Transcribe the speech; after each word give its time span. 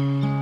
Mm-hmm. 0.00 0.39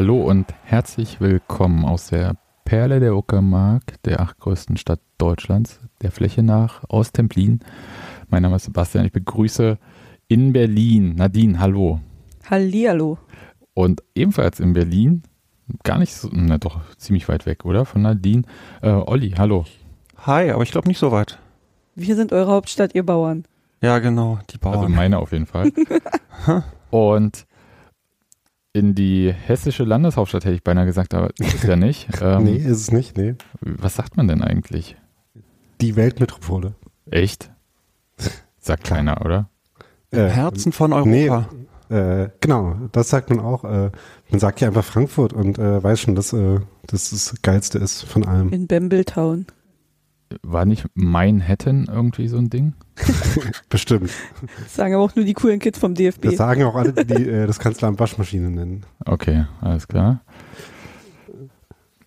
Hallo 0.00 0.16
und 0.22 0.46
herzlich 0.64 1.20
willkommen 1.20 1.84
aus 1.84 2.06
der 2.06 2.34
Perle 2.64 3.00
der 3.00 3.14
Uckermark, 3.14 4.02
der 4.04 4.20
achtgrößten 4.20 4.78
Stadt 4.78 5.00
Deutschlands, 5.18 5.78
der 6.00 6.10
Fläche 6.10 6.42
nach, 6.42 6.84
aus 6.88 7.12
Templin. 7.12 7.60
Mein 8.30 8.40
Name 8.40 8.56
ist 8.56 8.64
Sebastian, 8.64 9.04
ich 9.04 9.12
begrüße 9.12 9.76
in 10.26 10.54
Berlin 10.54 11.16
Nadine, 11.16 11.60
hallo. 11.60 12.00
Hallihallo. 12.48 13.18
Und 13.74 14.02
ebenfalls 14.14 14.58
in 14.58 14.72
Berlin, 14.72 15.22
gar 15.82 15.98
nicht 15.98 16.14
so, 16.14 16.30
na 16.32 16.56
doch, 16.56 16.80
ziemlich 16.96 17.28
weit 17.28 17.44
weg, 17.44 17.66
oder? 17.66 17.84
Von 17.84 18.00
Nadine, 18.00 18.44
äh, 18.80 18.88
Olli, 18.88 19.32
hallo. 19.36 19.66
Hi, 20.24 20.50
aber 20.50 20.62
ich 20.62 20.70
glaube 20.70 20.88
nicht 20.88 20.98
so 20.98 21.12
weit. 21.12 21.38
Wir 21.94 22.16
sind 22.16 22.32
eure 22.32 22.52
Hauptstadt, 22.52 22.94
ihr 22.94 23.04
Bauern. 23.04 23.44
Ja, 23.82 23.98
genau, 23.98 24.38
die 24.48 24.56
Also 24.62 24.78
Bauern. 24.80 24.92
meine 24.92 25.18
auf 25.18 25.32
jeden 25.32 25.44
Fall. 25.44 25.70
und 26.90 27.46
in 28.72 28.94
die 28.94 29.32
hessische 29.32 29.84
Landeshauptstadt 29.84 30.44
hätte 30.44 30.54
ich 30.54 30.62
beinahe 30.64 30.86
gesagt, 30.86 31.14
aber 31.14 31.30
ist 31.38 31.54
es 31.54 31.62
ja 31.62 31.76
nicht. 31.76 32.08
Ähm, 32.22 32.44
nee, 32.44 32.56
ist 32.56 32.80
es 32.80 32.92
nicht, 32.92 33.16
nee. 33.16 33.34
Was 33.60 33.94
sagt 33.96 34.16
man 34.16 34.28
denn 34.28 34.42
eigentlich? 34.42 34.96
Die 35.80 35.96
Weltmetropole. 35.96 36.74
Echt? 37.10 37.50
Sagt 38.58 38.84
keiner, 38.84 39.24
oder? 39.24 39.48
Im 40.10 40.18
Äh, 40.18 40.28
Herzen 40.28 40.72
von 40.72 40.90
nee, 41.08 41.30
Europa. 41.30 41.48
Äh, 41.88 42.28
genau, 42.40 42.76
das 42.92 43.08
sagt 43.08 43.30
man 43.30 43.40
auch. 43.40 43.64
Äh, 43.64 43.90
man 44.30 44.40
sagt 44.40 44.60
ja 44.60 44.68
einfach 44.68 44.84
Frankfurt 44.84 45.32
und 45.32 45.58
äh, 45.58 45.82
weiß 45.82 46.00
schon, 46.00 46.14
dass 46.14 46.32
äh, 46.32 46.60
das 46.86 47.10
das 47.10 47.34
Geilste 47.42 47.78
ist 47.78 48.02
von 48.02 48.24
allem. 48.26 48.50
In 48.50 48.66
Bambletown. 48.66 49.46
War 50.42 50.64
nicht 50.64 50.86
Manhattan 50.94 51.88
irgendwie 51.90 52.28
so 52.28 52.38
ein 52.38 52.50
Ding? 52.50 52.74
Bestimmt. 53.68 54.10
Das 54.62 54.74
sagen 54.74 54.94
aber 54.94 55.04
auch 55.04 55.16
nur 55.16 55.24
die 55.24 55.34
coolen 55.34 55.58
Kids 55.58 55.78
vom 55.78 55.94
DFB. 55.94 56.22
Das 56.22 56.36
sagen 56.36 56.62
auch 56.64 56.76
alle, 56.76 56.92
die 56.92 57.28
äh, 57.28 57.46
das 57.46 57.58
Kanzleramt 57.58 57.98
Waschmaschine 57.98 58.50
nennen. 58.50 58.86
Okay, 59.04 59.46
alles 59.60 59.88
klar. 59.88 60.22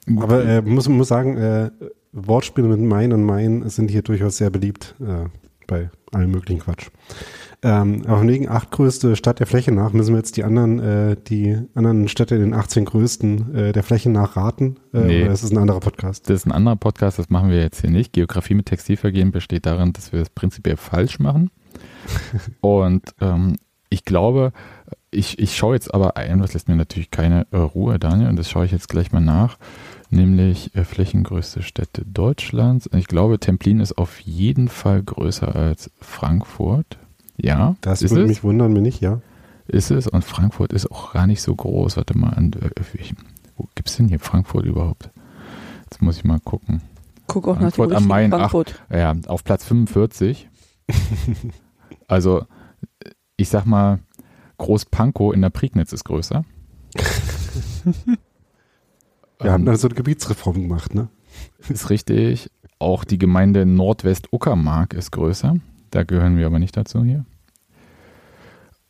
Gut. 0.06 0.24
Aber 0.24 0.46
äh, 0.46 0.62
muss 0.62 0.88
muss 0.88 1.08
sagen, 1.08 1.38
äh, 1.38 1.72
Wortspiele 2.14 2.68
mit 2.68 2.80
Main 2.80 3.12
und 3.12 3.24
Main 3.24 3.68
sind 3.70 3.90
hier 3.90 4.04
durchaus 4.04 4.38
sehr 4.38 4.50
beliebt 4.50 4.96
äh, 5.02 5.28
bei 5.68 5.90
allem 6.12 6.32
möglichen 6.32 6.62
Quatsch. 6.62 6.90
Ähm, 7.64 8.02
aber 8.06 8.18
von 8.20 8.28
wegen 8.28 8.50
achtgrößte 8.50 9.16
Stadt 9.16 9.40
der 9.40 9.48
Fläche 9.48 9.72
nach 9.72 9.94
müssen 9.94 10.14
wir 10.14 10.18
jetzt 10.18 10.36
die 10.36 10.44
anderen, 10.44 10.80
äh, 10.80 11.16
die 11.16 11.58
anderen 11.76 12.08
Städte 12.10 12.36
in 12.36 12.42
den 12.42 12.54
18 12.54 12.84
größten 12.86 13.56
äh, 13.56 13.72
der 13.72 13.84
Fläche 13.84 14.10
nach 14.10 14.36
raten. 14.36 14.76
Äh, 14.94 15.00
Nee. 15.00 15.24
Oder 15.24 15.32
ist 15.32 15.50
ein 15.50 15.58
anderer 15.58 15.80
Podcast? 15.80 16.30
das 16.30 16.42
ist 16.42 16.46
ein 16.46 16.52
anderer 16.52 16.76
Podcast, 16.76 17.20
das 17.20 17.30
machen 17.30 17.50
wir 17.50 17.62
jetzt 17.62 17.82
hier 17.82 17.90
nicht. 17.90 18.14
Geografie 18.14 18.54
mit 18.54 18.66
Textilvergehen 18.66 19.32
besteht 19.32 19.66
darin, 19.66 19.94
dass 19.94 20.12
wir 20.12 20.20
das 20.20 20.30
prinzipiell 20.30 20.78
falsch 20.78 21.20
machen. 21.20 21.52
Und 22.62 23.04
ähm, 23.22 23.56
ich 23.90 24.06
glaube, 24.06 24.52
ich, 25.12 25.40
ich 25.40 25.56
schaue 25.56 25.76
jetzt 25.76 25.94
aber 25.94 26.18
ein, 26.18 26.42
was 26.42 26.54
lässt 26.54 26.68
mir 26.68 26.76
natürlich 26.76 27.12
keine 27.12 27.48
äh, 27.52 27.58
Ruhe, 27.58 28.00
Daniel, 28.00 28.30
und 28.30 28.36
das 28.38 28.50
schaue 28.50 28.66
ich 28.66 28.72
jetzt 28.72 28.90
gleich 28.90 29.12
mal 29.12 29.20
nach, 29.22 29.58
nämlich 30.10 30.76
äh, 30.76 30.84
flächengrößte 30.84 31.62
Städte 31.62 32.04
Deutschlands. 32.06 32.90
Ich 32.96 33.08
glaube, 33.08 33.40
Templin 33.40 33.80
ist 33.80 33.98
auf 33.98 34.20
jeden 34.20 34.68
Fall 34.68 35.04
größer 35.04 35.56
als 35.56 35.92
Frankfurt. 36.02 36.98
Ja, 37.38 37.76
Das 37.82 38.02
ist 38.02 38.12
würde 38.12 38.24
es? 38.24 38.30
mich 38.30 38.44
wundern, 38.44 38.76
wenn 38.76 38.84
nicht, 38.84 39.02
ja. 39.02 39.22
Ist 39.68 39.92
es 39.92 40.08
und 40.08 40.24
Frankfurt 40.24 40.74
ist 40.74 40.92
auch 40.92 41.14
gar 41.14 41.26
nicht 41.28 41.42
so 41.42 41.56
groß. 41.56 41.98
Warte 41.98 42.18
mal, 42.18 42.30
an, 42.30 42.52
äh, 42.54 42.70
wo 43.58 43.68
gibt 43.76 43.90
es 43.90 43.98
denn 43.98 44.08
hier 44.10 44.20
Frankfurt 44.20 44.66
überhaupt? 44.66 45.10
Jetzt 45.86 46.02
muss 46.02 46.18
ich 46.18 46.24
mal 46.24 46.40
gucken. 46.40 46.82
Guck 47.28 47.48
auch 47.48 47.54
nach 47.56 47.74
Frankfurt 47.74 47.92
am 47.92 47.94
richtigen 47.94 48.08
Main, 48.10 48.32
Frankfurt. 48.32 48.84
Ja, 48.92 49.16
auf 49.28 49.44
Platz 49.44 49.64
45. 49.66 50.50
also, 52.08 52.46
ich 53.38 53.50
sag 53.50 53.66
mal, 53.66 54.00
Groß-Pankow 54.58 55.34
in 55.34 55.42
der 55.42 55.50
Prignitz 55.50 55.94
ist 55.94 56.04
größer. 56.04 56.44
Wir 59.40 59.52
haben 59.52 59.62
Ähm, 59.62 59.66
dann 59.66 59.78
so 59.78 59.88
eine 59.88 59.96
Gebietsreform 59.96 60.56
gemacht, 60.56 60.94
ne? 60.94 61.08
ist 61.70 61.90
richtig. 61.90 62.50
Auch 62.80 63.04
die 63.06 63.18
Gemeinde 63.18 63.66
Nordwest-Uckermark 63.66 64.94
ist 64.94 65.12
größer. 65.12 65.56
Da 65.94 66.02
gehören 66.02 66.38
wir 66.38 66.48
aber 66.48 66.58
nicht 66.58 66.76
dazu 66.76 67.04
hier. 67.04 67.24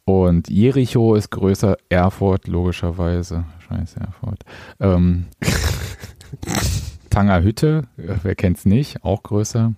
Und 0.05 0.49
Jericho 0.49 1.15
ist 1.15 1.31
größer, 1.31 1.75
Erfurt 1.89 2.47
logischerweise. 2.47 3.43
Scheiß 3.59 3.97
Erfurt. 3.97 4.43
Ähm, 4.79 5.25
Tangerhütte, 7.09 7.89
äh, 7.97 8.15
wer 8.23 8.35
kennt's 8.35 8.65
nicht, 8.65 9.03
auch 9.03 9.21
größer. 9.21 9.73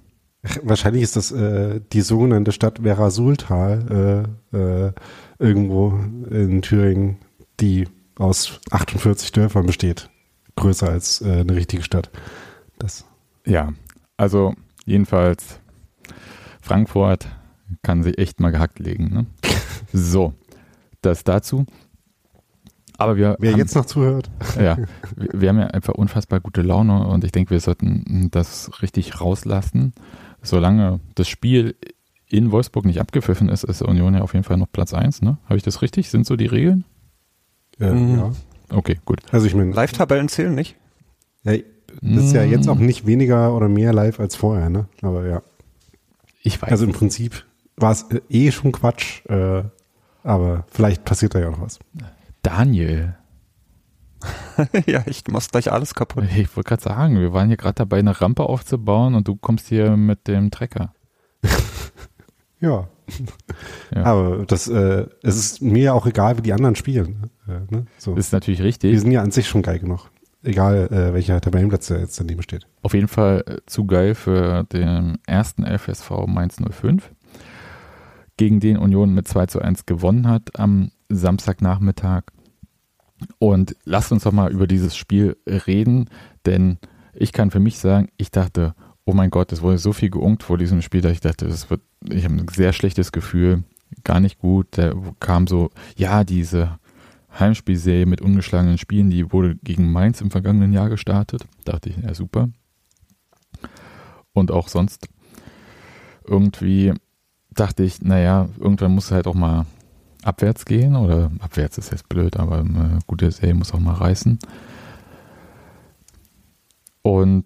Wahrscheinlich 0.62 1.02
ist 1.02 1.16
das 1.16 1.32
äh, 1.32 1.82
die 1.94 2.02
sogenannte 2.02 2.52
Stadt 2.52 2.82
Vera-Sultal 2.84 4.28
äh, 4.54 4.58
äh, 4.58 4.92
irgendwo 5.40 6.00
in 6.30 6.62
Thüringen, 6.62 7.18
die 7.60 7.88
aus 8.20 8.60
48 8.70 9.32
Dörfern 9.32 9.66
besteht. 9.66 10.12
Größer 10.56 10.90
als 10.90 11.22
äh, 11.22 11.40
eine 11.40 11.56
richtige 11.56 11.82
Stadt. 11.82 12.12
Das, 12.78 13.04
Ja, 13.48 13.74
also 14.16 14.54
jedenfalls 14.86 15.60
Frankfurt 16.66 17.28
kann 17.84 18.02
sich 18.04 18.18
echt 18.18 18.40
mal 18.40 18.52
gehackt 18.52 18.80
legen. 18.80 19.14
Ne? 19.14 19.26
So, 19.94 20.34
das 21.02 21.24
dazu. 21.24 21.66
Aber 22.98 23.16
wir 23.18 23.36
wer 23.40 23.52
haben, 23.52 23.60
jetzt 23.60 23.76
noch 23.76 23.86
zuhört, 23.86 24.30
ja, 24.60 24.78
wir, 25.16 25.30
wir 25.42 25.50
haben 25.50 25.60
ja 25.60 25.68
einfach 25.68 25.94
unfassbar 25.94 26.40
gute 26.40 26.62
Laune 26.64 27.06
und 27.08 27.24
ich 27.24 27.32
denke, 27.32 27.52
wir 27.52 27.60
sollten 27.60 28.30
das 28.32 28.82
richtig 28.82 29.22
rauslassen. 29.22 29.94
Solange 30.42 31.00
das 31.14 31.28
Spiel 31.28 31.76
in 32.30 32.52
Wolfsburg 32.52 32.86
nicht 32.86 33.00
abgepfiffen 33.00 33.48
ist, 33.50 33.64
ist 33.64 33.82
Union 33.84 34.16
ja 34.16 34.22
auf 34.22 34.34
jeden 34.34 34.44
Fall 34.44 34.58
noch 34.58 34.72
Platz 34.72 34.94
1. 34.94 35.22
Ne? 35.22 35.38
Habe 35.46 35.58
ich 35.58 35.64
das 35.64 35.82
richtig? 35.82 36.10
Sind 36.10 36.26
so 36.26 36.36
die 36.36 36.48
Regeln? 36.48 36.84
äh, 37.80 37.92
Mhm. 37.92 38.18
ja. 38.18 38.32
Okay, 38.72 38.98
gut. 39.06 39.22
Also 39.32 39.46
ich 39.46 39.54
meine, 39.56 39.72
Live-Tabellen 39.72 40.28
zählen 40.30 40.56
nicht. 40.56 40.76
ja, 41.44 41.54
das 42.02 42.26
ist 42.26 42.34
ja 42.34 42.44
jetzt 42.44 42.66
Mm. 42.66 42.70
auch 42.72 42.80
nicht 42.80 43.06
weniger 43.06 43.54
oder 43.56 43.70
mehr 43.70 43.94
live 43.94 44.20
als 44.20 44.36
vorher, 44.36 44.70
ne? 44.70 44.88
Aber 45.02 45.26
ja. 45.28 45.42
Ich 46.46 46.62
weiß. 46.62 46.70
Also 46.72 46.86
im 46.86 46.92
Prinzip 46.92 47.44
war 47.76 47.92
es 47.92 48.04
äh, 48.04 48.22
eh 48.30 48.52
schon 48.52 48.72
Quatsch, 48.72 49.26
äh, 49.26 49.64
aber 50.24 50.66
vielleicht 50.70 51.04
passiert 51.04 51.36
da 51.36 51.40
ja 51.40 51.50
noch 51.50 51.62
was. 51.62 51.80
Daniel, 52.44 53.16
ja, 54.86 55.04
ich 55.08 55.24
mach's 55.30 55.50
gleich 55.50 55.72
alles 55.72 55.94
kaputt. 55.94 56.26
ich 56.36 56.56
wollte 56.56 56.70
gerade 56.70 56.84
sagen, 56.84 57.20
wir 57.20 57.34
waren 57.34 57.48
hier 57.48 57.58
gerade 57.58 57.76
dabei, 57.76 58.00
eine 58.00 58.20
Rampe 58.20 58.44
aufzubauen 58.44 59.16
und 59.16 59.28
du 59.28 59.36
kommst 59.36 59.68
hier 59.68 59.98
mit 59.98 60.28
dem 60.28 60.52
Trecker. 60.52 60.94
Ja. 62.62 62.88
Ja. 63.94 64.04
Aber 64.04 64.46
das, 64.48 64.68
äh, 64.68 65.06
es 65.22 65.36
ist 65.36 65.62
mir 65.62 65.84
ja 65.84 65.94
auch 65.94 66.08
egal, 66.08 66.38
wie 66.38 66.42
die 66.42 66.54
anderen 66.54 66.76
spielen. 66.76 67.30
Äh, 67.48 67.60
ne? 67.70 67.86
so. 68.00 68.16
Ist 68.16 68.32
natürlich 68.32 68.60
Die 68.60 68.66
richtig. 68.66 69.00
sind 69.00 69.12
ja 69.12 69.22
an 69.22 69.30
sich 69.30 69.48
schon 69.48 69.62
geil 69.62 69.78
genug. 69.78 70.10
Egal, 70.46 70.88
äh, 70.92 71.12
welcher 71.12 71.42
Tabellenplatz 71.42 71.90
jetzt 71.90 72.20
daneben 72.20 72.44
steht. 72.44 72.68
Auf 72.84 72.94
jeden 72.94 73.08
Fall 73.08 73.44
äh, 73.48 73.58
zu 73.66 73.86
geil 73.86 74.14
für 74.14 74.64
den 74.66 75.18
ersten 75.26 75.66
FSV 75.66 76.28
Mainz 76.28 76.58
05, 76.58 77.12
gegen 78.38 78.60
den 78.60 78.78
Union 78.78 79.16
mit 79.16 79.28
2 79.28 79.48
zu 79.48 79.60
1 79.60 79.88
gewonnen 79.88 80.28
hat 80.30 80.60
am 80.60 80.92
Samstagnachmittag. 81.10 82.26
Und 83.40 83.76
lasst 83.86 84.12
uns 84.12 84.24
doch 84.24 84.32
mal 84.32 84.52
über 84.52 84.68
dieses 84.68 84.96
Spiel 84.96 85.36
reden, 85.48 86.12
denn 86.46 86.78
ich 87.14 87.34
kann 87.34 87.50
für 87.50 87.60
mich 87.60 87.80
sagen, 87.80 88.10
ich 88.18 88.30
dachte, 88.30 88.76
oh 89.04 89.14
mein 89.14 89.32
Gott, 89.32 89.52
es 89.52 89.64
wurde 89.64 89.80
so 89.80 89.94
viel 89.94 90.12
geunkt 90.12 90.44
vor 90.44 90.60
diesem 90.60 90.84
Spiel, 90.84 91.02
dass 91.02 91.14
ich 91.14 91.22
dachte, 91.22 91.48
das 91.48 91.72
wird, 91.72 91.82
ich 92.08 92.24
habe 92.24 92.36
ein 92.36 92.48
sehr 92.54 92.74
schlechtes 92.74 93.12
Gefühl, 93.12 93.64
gar 94.04 94.20
nicht 94.20 94.38
gut. 94.38 94.68
Da 94.72 94.94
kam 95.20 95.48
so, 95.48 95.72
ja, 95.96 96.24
diese 96.24 96.78
Heimspielserie 97.40 98.06
mit 98.06 98.22
ungeschlagenen 98.22 98.78
Spielen, 98.78 99.10
die 99.10 99.32
wurde 99.32 99.56
gegen 99.64 99.92
Mainz 99.92 100.22
im 100.22 100.32
vergangenen 100.32 100.74
Jahr 100.74 100.90
gestartet. 100.90 101.46
Dachte 101.66 101.90
ich, 101.90 101.98
ja 101.98 102.14
super. 102.14 102.50
Und 104.34 104.52
auch 104.52 104.68
sonst 104.68 105.08
irgendwie 106.26 106.94
dachte 107.54 107.84
ich, 107.84 108.02
naja, 108.02 108.50
irgendwann 108.60 108.94
muss 108.94 109.12
halt 109.12 109.28
auch 109.28 109.34
mal 109.34 109.66
abwärts 110.24 110.66
gehen 110.66 110.96
oder 110.96 111.32
abwärts 111.40 111.78
ist 111.78 111.92
jetzt 111.92 112.10
blöd, 112.10 112.38
aber 112.38 112.60
eine 112.60 113.00
gute 113.08 113.32
Serie 113.32 113.54
muss 113.54 113.74
auch 113.74 113.80
mal 113.80 113.94
reißen. 113.94 114.40
Und 117.02 117.46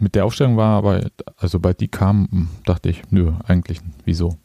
mit 0.00 0.14
der 0.14 0.24
Aufstellung 0.24 0.56
war 0.56 0.78
aber, 0.78 1.10
also 1.36 1.52
sobald 1.52 1.80
die 1.80 1.88
kam, 1.88 2.48
dachte 2.64 2.88
ich, 2.88 3.02
nö, 3.10 3.32
eigentlich, 3.46 3.80
wieso? 4.04 4.36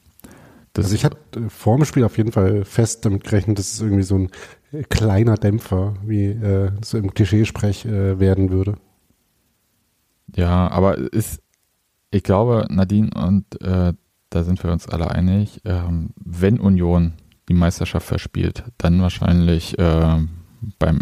Das 0.73 0.85
also 0.85 0.95
ich 0.95 1.05
hatte 1.05 1.17
vor 1.49 1.77
dem 1.77 1.85
Spiel 1.85 2.03
auf 2.03 2.17
jeden 2.17 2.31
Fall 2.31 2.65
fest 2.65 3.05
damit 3.05 3.23
gerechnet, 3.23 3.59
dass 3.59 3.73
es 3.73 3.81
irgendwie 3.81 4.03
so 4.03 4.17
ein 4.17 4.29
kleiner 4.89 5.35
Dämpfer, 5.35 5.95
wie 6.03 6.25
äh, 6.25 6.71
so 6.83 6.97
im 6.97 7.13
Klischeesprech 7.13 7.85
äh, 7.85 8.19
werden 8.19 8.49
würde. 8.51 8.75
Ja, 10.35 10.69
aber 10.69 10.97
ist, 10.97 11.41
ich 12.11 12.23
glaube, 12.23 12.67
Nadine, 12.69 13.11
und 13.15 13.61
äh, 13.61 13.93
da 14.29 14.43
sind 14.43 14.63
wir 14.63 14.71
uns 14.71 14.87
alle 14.87 15.11
einig, 15.11 15.61
ähm, 15.65 16.09
wenn 16.15 16.59
Union 16.59 17.13
die 17.49 17.53
Meisterschaft 17.53 18.07
verspielt, 18.07 18.63
dann 18.77 19.01
wahrscheinlich 19.01 19.77
äh, 19.77 20.17
beim 20.79 21.01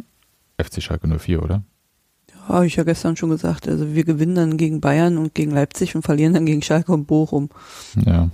FC 0.62 0.82
Schalke 0.82 1.08
04, 1.08 1.42
oder? 1.42 1.64
Ja, 2.30 2.48
habe 2.56 2.68
ich 2.68 2.76
ja 2.76 2.84
gestern 2.84 3.16
schon 3.16 3.30
gesagt. 3.30 3.68
Also 3.68 3.94
wir 3.94 4.04
gewinnen 4.04 4.36
dann 4.36 4.58
gegen 4.58 4.82
Bayern 4.82 5.18
und 5.18 5.34
gegen 5.34 5.52
Leipzig 5.52 5.96
und 5.96 6.02
verlieren 6.02 6.34
dann 6.34 6.46
gegen 6.46 6.62
Schalke 6.62 6.92
und 6.92 7.06
Bochum. 7.06 7.50
Ja, 8.06 8.30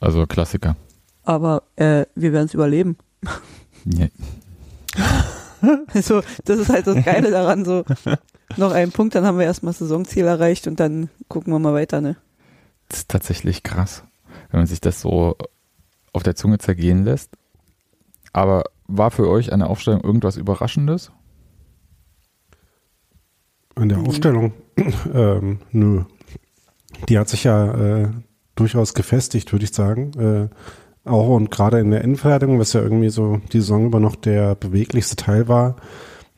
also 0.00 0.26
Klassiker. 0.26 0.76
Aber 1.24 1.64
äh, 1.76 2.06
wir 2.14 2.32
werden 2.32 2.46
es 2.46 2.54
überleben. 2.54 2.96
Nee. 3.84 4.10
Also, 5.92 6.22
das 6.44 6.60
ist 6.60 6.68
halt 6.68 6.86
das 6.86 7.04
Geile 7.04 7.32
daran, 7.32 7.64
so 7.64 7.84
noch 8.56 8.70
einen 8.70 8.92
Punkt, 8.92 9.16
dann 9.16 9.24
haben 9.24 9.38
wir 9.38 9.44
erstmal 9.44 9.72
Saisonziel 9.72 10.24
erreicht 10.24 10.68
und 10.68 10.78
dann 10.78 11.10
gucken 11.28 11.52
wir 11.52 11.58
mal 11.58 11.74
weiter, 11.74 12.00
ne? 12.00 12.16
Das 12.88 13.00
ist 13.00 13.08
tatsächlich 13.08 13.64
krass, 13.64 14.04
wenn 14.50 14.60
man 14.60 14.66
sich 14.68 14.80
das 14.80 15.00
so 15.00 15.36
auf 16.12 16.22
der 16.22 16.36
Zunge 16.36 16.58
zergehen 16.58 17.04
lässt. 17.04 17.30
Aber 18.32 18.64
war 18.86 19.10
für 19.10 19.28
euch 19.28 19.52
eine 19.52 19.68
Aufstellung 19.68 20.00
irgendwas 20.02 20.36
Überraschendes? 20.36 21.10
An 23.74 23.88
der 23.88 23.98
Aufstellung? 23.98 24.52
ähm, 25.14 25.60
nö. 25.70 26.04
Die 27.08 27.18
hat 27.18 27.28
sich 27.28 27.44
ja 27.44 27.74
äh, 27.74 28.08
durchaus 28.54 28.94
gefestigt, 28.94 29.52
würde 29.52 29.64
ich 29.64 29.72
sagen. 29.72 30.12
Äh, 30.18 30.48
auch 31.08 31.28
und 31.28 31.50
gerade 31.50 31.80
in 31.80 31.90
der 31.90 32.04
Endverteidigung, 32.04 32.58
was 32.58 32.72
ja 32.72 32.82
irgendwie 32.82 33.10
so 33.10 33.40
die 33.52 33.60
Saison 33.60 33.86
über 33.86 34.00
noch 34.00 34.16
der 34.16 34.54
beweglichste 34.54 35.16
Teil 35.16 35.48
war, 35.48 35.76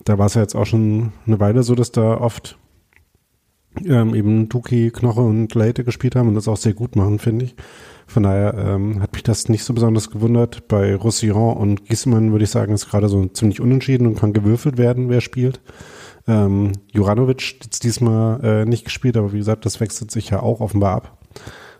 da 0.05 0.19
war 0.19 0.27
es 0.27 0.35
ja 0.35 0.41
jetzt 0.41 0.55
auch 0.55 0.67
schon 0.67 1.13
eine 1.27 1.41
Weile 1.41 1.63
so, 1.63 1.75
dass 1.75 1.93
da 1.93 2.19
oft 2.19 2.59
ähm, 3.85 4.15
eben 4.15 4.49
Duki, 4.49 4.91
Knoche 4.91 5.21
und 5.21 5.55
Leite 5.55 5.85
gespielt 5.85 6.17
haben 6.17 6.29
und 6.29 6.35
das 6.35 6.49
auch 6.49 6.57
sehr 6.57 6.75
gut 6.75 6.97
machen, 6.97 7.19
finde 7.19 7.47
ich. 7.47 7.55
Von 8.07 8.25
daher 8.25 8.55
ähm, 8.55 9.01
hat 9.01 9.13
mich 9.13 9.23
das 9.23 9.49
nicht 9.49 9.63
so 9.63 9.73
besonders 9.73 10.11
gewundert. 10.11 10.67
Bei 10.67 10.97
Roussillon 10.97 11.57
und 11.57 11.85
Giesemann 11.87 12.33
würde 12.33 12.45
ich 12.45 12.51
sagen, 12.51 12.75
ist 12.75 12.91
gerade 12.91 13.09
so 13.09 13.25
ziemlich 13.27 13.61
unentschieden 13.61 14.07
und 14.07 14.19
kann 14.19 14.33
gewürfelt 14.33 14.79
werden, 14.79 15.09
wer 15.09 15.21
spielt. 15.21 15.61
Ähm, 16.27 16.73
Juranovic 16.93 17.63
jetzt 17.63 17.85
diesmal 17.85 18.41
äh, 18.43 18.65
nicht 18.65 18.85
gespielt, 18.85 19.17
aber 19.17 19.33
wie 19.33 19.39
gesagt, 19.39 19.65
das 19.65 19.81
wechselt 19.81 20.11
sich 20.11 20.31
ja 20.31 20.43
auch 20.43 20.61
offenbar 20.61 20.97
ab 20.97 21.19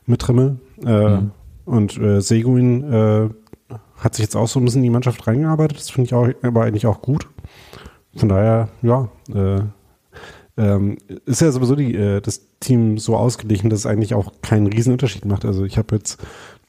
mit 0.07 0.21
Trimmel. 0.21 0.61
Äh, 0.85 1.09
mhm. 1.09 1.31
Und 1.71 1.97
äh, 1.99 2.21
Seguin 2.21 2.83
äh, 2.93 3.29
hat 3.97 4.17
sich 4.17 4.25
jetzt 4.25 4.35
auch 4.35 4.49
so 4.49 4.59
ein 4.59 4.65
bisschen 4.65 4.81
in 4.81 4.85
die 4.85 4.91
Mannschaft 4.91 5.25
reingearbeitet. 5.25 5.79
Das 5.79 5.89
finde 5.89 6.07
ich 6.07 6.15
auch, 6.15 6.29
aber 6.43 6.65
eigentlich 6.65 6.87
auch 6.87 7.01
gut. 7.01 7.29
Von 8.17 8.29
daher, 8.29 8.69
ja, 8.83 9.09
äh, 9.33 9.61
ähm, 10.57 10.99
ist 11.27 11.41
ja 11.41 11.53
sowieso 11.53 11.77
die, 11.77 11.95
äh, 11.95 12.21
das 12.21 12.49
Team 12.59 12.99
so 12.99 13.17
ausgeglichen, 13.17 13.71
dass 13.71 13.81
es 13.81 13.87
eigentlich 13.87 14.15
auch 14.15 14.33
keinen 14.43 14.67
Riesenunterschied 14.67 15.25
macht. 15.27 15.45
Also 15.45 15.65
ich 15.65 15.79
habe 15.79 15.95
jetzt 15.95 16.21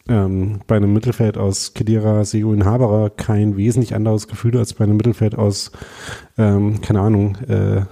ähm, 0.08 0.60
bei 0.68 0.76
einem 0.76 0.94
Mittelfeld 0.94 1.36
aus 1.36 1.74
Kedira, 1.74 2.24
Seguin, 2.24 2.64
Haberer 2.66 3.10
kein 3.10 3.58
wesentlich 3.58 3.96
anderes 3.96 4.28
Gefühl 4.28 4.56
als 4.56 4.76
bei 4.76 4.84
einem 4.84 4.98
Mittelfeld 4.98 5.34
aus, 5.34 5.72
ähm, 6.38 6.80
keine 6.82 7.02
Ahnung, 7.02 7.38
äh, 7.48 7.86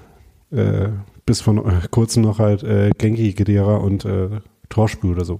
äh, 0.56 0.90
bis 1.26 1.42
von 1.42 1.58
äh, 1.58 1.88
kurzem 1.90 2.22
noch 2.22 2.38
halt 2.38 2.62
äh, 2.62 2.92
Genki, 3.00 3.34
Kedira 3.34 3.78
und 3.78 4.06
äh, 4.06 4.30
Torspiel 4.70 5.10
oder 5.10 5.26
so. 5.26 5.40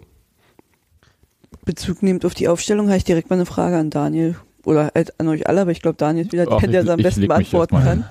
Bezug 1.70 2.02
nehmend 2.02 2.26
auf 2.26 2.34
die 2.34 2.48
Aufstellung 2.48 2.88
habe 2.88 2.98
ich 2.98 3.04
direkt 3.04 3.30
mal 3.30 3.36
eine 3.36 3.46
Frage 3.46 3.78
an 3.78 3.92
Daniel 3.92 4.36
oder 4.66 4.92
halt 4.96 5.20
an 5.20 5.28
euch 5.28 5.48
alle, 5.48 5.62
aber 5.62 5.72
ich 5.72 5.84
glaube, 5.84 5.98
Daniel 5.98 6.26
ist 6.26 6.32
wieder 6.32 6.48
der, 6.48 6.68
der 6.68 6.82
es 6.82 6.90
am 6.90 7.00
besten 7.00 7.28
beantworten 7.28 7.76
kann. 7.76 8.06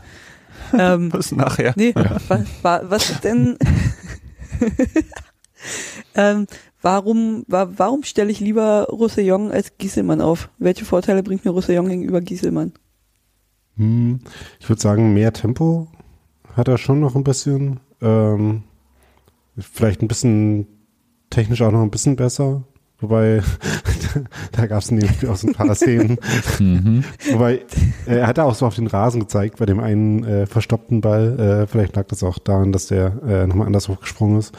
ähm, 0.78 1.08
Bis 1.12 1.32
nachher. 1.32 1.72
Nee, 1.74 1.92
ja. 1.96 2.18
was, 2.28 2.44
was 2.62 3.10
ist 3.10 3.24
denn 3.24 3.58
ähm, 6.14 6.46
warum, 6.80 7.42
wa, 7.48 7.68
warum 7.76 8.04
stelle 8.04 8.30
ich 8.30 8.38
lieber 8.38 8.86
Roussillon 8.92 9.50
als 9.50 9.76
Gieselmann 9.76 10.20
auf? 10.20 10.50
Welche 10.58 10.84
Vorteile 10.84 11.24
bringt 11.24 11.44
mir 11.44 11.50
Roussillon 11.50 11.88
gegenüber 11.88 12.20
Gieselmann? 12.20 12.72
Hm, 13.76 14.20
ich 14.60 14.68
würde 14.68 14.80
sagen, 14.80 15.14
mehr 15.14 15.32
Tempo 15.32 15.88
hat 16.54 16.68
er 16.68 16.78
schon 16.78 17.00
noch 17.00 17.16
ein 17.16 17.24
bisschen. 17.24 17.80
Ähm, 18.00 18.62
vielleicht 19.58 20.00
ein 20.00 20.08
bisschen 20.08 20.68
technisch 21.28 21.60
auch 21.62 21.72
noch 21.72 21.82
ein 21.82 21.90
bisschen 21.90 22.14
besser. 22.14 22.62
Wobei, 23.00 23.42
da 24.52 24.66
gab 24.66 24.80
es 24.80 24.90
nämlich 24.90 25.26
auch 25.28 25.36
so 25.36 25.48
ein 25.48 25.54
paar 25.54 25.74
Szenen. 25.74 26.18
mhm. 26.58 27.04
Wobei, 27.32 27.64
er 28.06 28.26
hat 28.26 28.38
auch 28.40 28.54
so 28.54 28.66
auf 28.66 28.74
den 28.74 28.88
Rasen 28.88 29.20
gezeigt 29.20 29.58
bei 29.58 29.66
dem 29.66 29.78
einen 29.78 30.24
äh, 30.24 30.46
verstoppten 30.46 31.00
Ball. 31.00 31.38
Äh, 31.38 31.66
vielleicht 31.68 31.94
lag 31.94 32.06
das 32.06 32.24
auch 32.24 32.38
daran, 32.38 32.72
dass 32.72 32.88
der 32.88 33.12
äh, 33.26 33.46
nochmal 33.46 33.68
anders 33.68 33.88
hochgesprungen 33.88 34.38
ist. 34.38 34.52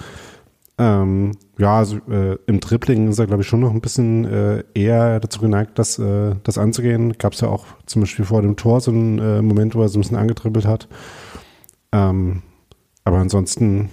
Ähm, 0.78 1.34
ja, 1.58 1.78
also 1.78 1.98
äh, 2.10 2.38
im 2.46 2.62
Dribbling 2.62 3.10
ist 3.10 3.20
er, 3.20 3.28
glaube 3.28 3.42
ich, 3.42 3.50
schon 3.50 3.60
noch 3.60 3.74
ein 3.74 3.82
bisschen 3.82 4.24
äh, 4.24 4.64
eher 4.74 5.20
dazu 5.20 5.42
geneigt, 5.42 5.78
das, 5.78 6.00
äh, 6.00 6.36
das 6.44 6.58
anzugehen. 6.58 7.18
Gab 7.18 7.34
es 7.34 7.42
ja 7.42 7.50
auch 7.50 7.66
zum 7.86 8.02
Beispiel 8.02 8.24
vor 8.24 8.42
dem 8.42 8.56
Tor 8.56 8.80
so 8.80 8.92
einen 8.92 9.20
äh, 9.20 9.42
Moment, 9.42 9.76
wo 9.76 9.82
er 9.82 9.90
so 9.90 10.00
ein 10.00 10.02
bisschen 10.02 10.16
angetribbelt 10.16 10.66
hat. 10.66 10.88
Ähm, 11.92 12.44
aber 13.04 13.18
ansonsten 13.18 13.90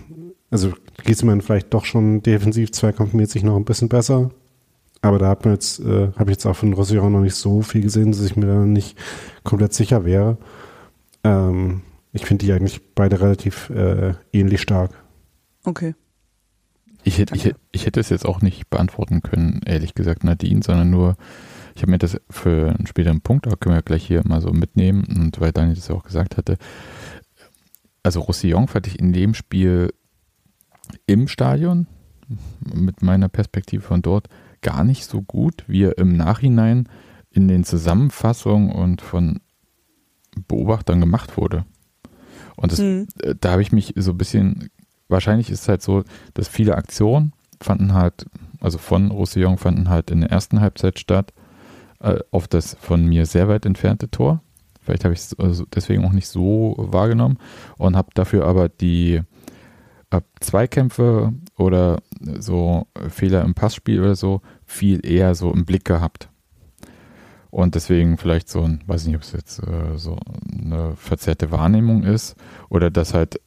also 0.50 0.72
Giesemann 1.04 1.40
vielleicht 1.40 1.72
doch 1.74 1.84
schon 1.84 2.22
defensiv 2.22 2.72
zweikampfmäßig 2.72 3.42
noch 3.42 3.56
ein 3.56 3.64
bisschen 3.64 3.88
besser. 3.88 4.30
Aber 5.02 5.18
da 5.18 5.28
hat 5.28 5.44
man 5.44 5.54
jetzt, 5.54 5.80
äh, 5.80 6.12
habe 6.16 6.30
ich 6.30 6.36
jetzt 6.36 6.46
auch 6.46 6.56
von 6.56 6.72
Rossillon 6.72 7.12
noch 7.12 7.20
nicht 7.20 7.34
so 7.34 7.62
viel 7.62 7.82
gesehen, 7.82 8.12
dass 8.12 8.22
ich 8.22 8.36
mir 8.36 8.46
da 8.46 8.64
nicht 8.64 8.96
komplett 9.44 9.74
sicher 9.74 10.04
wäre. 10.04 10.38
Ähm, 11.22 11.82
ich 12.12 12.24
finde 12.24 12.44
die 12.44 12.52
eigentlich 12.52 12.80
beide 12.94 13.20
relativ 13.20 13.70
äh, 13.70 14.14
ähnlich 14.32 14.62
stark. 14.62 14.92
Okay. 15.64 15.94
Ich 17.04 17.18
hätte, 17.18 17.36
ich, 17.36 17.54
ich 17.70 17.86
hätte 17.86 18.00
es 18.00 18.08
jetzt 18.08 18.26
auch 18.26 18.40
nicht 18.40 18.68
beantworten 18.68 19.22
können, 19.22 19.60
ehrlich 19.64 19.94
gesagt, 19.94 20.24
Nadine, 20.24 20.62
sondern 20.64 20.90
nur, 20.90 21.16
ich 21.76 21.82
habe 21.82 21.92
mir 21.92 21.98
das 21.98 22.16
für 22.30 22.74
einen 22.76 22.86
späteren 22.88 23.20
Punkt, 23.20 23.46
da 23.46 23.54
können 23.54 23.76
wir 23.76 23.82
gleich 23.82 24.04
hier 24.04 24.22
mal 24.26 24.40
so 24.40 24.50
mitnehmen, 24.50 25.04
und 25.16 25.38
weil 25.40 25.52
Daniel 25.52 25.76
das 25.76 25.90
auch 25.90 26.02
gesagt 26.02 26.36
hatte, 26.36 26.56
also 28.02 28.20
Roussillon 28.20 28.66
fand 28.66 28.88
ich 28.88 28.98
in 28.98 29.12
dem 29.12 29.34
Spiel 29.34 29.92
im 31.06 31.28
Stadion, 31.28 31.86
mit 32.74 33.02
meiner 33.02 33.28
Perspektive 33.28 33.82
von 33.82 34.02
dort, 34.02 34.28
gar 34.62 34.84
nicht 34.84 35.04
so 35.04 35.22
gut, 35.22 35.64
wie 35.66 35.84
er 35.84 35.98
im 35.98 36.16
Nachhinein 36.16 36.88
in 37.30 37.48
den 37.48 37.64
Zusammenfassungen 37.64 38.70
und 38.70 39.02
von 39.02 39.40
Beobachtern 40.48 41.00
gemacht 41.00 41.36
wurde. 41.36 41.64
Und 42.56 42.72
das, 42.72 42.80
mhm. 42.80 43.06
da 43.40 43.52
habe 43.52 43.62
ich 43.62 43.72
mich 43.72 43.92
so 43.96 44.12
ein 44.12 44.18
bisschen, 44.18 44.70
wahrscheinlich 45.08 45.50
ist 45.50 45.62
es 45.62 45.68
halt 45.68 45.82
so, 45.82 46.04
dass 46.34 46.48
viele 46.48 46.74
Aktionen 46.74 47.32
fanden 47.60 47.94
halt, 47.94 48.26
also 48.60 48.78
von 48.78 49.10
Roussillon 49.10 49.58
fanden 49.58 49.88
halt 49.88 50.10
in 50.10 50.22
der 50.22 50.30
ersten 50.30 50.60
Halbzeit 50.60 50.98
statt, 50.98 51.32
äh, 52.00 52.18
auf 52.30 52.48
das 52.48 52.76
von 52.80 53.04
mir 53.06 53.26
sehr 53.26 53.48
weit 53.48 53.66
entfernte 53.66 54.10
Tor. 54.10 54.42
Vielleicht 54.80 55.04
habe 55.04 55.14
ich 55.14 55.20
es 55.20 55.38
also 55.38 55.64
deswegen 55.66 56.04
auch 56.04 56.12
nicht 56.12 56.28
so 56.28 56.74
wahrgenommen 56.78 57.38
und 57.76 57.96
habe 57.96 58.10
dafür 58.14 58.46
aber 58.46 58.68
die 58.68 59.22
Zweikämpfe 60.40 61.32
oder 61.56 62.02
so 62.38 62.86
Fehler 63.08 63.42
im 63.42 63.54
Passspiel 63.54 64.00
oder 64.00 64.16
so 64.16 64.42
viel 64.64 65.04
eher 65.06 65.34
so 65.34 65.52
im 65.52 65.64
Blick 65.64 65.84
gehabt. 65.84 66.28
Und 67.50 67.74
deswegen 67.74 68.18
vielleicht 68.18 68.48
so 68.48 68.62
ein, 68.62 68.82
weiß 68.86 69.06
nicht, 69.06 69.16
ob 69.16 69.22
es 69.22 69.32
jetzt 69.32 69.62
äh, 69.62 69.96
so 69.96 70.18
eine 70.52 70.94
verzerrte 70.96 71.50
Wahrnehmung 71.50 72.02
ist 72.02 72.36
oder 72.68 72.90
dass 72.90 73.14
halt 73.14 73.40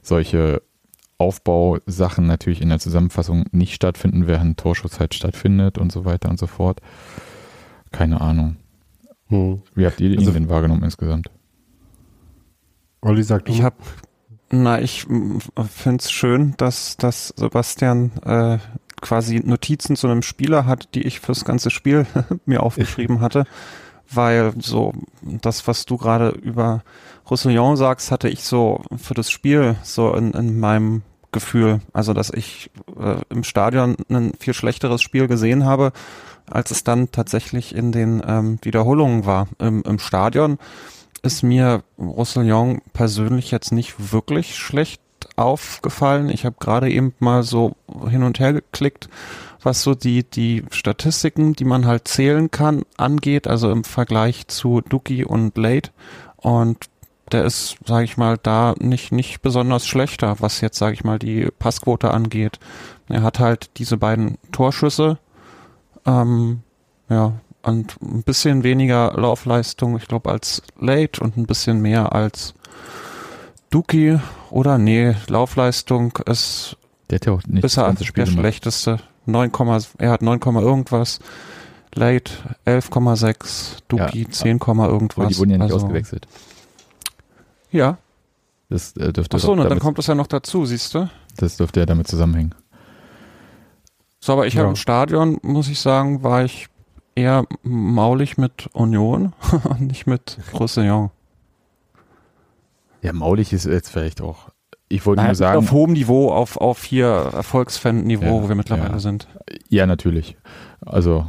solche 0.00 0.62
Aufbausachen 1.18 2.26
natürlich 2.26 2.60
in 2.60 2.70
der 2.70 2.80
Zusammenfassung 2.80 3.44
nicht 3.52 3.74
stattfinden, 3.74 4.26
während 4.26 4.58
Torschuss 4.58 4.98
halt 4.98 5.14
stattfindet 5.14 5.78
und 5.78 5.92
so 5.92 6.04
weiter 6.04 6.28
und 6.28 6.38
so 6.38 6.48
fort. 6.48 6.80
Keine 7.92 8.20
Ahnung. 8.20 8.56
Hm. 9.28 9.62
Wie 9.74 9.86
habt 9.86 10.00
ihr 10.00 10.10
ihn 10.10 10.18
also, 10.18 10.32
denn 10.32 10.50
wahrgenommen 10.50 10.82
insgesamt? 10.82 11.30
Olli 13.00 13.22
sagt, 13.22 13.48
ich 13.48 13.62
habe 13.62 13.76
na, 14.52 14.80
ich 14.80 15.06
finde 15.06 15.96
es 15.98 16.10
schön, 16.10 16.54
dass, 16.58 16.98
dass 16.98 17.28
Sebastian 17.36 18.12
äh, 18.24 18.58
quasi 19.00 19.40
Notizen 19.42 19.96
zu 19.96 20.08
einem 20.08 20.22
Spieler 20.22 20.66
hat, 20.66 20.94
die 20.94 21.02
ich 21.02 21.20
fürs 21.20 21.46
ganze 21.46 21.70
Spiel 21.70 22.06
mir 22.46 22.62
aufgeschrieben 22.62 23.22
hatte, 23.22 23.44
weil 24.10 24.52
so 24.58 24.92
das, 25.22 25.66
was 25.66 25.86
du 25.86 25.96
gerade 25.96 26.28
über 26.28 26.82
Roussillon 27.30 27.76
sagst, 27.76 28.10
hatte 28.10 28.28
ich 28.28 28.44
so 28.44 28.82
für 28.96 29.14
das 29.14 29.30
Spiel 29.30 29.76
so 29.82 30.12
in, 30.14 30.32
in 30.32 30.60
meinem 30.60 31.00
Gefühl, 31.32 31.80
also 31.94 32.12
dass 32.12 32.28
ich 32.28 32.70
äh, 33.00 33.16
im 33.30 33.44
Stadion 33.44 33.96
ein 34.10 34.34
viel 34.38 34.52
schlechteres 34.52 35.00
Spiel 35.00 35.28
gesehen 35.28 35.64
habe, 35.64 35.92
als 36.44 36.70
es 36.70 36.84
dann 36.84 37.10
tatsächlich 37.10 37.74
in 37.74 37.90
den 37.90 38.22
ähm, 38.26 38.58
Wiederholungen 38.60 39.24
war. 39.24 39.48
Im, 39.58 39.82
im 39.82 39.98
Stadion 39.98 40.58
ist 41.22 41.42
mir 41.42 41.82
Roussillon 41.98 42.82
persönlich 42.92 43.50
jetzt 43.50 43.72
nicht 43.72 44.12
wirklich 44.12 44.56
schlecht 44.56 45.00
aufgefallen. 45.36 46.30
Ich 46.30 46.44
habe 46.44 46.56
gerade 46.58 46.90
eben 46.90 47.14
mal 47.18 47.42
so 47.42 47.74
hin 48.08 48.22
und 48.22 48.40
her 48.40 48.52
geklickt, 48.52 49.08
was 49.62 49.82
so 49.82 49.94
die, 49.94 50.24
die 50.24 50.64
Statistiken, 50.70 51.54
die 51.54 51.64
man 51.64 51.86
halt 51.86 52.08
zählen 52.08 52.50
kann, 52.50 52.82
angeht, 52.96 53.46
also 53.46 53.70
im 53.70 53.84
Vergleich 53.84 54.48
zu 54.48 54.80
Duki 54.80 55.24
und 55.24 55.56
Late. 55.56 55.90
Und 56.36 56.88
der 57.30 57.44
ist, 57.44 57.76
sage 57.86 58.04
ich 58.04 58.16
mal, 58.16 58.36
da 58.36 58.74
nicht, 58.78 59.12
nicht 59.12 59.42
besonders 59.42 59.86
schlechter, 59.86 60.36
was 60.40 60.60
jetzt, 60.60 60.78
sage 60.78 60.94
ich 60.94 61.04
mal, 61.04 61.18
die 61.18 61.48
Passquote 61.58 62.10
angeht. 62.10 62.58
Er 63.08 63.22
hat 63.22 63.38
halt 63.38 63.70
diese 63.78 63.96
beiden 63.96 64.38
Torschüsse, 64.50 65.18
ähm, 66.04 66.62
ja, 67.08 67.32
und 67.62 67.96
ein 68.02 68.22
bisschen 68.22 68.64
weniger 68.64 69.12
Laufleistung, 69.16 69.96
ich 69.96 70.08
glaube, 70.08 70.30
als 70.30 70.62
Late 70.78 71.20
und 71.20 71.36
ein 71.36 71.46
bisschen 71.46 71.80
mehr 71.80 72.12
als 72.12 72.54
Duki. 73.70 74.18
Oder 74.50 74.78
nee, 74.78 75.14
Laufleistung 75.28 76.18
ist 76.26 76.76
der 77.12 77.16
hat 77.16 77.26
ja 77.26 77.32
auch 77.32 77.42
nicht 77.46 77.62
bisher 77.62 77.92
der 77.92 78.26
schlechteste. 78.26 78.98
9, 79.26 79.52
er 79.98 80.10
hat 80.10 80.22
9, 80.22 80.40
irgendwas. 80.40 81.20
Late 81.94 82.32
11,6, 82.66 83.80
Duki 83.88 84.22
ja, 84.22 84.30
10, 84.30 84.58
irgendwas. 84.58 85.28
Die 85.28 85.38
wurden 85.38 85.50
ja 85.50 85.58
nicht 85.58 85.64
also, 85.64 85.76
ausgewechselt. 85.76 86.26
Ja. 87.70 87.98
Das 88.70 88.96
äh, 88.96 89.12
dürfte 89.12 89.36
Ach 89.36 89.40
so, 89.40 89.54
dann 89.54 89.78
kommt 89.78 89.98
das 89.98 90.06
ja 90.06 90.14
noch 90.14 90.26
dazu, 90.26 90.64
siehst 90.64 90.94
du? 90.94 91.10
Das 91.36 91.58
dürfte 91.58 91.80
ja 91.80 91.86
damit 91.86 92.08
zusammenhängen. 92.08 92.54
So, 94.20 94.32
aber 94.32 94.46
ich 94.46 94.54
ja. 94.54 94.60
habe 94.60 94.70
im 94.70 94.76
Stadion, 94.76 95.38
muss 95.42 95.68
ich 95.68 95.80
sagen, 95.80 96.22
war 96.22 96.44
ich 96.44 96.68
eher 97.14 97.46
maulig 97.62 98.38
mit 98.38 98.68
Union, 98.72 99.32
nicht 99.78 100.06
mit 100.06 100.38
Roussillon. 100.54 101.10
Ja, 103.02 103.12
maulig 103.12 103.52
ist 103.52 103.66
jetzt 103.66 103.90
vielleicht 103.90 104.20
auch. 104.20 104.50
Ich 104.88 105.06
wollte 105.06 105.22
nur 105.22 105.34
sagen. 105.34 105.58
Auf 105.58 105.72
hohem 105.72 105.92
Niveau, 105.92 106.30
auf, 106.30 106.58
auf 106.58 106.84
hier 106.84 107.06
Erfolgsfan-Niveau, 107.06 108.24
ja, 108.24 108.42
wo 108.42 108.48
wir 108.48 108.54
mittlerweile 108.54 108.92
ja. 108.92 108.98
sind. 108.98 109.26
Ja, 109.68 109.86
natürlich. 109.86 110.36
Also 110.84 111.26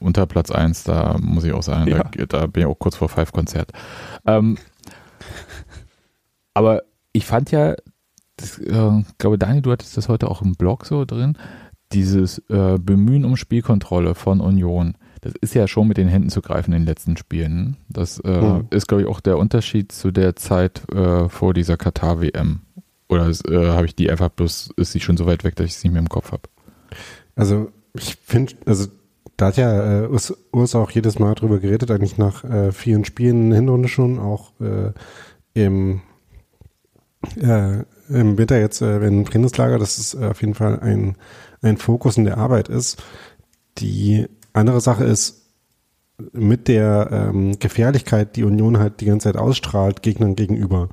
unter 0.00 0.26
Platz 0.26 0.50
1, 0.50 0.84
da 0.84 1.16
muss 1.18 1.44
ich 1.44 1.52
auch 1.52 1.62
sagen, 1.62 1.88
ja. 1.88 2.04
da, 2.04 2.26
da, 2.26 2.46
bin 2.46 2.62
ich 2.62 2.66
auch 2.66 2.78
kurz 2.78 2.96
vor 2.96 3.08
Five-Konzert. 3.08 3.72
Ähm, 4.26 4.58
aber 6.54 6.82
ich 7.12 7.24
fand 7.24 7.50
ja, 7.50 7.74
das, 8.36 8.58
äh, 8.58 9.02
glaube 9.18 9.38
Dani, 9.38 9.62
du 9.62 9.72
hattest 9.72 9.96
das 9.96 10.08
heute 10.08 10.28
auch 10.28 10.42
im 10.42 10.52
Blog 10.52 10.84
so 10.84 11.04
drin, 11.04 11.38
dieses 11.92 12.38
äh, 12.50 12.78
Bemühen 12.78 13.24
um 13.24 13.36
Spielkontrolle 13.36 14.14
von 14.14 14.40
Union 14.40 14.96
das 15.26 15.34
ist 15.40 15.54
ja 15.54 15.66
schon 15.68 15.88
mit 15.88 15.96
den 15.96 16.08
Händen 16.08 16.30
zu 16.30 16.40
greifen 16.42 16.72
in 16.72 16.82
den 16.82 16.86
letzten 16.86 17.16
Spielen. 17.16 17.76
Das 17.88 18.18
äh, 18.20 18.40
mhm. 18.40 18.66
ist, 18.70 18.86
glaube 18.86 19.02
ich, 19.02 19.08
auch 19.08 19.20
der 19.20 19.38
Unterschied 19.38 19.92
zu 19.92 20.10
der 20.10 20.36
Zeit 20.36 20.82
äh, 20.92 21.28
vor 21.28 21.54
dieser 21.54 21.76
Katar-WM. 21.76 22.60
Oder 23.08 23.28
äh, 23.28 23.68
habe 23.68 23.86
ich 23.86 23.94
die 23.94 24.10
einfach 24.10 24.30
bloß, 24.30 24.70
ist 24.76 24.92
sie 24.92 25.00
schon 25.00 25.16
so 25.16 25.26
weit 25.26 25.44
weg, 25.44 25.56
dass 25.56 25.66
ich 25.66 25.76
sie 25.76 25.88
nicht 25.88 25.94
mehr 25.94 26.02
im 26.02 26.08
Kopf 26.08 26.32
habe? 26.32 26.42
Also, 27.34 27.70
ich 27.94 28.16
finde, 28.16 28.54
also 28.66 28.86
da 29.36 29.46
hat 29.46 29.56
ja 29.56 30.04
äh, 30.04 30.06
Urs, 30.08 30.34
Urs, 30.52 30.74
auch 30.74 30.90
jedes 30.90 31.18
Mal 31.18 31.34
drüber 31.34 31.58
geredet, 31.58 31.90
eigentlich 31.90 32.18
nach 32.18 32.44
äh, 32.44 32.72
vielen 32.72 33.04
Spielen 33.04 33.42
in 33.42 33.50
der 33.50 33.60
Hinrunde 33.60 33.88
schon, 33.88 34.18
auch 34.18 34.52
äh, 34.60 34.92
im, 35.54 36.00
äh, 37.40 37.82
im 38.08 38.38
Winter 38.38 38.58
jetzt 38.58 38.80
äh, 38.80 39.06
im 39.06 39.24
Trainingslager, 39.24 39.78
dass 39.78 39.98
es 39.98 40.14
äh, 40.14 40.26
auf 40.26 40.40
jeden 40.40 40.54
Fall 40.54 40.80
ein, 40.80 41.16
ein 41.62 41.76
Fokus 41.76 42.16
in 42.16 42.24
der 42.24 42.38
Arbeit 42.38 42.68
ist, 42.68 43.02
die 43.78 44.26
andere 44.56 44.80
Sache 44.80 45.04
ist, 45.04 45.42
mit 46.32 46.68
der 46.68 47.08
ähm, 47.12 47.58
Gefährlichkeit, 47.58 48.36
die 48.36 48.44
Union 48.44 48.78
halt 48.78 49.00
die 49.00 49.04
ganze 49.04 49.24
Zeit 49.24 49.36
ausstrahlt, 49.36 50.02
Gegnern 50.02 50.34
gegenüber, 50.34 50.88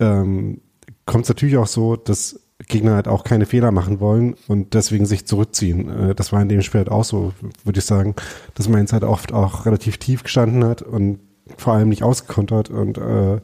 ähm, 0.00 0.60
kommt 1.06 1.24
es 1.24 1.28
natürlich 1.28 1.56
auch 1.56 1.66
so, 1.66 1.96
dass 1.96 2.40
Gegner 2.66 2.94
halt 2.94 3.08
auch 3.08 3.24
keine 3.24 3.46
Fehler 3.46 3.70
machen 3.70 4.00
wollen 4.00 4.34
und 4.48 4.74
deswegen 4.74 5.06
sich 5.06 5.26
zurückziehen. 5.26 6.10
Äh, 6.10 6.14
das 6.14 6.32
war 6.32 6.42
in 6.42 6.48
dem 6.48 6.62
Spiel 6.62 6.78
halt 6.78 6.90
auch 6.90 7.04
so, 7.04 7.32
würde 7.64 7.78
ich 7.78 7.84
sagen, 7.84 8.14
dass 8.54 8.68
Mainz 8.68 8.92
halt 8.92 9.04
oft 9.04 9.32
auch 9.32 9.66
relativ 9.66 9.98
tief 9.98 10.24
gestanden 10.24 10.64
hat 10.64 10.82
und 10.82 11.20
vor 11.56 11.74
allem 11.74 11.90
nicht 11.90 12.02
ausgekontert 12.02 12.70
und 12.70 12.98
äh, 12.98 13.40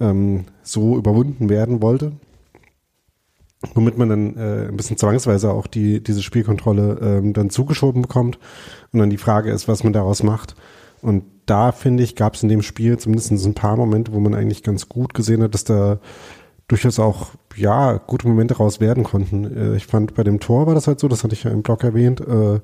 ähm, 0.00 0.44
so 0.62 0.96
überwunden 0.98 1.48
werden 1.48 1.80
wollte 1.80 2.12
womit 3.74 3.98
man 3.98 4.08
dann 4.08 4.36
äh, 4.36 4.68
ein 4.68 4.76
bisschen 4.76 4.96
zwangsweise 4.96 5.50
auch 5.50 5.66
die, 5.66 6.02
diese 6.02 6.22
Spielkontrolle 6.22 6.98
ähm, 7.02 7.32
dann 7.32 7.50
zugeschoben 7.50 8.02
bekommt. 8.02 8.38
Und 8.92 9.00
dann 9.00 9.10
die 9.10 9.18
Frage 9.18 9.50
ist, 9.50 9.68
was 9.68 9.84
man 9.84 9.92
daraus 9.92 10.22
macht. 10.22 10.54
Und 11.02 11.24
da, 11.46 11.72
finde 11.72 12.02
ich, 12.02 12.16
gab 12.16 12.34
es 12.34 12.42
in 12.42 12.48
dem 12.48 12.62
Spiel 12.62 12.98
zumindest 12.98 13.30
ein 13.30 13.54
paar 13.54 13.76
Momente, 13.76 14.12
wo 14.12 14.20
man 14.20 14.34
eigentlich 14.34 14.62
ganz 14.62 14.88
gut 14.88 15.14
gesehen 15.14 15.42
hat, 15.42 15.54
dass 15.54 15.64
da 15.64 15.98
durchaus 16.68 16.98
auch, 16.98 17.30
ja, 17.56 17.94
gute 17.94 18.28
Momente 18.28 18.56
raus 18.56 18.80
werden 18.80 19.04
konnten. 19.04 19.44
Äh, 19.56 19.76
ich 19.76 19.86
fand, 19.86 20.14
bei 20.14 20.22
dem 20.22 20.40
Tor 20.40 20.66
war 20.66 20.74
das 20.74 20.86
halt 20.86 21.00
so, 21.00 21.08
das 21.08 21.24
hatte 21.24 21.34
ich 21.34 21.44
ja 21.44 21.50
im 21.50 21.62
Blog 21.62 21.82
erwähnt. 21.82 22.20
Äh, 22.20 22.60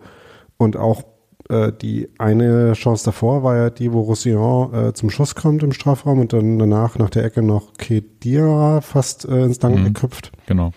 und 0.56 0.76
auch 0.76 1.02
äh, 1.48 1.72
die 1.72 2.08
eine 2.18 2.72
Chance 2.72 3.04
davor 3.04 3.42
war 3.42 3.56
ja 3.56 3.70
die, 3.70 3.92
wo 3.92 4.00
Roussillon 4.00 4.74
äh, 4.74 4.92
zum 4.94 5.10
Schuss 5.10 5.34
kommt 5.34 5.62
im 5.62 5.72
Strafraum 5.72 6.20
und 6.20 6.32
dann 6.32 6.58
danach 6.58 6.98
nach 6.98 7.10
der 7.10 7.24
Ecke 7.24 7.42
noch 7.42 7.74
Kedira 7.74 8.80
fast 8.80 9.26
äh, 9.26 9.44
ins 9.44 9.58
Dank 9.58 9.78
mhm, 9.78 9.84
geköpft. 9.84 10.32
Genau. 10.46 10.72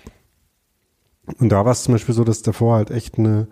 Und 1.39 1.49
da 1.49 1.65
war 1.65 1.71
es 1.71 1.83
zum 1.83 1.93
Beispiel 1.93 2.15
so, 2.15 2.23
dass 2.23 2.41
davor 2.41 2.75
halt 2.75 2.91
echt 2.91 3.17
eine, 3.17 3.47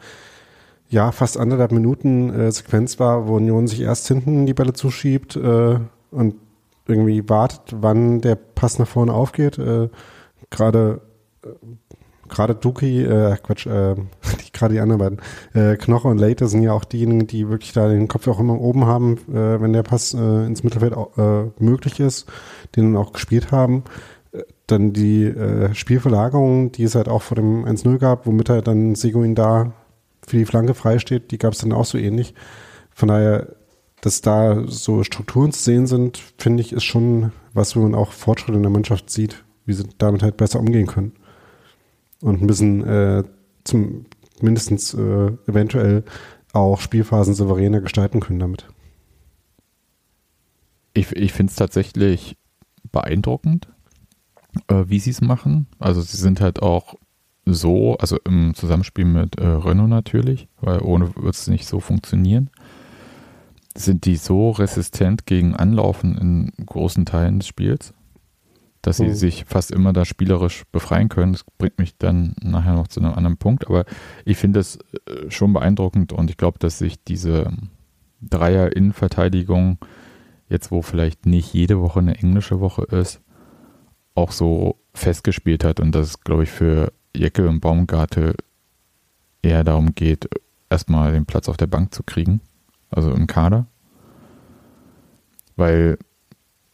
ja, 0.90 1.12
fast 1.12 1.38
anderthalb 1.38 1.72
Minuten 1.72 2.30
äh, 2.34 2.52
Sequenz 2.52 3.00
war, 3.00 3.28
wo 3.28 3.36
Union 3.36 3.68
sich 3.68 3.82
erst 3.82 4.08
hinten 4.08 4.46
die 4.46 4.54
Bälle 4.54 4.74
zuschiebt 4.74 5.36
äh, 5.36 5.80
und 6.12 6.36
irgendwie 6.88 7.28
wartet, 7.28 7.76
wann 7.80 8.22
der 8.22 8.36
Pass 8.36 8.80
nach 8.80 8.88
vorne 8.88 9.14
aufgeht. 9.14 9.58
Äh, 9.58 9.90
gerade 10.50 11.02
äh, 11.44 11.50
gerade 12.30 12.56
Duki, 12.56 13.04
äh, 13.04 13.38
Quatsch, 13.42 13.66
äh, 13.68 13.96
gerade 14.54 14.74
die 14.74 14.80
anderen 14.80 15.00
beiden, 15.00 15.22
äh, 15.54 15.76
Knoche 15.78 16.08
und 16.08 16.18
Leite 16.18 16.48
sind 16.48 16.64
ja 16.64 16.74
auch 16.74 16.86
diejenigen, 16.86 17.28
die 17.28 17.50
wirklich 17.50 17.74
da 17.74 17.88
den 17.88 18.08
Kopf 18.08 18.28
auch 18.28 18.40
immer 18.40 18.60
oben 18.60 18.86
haben, 18.86 19.18
äh, 19.30 19.62
wenn 19.62 19.74
der 19.74 19.84
Pass 19.84 20.14
äh, 20.14 20.46
ins 20.46 20.64
Mittelfeld 20.64 20.94
äh, 21.18 21.64
möglich 21.64 22.00
ist, 22.00 22.28
den 22.76 22.96
auch 22.96 23.14
gespielt 23.14 23.52
haben 23.52 23.84
dann 24.68 24.94
die 24.94 25.24
äh, 25.24 25.74
Spielverlagerung, 25.74 26.72
die 26.72 26.84
es 26.84 26.96
halt 26.96 27.08
auch 27.08 27.22
vor 27.22 27.36
dem 27.36 27.66
1-0 27.66 27.98
gab, 27.98 28.26
womit 28.26 28.50
er 28.50 28.62
dann 28.62 28.96
Seguin 28.96 29.36
da 29.36 29.74
für 30.28 30.38
die 30.38 30.46
Flanke 30.46 30.74
freisteht, 30.74 31.32
die 31.32 31.38
gab 31.38 31.54
es 31.54 31.60
dann 31.60 31.72
auch 31.72 31.86
so 31.86 31.98
ähnlich. 31.98 32.34
Von 32.92 33.10
daher, 33.10 33.56
dass 34.02 34.22
da 34.22 34.64
so 34.68 35.04
Strukturen 35.04 35.52
zu 35.52 35.64
sehen 35.64 35.88
sind, 35.88 36.22
finde 36.38 36.62
ich, 36.62 36.74
ist 36.74 36.84
schon 36.84 37.32
was, 37.54 37.76
wo 37.76 37.82
man 37.82 37.96
auch 37.96 38.12
Fortschritte 38.12 38.58
in 38.58 38.64
der 38.64 38.72
Mannschaft 38.72 39.10
sieht, 39.10 39.44
wie 39.66 39.74
sie 39.74 39.88
damit 39.98 40.24
halt 40.24 40.38
besser 40.38 40.60
umgehen 40.60 40.88
können. 40.88 41.14
Und 42.26 42.48
bisschen 42.48 42.84
äh, 42.84 43.24
zum 43.66 44.08
mindestens 44.42 44.96
äh, 44.96 45.32
eventuell 45.46 46.04
auch 46.54 46.82
Spielphasen 46.82 47.36
souveräner 47.36 47.82
gestalten 47.82 48.20
können 48.20 48.40
damit. 48.40 48.68
Ich, 50.96 51.12
ich 51.12 51.34
finde 51.34 51.52
es 51.52 51.56
tatsächlich 51.56 52.36
beeindruckend, 52.92 53.68
äh, 54.70 54.86
wie 54.88 54.98
sie 54.98 55.12
es 55.12 55.22
machen. 55.22 55.68
Also 55.78 56.02
sie 56.02 56.18
sind 56.18 56.42
halt 56.42 56.64
auch 56.64 56.96
so, 57.46 57.96
also 57.98 58.18
im 58.26 58.56
Zusammenspiel 58.56 59.06
mit 59.06 59.38
äh, 59.38 59.46
Renault 59.46 59.90
natürlich, 59.90 60.48
weil 60.60 60.82
ohne 60.82 61.16
wird 61.16 61.36
es 61.36 61.46
nicht 61.46 61.68
so 61.68 61.80
funktionieren. 61.80 62.50
Sind 63.78 64.06
die 64.06 64.16
so 64.16 64.50
resistent 64.50 65.28
gegen 65.28 65.56
Anlaufen 65.56 66.18
in 66.18 66.66
großen 66.66 67.06
Teilen 67.06 67.38
des 67.38 67.48
Spiels, 67.48 67.94
dass 68.86 68.98
sie 68.98 69.08
mhm. 69.08 69.16
sich 69.16 69.46
fast 69.46 69.72
immer 69.72 69.94
da 69.94 70.06
spielerisch 70.06 70.64
befreien 70.72 71.10
können. 71.10 71.34
Das 71.34 71.44
bringt 71.58 71.80
mich 71.80 71.98
dann 71.98 72.36
nachher 72.42 72.74
noch 72.74 72.88
zu 72.88 73.00
einem 73.00 73.14
anderen 73.14 73.38
Punkt, 73.38 73.66
aber 73.66 73.86
ich 74.26 74.38
finde 74.38 74.60
es 74.60 74.78
äh, 75.08 75.32
schon 75.32 75.54
beeindruckend 75.54 76.14
und 76.14 76.30
ich 76.30 76.38
glaube, 76.38 76.60
dass 76.60 76.78
sich 76.78 77.04
diese 77.04 77.52
Dreier-Innenverteidigung, 78.22 79.80
jetzt 80.50 80.70
wo 80.70 80.84
vielleicht 80.84 81.26
nicht 81.26 81.52
jede 81.52 81.82
Woche 81.82 82.00
eine 82.00 82.16
englische 82.16 82.60
Woche 82.60 82.84
ist, 82.84 83.22
auch 84.14 84.32
so 84.32 84.80
festgespielt 84.94 85.64
hat 85.64 85.80
und 85.80 85.94
dass 85.96 86.08
es, 86.08 86.22
glaube 86.22 86.44
ich, 86.44 86.52
für 86.52 86.94
Jecke 87.16 87.50
und 87.50 87.62
Baumgarte 87.62 88.36
eher 89.42 89.64
darum 89.64 89.96
geht, 89.96 90.30
erstmal 90.70 91.12
den 91.12 91.26
Platz 91.26 91.50
auf 91.50 91.58
der 91.58 91.68
Bank 91.68 91.92
zu 91.92 92.04
kriegen, 92.04 92.40
also 92.92 93.12
im 93.12 93.26
Kader. 93.26 93.66
Weil 95.56 95.98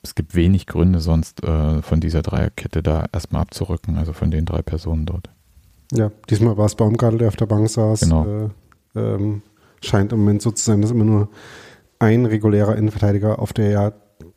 es 0.03 0.15
gibt 0.15 0.35
wenig 0.35 0.67
Gründe 0.67 0.99
sonst 0.99 1.43
äh, 1.43 1.81
von 1.81 1.99
dieser 1.99 2.21
Dreierkette 2.21 2.81
da 2.81 3.05
erstmal 3.11 3.43
abzurücken, 3.43 3.97
also 3.97 4.13
von 4.13 4.31
den 4.31 4.45
drei 4.45 4.61
Personen 4.61 5.05
dort. 5.05 5.29
Ja, 5.91 6.11
diesmal 6.29 6.57
war 6.57 6.65
es 6.65 6.75
Baumgartel, 6.75 7.19
der 7.19 7.27
auf 7.27 7.35
der 7.35 7.45
Bank 7.45 7.69
saß. 7.69 8.01
Genau. 8.01 8.25
Äh, 8.25 8.49
ähm, 8.99 9.41
scheint 9.83 10.11
im 10.13 10.19
Moment 10.19 10.41
so 10.41 10.51
zu 10.51 10.63
sein, 10.63 10.81
dass 10.81 10.91
immer 10.91 11.03
nur 11.03 11.29
ein 11.99 12.25
regulärer 12.25 12.75
Innenverteidiger 12.75 13.39
auf 13.39 13.53
der 13.53 13.69
ja 13.69 13.93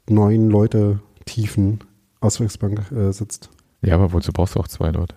neun 0.09 0.50
Leute 0.50 1.00
tiefen 1.25 1.80
Auswechselbank 2.21 2.90
äh, 2.92 3.12
sitzt. 3.12 3.50
Ja, 3.83 3.94
aber 3.94 4.12
wozu 4.12 4.33
brauchst 4.33 4.54
du 4.54 4.61
auch 4.61 4.68
zwei 4.68 4.92
dort? 4.92 5.14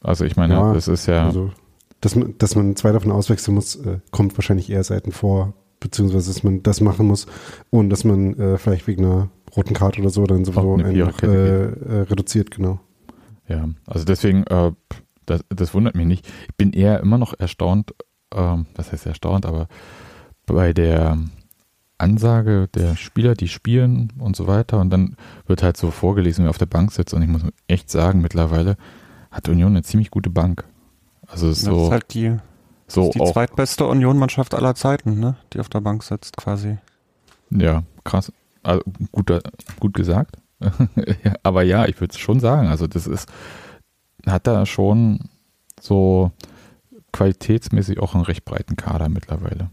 Also 0.00 0.24
ich 0.24 0.36
meine, 0.36 0.54
ja, 0.54 0.72
das 0.72 0.88
ist 0.88 1.06
ja. 1.06 1.26
Also, 1.26 1.50
dass 2.00 2.14
man, 2.14 2.36
dass 2.38 2.54
man 2.54 2.76
zwei 2.76 2.92
davon 2.92 3.12
auswechseln 3.12 3.54
muss, 3.54 3.76
äh, 3.76 3.98
kommt 4.10 4.36
wahrscheinlich 4.36 4.70
eher 4.70 4.84
selten 4.84 5.12
vor, 5.12 5.54
beziehungsweise 5.80 6.32
dass 6.32 6.42
man 6.42 6.62
das 6.62 6.80
machen 6.80 7.06
muss 7.06 7.26
und 7.70 7.90
dass 7.90 8.04
man 8.04 8.38
äh, 8.38 8.58
vielleicht 8.58 8.86
wegen 8.86 9.04
einer 9.04 9.28
roten 9.56 9.74
Karte 9.74 10.00
oder 10.00 10.10
so 10.10 10.24
dann 10.26 10.44
sowieso 10.44 10.74
einen 10.74 10.94
äh, 10.94 11.64
äh, 11.64 12.00
reduziert, 12.02 12.50
genau. 12.50 12.80
Ja, 13.48 13.68
also 13.86 14.04
deswegen, 14.04 14.44
äh, 14.44 14.72
das, 15.24 15.44
das 15.48 15.74
wundert 15.74 15.94
mich 15.94 16.06
nicht. 16.06 16.28
Ich 16.48 16.56
bin 16.56 16.72
eher 16.72 17.00
immer 17.00 17.18
noch 17.18 17.38
erstaunt, 17.38 17.94
ähm, 18.34 18.66
was 18.74 18.92
heißt 18.92 19.06
erstaunt, 19.06 19.46
aber 19.46 19.68
bei 20.46 20.72
der 20.72 21.18
Ansage 21.98 22.68
der 22.74 22.96
Spieler, 22.96 23.34
die 23.34 23.48
spielen 23.48 24.12
und 24.18 24.36
so 24.36 24.46
weiter 24.46 24.78
und 24.80 24.90
dann 24.90 25.16
wird 25.46 25.62
halt 25.62 25.76
so 25.76 25.90
vorgelesen, 25.90 26.44
wer 26.44 26.50
auf 26.50 26.58
der 26.58 26.66
Bank 26.66 26.92
sitzt 26.92 27.14
und 27.14 27.22
ich 27.22 27.28
muss 27.28 27.42
echt 27.68 27.90
sagen, 27.90 28.20
mittlerweile 28.20 28.76
hat 29.30 29.48
Union 29.48 29.72
eine 29.72 29.82
ziemlich 29.82 30.10
gute 30.10 30.30
Bank. 30.30 30.64
Also 31.26 31.52
so, 31.52 31.70
das 31.70 31.84
ist 31.84 31.90
halt 31.90 32.14
die, 32.14 32.36
so 32.86 33.10
die 33.10 33.20
auch, 33.20 33.32
zweitbeste 33.32 33.86
Union-Mannschaft 33.86 34.54
aller 34.54 34.74
Zeiten, 34.74 35.18
ne? 35.18 35.36
die 35.52 35.60
auf 35.60 35.68
der 35.68 35.80
Bank 35.80 36.02
sitzt 36.02 36.36
quasi. 36.36 36.78
ja, 37.50 37.82
krass. 38.04 38.32
Also 38.62 38.82
gut, 39.12 39.32
gut 39.80 39.94
gesagt. 39.94 40.36
Aber 41.42 41.62
ja, 41.62 41.86
ich 41.86 42.00
würde 42.00 42.12
es 42.12 42.18
schon 42.18 42.40
sagen. 42.40 42.68
Also 42.68 42.86
das 42.86 43.06
ist, 43.06 43.28
hat 44.26 44.46
da 44.46 44.66
schon 44.66 45.28
so 45.80 46.32
qualitätsmäßig 47.12 47.98
auch 47.98 48.14
einen 48.14 48.24
recht 48.24 48.44
breiten 48.44 48.76
Kader 48.76 49.08
mittlerweile. 49.08 49.70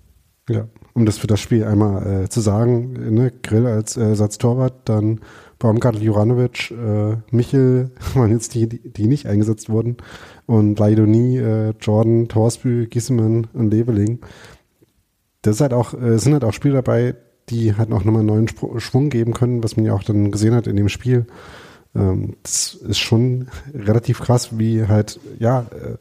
Ja, 0.50 0.67
um 0.93 1.05
das 1.05 1.17
für 1.17 1.27
das 1.27 1.39
Spiel 1.39 1.63
einmal 1.63 2.24
äh, 2.24 2.29
zu 2.29 2.41
sagen, 2.41 3.13
ne, 3.13 3.32
Grill 3.32 3.65
als 3.65 3.96
äh, 3.96 4.01
Ersatztorwart, 4.01 4.74
dann 4.86 5.22
Baumgartel, 5.63 6.03
Juranovic, 6.03 6.72
äh, 6.72 7.15
Michel 7.32 7.91
waren 8.15 8.32
jetzt 8.32 8.53
die, 8.53 8.67
die, 8.67 9.08
nicht 9.08 9.27
eingesetzt 9.27 9.70
wurden 9.70 9.96
und 10.46 10.77
Leidoni, 10.77 11.38
äh, 11.38 11.74
Jordan, 11.79 12.27
Torsbü, 12.27 12.88
Gissemann 12.88 13.48
und 13.53 13.72
Leveling. 13.72 14.20
Das 15.41 15.55
ist 15.55 15.62
halt 15.62 15.74
auch, 15.74 15.93
äh, 15.93 16.20
sind 16.20 16.34
halt 16.34 16.43
auch 16.43 16.51
Spieler 16.51 16.75
dabei, 16.75 17.15
die 17.48 17.75
halt 17.75 17.93
auch 17.93 18.03
nochmal 18.03 18.20
einen 18.20 18.27
neuen 18.27 18.48
Spr 18.50 18.77
Schwung 18.82 19.10
geben 19.10 19.34
können, 19.34 19.63
was 19.63 19.77
man 19.77 19.86
ja 19.86 19.93
auch 19.93 20.03
dann 20.03 20.32
gesehen 20.32 20.53
hat 20.53 20.67
in 20.67 20.75
dem 20.75 20.89
Spiel. 20.89 21.27
Ähm, 21.96 22.36
das 22.43 22.74
ist 22.74 23.00
schon 23.00 23.48
relativ 23.74 24.20
krass, 24.20 24.60
wie 24.60 24.86
halt, 24.86 25.17
ja, 25.39 25.62
äh, 25.72 25.96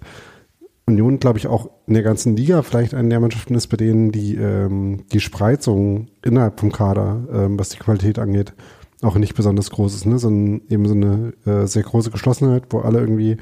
Union, 0.87 1.21
glaube 1.21 1.39
ich, 1.39 1.47
auch 1.47 1.71
in 1.87 1.95
der 1.95 2.03
ganzen 2.03 2.37
Liga 2.37 2.63
vielleicht 2.63 2.95
eine 2.95 3.11
der 3.11 3.21
Mannschaften 3.21 3.55
ist, 3.55 3.69
bei 3.69 3.77
denen 3.77 4.11
die, 4.11 4.35
ähm, 4.35 5.05
die 5.13 5.21
Spreizung 5.21 6.09
innerhalb 6.25 6.59
vom 6.59 6.73
Kader, 6.73 7.23
ähm, 7.33 7.61
was 7.61 7.69
die 7.69 7.79
Qualität 7.79 8.19
angeht, 8.19 8.55
auch 9.03 9.17
nicht 9.17 9.35
besonders 9.35 9.71
groß 9.71 9.95
ist, 9.95 10.07
ne? 10.07 10.19
sondern 10.19 10.63
eben 10.69 10.87
so 10.87 10.95
eine 10.95 11.33
äh, 11.45 11.67
sehr 11.67 11.83
große 11.83 12.11
Geschlossenheit, 12.11 12.65
wo 12.71 12.79
alle 12.81 13.01
irgendwie 13.01 13.37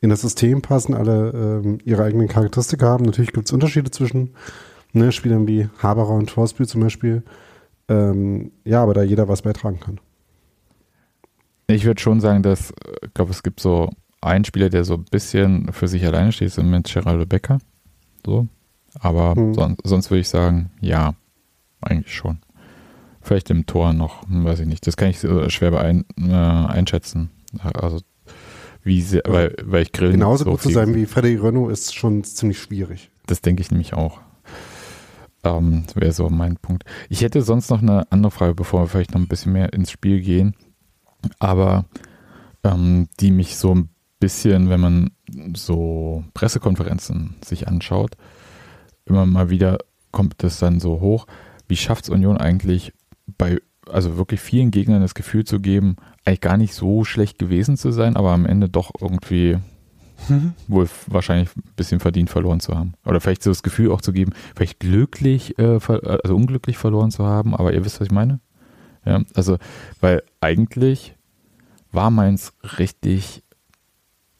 in 0.00 0.10
das 0.10 0.20
System 0.20 0.62
passen, 0.62 0.94
alle 0.94 1.62
ähm, 1.64 1.78
ihre 1.84 2.04
eigenen 2.04 2.28
Charakteristika 2.28 2.86
haben. 2.86 3.04
Natürlich 3.04 3.32
gibt 3.32 3.46
es 3.46 3.52
Unterschiede 3.52 3.90
zwischen 3.90 4.34
ne, 4.92 5.12
Spielern 5.12 5.46
wie 5.46 5.68
Haberer 5.78 6.10
und 6.10 6.28
Torsby 6.28 6.66
zum 6.66 6.82
Beispiel. 6.82 7.22
Ähm, 7.88 8.50
ja, 8.64 8.82
aber 8.82 8.94
da 8.94 9.02
jeder 9.02 9.28
was 9.28 9.42
beitragen 9.42 9.80
kann. 9.80 10.00
Ich 11.68 11.84
würde 11.84 12.00
schon 12.00 12.20
sagen, 12.20 12.42
dass, 12.42 12.72
ich 13.02 13.14
glaube, 13.14 13.30
es 13.30 13.42
gibt 13.42 13.60
so 13.60 13.90
einen 14.20 14.44
Spieler, 14.44 14.70
der 14.70 14.84
so 14.84 14.94
ein 14.94 15.04
bisschen 15.04 15.72
für 15.72 15.88
sich 15.88 16.04
alleine 16.04 16.32
steht, 16.32 16.48
ist 16.48 16.62
mit 16.62 16.92
Geraldo 16.92 17.26
Becker. 17.26 17.58
So. 18.24 18.46
Aber 18.98 19.34
Hm. 19.34 19.54
son 19.54 19.76
sonst 19.84 20.10
würde 20.10 20.20
ich 20.20 20.28
sagen, 20.28 20.70
ja, 20.80 21.14
eigentlich 21.80 22.14
schon. 22.14 22.38
Vielleicht 23.26 23.50
im 23.50 23.66
Tor 23.66 23.92
noch, 23.92 24.22
weiß 24.28 24.60
ich 24.60 24.66
nicht. 24.68 24.86
Das 24.86 24.96
kann 24.96 25.08
ich 25.10 25.18
schwer 25.18 25.72
beein 25.72 26.04
äh, 26.16 26.32
einschätzen. 26.32 27.30
Also, 27.58 28.00
wie 28.84 29.02
sehr, 29.02 29.22
Ja. 29.26 29.32
weil, 29.32 29.56
weil 29.64 29.82
ich 29.82 29.90
Grill 29.90 30.12
Genauso 30.12 30.44
so 30.44 30.50
gut 30.52 30.62
zu 30.62 30.70
sein 30.70 30.94
wie 30.94 31.06
Freddy 31.06 31.34
Renault 31.34 31.72
ist 31.72 31.92
schon 31.92 32.22
ziemlich 32.22 32.60
schwierig. 32.60 33.10
Das 33.26 33.40
denke 33.40 33.62
ich 33.62 33.72
nämlich 33.72 33.94
auch. 33.94 34.20
Ähm, 35.42 35.82
das 35.86 35.96
wäre 35.96 36.12
so 36.12 36.30
mein 36.30 36.56
Punkt. 36.56 36.84
Ich 37.08 37.22
hätte 37.22 37.42
sonst 37.42 37.68
noch 37.68 37.82
eine 37.82 38.06
andere 38.12 38.30
Frage, 38.30 38.54
bevor 38.54 38.82
wir 38.82 38.86
vielleicht 38.86 39.12
noch 39.12 39.20
ein 39.20 39.26
bisschen 39.26 39.52
mehr 39.52 39.72
ins 39.72 39.90
Spiel 39.90 40.20
gehen. 40.20 40.54
Aber 41.40 41.86
ähm, 42.62 43.08
die 43.18 43.32
mich 43.32 43.56
so 43.56 43.74
ein 43.74 43.88
bisschen, 44.20 44.68
wenn 44.68 44.80
man 44.80 45.10
so 45.54 46.22
Pressekonferenzen 46.32 47.34
sich 47.44 47.66
anschaut, 47.66 48.16
immer 49.04 49.26
mal 49.26 49.50
wieder 49.50 49.78
kommt 50.12 50.44
das 50.44 50.60
dann 50.60 50.78
so 50.78 51.00
hoch. 51.00 51.26
Wie 51.66 51.76
schafft 51.76 52.04
es 52.04 52.10
Union 52.10 52.36
eigentlich 52.36 52.92
bei 53.38 53.60
also 53.88 54.16
wirklich 54.16 54.40
vielen 54.40 54.70
Gegnern 54.70 55.00
das 55.00 55.14
Gefühl 55.14 55.44
zu 55.44 55.60
geben, 55.60 55.96
eigentlich 56.24 56.40
gar 56.40 56.56
nicht 56.56 56.74
so 56.74 57.04
schlecht 57.04 57.38
gewesen 57.38 57.76
zu 57.76 57.92
sein, 57.92 58.16
aber 58.16 58.30
am 58.30 58.46
Ende 58.46 58.68
doch 58.68 58.90
irgendwie 59.00 59.58
wohl 60.68 60.88
wahrscheinlich 61.06 61.54
ein 61.56 61.62
bisschen 61.76 62.00
verdient 62.00 62.30
verloren 62.30 62.60
zu 62.60 62.74
haben. 62.74 62.94
Oder 63.04 63.20
vielleicht 63.20 63.42
so 63.42 63.50
das 63.50 63.62
Gefühl 63.62 63.92
auch 63.92 64.00
zu 64.00 64.12
geben, 64.12 64.32
vielleicht 64.54 64.80
glücklich, 64.80 65.58
äh, 65.58 65.78
also 65.78 66.34
unglücklich 66.34 66.78
verloren 66.78 67.10
zu 67.10 67.24
haben, 67.24 67.54
aber 67.54 67.72
ihr 67.72 67.84
wisst, 67.84 68.00
was 68.00 68.06
ich 68.06 68.12
meine? 68.12 68.40
Ja, 69.04 69.22
also, 69.34 69.58
weil 70.00 70.22
eigentlich 70.40 71.14
war 71.92 72.10
meins 72.10 72.54
richtig, 72.78 73.44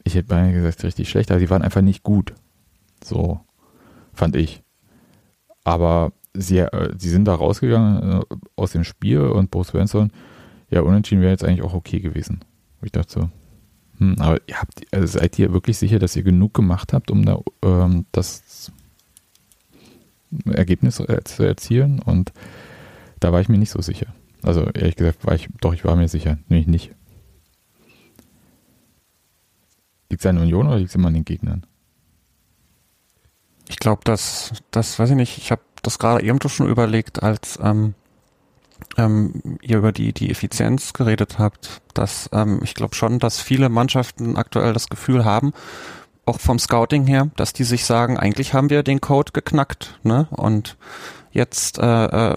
ich 0.02 0.14
hätte 0.14 0.28
beinahe 0.28 0.52
gesagt, 0.52 0.82
richtig 0.82 1.08
schlecht, 1.08 1.30
aber 1.30 1.40
die 1.40 1.50
waren 1.50 1.62
einfach 1.62 1.82
nicht 1.82 2.02
gut. 2.02 2.34
So, 3.04 3.40
fand 4.12 4.34
ich. 4.34 4.62
Aber 5.62 6.12
sie, 6.36 6.58
äh, 6.58 6.94
sie 6.98 7.10
sind 7.10 7.24
da 7.24 7.34
rausgegangen 7.34 8.20
äh, 8.20 8.24
aus 8.56 8.72
dem 8.72 8.84
Spiel 8.84 9.20
und 9.20 9.50
Bruce 9.50 9.68
Svensson, 9.68 10.10
ja, 10.70 10.80
unentschieden 10.80 11.22
wäre 11.22 11.32
jetzt 11.32 11.44
eigentlich 11.44 11.62
auch 11.62 11.74
okay 11.74 12.00
gewesen. 12.00 12.40
Ich 12.82 12.92
dachte 12.92 13.12
so, 13.12 13.30
hm, 13.98 14.16
aber 14.18 14.40
ihr 14.46 14.60
habt, 14.60 14.82
also 14.92 15.18
seid 15.18 15.38
ihr 15.38 15.52
wirklich 15.52 15.78
sicher, 15.78 15.98
dass 15.98 16.16
ihr 16.16 16.22
genug 16.22 16.54
gemacht 16.54 16.92
habt, 16.92 17.10
um 17.10 17.24
da 17.24 17.40
ähm, 17.62 18.06
das 18.12 18.72
Ergebnis 20.44 20.96
zu 21.24 21.42
erzielen? 21.42 22.00
Und 22.00 22.32
da 23.20 23.32
war 23.32 23.40
ich 23.40 23.48
mir 23.48 23.58
nicht 23.58 23.70
so 23.70 23.80
sicher. 23.80 24.14
Also 24.42 24.64
ehrlich 24.74 24.96
gesagt 24.96 25.26
war 25.26 25.34
ich, 25.34 25.48
doch, 25.60 25.72
ich 25.72 25.84
war 25.84 25.96
mir 25.96 26.08
sicher, 26.08 26.38
nämlich 26.48 26.66
nicht. 26.66 26.92
Liegt 30.10 30.22
es 30.22 30.26
an 30.26 30.38
Union 30.38 30.66
oder 30.66 30.78
liegt 30.78 30.90
es 30.90 30.94
immer 30.94 31.08
an 31.08 31.14
den 31.14 31.24
Gegnern? 31.24 31.66
Ich 33.68 33.78
glaube, 33.78 34.02
dass, 34.04 34.52
das 34.70 34.98
weiß 34.98 35.10
ich 35.10 35.16
nicht, 35.16 35.38
ich 35.38 35.50
habe 35.50 35.62
das 35.86 35.98
gerade 35.98 36.24
eben 36.24 36.38
schon 36.48 36.68
überlegt, 36.68 37.22
als 37.22 37.58
ähm, 37.62 37.94
ähm, 38.96 39.58
ihr 39.62 39.78
über 39.78 39.92
die, 39.92 40.12
die 40.12 40.30
Effizienz 40.30 40.92
geredet 40.92 41.38
habt, 41.38 41.80
dass 41.94 42.28
ähm, 42.32 42.60
ich 42.62 42.74
glaube 42.74 42.94
schon, 42.94 43.18
dass 43.18 43.40
viele 43.40 43.68
Mannschaften 43.68 44.36
aktuell 44.36 44.72
das 44.72 44.88
Gefühl 44.88 45.24
haben, 45.24 45.52
auch 46.26 46.40
vom 46.40 46.58
Scouting 46.58 47.06
her, 47.06 47.30
dass 47.36 47.52
die 47.52 47.64
sich 47.64 47.84
sagen, 47.84 48.18
eigentlich 48.18 48.52
haben 48.52 48.68
wir 48.70 48.82
den 48.82 49.00
Code 49.00 49.32
geknackt, 49.32 49.98
ne? 50.02 50.26
Und 50.30 50.76
jetzt 51.30 51.78
äh, 51.78 52.04
äh, 52.04 52.36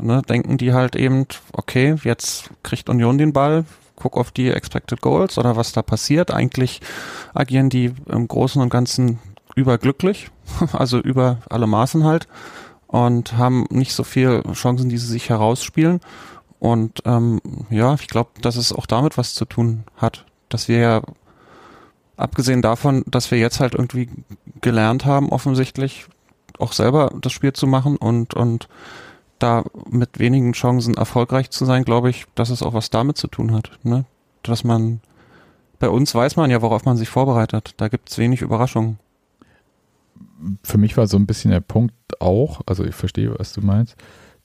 ne, 0.00 0.22
denken 0.28 0.58
die 0.58 0.72
halt 0.74 0.96
eben, 0.96 1.26
okay, 1.52 1.96
jetzt 2.02 2.50
kriegt 2.62 2.90
Union 2.90 3.16
den 3.16 3.32
Ball, 3.32 3.64
guck 3.96 4.16
auf 4.16 4.30
die 4.32 4.50
Expected 4.50 5.00
Goals 5.00 5.38
oder 5.38 5.56
was 5.56 5.72
da 5.72 5.82
passiert. 5.82 6.30
Eigentlich 6.30 6.80
agieren 7.32 7.70
die 7.70 7.92
im 8.06 8.28
Großen 8.28 8.60
und 8.60 8.68
Ganzen 8.68 9.18
überglücklich, 9.56 10.30
also 10.72 10.98
über 10.98 11.38
alle 11.48 11.66
Maßen 11.66 12.04
halt 12.04 12.28
und 12.86 13.36
haben 13.36 13.66
nicht 13.70 13.92
so 13.92 14.04
viel 14.04 14.42
Chancen, 14.52 14.88
die 14.88 14.98
sie 14.98 15.06
sich 15.06 15.28
herausspielen. 15.28 16.00
Und 16.58 17.02
ähm, 17.06 17.40
ja, 17.70 17.94
ich 17.94 18.08
glaube, 18.08 18.30
dass 18.42 18.56
es 18.56 18.72
auch 18.72 18.86
damit 18.86 19.16
was 19.16 19.34
zu 19.34 19.44
tun 19.44 19.84
hat, 19.96 20.26
dass 20.48 20.68
wir 20.68 20.78
ja 20.78 21.02
abgesehen 22.16 22.62
davon, 22.62 23.04
dass 23.06 23.30
wir 23.30 23.38
jetzt 23.38 23.60
halt 23.60 23.74
irgendwie 23.74 24.10
gelernt 24.60 25.04
haben, 25.06 25.30
offensichtlich 25.30 26.06
auch 26.58 26.72
selber 26.72 27.12
das 27.20 27.32
Spiel 27.32 27.54
zu 27.54 27.66
machen 27.66 27.96
und 27.96 28.34
und 28.34 28.68
da 29.38 29.64
mit 29.88 30.18
wenigen 30.18 30.52
Chancen 30.52 30.94
erfolgreich 30.94 31.48
zu 31.48 31.64
sein, 31.64 31.84
glaube 31.84 32.10
ich, 32.10 32.26
dass 32.34 32.50
es 32.50 32.62
auch 32.62 32.74
was 32.74 32.90
damit 32.90 33.16
zu 33.16 33.26
tun 33.26 33.54
hat, 33.54 33.70
ne? 33.82 34.04
Dass 34.42 34.64
man 34.64 35.00
bei 35.78 35.88
uns 35.88 36.14
weiß 36.14 36.36
man 36.36 36.50
ja, 36.50 36.60
worauf 36.60 36.84
man 36.84 36.98
sich 36.98 37.08
vorbereitet. 37.08 37.72
Da 37.78 37.88
gibt 37.88 38.10
es 38.10 38.18
wenig 38.18 38.42
Überraschungen. 38.42 38.98
Für 40.62 40.78
mich 40.78 40.96
war 40.96 41.06
so 41.06 41.16
ein 41.16 41.26
bisschen 41.26 41.50
der 41.50 41.60
Punkt 41.60 41.94
auch, 42.20 42.60
also 42.66 42.84
ich 42.84 42.94
verstehe, 42.94 43.34
was 43.38 43.52
du 43.52 43.60
meinst, 43.60 43.96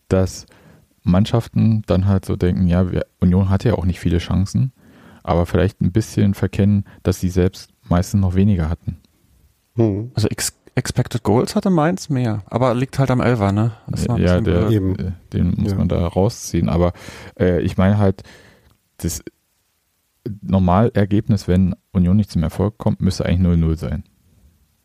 dass 0.08 0.46
Mannschaften 1.04 1.84
dann 1.86 2.08
halt 2.08 2.26
so 2.26 2.36
denken, 2.36 2.68
ja, 2.68 2.92
wir, 2.92 3.06
Union 3.20 3.50
hatte 3.50 3.70
ja 3.70 3.76
auch 3.76 3.86
nicht 3.86 4.00
viele 4.00 4.18
Chancen, 4.18 4.72
aber 5.24 5.46
vielleicht 5.46 5.82
ein 5.82 5.92
bisschen 5.92 6.34
verkennen, 6.34 6.86
dass 7.04 7.20
sie 7.20 7.30
selbst 7.30 7.70
meistens 7.88 8.22
noch 8.22 8.36
weniger 8.36 8.70
hatten. 8.70 8.98
Hm. 9.76 10.12
Also 10.16 10.28
Ex 10.28 10.54
Expected 10.78 11.24
Goals 11.24 11.56
hatte 11.56 11.70
Mainz 11.70 12.10
mehr, 12.10 12.44
aber 12.48 12.74
liegt 12.76 13.00
halt 13.00 13.10
am 13.10 13.22
Elfer, 13.22 13.54
ne? 13.54 13.72
Das 13.88 14.10
war 14.10 14.18
ein 14.18 14.22
ja, 14.22 14.42
der, 14.42 14.60
blöd. 14.66 14.72
Eben. 14.74 14.96
äh, 15.00 15.12
den 15.32 15.54
muss 15.58 15.72
Ja. 15.72 15.78
man 15.78 15.88
da 15.88 16.06
rausziehen. 16.06 16.68
Aber 16.68 16.92
äh, 17.40 17.62
ich 17.62 17.78
meine 17.78 17.98
halt, 17.98 18.24
das 18.98 19.24
Normalergebnis, 20.42 21.48
wenn 21.48 21.76
Union 21.94 22.18
nicht 22.18 22.30
zum 22.32 22.44
Erfolg 22.44 22.78
kommt, 22.78 23.00
müsste 23.02 23.26
eigentlich 23.26 23.48
0-0 23.58 23.76
sein. 23.78 24.04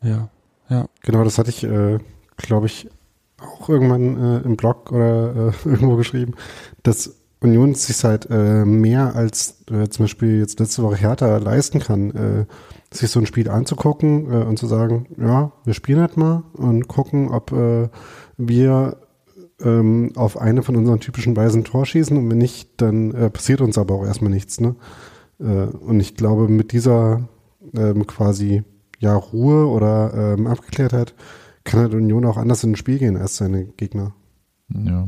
ja. 0.01 0.29
Genau, 1.01 1.23
das 1.23 1.37
hatte 1.37 1.49
ich, 1.49 1.63
äh, 1.63 1.99
glaube 2.37 2.67
ich, 2.67 2.89
auch 3.39 3.69
irgendwann 3.69 4.17
äh, 4.17 4.39
im 4.39 4.55
Blog 4.55 4.91
oder 4.91 5.49
äh, 5.49 5.51
irgendwo 5.69 5.95
geschrieben, 5.95 6.33
dass 6.83 7.17
Union 7.41 7.73
sich 7.73 8.03
halt 8.03 8.29
mehr 8.29 9.15
als 9.15 9.63
äh, 9.71 9.89
zum 9.89 10.03
Beispiel 10.03 10.37
jetzt 10.37 10.59
letzte 10.59 10.83
Woche 10.83 10.97
Hertha 10.97 11.37
leisten 11.37 11.79
kann, 11.79 12.11
äh, 12.11 12.45
sich 12.95 13.09
so 13.09 13.19
ein 13.19 13.25
Spiel 13.25 13.49
anzugucken 13.49 14.27
und 14.27 14.59
zu 14.59 14.67
sagen, 14.67 15.07
ja, 15.17 15.51
wir 15.63 15.73
spielen 15.73 16.01
halt 16.01 16.17
mal 16.17 16.43
und 16.53 16.87
gucken, 16.89 17.29
ob 17.29 17.51
wir 18.37 18.97
ähm, 19.63 20.11
auf 20.15 20.37
eine 20.37 20.63
von 20.63 20.75
unseren 20.75 20.99
typischen 20.99 21.35
Weisen 21.35 21.61
ein 21.61 21.65
Tor 21.65 21.85
schießen 21.85 22.17
und 22.17 22.29
wenn 22.29 22.37
nicht, 22.37 22.69
dann 22.77 23.13
äh, 23.13 23.29
passiert 23.29 23.61
uns 23.61 23.77
aber 23.77 23.95
auch 23.95 24.05
erstmal 24.05 24.31
nichts. 24.31 24.59
Ne? 24.59 24.75
Äh, 25.39 25.43
und 25.43 25.99
ich 25.99 26.15
glaube, 26.15 26.47
mit 26.47 26.71
dieser 26.71 27.27
ähm, 27.75 28.07
quasi 28.07 28.63
ja 29.01 29.15
Ruhe 29.15 29.67
oder 29.67 30.13
ähm, 30.13 30.47
Abgeklärtheit 30.47 31.13
kann 31.63 31.81
halt 31.81 31.93
Union 31.93 32.25
auch 32.25 32.37
anders 32.37 32.63
in 32.63 32.71
ein 32.71 32.75
Spiel 32.75 32.97
gehen 32.97 33.17
als 33.17 33.37
seine 33.37 33.65
Gegner. 33.65 34.13
Ja. 34.69 35.07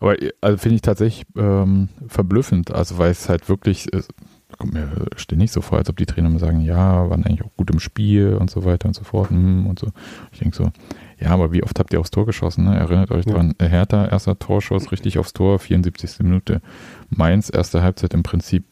Aber 0.00 0.16
also 0.40 0.58
finde 0.58 0.76
ich 0.76 0.82
tatsächlich 0.82 1.26
ähm, 1.36 1.88
verblüffend, 2.06 2.72
also 2.72 2.98
weil 2.98 3.10
es 3.10 3.28
halt 3.28 3.48
wirklich, 3.48 3.92
es 3.92 4.08
kommt 4.56 4.72
mir 4.72 4.88
ständig 5.16 5.50
so 5.50 5.60
vor, 5.60 5.78
als 5.78 5.90
ob 5.90 5.96
die 5.96 6.06
Trainer 6.06 6.30
mir 6.30 6.38
sagen, 6.38 6.60
ja, 6.60 7.10
waren 7.10 7.24
eigentlich 7.24 7.42
auch 7.42 7.56
gut 7.56 7.70
im 7.70 7.80
Spiel 7.80 8.34
und 8.34 8.50
so 8.50 8.64
weiter 8.64 8.86
und 8.86 8.94
so 8.94 9.04
fort 9.04 9.30
hm, 9.30 9.66
und 9.66 9.78
so. 9.78 9.88
Ich 10.32 10.38
denke 10.38 10.56
so, 10.56 10.70
ja, 11.18 11.30
aber 11.30 11.52
wie 11.52 11.64
oft 11.64 11.78
habt 11.78 11.92
ihr 11.92 12.00
aufs 12.00 12.10
Tor 12.10 12.26
geschossen? 12.26 12.64
Ne? 12.64 12.76
Erinnert 12.76 13.10
euch 13.10 13.26
ja. 13.26 13.34
dran, 13.34 13.54
Hertha, 13.60 14.06
erster 14.06 14.38
Torschuss, 14.38 14.92
richtig 14.92 15.18
aufs 15.18 15.32
Tor, 15.32 15.58
74. 15.58 16.20
Minute. 16.20 16.60
Mainz, 17.10 17.50
erste 17.52 17.82
Halbzeit 17.82 18.14
im 18.14 18.22
Prinzip 18.22 18.64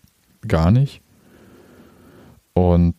gar 0.47 0.71
nicht. 0.71 1.03
Und 2.55 2.95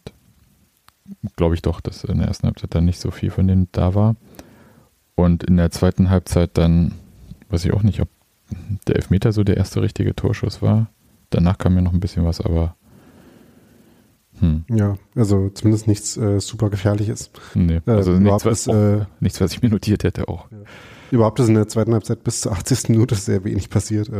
glaube 1.35 1.55
ich 1.55 1.61
doch, 1.61 1.81
dass 1.81 2.03
in 2.03 2.19
der 2.19 2.27
ersten 2.27 2.47
Halbzeit 2.47 2.73
dann 2.75 2.85
nicht 2.85 2.99
so 2.99 3.11
viel 3.11 3.29
von 3.29 3.47
denen 3.47 3.67
da 3.71 3.95
war. 3.95 4.15
Und 5.15 5.43
in 5.43 5.57
der 5.57 5.71
zweiten 5.71 6.09
Halbzeit 6.09 6.51
dann, 6.57 6.93
weiß 7.49 7.65
ich 7.65 7.73
auch 7.73 7.83
nicht, 7.83 8.01
ob 8.01 8.09
der 8.87 8.95
Elfmeter 8.95 9.31
so 9.31 9.43
der 9.43 9.57
erste 9.57 9.81
richtige 9.81 10.15
Torschuss 10.15 10.61
war. 10.61 10.89
Danach 11.29 11.57
kam 11.57 11.73
mir 11.73 11.81
noch 11.81 11.93
ein 11.93 11.99
bisschen 11.99 12.23
was, 12.23 12.39
aber. 12.39 12.75
Hm. 14.39 14.65
Ja, 14.69 14.97
also 15.15 15.49
zumindest 15.49 15.87
nichts 15.87 16.15
äh, 16.15 16.39
super 16.39 16.69
gefährliches. 16.69 17.31
Nee, 17.55 17.81
äh, 17.87 17.91
also 17.91 18.13
äh, 18.13 18.19
nichts, 18.19 18.45
was, 18.45 18.67
ist, 18.67 18.73
äh, 18.73 19.05
nichts, 19.19 19.41
was 19.41 19.51
ich 19.53 19.61
mir 19.61 19.69
notiert 19.69 20.03
hätte 20.03 20.27
auch. 20.27 20.49
Ja. 20.51 20.57
Überhaupt 21.09 21.39
ist 21.39 21.47
in 21.47 21.55
der 21.55 21.67
zweiten 21.67 21.93
Halbzeit 21.93 22.23
bis 22.23 22.41
zur 22.41 22.51
80. 22.51 22.89
Minute 22.89 23.15
sehr 23.15 23.43
wenig 23.43 23.69
passiert. 23.69 24.11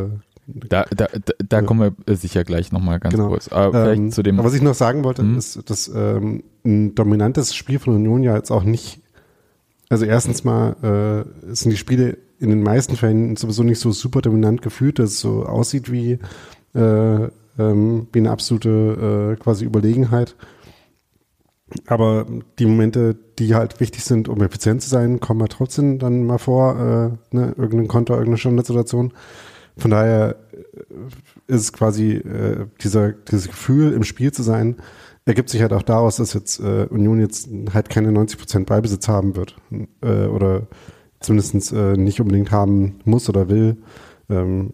Äh, 0.48 0.68
da, 0.70 0.86
da, 0.96 1.08
da, 1.48 1.62
kommen 1.62 1.96
wir 2.06 2.16
sicher 2.16 2.44
gleich 2.44 2.72
nochmal 2.72 3.00
ganz 3.00 3.16
genau. 3.16 3.30
kurz. 3.30 3.48
Aber, 3.50 3.94
ähm, 3.94 4.12
zu 4.12 4.24
dem 4.24 4.38
was 4.38 4.54
ich 4.54 4.62
noch 4.62 4.76
sagen 4.76 5.04
wollte, 5.04 5.22
hm? 5.22 5.38
ist, 5.38 5.70
dass 5.70 5.88
ähm, 5.94 6.44
ein 6.66 6.96
dominantes 6.96 7.56
Spiel 7.56 7.80
von 7.80 7.96
Union 7.96 8.24
ja 8.24 8.36
jetzt 8.36 8.52
auch 8.52 8.64
nicht, 8.64 9.02
also 9.90 10.06
erstens 10.06 10.44
mal 10.44 11.26
äh, 11.48 11.54
sind 11.54 11.72
die 11.72 11.78
Spiele 11.78 12.18
in 12.40 12.50
den 12.50 12.62
meisten 12.62 12.96
Fällen 12.96 13.36
sowieso 13.36 13.64
nicht 13.64 13.80
so 13.80 13.92
super 13.92 14.22
dominant 14.22 14.62
gefühlt, 14.62 15.00
dass 15.00 15.12
es 15.12 15.20
so 15.20 15.46
aussieht 15.46 15.92
wie, 15.92 16.20
äh, 16.76 17.28
ähm, 17.60 18.08
wie 18.12 18.20
eine 18.20 18.32
absolute 18.32 19.36
äh, 19.36 19.42
quasi 19.42 19.66
Überlegenheit. 19.66 20.36
Aber 21.86 22.26
die 22.60 22.66
Momente, 22.66 23.18
die 23.40 23.54
halt 23.54 23.80
wichtig 23.80 24.04
sind, 24.04 24.30
um 24.30 24.42
effizient 24.42 24.82
zu 24.82 24.90
sein, 24.90 25.20
kommen 25.20 25.42
ja 25.42 25.48
trotzdem 25.48 26.00
dann 26.00 26.26
mal 26.26 26.38
vor, 26.38 26.76
äh, 27.32 27.36
ne, 27.36 27.54
irgendein 27.58 27.90
Konter, 27.90 28.14
irgendeine 28.14 28.38
Standardsituation. 28.38 29.12
Von 29.78 29.92
daher 29.92 30.36
äh, 30.52 31.54
ist 31.54 31.62
es 31.62 31.74
quasi 31.74 32.14
äh, 32.14 32.66
dieser, 32.82 33.12
dieses 33.12 33.48
Gefühl, 33.48 33.94
im 33.94 34.04
Spiel 34.04 34.32
zu 34.32 34.44
sein, 34.44 34.78
ergibt 35.26 35.50
sich 35.50 35.62
halt 35.62 35.74
auch 35.74 35.84
daraus, 35.84 36.16
dass 36.16 36.34
jetzt 36.34 36.60
äh, 36.60 36.86
Union 36.90 37.20
jetzt 37.20 37.50
halt 37.74 37.90
keine 37.90 38.12
90 38.12 38.40
Prozent 38.40 38.66
Beibesitz 38.66 39.08
haben 39.08 39.36
wird 39.36 39.58
äh, 40.02 40.26
oder 40.26 40.68
zumindest 41.20 41.74
äh, 41.74 41.98
nicht 41.98 42.22
unbedingt 42.22 42.52
haben 42.52 43.00
muss 43.04 43.30
oder 43.30 43.50
will. 43.50 43.78
Ähm, 44.30 44.74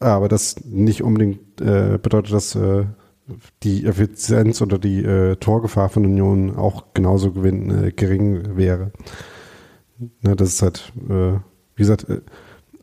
aber 0.00 0.28
das 0.28 0.64
nicht 0.64 1.02
unbedingt 1.02 1.60
äh, 1.60 1.98
bedeutet, 2.02 2.32
dass 2.32 2.58
die 3.62 3.86
Effizienz 3.86 4.60
oder 4.60 4.78
die 4.78 5.02
Torgefahr 5.40 5.88
von 5.88 6.04
Union 6.04 6.54
auch 6.56 6.92
genauso 6.92 7.32
gewinn, 7.32 7.92
gering 7.96 8.58
wäre. 8.58 8.92
Ne, 10.20 10.36
das 10.36 10.50
ist 10.50 10.62
halt, 10.62 10.92
wie 11.08 11.82
gesagt, 11.82 12.06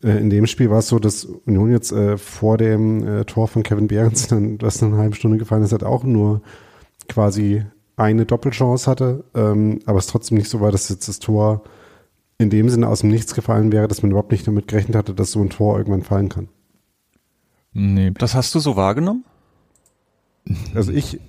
in 0.02 0.30
dem 0.30 0.46
Spiel 0.46 0.70
war 0.70 0.80
es 0.80 0.88
so, 0.88 0.98
dass 0.98 1.24
Union 1.24 1.70
jetzt 1.70 1.92
äh, 1.92 2.18
vor 2.18 2.58
dem 2.58 3.06
äh, 3.06 3.24
Tor 3.24 3.48
von 3.48 3.62
Kevin 3.62 3.86
Behrens, 3.86 4.26
dann, 4.28 4.58
das 4.58 4.82
eine 4.82 4.96
halbe 4.96 5.14
Stunde 5.14 5.38
gefallen 5.38 5.62
ist, 5.62 5.72
halt 5.72 5.84
auch 5.84 6.04
nur 6.04 6.42
quasi 7.08 7.64
eine 7.96 8.26
Doppelchance 8.26 8.90
hatte, 8.90 9.24
ähm, 9.34 9.80
aber 9.86 9.98
es 9.98 10.08
trotzdem 10.08 10.38
nicht 10.38 10.50
so 10.50 10.60
war, 10.60 10.72
dass 10.72 10.88
jetzt 10.88 11.08
das 11.08 11.20
Tor 11.20 11.62
in 12.38 12.50
dem 12.50 12.68
Sinne 12.68 12.88
aus 12.88 13.00
dem 13.00 13.10
Nichts 13.10 13.34
gefallen 13.34 13.70
wäre, 13.70 13.86
dass 13.86 14.02
man 14.02 14.10
überhaupt 14.10 14.32
nicht 14.32 14.46
damit 14.46 14.66
gerechnet 14.66 14.96
hatte, 14.96 15.14
dass 15.14 15.30
so 15.30 15.40
ein 15.40 15.50
Tor 15.50 15.78
irgendwann 15.78 16.02
fallen 16.02 16.28
kann. 16.28 16.48
Nee. 17.72 18.10
Das 18.18 18.34
hast 18.34 18.54
du 18.54 18.58
so 18.58 18.76
wahrgenommen? 18.76 19.24
Also 20.74 20.90
ich, 20.92 21.20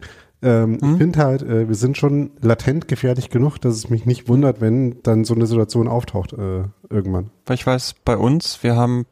ähm, 0.43 0.79
hm? 0.79 0.91
Ich 0.91 0.97
finde 0.97 1.19
halt, 1.19 1.41
äh, 1.41 1.67
wir 1.67 1.75
sind 1.75 1.97
schon 1.97 2.31
latent 2.41 2.87
gefährlich 2.87 3.29
genug, 3.29 3.59
dass 3.59 3.75
es 3.75 3.89
mich 3.89 4.05
nicht 4.05 4.27
wundert, 4.27 4.61
wenn 4.61 5.01
dann 5.03 5.23
so 5.23 5.33
eine 5.33 5.47
Situation 5.47 5.87
auftaucht 5.87 6.33
äh, 6.33 6.63
irgendwann. 6.89 7.29
Weil 7.45 7.55
ich 7.55 7.65
weiß, 7.65 7.95
bei 8.03 8.17
uns, 8.17 8.61
wir 8.61 8.75
haben 8.75 9.05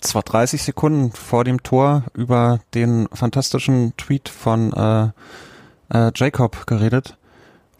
zwar 0.00 0.22
30 0.22 0.62
Sekunden 0.62 1.12
vor 1.12 1.44
dem 1.44 1.62
Tor 1.62 2.04
über 2.14 2.60
den 2.74 3.08
fantastischen 3.12 3.94
Tweet 3.96 4.28
von 4.28 4.72
äh, 4.72 5.10
äh, 5.90 6.10
Jacob 6.14 6.66
geredet, 6.66 7.16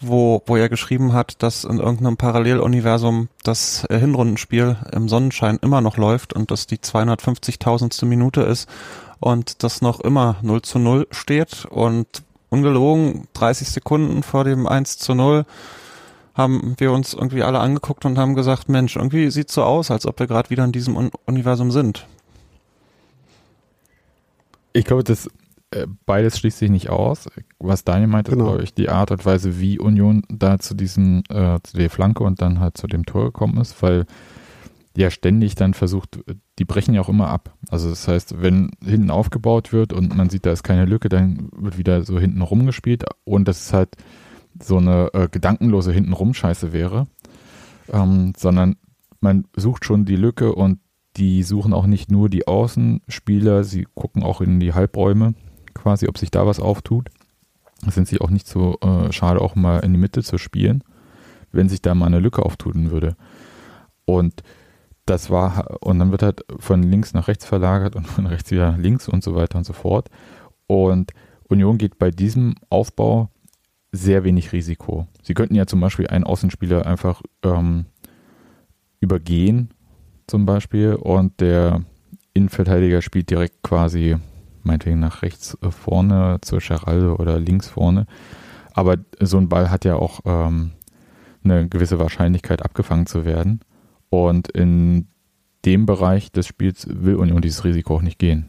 wo, 0.00 0.42
wo 0.46 0.56
er 0.56 0.68
geschrieben 0.68 1.12
hat, 1.12 1.42
dass 1.42 1.64
in 1.64 1.78
irgendeinem 1.78 2.16
Paralleluniversum 2.16 3.28
das 3.42 3.85
äh, 3.88 3.98
Hinrundenspiel 3.98 4.76
im 4.92 5.09
Sonnenschein 5.09 5.59
immer 5.62 5.80
noch 5.80 5.96
läuft 5.96 6.33
und 6.33 6.50
dass 6.50 6.66
die 6.66 6.78
250.000. 6.78 8.04
Minute 8.06 8.42
ist 8.42 8.68
und 9.18 9.62
das 9.62 9.83
noch 9.83 10.00
immer 10.00 10.37
0 10.42 10.62
zu 10.62 10.78
0 10.78 11.06
steht 11.11 11.66
und 11.66 12.22
ungelogen 12.50 13.28
30 13.32 13.68
Sekunden 13.70 14.22
vor 14.22 14.44
dem 14.44 14.66
1 14.66 14.98
zu 14.98 15.14
0 15.14 15.44
haben 16.34 16.74
wir 16.78 16.92
uns 16.92 17.14
irgendwie 17.14 17.42
alle 17.42 17.58
angeguckt 17.60 18.04
und 18.04 18.18
haben 18.18 18.34
gesagt, 18.34 18.68
Mensch, 18.68 18.96
irgendwie 18.96 19.30
sieht 19.30 19.50
so 19.50 19.62
aus, 19.62 19.90
als 19.90 20.06
ob 20.06 20.18
wir 20.20 20.26
gerade 20.26 20.50
wieder 20.50 20.64
in 20.64 20.72
diesem 20.72 20.96
Un 20.96 21.10
Universum 21.26 21.70
sind. 21.70 22.06
Ich 24.72 24.84
glaube, 24.84 25.02
das 25.02 25.28
äh, 25.72 25.86
beides 26.06 26.38
schließt 26.38 26.58
sich 26.58 26.70
nicht 26.70 26.90
aus. 26.90 27.28
Was 27.58 27.84
Daniel 27.84 28.08
meint, 28.08 28.28
ist, 28.28 28.34
genau. 28.34 28.46
glaube 28.46 28.64
ich, 28.64 28.74
die 28.74 28.88
Art 28.88 29.10
und 29.10 29.24
Weise, 29.24 29.60
wie 29.60 29.78
Union 29.78 30.22
da 30.28 30.58
zu 30.58 30.74
diesem, 30.74 31.22
äh, 31.28 31.58
zu 31.62 31.76
der 31.76 31.90
Flanke 31.90 32.24
und 32.24 32.42
dann 32.42 32.60
halt 32.60 32.76
zu 32.76 32.86
dem 32.86 33.06
Tor 33.06 33.26
gekommen 33.26 33.58
ist, 33.58 33.80
weil 33.82 34.06
ja 34.96 35.10
ständig 35.10 35.54
dann 35.54 35.74
versucht, 35.74 36.18
die 36.61 36.66
brechen 36.66 36.92
ja 36.92 37.01
auch 37.01 37.09
immer 37.09 37.29
ab. 37.29 37.55
Also 37.70 37.88
das 37.88 38.07
heißt, 38.07 38.42
wenn 38.42 38.73
hinten 38.85 39.11
aufgebaut 39.11 39.73
wird 39.73 39.94
und 39.94 40.14
man 40.14 40.29
sieht, 40.29 40.44
da 40.44 40.53
ist 40.53 40.62
keine 40.62 40.85
Lücke, 40.85 41.09
dann 41.09 41.49
wird 41.57 41.79
wieder 41.79 42.05
so 42.05 42.20
hinten 42.20 42.42
rumgespielt 42.42 43.07
und 43.25 43.49
das 43.49 43.62
ist 43.62 43.73
halt 43.73 43.96
so 44.62 44.77
eine 44.77 45.09
äh, 45.14 45.29
gedankenlose 45.29 45.90
hintenrum 45.90 46.35
Scheiße 46.35 46.75
wäre, 46.75 47.07
ähm, 47.90 48.35
sondern 48.37 48.77
man 49.23 49.46
sucht 49.57 49.87
schon 49.87 50.05
die 50.05 50.16
Lücke 50.16 50.55
und 50.55 50.81
die 51.16 51.42
suchen 51.44 51.73
auch 51.73 51.87
nicht 51.87 52.11
nur 52.11 52.29
die 52.29 52.46
Außenspieler, 52.46 53.64
sie 53.64 53.88
gucken 53.94 54.23
auch 54.23 54.42
in 54.42 54.61
die 54.61 54.75
Halbräume 54.75 55.33
quasi, 55.73 56.09
ob 56.09 56.18
sich 56.18 56.31
da 56.31 56.46
was 56.46 56.61
auftut. 56.61 57.09
Sind 57.87 58.07
sich 58.07 58.20
auch 58.20 58.29
nicht 58.29 58.46
so 58.46 58.77
äh, 58.83 59.11
schade, 59.12 59.40
auch 59.40 59.55
mal 59.55 59.79
in 59.79 59.94
die 59.94 59.99
Mitte 59.99 60.23
zu 60.23 60.37
spielen, 60.37 60.85
wenn 61.53 61.70
sich 61.70 61.81
da 61.81 61.94
mal 61.94 62.07
eine 62.07 62.20
Lücke 62.20 62.44
auftun 62.44 62.90
würde. 62.90 63.16
Und 64.05 64.42
das 65.11 65.29
war, 65.29 65.83
und 65.83 65.99
dann 65.99 66.12
wird 66.12 66.23
halt 66.23 66.44
von 66.59 66.83
links 66.83 67.12
nach 67.12 67.27
rechts 67.27 67.44
verlagert 67.44 67.96
und 67.96 68.07
von 68.07 68.27
rechts 68.27 68.51
wieder 68.51 68.70
nach 68.70 68.79
links 68.79 69.09
und 69.09 69.25
so 69.25 69.35
weiter 69.35 69.59
und 69.59 69.64
so 69.64 69.73
fort. 69.73 70.09
Und 70.66 71.12
Union 71.49 71.79
geht 71.79 71.99
bei 71.99 72.11
diesem 72.11 72.55
Aufbau 72.68 73.29
sehr 73.90 74.23
wenig 74.23 74.53
Risiko. 74.53 75.09
Sie 75.23 75.35
könnten 75.35 75.57
ja 75.57 75.66
zum 75.66 75.81
Beispiel 75.81 76.07
einen 76.07 76.23
Außenspieler 76.23 76.87
einfach 76.87 77.23
ähm, 77.42 77.87
übergehen, 79.01 79.75
zum 80.29 80.46
Beispiel, 80.46 80.94
und 80.94 81.40
der 81.40 81.83
Innenverteidiger 82.33 83.03
spielt 83.03 83.31
direkt 83.31 83.64
quasi, 83.64 84.16
meinetwegen 84.62 85.01
nach 85.01 85.23
rechts 85.23 85.59
äh, 85.61 85.73
vorne 85.73 86.38
zur 86.42 86.61
Charal 86.61 87.11
oder 87.11 87.40
links 87.40 87.68
vorne. 87.68 88.07
Aber 88.73 88.96
so 89.18 89.38
ein 89.38 89.49
Ball 89.49 89.70
hat 89.73 89.85
ja 89.85 89.96
auch 89.96 90.20
ähm, 90.25 90.70
eine 91.42 91.68
gewisse 91.68 91.99
Wahrscheinlichkeit 91.99 92.62
abgefangen 92.62 93.07
zu 93.07 93.25
werden. 93.25 93.61
Und 94.11 94.49
in 94.49 95.07
dem 95.64 95.87
Bereich 95.87 96.33
des 96.33 96.46
Spiels 96.46 96.87
will 96.90 97.16
Union 97.16 97.42
dieses 97.42 97.64
Risiko 97.64 97.96
auch 97.96 98.03
nicht 98.03 98.18
gehen. 98.18 98.49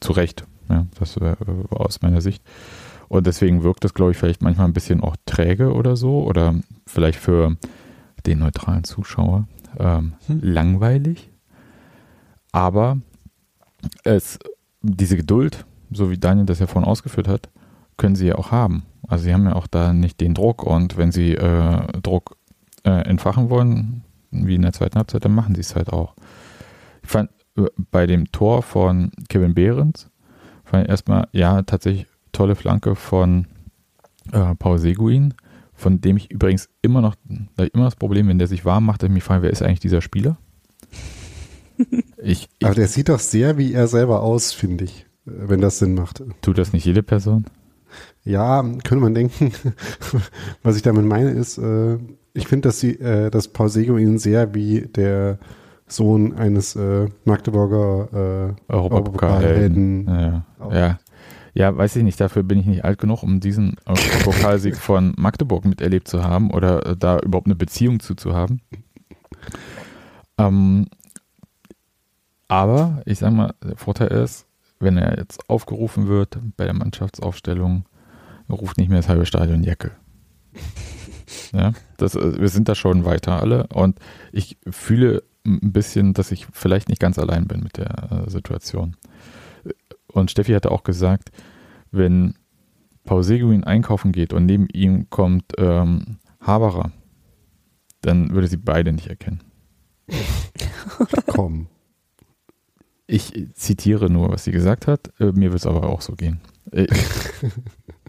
Zu 0.00 0.12
Recht. 0.12 0.44
Ja, 0.68 0.86
das 0.98 1.16
äh, 1.16 1.36
aus 1.70 2.02
meiner 2.02 2.20
Sicht. 2.20 2.42
Und 3.08 3.26
deswegen 3.26 3.62
wirkt 3.62 3.84
das, 3.84 3.94
glaube 3.94 4.12
ich, 4.12 4.16
vielleicht 4.16 4.42
manchmal 4.42 4.66
ein 4.66 4.72
bisschen 4.72 5.02
auch 5.02 5.16
träge 5.26 5.74
oder 5.74 5.96
so. 5.96 6.24
Oder 6.24 6.54
vielleicht 6.86 7.18
für 7.18 7.56
den 8.26 8.38
neutralen 8.38 8.84
Zuschauer 8.84 9.46
ähm, 9.78 10.14
hm. 10.26 10.40
langweilig. 10.42 11.30
Aber 12.52 12.98
es, 14.04 14.38
diese 14.82 15.16
Geduld, 15.16 15.66
so 15.90 16.10
wie 16.10 16.18
Daniel 16.18 16.46
das 16.46 16.58
ja 16.58 16.66
vorhin 16.66 16.88
ausgeführt 16.88 17.28
hat, 17.28 17.50
können 17.96 18.16
sie 18.16 18.28
ja 18.28 18.36
auch 18.36 18.50
haben. 18.50 18.84
Also 19.08 19.24
sie 19.24 19.34
haben 19.34 19.44
ja 19.44 19.54
auch 19.54 19.66
da 19.66 19.92
nicht 19.92 20.20
den 20.20 20.34
Druck 20.34 20.62
und 20.62 20.96
wenn 20.96 21.12
sie 21.12 21.34
äh, 21.34 21.86
Druck 22.02 22.36
äh, 22.84 22.90
entfachen 22.90 23.50
wollen, 23.50 24.04
wie 24.32 24.54
in 24.56 24.62
der 24.62 24.72
zweiten 24.72 24.96
Halbzeit, 24.96 25.24
dann 25.24 25.34
machen 25.34 25.54
sie 25.54 25.60
es 25.60 25.76
halt 25.76 25.92
auch. 25.92 26.14
Ich 27.02 27.10
fand 27.10 27.30
äh, 27.56 27.66
bei 27.90 28.06
dem 28.06 28.30
Tor 28.32 28.62
von 28.62 29.10
Kevin 29.28 29.54
Behrens, 29.54 30.10
fand 30.64 30.84
ich 30.84 30.90
erstmal, 30.90 31.28
ja, 31.32 31.62
tatsächlich 31.62 32.06
tolle 32.32 32.54
Flanke 32.54 32.94
von 32.96 33.46
äh, 34.32 34.54
Paul 34.54 34.78
Seguin, 34.78 35.34
von 35.74 36.00
dem 36.00 36.16
ich 36.16 36.30
übrigens 36.30 36.68
immer 36.80 37.00
noch, 37.00 37.14
da 37.56 37.64
ich 37.64 37.74
immer 37.74 37.84
das 37.84 37.96
Problem, 37.96 38.28
wenn 38.28 38.38
der 38.38 38.48
sich 38.48 38.64
warm 38.64 38.86
macht, 38.86 39.02
ich 39.02 39.10
mich 39.10 39.24
frage, 39.24 39.42
wer 39.42 39.50
ist 39.50 39.62
eigentlich 39.62 39.80
dieser 39.80 40.00
Spieler? 40.02 40.36
Ich, 42.24 42.48
ich, 42.60 42.66
Aber 42.66 42.76
der 42.76 42.86
sieht 42.86 43.08
doch 43.08 43.18
sehr 43.18 43.58
wie 43.58 43.72
er 43.72 43.88
selber 43.88 44.22
aus, 44.22 44.52
finde 44.52 44.84
ich. 44.84 45.06
wenn 45.24 45.60
das 45.60 45.80
Sinn 45.80 45.94
macht. 45.94 46.22
Tut 46.40 46.56
das 46.56 46.72
nicht 46.72 46.84
jede 46.84 47.02
Person? 47.02 47.46
Ja, 48.22 48.62
könnte 48.62 49.02
man 49.02 49.14
denken. 49.14 49.50
Was 50.62 50.76
ich 50.76 50.82
damit 50.82 51.04
meine 51.04 51.30
ist, 51.30 51.58
äh, 51.58 51.98
ich 52.34 52.48
finde, 52.48 52.68
dass 52.68 52.80
sie, 52.80 52.98
äh, 52.98 53.30
dass 53.30 53.48
Paul 53.48 53.68
Seguin 53.68 54.18
sehr 54.18 54.54
wie 54.54 54.82
der 54.82 55.38
Sohn 55.86 56.34
eines 56.34 56.74
äh, 56.76 57.08
Magdeburger 57.24 58.56
äh, 58.68 58.72
Europapokalhelden. 58.72 60.06
Ja, 60.06 60.44
ja. 60.70 60.98
ja, 61.54 61.76
weiß 61.76 61.96
ich 61.96 62.02
nicht. 62.02 62.20
Dafür 62.20 62.42
bin 62.42 62.60
ich 62.60 62.66
nicht 62.66 62.84
alt 62.84 62.98
genug, 62.98 63.22
um 63.22 63.40
diesen 63.40 63.76
Pokalsieg 64.24 64.76
von 64.78 65.14
Magdeburg 65.18 65.64
miterlebt 65.64 66.08
zu 66.08 66.24
haben 66.24 66.50
oder 66.50 66.86
äh, 66.86 66.96
da 66.96 67.18
überhaupt 67.18 67.46
eine 67.46 67.56
Beziehung 67.56 68.00
zu 68.00 68.14
zu 68.14 68.34
haben. 68.34 68.60
Ähm, 70.38 70.86
aber 72.48 73.02
ich 73.06 73.18
sage 73.18 73.34
mal, 73.34 73.54
der 73.62 73.76
Vorteil 73.76 74.08
ist, 74.08 74.46
wenn 74.78 74.96
er 74.96 75.18
jetzt 75.18 75.48
aufgerufen 75.48 76.08
wird 76.08 76.38
bei 76.56 76.64
der 76.64 76.74
Mannschaftsaufstellung, 76.74 77.84
ruft 78.50 78.78
nicht 78.78 78.88
mehr 78.88 78.98
das 78.98 79.08
halbe 79.08 79.26
Stadion 79.26 79.62
Jacke. 79.62 79.92
Ja, 81.52 81.72
das, 81.96 82.14
äh, 82.14 82.40
wir 82.40 82.48
sind 82.48 82.68
da 82.68 82.74
schon 82.74 83.04
weiter 83.04 83.40
alle 83.40 83.66
und 83.68 83.98
ich 84.32 84.58
fühle 84.70 85.22
ein 85.44 85.72
bisschen, 85.72 86.14
dass 86.14 86.32
ich 86.32 86.46
vielleicht 86.52 86.88
nicht 86.88 87.00
ganz 87.00 87.18
allein 87.18 87.46
bin 87.46 87.62
mit 87.62 87.76
der 87.76 88.24
äh, 88.26 88.30
Situation. 88.30 88.96
Und 90.06 90.30
Steffi 90.30 90.52
hatte 90.52 90.70
auch 90.70 90.84
gesagt, 90.84 91.30
wenn 91.90 92.34
Paul 93.04 93.22
Seguin 93.22 93.64
einkaufen 93.64 94.12
geht 94.12 94.32
und 94.32 94.46
neben 94.46 94.68
ihm 94.72 95.10
kommt 95.10 95.52
ähm, 95.58 96.18
Haberer, 96.40 96.92
dann 98.02 98.30
würde 98.30 98.48
sie 98.48 98.56
beide 98.56 98.92
nicht 98.92 99.08
erkennen. 99.08 99.40
Komm. 101.26 101.68
Ich 103.06 103.32
zitiere 103.54 104.10
nur, 104.10 104.30
was 104.30 104.44
sie 104.44 104.52
gesagt 104.52 104.86
hat. 104.86 105.12
Äh, 105.18 105.32
mir 105.32 105.50
wird 105.50 105.60
es 105.60 105.66
aber 105.66 105.88
auch 105.88 106.00
so 106.00 106.14
gehen. 106.14 106.40
Äh, 106.70 106.86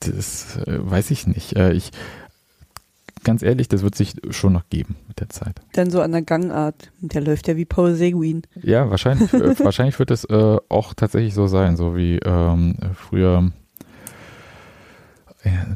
das 0.00 0.56
äh, 0.56 0.78
weiß 0.78 1.10
ich 1.10 1.26
nicht. 1.26 1.56
Äh, 1.56 1.72
ich, 1.72 1.90
ganz 3.24 3.42
ehrlich, 3.42 3.68
das 3.68 3.82
wird 3.82 3.94
sich 3.94 4.14
schon 4.30 4.52
noch 4.52 4.68
geben 4.68 4.96
mit 5.08 5.20
der 5.20 5.28
Zeit. 5.28 5.60
Dann 5.72 5.90
so 5.90 6.00
an 6.00 6.12
der 6.12 6.22
Gangart. 6.22 6.90
Der 7.00 7.20
läuft 7.20 7.48
ja 7.48 7.56
wie 7.56 7.64
Paul 7.64 7.94
Seguin. 7.94 8.42
Ja, 8.62 8.90
wahrscheinlich, 8.90 9.32
äh, 9.32 9.58
wahrscheinlich 9.64 9.98
wird 9.98 10.10
es 10.10 10.24
äh, 10.24 10.56
auch 10.68 10.94
tatsächlich 10.94 11.34
so 11.34 11.46
sein, 11.46 11.76
so 11.76 11.96
wie 11.96 12.18
ähm, 12.18 12.76
früher. 12.94 13.50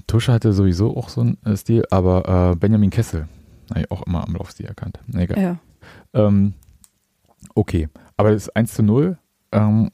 Tusche 0.07 0.31
hatte 0.31 0.53
sowieso 0.53 0.95
auch 0.95 1.09
so 1.09 1.23
einen 1.23 1.57
Stil, 1.57 1.85
aber 1.91 2.53
äh, 2.53 2.57
Benjamin 2.57 2.91
Kessel, 2.91 3.29
habe 3.75 3.91
auch 3.91 4.03
immer 4.03 4.23
am 4.27 4.35
Laufstil 4.35 4.67
erkannt. 4.67 5.01
Egal. 5.15 5.41
Ja. 5.41 5.59
Ähm, 6.13 6.53
okay, 7.55 7.89
aber 8.17 8.31
es 8.31 8.45
ist 8.45 8.57
1 8.57 8.75
zu 8.75 8.83
0. 8.83 9.17
Ähm, 9.53 9.91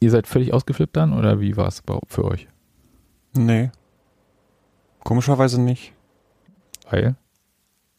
ihr 0.00 0.10
seid 0.10 0.26
völlig 0.26 0.52
ausgeflippt 0.52 0.96
dann 0.96 1.12
oder 1.12 1.40
wie 1.40 1.56
war 1.56 1.68
es 1.68 1.80
überhaupt 1.80 2.12
für 2.12 2.24
euch? 2.24 2.48
Nee. 3.34 3.70
Komischerweise 5.04 5.60
nicht. 5.60 5.92
Weil? 6.88 7.16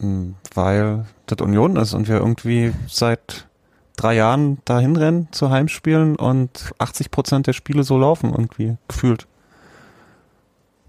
Hm, 0.02 0.36
weil 0.54 1.06
das 1.26 1.42
Union 1.42 1.76
ist 1.76 1.94
und 1.94 2.08
wir 2.08 2.18
irgendwie 2.18 2.74
seit 2.88 3.48
drei 3.96 4.16
Jahren 4.16 4.58
dahin 4.66 4.96
rennen 4.96 5.28
zu 5.32 5.50
Heimspielen 5.50 6.16
und 6.16 6.72
80 6.80 7.12
Prozent 7.12 7.48
der 7.48 7.54
Spiele 7.54 7.84
so 7.84 7.98
laufen 7.98 8.32
irgendwie 8.32 8.78
gefühlt. 8.88 9.28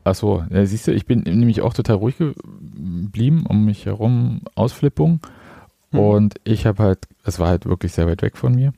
Achso, 0.04 0.44
ja, 0.50 0.66
siehst 0.66 0.88
du, 0.88 0.92
ich 0.92 1.06
bin 1.06 1.20
nämlich 1.20 1.60
auch 1.60 1.74
total 1.74 1.96
ruhig 1.96 2.16
geblieben, 2.18 3.44
um 3.48 3.64
mich 3.64 3.86
herum 3.86 4.40
Ausflippung. 4.54 5.20
Hm. 5.90 5.98
Und 5.98 6.34
ich 6.44 6.66
habe 6.66 6.82
halt, 6.82 7.06
es 7.24 7.38
war 7.38 7.48
halt 7.48 7.66
wirklich 7.66 7.92
sehr 7.92 8.06
weit 8.06 8.22
weg 8.22 8.36
von 8.36 8.54
mir, 8.54 8.72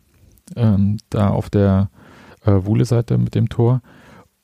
ähm, 0.56 0.98
da 1.08 1.30
auf 1.30 1.48
der 1.48 1.88
äh, 2.44 2.52
Wuhle-Seite 2.52 3.16
mit 3.16 3.34
dem 3.34 3.48
Tor. 3.48 3.80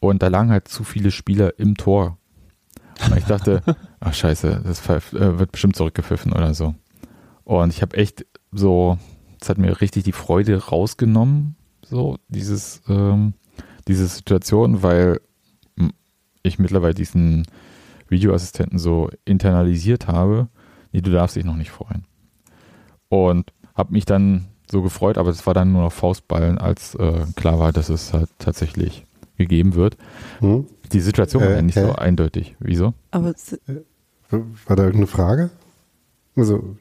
Und 0.00 0.22
da 0.22 0.28
lagen 0.28 0.50
halt 0.50 0.68
zu 0.68 0.82
viele 0.82 1.10
Spieler 1.10 1.58
im 1.58 1.76
Tor. 1.76 2.18
Und 3.06 3.16
ich 3.16 3.24
dachte, 3.24 3.62
ach 4.00 4.14
scheiße, 4.14 4.62
das 4.64 4.88
äh, 4.88 5.38
wird 5.38 5.52
bestimmt 5.52 5.76
zurückgepfiffen 5.76 6.32
oder 6.32 6.54
so. 6.54 6.74
Und 7.44 7.72
ich 7.72 7.82
habe 7.82 7.96
echt 7.96 8.26
so, 8.52 8.98
es 9.40 9.48
hat 9.48 9.58
mir 9.58 9.80
richtig 9.80 10.04
die 10.04 10.12
Freude 10.12 10.56
rausgenommen, 10.56 11.56
so 11.84 12.18
dieses, 12.28 12.82
ähm, 12.88 13.34
diese 13.88 14.06
Situation, 14.06 14.82
weil 14.82 15.20
ich 16.42 16.58
mittlerweile 16.58 16.94
diesen 16.94 17.46
Videoassistenten 18.08 18.78
so 18.78 19.10
internalisiert 19.24 20.06
habe, 20.06 20.48
nee, 20.92 21.00
du 21.00 21.10
darfst 21.10 21.36
dich 21.36 21.44
noch 21.44 21.56
nicht 21.56 21.70
freuen. 21.70 22.04
Und 23.08 23.52
habe 23.74 23.92
mich 23.92 24.04
dann 24.04 24.46
so 24.70 24.82
gefreut, 24.82 25.18
aber 25.18 25.30
es 25.30 25.46
war 25.46 25.54
dann 25.54 25.72
nur 25.72 25.82
noch 25.82 25.92
Faustballen, 25.92 26.58
als 26.58 26.94
äh, 26.94 27.24
klar 27.36 27.58
war, 27.58 27.72
dass 27.72 27.88
es 27.88 28.12
halt 28.12 28.28
tatsächlich 28.38 29.04
gegeben 29.40 29.74
wird. 29.74 29.96
Hm? 30.40 30.66
Die 30.92 31.00
Situation 31.00 31.42
war 31.42 31.50
äh, 31.50 31.57
ja 31.57 31.62
nicht 31.62 31.76
äh, 31.76 31.83
so 31.83 31.92
eindeutig. 31.92 32.57
Wieso? 32.61 32.94
Aber 33.11 33.31
äh, 33.31 34.38
war 34.66 34.76
da 34.76 34.85
irgendeine 34.85 35.07
Frage? 35.07 35.50
Also, 36.37 36.76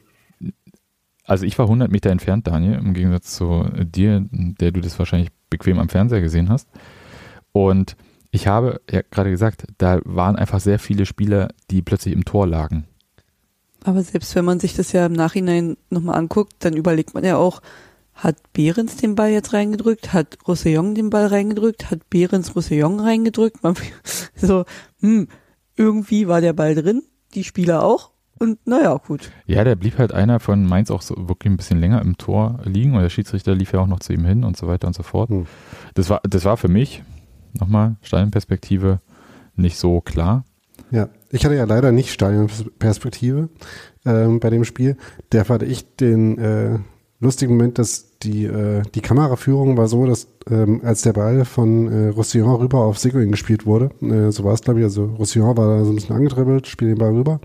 also 1.24 1.44
ich 1.44 1.58
war 1.58 1.66
100 1.66 1.90
Meter 1.90 2.10
entfernt, 2.10 2.46
Daniel, 2.46 2.74
im 2.74 2.94
Gegensatz 2.94 3.34
zu 3.34 3.64
dir, 3.74 4.24
der 4.30 4.70
du 4.70 4.80
das 4.80 4.98
wahrscheinlich 4.98 5.30
bequem 5.48 5.78
am 5.78 5.88
Fernseher 5.88 6.20
gesehen 6.20 6.48
hast. 6.48 6.68
Und 7.52 7.96
ich 8.30 8.46
habe 8.46 8.80
ja 8.90 9.02
gerade 9.10 9.30
gesagt, 9.30 9.64
da 9.78 10.00
waren 10.04 10.36
einfach 10.36 10.60
sehr 10.60 10.78
viele 10.78 11.06
Spieler, 11.06 11.48
die 11.70 11.82
plötzlich 11.82 12.14
im 12.14 12.24
Tor 12.24 12.46
lagen. 12.46 12.84
Aber 13.82 14.02
selbst 14.02 14.34
wenn 14.34 14.44
man 14.44 14.60
sich 14.60 14.74
das 14.74 14.92
ja 14.92 15.06
im 15.06 15.14
Nachhinein 15.14 15.76
nochmal 15.88 16.16
anguckt, 16.16 16.52
dann 16.60 16.74
überlegt 16.74 17.14
man 17.14 17.24
ja 17.24 17.36
auch, 17.36 17.60
hat 18.20 18.36
Behrens 18.52 18.96
den 18.96 19.14
Ball 19.14 19.30
jetzt 19.30 19.52
reingedrückt? 19.52 20.12
Hat 20.12 20.38
Roussillon 20.46 20.94
den 20.94 21.10
Ball 21.10 21.26
reingedrückt? 21.26 21.90
Hat 21.90 22.08
Behrens 22.10 22.54
Roussillon 22.54 23.00
reingedrückt? 23.00 23.62
Man, 23.62 23.74
so, 24.36 24.64
hm, 25.00 25.28
irgendwie 25.76 26.28
war 26.28 26.40
der 26.40 26.52
Ball 26.52 26.74
drin, 26.74 27.02
die 27.34 27.44
Spieler 27.44 27.82
auch. 27.82 28.10
Und 28.38 28.66
naja, 28.66 28.96
gut. 28.96 29.30
Ja, 29.46 29.64
da 29.64 29.74
blieb 29.74 29.98
halt 29.98 30.12
einer 30.12 30.40
von 30.40 30.64
Mainz 30.64 30.90
auch 30.90 31.02
so 31.02 31.14
wirklich 31.28 31.52
ein 31.52 31.56
bisschen 31.56 31.80
länger 31.80 32.00
im 32.00 32.16
Tor 32.16 32.60
liegen 32.64 32.94
und 32.94 33.02
der 33.02 33.10
Schiedsrichter 33.10 33.54
lief 33.54 33.72
ja 33.72 33.80
auch 33.80 33.86
noch 33.86 34.00
zu 34.00 34.12
ihm 34.12 34.24
hin 34.24 34.44
und 34.44 34.56
so 34.56 34.66
weiter 34.66 34.86
und 34.86 34.94
so 34.94 35.02
fort. 35.02 35.30
Hm. 35.30 35.46
Das, 35.94 36.08
war, 36.08 36.20
das 36.22 36.44
war 36.44 36.56
für 36.56 36.68
mich, 36.68 37.02
nochmal, 37.58 37.96
Stadionperspektive, 38.02 39.00
nicht 39.56 39.78
so 39.78 40.00
klar. 40.00 40.44
Ja, 40.90 41.08
ich 41.30 41.44
hatte 41.44 41.54
ja 41.54 41.64
leider 41.64 41.92
nicht 41.92 42.12
Stadionperspektive 42.12 43.48
ähm, 44.04 44.40
bei 44.40 44.50
dem 44.50 44.64
Spiel. 44.64 44.96
Der 45.32 45.48
hatte 45.48 45.66
ich 45.66 45.96
den 45.96 46.38
äh, 46.38 46.78
lustigen 47.20 47.56
Moment, 47.56 47.78
dass 47.78 48.18
die, 48.18 48.44
äh, 48.44 48.82
die 48.94 49.00
Kameraführung 49.00 49.76
war 49.76 49.88
so, 49.88 50.06
dass 50.06 50.26
ähm, 50.50 50.80
als 50.82 51.02
der 51.02 51.12
Ball 51.12 51.44
von 51.44 51.88
äh, 51.88 52.08
Roussillon 52.08 52.56
rüber 52.56 52.78
auf 52.80 52.98
Seguin 52.98 53.30
gespielt 53.30 53.66
wurde, 53.66 53.90
äh, 54.02 54.30
so 54.30 54.44
war 54.44 54.54
es 54.54 54.62
glaube 54.62 54.80
ich, 54.80 54.84
also 54.84 55.04
Roussillon 55.04 55.56
war 55.56 55.78
da 55.78 55.84
so 55.84 55.92
ein 55.92 55.96
bisschen 55.96 56.16
angedribbelt, 56.16 56.66
spielt 56.66 56.92
den 56.92 56.98
Ball 56.98 57.12
rüber. 57.12 57.40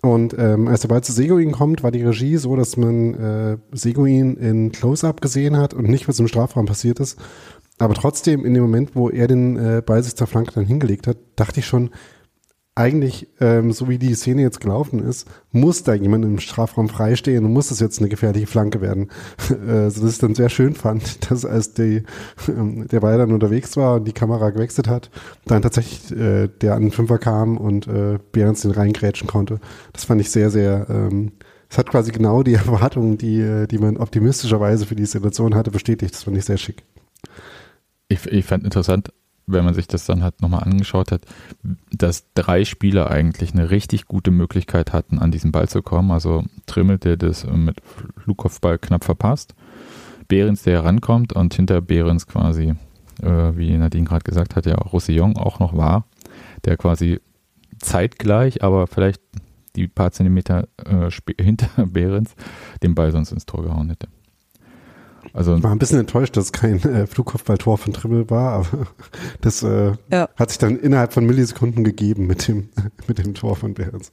Und 0.00 0.36
ähm, 0.38 0.68
als 0.68 0.82
der 0.82 0.88
Ball 0.88 1.02
zu 1.02 1.12
Seguin 1.12 1.52
kommt, 1.52 1.82
war 1.82 1.90
die 1.90 2.02
Regie 2.02 2.36
so, 2.36 2.56
dass 2.56 2.76
man 2.76 3.14
äh, 3.14 3.56
Seguin 3.72 4.36
in 4.36 4.70
Close-Up 4.70 5.22
gesehen 5.22 5.56
hat 5.56 5.72
und 5.72 5.88
nicht, 5.88 6.08
was 6.08 6.18
im 6.18 6.28
Strafraum 6.28 6.66
passiert 6.66 7.00
ist. 7.00 7.18
Aber 7.78 7.94
trotzdem, 7.94 8.44
in 8.44 8.52
dem 8.52 8.62
Moment, 8.64 8.94
wo 8.94 9.08
er 9.08 9.26
den 9.26 9.56
äh, 9.56 9.82
Ball 9.84 10.02
sich 10.02 10.14
zur 10.14 10.26
Flanke 10.26 10.52
dann 10.52 10.66
hingelegt 10.66 11.06
hat, 11.06 11.16
dachte 11.36 11.60
ich 11.60 11.66
schon, 11.66 11.90
eigentlich, 12.76 13.28
ähm, 13.40 13.72
so 13.72 13.88
wie 13.88 13.98
die 13.98 14.14
Szene 14.14 14.42
jetzt 14.42 14.60
gelaufen 14.60 14.98
ist, 14.98 15.28
muss 15.52 15.84
da 15.84 15.94
jemand 15.94 16.24
im 16.24 16.40
Strafraum 16.40 16.88
freistehen 16.88 17.44
und 17.44 17.52
muss 17.52 17.68
das 17.68 17.78
jetzt 17.78 18.00
eine 18.00 18.08
gefährliche 18.08 18.48
Flanke 18.48 18.80
werden. 18.80 19.10
äh, 19.48 19.90
so 19.90 20.02
dass 20.02 20.12
ich 20.12 20.18
dann 20.18 20.34
sehr 20.34 20.48
schön 20.48 20.74
fand, 20.74 21.30
dass 21.30 21.44
als 21.44 21.74
die, 21.74 22.02
ähm, 22.48 22.88
der 22.88 23.00
Ball 23.00 23.16
dann 23.18 23.32
unterwegs 23.32 23.76
war 23.76 23.96
und 23.96 24.04
die 24.06 24.12
Kamera 24.12 24.50
gewechselt 24.50 24.88
hat, 24.88 25.10
dann 25.44 25.62
tatsächlich 25.62 26.18
äh, 26.18 26.48
der 26.48 26.74
an 26.74 26.82
den 26.82 26.90
Fünfer 26.90 27.18
kam 27.18 27.58
und 27.58 27.86
äh, 27.86 28.18
Behrens 28.32 28.62
den 28.62 28.72
reingrätschen 28.72 29.28
konnte. 29.28 29.60
Das 29.92 30.04
fand 30.04 30.20
ich 30.20 30.30
sehr, 30.30 30.50
sehr, 30.50 30.86
ähm, 30.90 31.32
es 31.70 31.78
hat 31.78 31.90
quasi 31.90 32.10
genau 32.10 32.42
die 32.42 32.54
Erwartungen, 32.54 33.18
die, 33.18 33.40
äh, 33.40 33.68
die 33.68 33.78
man 33.78 33.96
optimistischerweise 33.96 34.84
für 34.84 34.96
die 34.96 35.06
Situation 35.06 35.54
hatte, 35.54 35.70
bestätigt. 35.70 36.14
Das 36.14 36.24
fand 36.24 36.36
ich 36.36 36.44
sehr 36.44 36.58
schick. 36.58 36.82
Ich, 38.08 38.26
ich 38.26 38.44
fand 38.44 38.64
interessant, 38.64 39.12
wenn 39.46 39.64
man 39.64 39.74
sich 39.74 39.86
das 39.86 40.06
dann 40.06 40.22
halt 40.22 40.40
nochmal 40.40 40.64
angeschaut 40.64 41.12
hat, 41.12 41.22
dass 41.92 42.32
drei 42.34 42.64
Spieler 42.64 43.10
eigentlich 43.10 43.52
eine 43.52 43.70
richtig 43.70 44.06
gute 44.06 44.30
Möglichkeit 44.30 44.92
hatten, 44.92 45.18
an 45.18 45.30
diesen 45.30 45.52
Ball 45.52 45.68
zu 45.68 45.82
kommen. 45.82 46.10
Also 46.10 46.44
Trimmel, 46.66 46.98
der 46.98 47.16
das 47.16 47.46
mit 47.46 47.76
Flugkopfball 48.22 48.78
knapp 48.78 49.04
verpasst, 49.04 49.54
Behrens, 50.28 50.62
der 50.62 50.82
herankommt 50.82 51.34
und 51.34 51.54
hinter 51.54 51.80
Behrens 51.80 52.26
quasi, 52.26 52.74
äh, 53.22 53.52
wie 53.56 53.76
Nadine 53.76 54.06
gerade 54.06 54.24
gesagt 54.24 54.56
hat, 54.56 54.66
ja 54.66 54.76
Roussillon 54.76 55.36
auch 55.36 55.58
noch 55.58 55.76
war, 55.76 56.06
der 56.64 56.76
quasi 56.76 57.20
zeitgleich, 57.78 58.62
aber 58.62 58.86
vielleicht 58.86 59.20
die 59.76 59.88
paar 59.88 60.12
Zentimeter 60.12 60.68
äh, 60.84 61.10
hinter 61.42 61.86
Behrens 61.86 62.34
den 62.82 62.94
Ball 62.94 63.12
sonst 63.12 63.32
ins 63.32 63.46
Tor 63.46 63.62
gehauen 63.62 63.90
hätte. 63.90 64.08
Also 65.34 65.60
war 65.64 65.72
ein 65.72 65.80
bisschen 65.80 65.98
enttäuscht, 65.98 66.36
dass 66.36 66.44
es 66.46 66.52
kein 66.52 66.80
äh, 66.84 67.08
Flugkopfballtor 67.08 67.76
von 67.76 67.92
Trimmel 67.92 68.30
war, 68.30 68.52
aber 68.52 68.86
das 69.40 69.64
äh, 69.64 69.92
ja. 70.10 70.28
hat 70.36 70.50
sich 70.50 70.58
dann 70.58 70.78
innerhalb 70.78 71.12
von 71.12 71.26
Millisekunden 71.26 71.82
gegeben 71.82 72.28
mit 72.28 72.46
dem, 72.46 72.68
mit 73.08 73.18
dem 73.18 73.34
Tor 73.34 73.56
von 73.56 73.74
Behrens. 73.74 74.12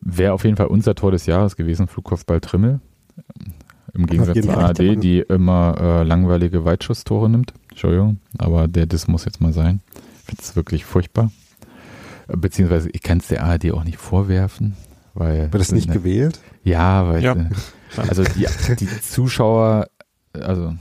Wäre 0.00 0.32
auf 0.32 0.44
jeden 0.44 0.56
Fall 0.56 0.68
unser 0.68 0.94
Tor 0.94 1.10
des 1.10 1.26
Jahres 1.26 1.56
gewesen, 1.56 1.88
Flugkopfball 1.88 2.40
Trimmel. 2.40 2.80
Im 3.94 4.06
Gegensatz 4.06 4.40
zur 4.40 4.56
AD, 4.56 4.96
die 4.96 5.20
immer 5.20 5.76
äh, 5.80 6.02
langweilige 6.04 6.64
Weitschusstore 6.64 7.28
nimmt. 7.28 7.52
Entschuldigung, 7.70 8.18
aber 8.38 8.68
der 8.68 8.86
Diss 8.86 9.08
muss 9.08 9.24
jetzt 9.24 9.40
mal 9.40 9.52
sein. 9.52 9.80
Ich 10.20 10.26
finde 10.26 10.42
es 10.42 10.54
wirklich 10.56 10.84
furchtbar. 10.84 11.32
Beziehungsweise 12.28 12.90
ich 12.92 13.02
kann 13.02 13.18
es 13.18 13.28
der 13.28 13.42
ARD 13.42 13.72
auch 13.72 13.82
nicht 13.84 13.98
vorwerfen, 13.98 14.76
weil. 15.14 15.52
Wird 15.52 15.60
das 15.60 15.72
nicht 15.72 15.88
ne, 15.88 15.94
gewählt? 15.94 16.38
Ja, 16.62 17.08
weil 17.08 17.24
Ja. 17.24 17.32
äh, 17.34 17.48
also 17.96 18.22
die, 18.22 18.46
die 18.76 19.00
Zuschauer, 19.00 19.88
also 20.42 20.74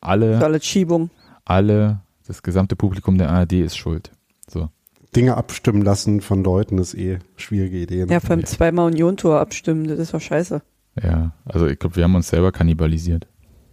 alle, 0.00 0.38
Alle 0.42 0.60
Schiebung. 0.60 1.10
alle, 1.44 2.00
das 2.26 2.42
gesamte 2.42 2.76
Publikum 2.76 3.18
der 3.18 3.30
ARD 3.30 3.54
ist 3.54 3.76
schuld. 3.76 4.10
So. 4.48 4.68
Dinge 5.16 5.36
abstimmen 5.36 5.82
lassen 5.82 6.20
von 6.20 6.42
Leuten 6.42 6.78
ist 6.78 6.94
eh 6.94 7.18
schwierige 7.36 7.78
Ideen. 7.78 8.08
Ja, 8.10 8.20
vor 8.20 8.32
allem 8.32 8.44
zweimal 8.44 8.86
Union-Tor 8.86 9.38
abstimmen, 9.38 9.86
das 9.86 9.98
ist 9.98 10.12
doch 10.14 10.20
scheiße. 10.20 10.62
Ja, 11.02 11.32
also 11.44 11.66
ich 11.66 11.78
glaube, 11.78 11.96
wir 11.96 12.04
haben 12.04 12.14
uns 12.14 12.28
selber 12.28 12.52
kannibalisiert. 12.52 13.26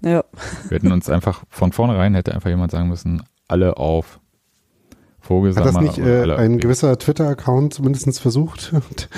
Ja, 0.04 0.24
Wir 0.68 0.76
hätten 0.76 0.92
uns 0.92 1.10
einfach 1.10 1.44
von 1.50 1.72
vornherein 1.72 2.16
hätte 2.16 2.34
einfach 2.34 2.50
jemand 2.50 2.72
sagen 2.72 2.90
müssen, 2.90 3.22
alle 3.48 3.78
auf 3.78 4.20
Vogelsammer. 5.20 5.68
Hat 5.68 5.76
das 5.76 5.98
nicht 5.98 6.00
äh, 6.00 6.34
ein 6.36 6.58
gewisser 6.58 6.98
Twitter-Account 6.98 7.76
zumindest 7.76 8.20
versucht, 8.20 8.74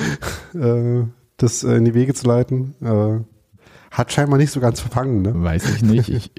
äh, 0.53 1.03
das 1.37 1.63
äh, 1.63 1.75
in 1.75 1.85
die 1.85 1.93
Wege 1.93 2.13
zu 2.13 2.27
leiten? 2.27 2.75
Hat 3.93 4.11
scheinbar 4.11 4.39
nicht 4.39 4.49
so 4.51 4.59
ganz 4.59 4.79
verfangen, 4.79 5.21
ne? 5.21 5.33
Weiß 5.35 5.69
ich 5.69 5.83
nicht. 5.83 6.09
Ich, 6.09 6.31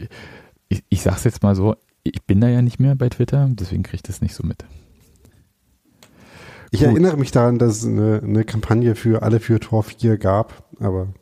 ich, 0.69 0.85
ich 0.89 1.03
sag's 1.03 1.23
jetzt 1.23 1.45
mal 1.45 1.55
so, 1.55 1.77
ich 2.03 2.25
bin 2.25 2.41
da 2.41 2.49
ja 2.49 2.63
nicht 2.63 2.81
mehr 2.81 2.97
bei 2.97 3.09
Twitter, 3.09 3.49
deswegen 3.53 3.85
kriege 3.85 3.97
ich 3.97 4.03
das 4.03 4.21
nicht 4.21 4.35
so 4.35 4.45
mit. 4.45 4.65
Ich 6.73 6.81
Gut. 6.81 6.89
erinnere 6.89 7.17
mich 7.17 7.31
daran, 7.31 7.59
dass 7.61 7.77
es 7.79 7.87
eine, 7.87 8.21
eine 8.25 8.43
Kampagne 8.45 8.97
für 8.97 9.23
alle 9.23 9.39
für 9.39 9.61
Tor 9.61 9.85
4 9.85 10.19
gab, 10.19 10.65
aber 10.81 11.15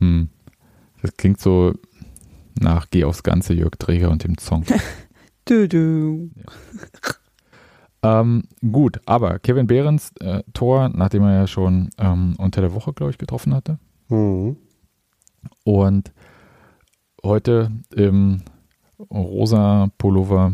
Hm. 0.00 0.30
Das 1.02 1.12
klingt 1.18 1.38
so 1.38 1.74
nach 2.58 2.86
Geh 2.90 3.04
aufs 3.04 3.22
Ganze, 3.22 3.52
Jörg 3.52 3.72
Träger 3.78 4.10
und 4.10 4.24
dem 4.24 4.38
Song. 4.38 4.64
du, 5.44 5.68
du. 5.68 6.30
ähm, 8.02 8.44
gut, 8.72 9.00
aber 9.04 9.38
Kevin 9.38 9.66
Behrens 9.66 10.12
äh, 10.20 10.42
Tor, 10.54 10.88
nachdem 10.88 11.24
er 11.24 11.34
ja 11.34 11.46
schon 11.46 11.90
ähm, 11.98 12.36
unter 12.38 12.62
der 12.62 12.72
Woche, 12.72 12.94
glaube 12.94 13.10
ich, 13.12 13.18
getroffen 13.18 13.52
hatte. 13.54 13.78
hm. 14.08 14.56
Und 15.64 16.12
heute 17.24 17.70
im 17.94 18.42
rosa 19.10 19.90
Pullover 19.98 20.52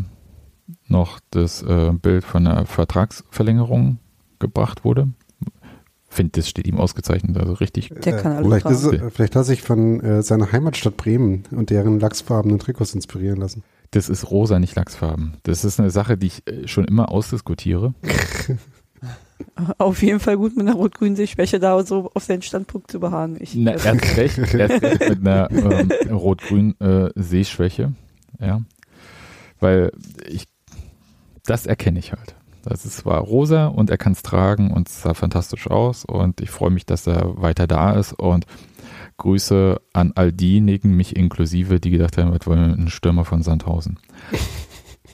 noch 0.89 1.21
das 1.31 1.63
äh, 1.63 1.93
Bild 1.93 2.25
von 2.25 2.45
der 2.45 2.67
Vertragsverlängerung 2.67 3.99
gebracht 4.39 4.85
wurde. 4.85 5.09
Finde, 6.09 6.33
das 6.33 6.49
steht 6.49 6.67
ihm 6.69 6.79
ausgezeichnet, 6.79 7.37
also 7.39 7.55
richtig. 7.55 7.89
Der 8.05 8.17
kann 8.21 8.33
alles 8.33 8.47
vielleicht, 8.47 8.67
ist, 8.71 8.85
er- 8.85 9.11
vielleicht 9.11 9.35
hat 9.35 9.41
er 9.41 9.45
sich 9.45 9.63
von 9.63 10.01
äh, 10.01 10.23
seiner 10.23 10.53
Heimatstadt 10.53 10.97
Bremen 10.97 11.45
und 11.51 11.71
deren 11.71 11.99
lachsfarbenen 11.99 12.59
Trikots 12.59 12.95
inspirieren 12.95 13.39
lassen. 13.41 13.65
Das 13.91 14.09
ist 14.09 14.31
rosa, 14.31 14.59
nicht 14.59 14.75
Lachsfarben. 14.77 15.35
Das 15.45 15.65
ist 15.65 15.79
eine 15.81 15.91
Sache, 15.91 16.17
die 16.17 16.27
ich 16.29 16.47
äh, 16.47 16.69
schon 16.69 16.85
immer 16.85 17.11
ausdiskutiere. 17.11 17.95
Auf 19.79 20.03
jeden 20.03 20.21
Fall 20.21 20.37
gut 20.37 20.57
mit 20.57 20.67
einer 20.67 20.77
rot-grünen 20.77 21.17
Sehschwäche 21.17 21.59
da 21.59 21.83
so 21.85 22.11
auf 22.15 22.25
seinen 22.25 22.43
Standpunkt 22.43 22.91
zu 22.91 23.01
beharren. 23.01 23.37
Ich, 23.41 23.55
Na, 23.55 23.73
erst 23.73 24.17
recht, 24.17 24.39
erst 24.39 24.83
recht 24.83 25.09
mit 25.09 25.21
einer 25.21 25.51
ähm, 25.51 25.91
rot-grün 26.11 26.79
äh, 26.81 27.11
Sehschwäche. 27.15 27.93
Ja. 28.41 28.63
Weil 29.61 29.93
ich, 30.27 30.47
das 31.45 31.67
erkenne 31.67 31.99
ich 31.99 32.13
halt. 32.13 32.35
Das 32.63 32.85
ist 32.85 32.99
zwar 32.99 33.21
rosa 33.21 33.67
und 33.67 33.91
er 33.91 33.99
kann 33.99 34.13
es 34.13 34.23
tragen 34.23 34.71
und 34.71 34.89
es 34.89 35.03
sah 35.03 35.15
fantastisch 35.15 35.69
aus 35.69 36.05
und 36.05 36.41
ich 36.41 36.51
freue 36.51 36.71
mich, 36.71 36.87
dass 36.87 37.07
er 37.07 37.41
weiter 37.41 37.67
da 37.67 37.93
ist 37.93 38.15
und 38.15 38.47
Grüße 39.17 39.81
an 39.93 40.13
all 40.15 40.33
diejenigen, 40.33 40.97
mich 40.97 41.15
inklusive, 41.15 41.79
die 41.79 41.91
gedacht 41.91 42.19
haben, 42.19 42.31
wollen 42.47 42.61
wir 42.61 42.69
mit 42.69 42.79
einem 42.79 42.89
Stürmer 42.89 43.25
von 43.25 43.43
Sandhausen. 43.43 43.99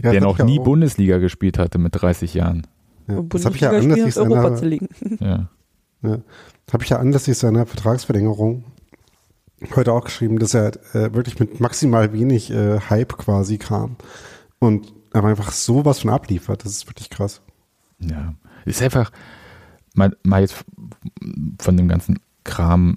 Ja, 0.02 0.12
der 0.12 0.22
noch 0.22 0.40
nie 0.40 0.60
auch- 0.60 0.64
Bundesliga 0.64 1.18
gespielt 1.18 1.58
hatte 1.58 1.78
mit 1.78 1.94
30 2.00 2.34
Jahren. 2.34 2.68
Ja, 3.08 3.22
das 3.30 3.46
habe 3.46 3.56
ich 3.56 3.62
ja 3.62 3.70
Bundesliga 3.72 4.04
anlässlich 4.06 4.14
spielen, 4.14 4.32
Europa 4.32 4.56
zu 4.56 4.60
seiner, 4.60 4.70
liegen. 4.70 4.88
Ja. 6.04 6.20
habe 6.74 6.84
ich 6.84 6.90
ja 6.90 6.98
anlässlich 6.98 7.38
seiner 7.38 7.66
Vertragsverlängerung 7.66 8.64
heute 9.76 9.94
auch 9.94 10.06
geschrieben, 10.06 10.40
dass 10.40 10.54
er 10.54 10.72
äh, 10.96 11.14
wirklich 11.14 11.40
mit 11.40 11.60
maximal 11.60 12.14
wenig 12.14 12.50
äh, 12.52 12.80
Hype 12.90 13.18
quasi 13.18 13.58
kam 13.58 13.96
und 14.60 14.94
aber 15.14 15.28
einfach 15.28 15.52
sowas 15.52 16.00
von 16.00 16.10
abliefert. 16.10 16.66
Das 16.66 16.72
ist 16.72 16.88
wirklich 16.88 17.10
krass. 17.10 17.42
Ja, 18.00 18.34
ist 18.66 18.82
einfach 18.82 19.12
mal, 19.94 20.16
mal 20.24 20.42
jetzt 20.42 20.64
von 21.60 21.78
dem 21.78 21.88
ganzen 21.88 22.20
Kram 22.44 22.96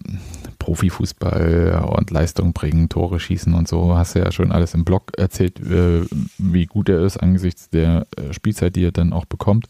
Profifußball 0.59 1.85
und 1.99 2.11
Leistung 2.11 2.55
bringen, 2.55 2.89
Tore 2.89 3.21
schießen 3.21 3.53
und 3.53 3.69
so, 3.69 3.97
hast 3.97 4.15
du 4.15 4.21
ja 4.21 4.33
schon 4.33 4.51
alles 4.51 4.73
im 4.73 4.85
Blog 4.85 5.13
erzählt, 5.19 5.61
äh, 5.61 6.07
wie 6.39 6.65
gut 6.67 6.89
er 6.89 7.03
ist 7.03 7.19
angesichts 7.19 7.69
der 7.69 8.07
äh, 8.17 8.33
Spielzeit, 8.33 8.75
die 8.75 8.85
er 8.85 8.93
dann 8.93 9.13
auch 9.13 9.27
bekommt. 9.27 9.69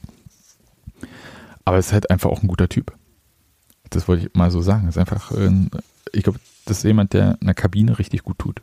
Aber 1.64 1.78
es 1.78 1.86
ist 1.86 1.92
halt 1.92 2.10
einfach 2.10 2.30
auch 2.30 2.42
ein 2.42 2.48
guter 2.48 2.68
Typ. 2.68 2.92
Das 3.90 4.06
wollte 4.06 4.26
ich 4.26 4.34
mal 4.34 4.50
so 4.50 4.60
sagen. 4.60 4.86
Es 4.86 4.96
ist 4.96 5.00
einfach, 5.00 5.32
ein, 5.32 5.70
ich 6.12 6.22
glaube, 6.22 6.38
das 6.66 6.78
ist 6.78 6.84
jemand, 6.84 7.12
der 7.12 7.38
in 7.40 7.46
der 7.46 7.54
Kabine 7.54 7.98
richtig 7.98 8.22
gut 8.22 8.38
tut. 8.38 8.62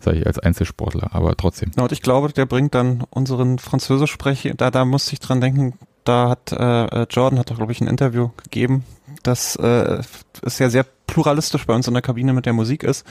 Sage 0.00 0.18
ich 0.18 0.26
als 0.26 0.38
Einzelsportler, 0.38 1.14
aber 1.14 1.36
trotzdem. 1.36 1.70
Ja, 1.76 1.84
und 1.84 1.92
ich 1.92 2.02
glaube, 2.02 2.32
der 2.32 2.46
bringt 2.46 2.74
dann 2.74 3.04
unseren 3.10 3.58
Französisch-Sprech, 3.58 4.52
da, 4.56 4.70
da 4.70 4.84
musste 4.84 5.12
ich 5.12 5.20
dran 5.20 5.40
denken, 5.40 5.74
da 6.04 6.30
hat 6.30 6.52
äh, 6.52 7.02
Jordan 7.10 7.38
hat 7.38 7.50
doch, 7.50 7.56
glaube 7.56 7.72
ich, 7.72 7.80
ein 7.80 7.86
Interview 7.86 8.30
gegeben, 8.42 8.84
dass 9.22 9.56
äh, 9.56 10.02
es 10.42 10.58
ja 10.58 10.70
sehr 10.70 10.84
pluralistisch 11.06 11.66
bei 11.66 11.74
uns 11.74 11.86
in 11.88 11.94
der 11.94 12.02
Kabine 12.02 12.32
mit 12.32 12.46
der 12.46 12.52
Musik 12.52 12.82
ist. 12.82 13.04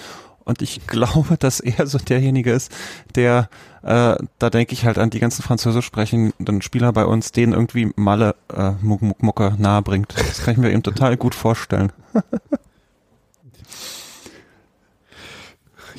Und 0.46 0.62
ich 0.64 0.88
glaube, 0.88 1.38
dass 1.38 1.60
er 1.60 1.86
so 1.86 1.98
derjenige 2.00 2.52
ist, 2.52 2.72
der, 3.16 3.50
äh, 3.84 4.16
da 4.40 4.50
denke 4.50 4.74
ich 4.74 4.86
halt 4.86 4.98
an 4.98 5.10
die 5.12 5.20
ganzen 5.20 5.44
französisch 5.44 5.86
sprechenden 5.86 6.62
Spieler 6.62 6.92
bei 6.94 7.06
uns, 7.06 7.32
denen 7.32 7.54
irgendwie 7.54 7.92
Malle 7.96 8.36
äh, 8.56 8.72
Muck, 8.82 9.02
Muck, 9.02 9.22
Mucke 9.22 9.56
nahe 9.60 9.82
bringt. 9.82 10.14
Das 10.18 10.44
kann 10.44 10.54
ich 10.54 10.58
mir 10.60 10.72
eben 10.72 10.82
total 10.84 11.18
gut 11.18 11.36
vorstellen. 11.36 11.92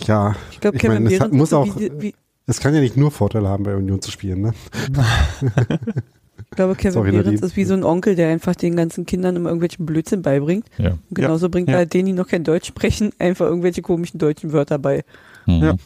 Ja, 0.07 0.35
Ich 0.51 0.61
glaube, 0.61 0.77
Ich 0.77 0.83
Kevin 0.83 1.05
meine, 1.05 1.15
es 1.15 1.21
hat- 1.21 1.31
Behrens 1.31 1.39
muss 1.39 1.53
auch- 1.53 1.77
wie, 1.79 1.93
wie, 2.01 2.15
es 2.47 2.59
kann 2.61 2.75
ja 2.75 2.81
nicht 2.81 2.97
nur 2.97 3.11
Vorteile 3.11 3.49
haben, 3.49 3.65
bei 3.65 3.77
Union 3.77 4.01
zu 4.03 4.11
spielen. 4.11 4.41
Ne? 4.41 4.55
ich 6.51 6.57
glaube, 6.57 6.75
Kevin 6.75 6.93
Sorry, 6.93 7.11
Behrens 7.13 7.43
ist 7.43 7.57
wie 7.57 7.65
so 7.65 7.75
ein 7.75 7.85
Onkel, 7.85 8.17
der 8.17 8.29
einfach 8.29 8.57
den 8.57 8.75
ganzen 8.75 9.07
Kindern 9.07 9.37
immer 9.37 9.51
irgendwelchen 9.51 9.87
Blödsinn 9.87 10.23
beibringt. 10.23 10.67
Ja. 10.79 10.91
Und 10.91 11.15
genauso 11.15 11.49
bringt 11.49 11.69
ja. 11.69 11.77
er 11.79 11.87
denen, 11.87 12.07
die 12.07 12.13
noch 12.13 12.27
kein 12.27 12.43
Deutsch 12.43 12.67
sprechen, 12.67 13.13
einfach 13.21 13.47
irgendwelche 13.47 13.83
komischen 13.83 14.19
deutschen 14.19 14.53
Wörter 14.53 14.79
bei. 14.79 15.05
Mhm. 15.47 15.63
Ja. 15.63 15.77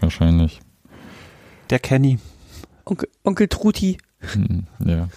Wahrscheinlich. 0.00 0.60
Der 1.68 1.78
Kenny. 1.78 2.18
Onkel, 2.86 3.08
Onkel 3.22 3.48
Truti. 3.48 3.98
Hm, 4.20 4.64
Ja. 4.84 5.08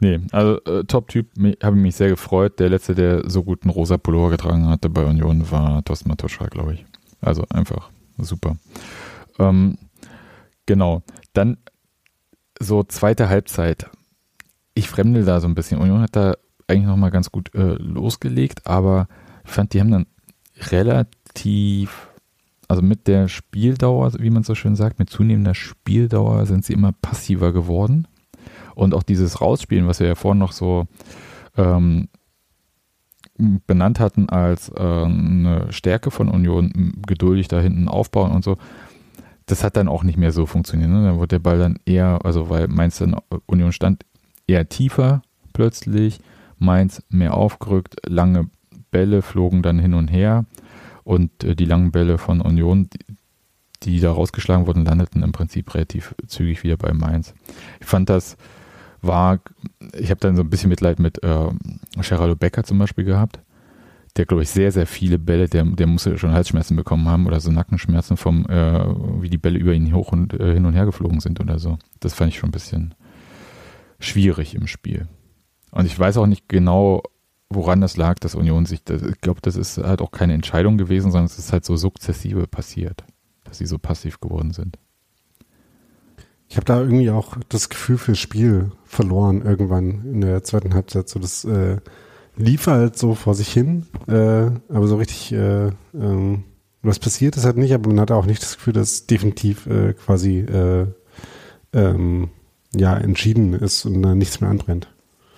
Nee, 0.00 0.20
also 0.32 0.62
äh, 0.64 0.84
Top-Typ, 0.84 1.28
habe 1.62 1.76
mich 1.76 1.96
sehr 1.96 2.10
gefreut. 2.10 2.58
Der 2.60 2.68
letzte, 2.68 2.94
der 2.94 3.30
so 3.30 3.42
gut 3.42 3.62
einen 3.62 3.70
rosa 3.70 3.96
Pullover 3.96 4.28
getragen 4.30 4.66
hatte 4.68 4.90
bei 4.90 5.04
Union, 5.04 5.50
war 5.50 5.82
Thorsten 5.84 6.10
Matuschka, 6.10 6.48
glaube 6.48 6.74
ich. 6.74 6.84
Also 7.22 7.44
einfach 7.48 7.90
super. 8.18 8.56
Ähm, 9.38 9.78
genau. 10.66 11.02
Dann 11.32 11.56
so 12.60 12.82
zweite 12.82 13.28
Halbzeit. 13.28 13.90
Ich 14.74 14.88
fremdel 14.88 15.24
da 15.24 15.40
so 15.40 15.48
ein 15.48 15.54
bisschen. 15.54 15.80
Union 15.80 16.00
hat 16.00 16.16
da 16.16 16.34
eigentlich 16.68 16.86
nochmal 16.86 17.10
ganz 17.10 17.30
gut 17.30 17.54
äh, 17.54 17.74
losgelegt, 17.74 18.66
aber 18.66 19.08
ich 19.44 19.50
fand, 19.50 19.72
die 19.72 19.80
haben 19.80 19.90
dann 19.90 20.06
relativ, 20.70 22.08
also 22.68 22.82
mit 22.82 23.06
der 23.06 23.28
Spieldauer, 23.28 24.12
wie 24.18 24.30
man 24.30 24.42
so 24.42 24.54
schön 24.54 24.76
sagt, 24.76 24.98
mit 24.98 25.10
zunehmender 25.10 25.54
Spieldauer 25.54 26.46
sind 26.46 26.64
sie 26.64 26.72
immer 26.72 26.92
passiver 26.92 27.52
geworden. 27.52 28.08
Und 28.74 28.94
auch 28.94 29.02
dieses 29.02 29.40
Rausspielen, 29.40 29.86
was 29.86 30.00
wir 30.00 30.08
ja 30.08 30.14
vorhin 30.14 30.38
noch 30.38 30.52
so 30.52 30.86
ähm, 31.56 32.08
benannt 33.38 34.00
hatten 34.00 34.28
als 34.28 34.70
äh, 34.70 34.80
eine 34.80 35.66
Stärke 35.70 36.10
von 36.10 36.28
Union, 36.28 36.94
geduldig 37.06 37.48
da 37.48 37.60
hinten 37.60 37.88
aufbauen 37.88 38.32
und 38.32 38.44
so, 38.44 38.58
das 39.46 39.62
hat 39.62 39.76
dann 39.76 39.88
auch 39.88 40.02
nicht 40.02 40.18
mehr 40.18 40.32
so 40.32 40.44
funktioniert. 40.46 40.90
Ne? 40.90 41.04
Dann 41.04 41.16
wurde 41.16 41.28
der 41.28 41.38
Ball 41.38 41.58
dann 41.58 41.78
eher, 41.86 42.24
also 42.24 42.50
weil 42.50 42.68
Mainz 42.68 42.98
dann 42.98 43.16
Union 43.46 43.72
stand, 43.72 44.04
eher 44.46 44.68
tiefer 44.68 45.22
plötzlich, 45.52 46.20
Mainz 46.58 47.02
mehr 47.08 47.34
aufgerückt, 47.34 47.96
lange 48.06 48.50
Bälle 48.90 49.22
flogen 49.22 49.62
dann 49.62 49.78
hin 49.78 49.94
und 49.94 50.08
her 50.08 50.44
und 51.04 51.44
äh, 51.44 51.54
die 51.54 51.64
langen 51.64 51.92
Bälle 51.92 52.18
von 52.18 52.40
Union, 52.40 52.88
die, 52.90 52.98
die 53.82 54.00
da 54.00 54.10
rausgeschlagen 54.10 54.66
wurden, 54.66 54.84
landeten 54.84 55.22
im 55.22 55.32
Prinzip 55.32 55.74
relativ 55.74 56.14
zügig 56.26 56.64
wieder 56.64 56.76
bei 56.76 56.92
Mainz. 56.92 57.34
Ich 57.80 57.86
fand 57.86 58.08
das 58.08 58.36
war, 59.02 59.38
ich 59.92 60.10
habe 60.10 60.20
dann 60.20 60.36
so 60.36 60.42
ein 60.42 60.50
bisschen 60.50 60.70
Mitleid 60.70 60.98
mit 60.98 61.22
äh, 61.22 61.48
Geraldo 62.00 62.34
Becker 62.34 62.64
zum 62.64 62.78
Beispiel 62.78 63.04
gehabt. 63.04 63.38
Der, 64.16 64.24
glaube 64.24 64.42
ich, 64.42 64.50
sehr, 64.50 64.72
sehr 64.72 64.86
viele 64.86 65.18
Bälle, 65.18 65.48
der, 65.48 65.64
der 65.64 65.86
musste 65.86 66.16
schon 66.16 66.32
Halsschmerzen 66.32 66.76
bekommen 66.76 67.08
haben 67.08 67.26
oder 67.26 67.38
so 67.40 67.50
Nackenschmerzen 67.50 68.16
vom, 68.16 68.46
äh, 68.46 68.84
wie 69.20 69.28
die 69.28 69.38
Bälle 69.38 69.58
über 69.58 69.74
ihn 69.74 69.94
hoch 69.94 70.12
und 70.12 70.32
äh, 70.32 70.54
hin 70.54 70.64
und 70.64 70.72
her 70.72 70.86
geflogen 70.86 71.20
sind 71.20 71.40
oder 71.40 71.58
so. 71.58 71.78
Das 72.00 72.14
fand 72.14 72.32
ich 72.32 72.38
schon 72.38 72.48
ein 72.48 72.52
bisschen 72.52 72.94
schwierig 73.98 74.54
im 74.54 74.66
Spiel. 74.66 75.08
Und 75.70 75.84
ich 75.84 75.98
weiß 75.98 76.16
auch 76.16 76.26
nicht 76.26 76.48
genau, 76.48 77.02
woran 77.50 77.80
das 77.80 77.96
lag, 77.96 78.18
dass 78.18 78.34
Union 78.34 78.66
sich, 78.66 78.82
das, 78.84 79.02
ich 79.02 79.20
glaube, 79.20 79.40
das 79.42 79.56
ist 79.56 79.78
halt 79.78 80.00
auch 80.00 80.10
keine 80.10 80.34
Entscheidung 80.34 80.78
gewesen, 80.78 81.10
sondern 81.10 81.26
es 81.26 81.38
ist 81.38 81.52
halt 81.52 81.64
so 81.64 81.76
sukzessive 81.76 82.46
passiert, 82.46 83.04
dass 83.44 83.58
sie 83.58 83.66
so 83.66 83.78
passiv 83.78 84.20
geworden 84.20 84.52
sind. 84.52 84.78
Ich 86.48 86.56
habe 86.56 86.64
da 86.64 86.80
irgendwie 86.80 87.10
auch 87.10 87.36
das 87.48 87.68
Gefühl 87.68 87.98
fürs 87.98 88.18
Spiel 88.18 88.70
verloren 88.84 89.42
irgendwann 89.42 90.04
in 90.04 90.20
der 90.20 90.42
zweiten 90.44 90.74
Halbzeit. 90.74 91.08
So 91.08 91.18
das 91.18 91.44
äh, 91.44 91.78
lief 92.36 92.66
halt 92.66 92.96
so 92.96 93.14
vor 93.14 93.34
sich 93.34 93.52
hin, 93.52 93.86
äh, 94.08 94.50
aber 94.68 94.86
so 94.86 94.96
richtig 94.96 95.32
äh, 95.32 95.70
ähm, 95.94 96.44
was 96.82 96.98
passiert 96.98 97.36
ist 97.36 97.44
halt 97.44 97.56
nicht, 97.56 97.74
aber 97.74 97.88
man 97.88 98.00
hatte 98.00 98.14
auch 98.14 98.26
nicht 98.26 98.42
das 98.42 98.56
Gefühl, 98.56 98.72
dass 98.72 99.06
definitiv 99.06 99.66
äh, 99.66 99.92
quasi 99.94 100.38
äh, 100.40 100.86
ähm, 101.72 102.28
ja 102.74 102.96
entschieden 102.96 103.54
ist 103.54 103.84
und 103.84 104.02
da 104.02 104.14
nichts 104.14 104.40
mehr 104.40 104.50
anbrennt. 104.50 104.88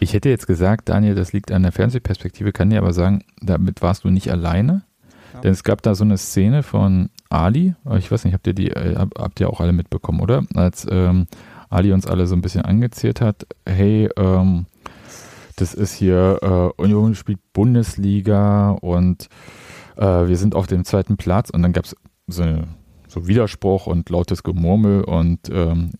Ich 0.00 0.12
hätte 0.12 0.28
jetzt 0.28 0.46
gesagt, 0.46 0.88
Daniel, 0.88 1.14
das 1.14 1.32
liegt 1.32 1.50
an 1.50 1.62
der 1.62 1.72
Fernsehperspektive, 1.72 2.52
kann 2.52 2.70
dir 2.70 2.78
aber 2.78 2.92
sagen, 2.92 3.24
damit 3.40 3.82
warst 3.82 4.04
du 4.04 4.10
nicht 4.10 4.30
alleine. 4.30 4.82
Ja. 5.34 5.40
Denn 5.40 5.52
es 5.52 5.64
gab 5.64 5.82
da 5.82 5.94
so 5.94 6.04
eine 6.04 6.18
Szene 6.18 6.62
von 6.62 7.10
Ali, 7.30 7.74
ich 7.96 8.10
weiß 8.10 8.24
nicht, 8.24 8.34
habt 8.34 8.46
ihr 8.46 8.54
die, 8.54 8.70
äh, 8.70 8.94
habt 8.96 9.40
ihr 9.40 9.50
auch 9.50 9.60
alle 9.60 9.72
mitbekommen, 9.72 10.20
oder? 10.20 10.44
Als 10.54 10.86
ähm, 10.90 11.26
Ali 11.68 11.92
uns 11.92 12.06
alle 12.06 12.26
so 12.26 12.34
ein 12.34 12.42
bisschen 12.42 12.62
angezählt 12.62 13.20
hat, 13.20 13.46
hey, 13.66 14.08
ähm, 14.16 14.66
das 15.60 15.74
ist 15.74 15.94
hier, 15.94 16.38
äh, 16.42 16.82
Union 16.82 17.14
spielt 17.14 17.40
Bundesliga 17.52 18.70
und 18.70 19.28
äh, 19.96 20.02
wir 20.02 20.36
sind 20.36 20.54
auf 20.54 20.66
dem 20.66 20.84
zweiten 20.84 21.16
Platz 21.16 21.50
und 21.50 21.62
dann 21.62 21.72
gab 21.72 21.84
es 21.84 21.96
so, 22.26 22.44
so 23.06 23.26
Widerspruch 23.26 23.86
und 23.86 24.08
lautes 24.10 24.42
Gemurmel 24.42 25.04
und 25.04 25.48
ähm, 25.50 25.92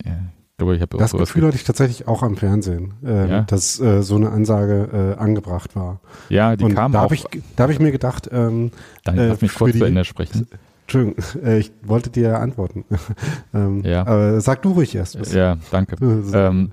glaube, 0.59 0.75
ich 0.75 0.81
habe 0.81 0.97
Das 0.97 1.13
Gefühl 1.13 1.47
hatte 1.47 1.55
ich 1.55 1.63
tatsächlich 1.63 2.07
auch 2.07 2.21
am 2.21 2.37
Fernsehen, 2.37 2.93
äh, 3.03 3.29
ja? 3.29 3.41
dass 3.41 3.79
äh, 3.79 4.03
so 4.03 4.15
eine 4.15 4.29
Ansage 4.29 5.15
äh, 5.17 5.19
angebracht 5.19 5.75
war. 5.75 6.01
Ja, 6.29 6.55
die 6.55 6.65
und 6.65 6.75
kam 6.75 6.91
da 6.91 6.99
auch. 6.99 7.03
Hab 7.05 7.11
ich, 7.13 7.25
da 7.55 7.63
habe 7.63 7.73
ich 7.73 7.79
mir 7.79 7.91
gedacht, 7.91 8.29
ähm, 8.31 8.71
Daniel, 9.03 9.29
lass 9.29 9.41
mich 9.41 9.55
kurz 9.55 9.75
zu 9.75 9.85
Ende 9.85 10.05
sprechen. 10.05 10.47
Entschuldigung, 10.83 11.23
äh, 11.43 11.57
ich 11.57 11.71
wollte 11.83 12.11
dir 12.11 12.39
antworten. 12.39 12.85
ähm, 13.53 13.81
ja. 13.83 14.01
Aber 14.05 14.39
sag 14.41 14.61
du 14.61 14.73
ruhig 14.73 14.93
erst. 14.93 15.19
Was. 15.19 15.33
Ja, 15.33 15.57
danke. 15.71 15.95
ähm, 16.33 16.71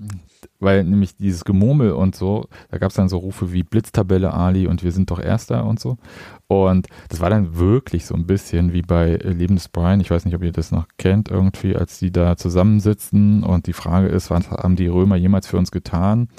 weil 0.59 0.83
nämlich 0.83 1.15
dieses 1.15 1.45
Gemurmel 1.45 1.91
und 1.91 2.15
so, 2.15 2.47
da 2.69 2.77
gab 2.77 2.89
es 2.89 2.95
dann 2.95 3.09
so 3.09 3.17
Rufe 3.17 3.53
wie 3.53 3.63
Blitztabelle 3.63 4.33
Ali 4.33 4.67
und 4.67 4.83
wir 4.83 4.91
sind 4.91 5.11
doch 5.11 5.19
Erster 5.19 5.65
und 5.65 5.79
so. 5.79 5.97
Und 6.47 6.87
das 7.09 7.19
war 7.19 7.29
dann 7.29 7.57
wirklich 7.57 8.05
so 8.05 8.15
ein 8.15 8.25
bisschen 8.25 8.71
wie 8.71 8.81
bei 8.81 9.15
Leben 9.15 9.55
des 9.55 9.67
Brian. 9.67 9.99
Ich 9.99 10.09
weiß 10.09 10.23
nicht, 10.25 10.35
ob 10.35 10.43
ihr 10.43 10.53
das 10.53 10.71
noch 10.71 10.87
kennt, 10.97 11.29
irgendwie, 11.29 11.75
als 11.75 11.99
die 11.99 12.11
da 12.11 12.37
zusammensitzen 12.37 13.43
und 13.43 13.67
die 13.67 13.73
Frage 13.73 14.07
ist, 14.07 14.29
was 14.31 14.49
haben 14.49 14.77
die 14.77 14.87
Römer 14.87 15.17
jemals 15.17 15.47
für 15.47 15.57
uns 15.57 15.71
getan 15.71 16.29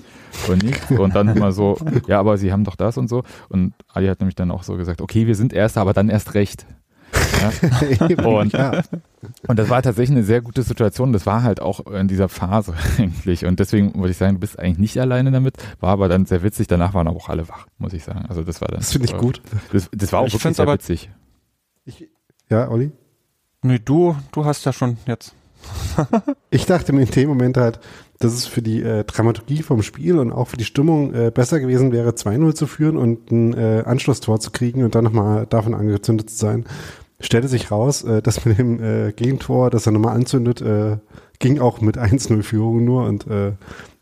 oder 0.46 0.56
nicht? 0.56 0.90
Und 0.90 1.14
dann 1.14 1.28
immer 1.28 1.52
so, 1.52 1.76
ja, 2.06 2.18
aber 2.18 2.38
sie 2.38 2.52
haben 2.52 2.64
doch 2.64 2.76
das 2.76 2.96
und 2.96 3.08
so. 3.08 3.22
Und 3.48 3.74
Ali 3.88 4.08
hat 4.08 4.20
nämlich 4.20 4.36
dann 4.36 4.50
auch 4.50 4.62
so 4.62 4.76
gesagt, 4.76 5.02
okay, 5.02 5.26
wir 5.26 5.34
sind 5.34 5.52
Erster, 5.52 5.82
aber 5.82 5.92
dann 5.92 6.08
erst 6.08 6.34
recht. 6.34 6.66
Ja? 7.40 8.24
und, 8.26 8.52
ja. 8.52 8.82
Und 9.46 9.58
das 9.58 9.68
war 9.68 9.82
tatsächlich 9.82 10.16
eine 10.16 10.24
sehr 10.24 10.40
gute 10.40 10.62
Situation. 10.62 11.12
Das 11.12 11.26
war 11.26 11.42
halt 11.42 11.60
auch 11.60 11.86
in 11.86 12.08
dieser 12.08 12.28
Phase 12.28 12.74
eigentlich. 12.98 13.44
Und 13.44 13.60
deswegen 13.60 13.94
würde 13.94 14.10
ich 14.10 14.16
sagen, 14.16 14.34
du 14.34 14.40
bist 14.40 14.58
eigentlich 14.58 14.78
nicht 14.78 14.98
alleine 14.98 15.30
damit. 15.30 15.56
War 15.80 15.90
aber 15.90 16.08
dann 16.08 16.26
sehr 16.26 16.42
witzig. 16.42 16.66
Danach 16.66 16.94
waren 16.94 17.08
aber 17.08 17.16
auch 17.16 17.28
alle 17.28 17.48
wach, 17.48 17.66
muss 17.78 17.92
ich 17.92 18.04
sagen. 18.04 18.26
Also 18.28 18.42
das 18.42 18.60
war 18.60 18.68
dann. 18.68 18.78
Das 18.78 18.92
finde 18.92 19.06
ich 19.06 19.16
gut. 19.16 19.42
Das, 19.72 19.88
das 19.92 20.12
war 20.12 20.20
auch 20.20 20.26
ich 20.26 20.34
wirklich 20.34 20.56
sehr 20.56 20.62
aber, 20.62 20.74
witzig. 20.74 21.10
Ich, 21.84 22.08
ja, 22.48 22.68
Olli? 22.70 22.92
Nee, 23.62 23.80
du, 23.84 24.16
du 24.32 24.44
hast 24.44 24.64
ja 24.64 24.72
schon 24.72 24.98
jetzt. 25.06 25.34
ich 26.50 26.66
dachte 26.66 26.92
mir 26.92 27.02
in 27.02 27.10
dem 27.10 27.28
Moment 27.28 27.56
halt, 27.56 27.80
dass 28.20 28.32
es 28.32 28.46
für 28.46 28.62
die 28.62 28.82
äh, 28.82 29.04
Dramaturgie 29.04 29.62
vom 29.62 29.82
Spiel 29.82 30.18
und 30.18 30.32
auch 30.32 30.48
für 30.48 30.56
die 30.56 30.64
Stimmung 30.64 31.14
äh, 31.14 31.30
besser 31.32 31.60
gewesen 31.60 31.92
wäre, 31.92 32.10
2-0 32.10 32.54
zu 32.54 32.66
führen 32.66 32.96
und 32.96 33.30
ein 33.30 33.54
äh, 33.54 33.82
Anschlusstor 33.84 34.40
zu 34.40 34.50
kriegen 34.50 34.84
und 34.84 34.94
dann 34.94 35.04
nochmal 35.04 35.46
davon 35.46 35.74
angezündet 35.74 36.30
zu 36.30 36.36
sein. 36.36 36.64
Stellte 37.20 37.48
sich 37.48 37.70
raus, 37.70 38.04
äh, 38.04 38.22
dass 38.22 38.44
mit 38.44 38.58
dem 38.58 38.82
äh, 38.82 39.12
Gegentor, 39.12 39.70
das 39.70 39.86
er 39.86 39.92
nochmal 39.92 40.14
anzündet, 40.14 40.60
äh, 40.60 40.98
ging 41.38 41.60
auch 41.60 41.80
mit 41.80 41.98
1-0-Führung 41.98 42.84
nur 42.84 43.06
und 43.06 43.26
äh, 43.26 43.52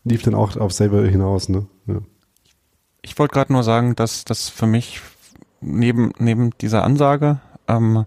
lief 0.04 0.22
dann 0.22 0.34
auch 0.34 0.56
auf 0.56 0.72
selber 0.72 1.06
hinaus. 1.06 1.48
Ne? 1.48 1.66
Ja. 1.86 1.98
Ich 3.02 3.18
wollte 3.18 3.34
gerade 3.34 3.52
nur 3.52 3.62
sagen, 3.62 3.96
dass 3.96 4.24
das 4.24 4.48
für 4.48 4.66
mich 4.66 5.00
neben, 5.60 6.12
neben 6.18 6.50
dieser 6.60 6.84
Ansage 6.84 7.40
ähm, 7.68 8.04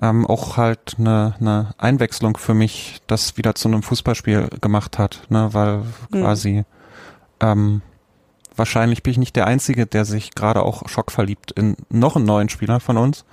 ähm, 0.00 0.26
auch 0.26 0.56
halt 0.56 0.96
eine, 0.98 1.34
eine 1.40 1.74
Einwechslung 1.78 2.36
für 2.36 2.54
mich, 2.54 3.00
das 3.06 3.36
wieder 3.36 3.54
zu 3.54 3.68
einem 3.68 3.82
Fußballspiel 3.82 4.48
gemacht 4.60 4.98
hat, 4.98 5.22
ne, 5.28 5.48
weil 5.52 5.78
mhm. 6.10 6.22
quasi 6.22 6.64
ähm, 7.40 7.82
wahrscheinlich 8.56 9.02
bin 9.02 9.12
ich 9.12 9.18
nicht 9.18 9.36
der 9.36 9.46
Einzige, 9.46 9.86
der 9.86 10.04
sich 10.04 10.32
gerade 10.34 10.62
auch 10.62 10.88
schockverliebt 10.88 11.52
in 11.52 11.76
noch 11.90 12.16
einen 12.16 12.24
neuen 12.24 12.48
Spieler 12.48 12.80
von 12.80 12.96
uns. 12.96 13.24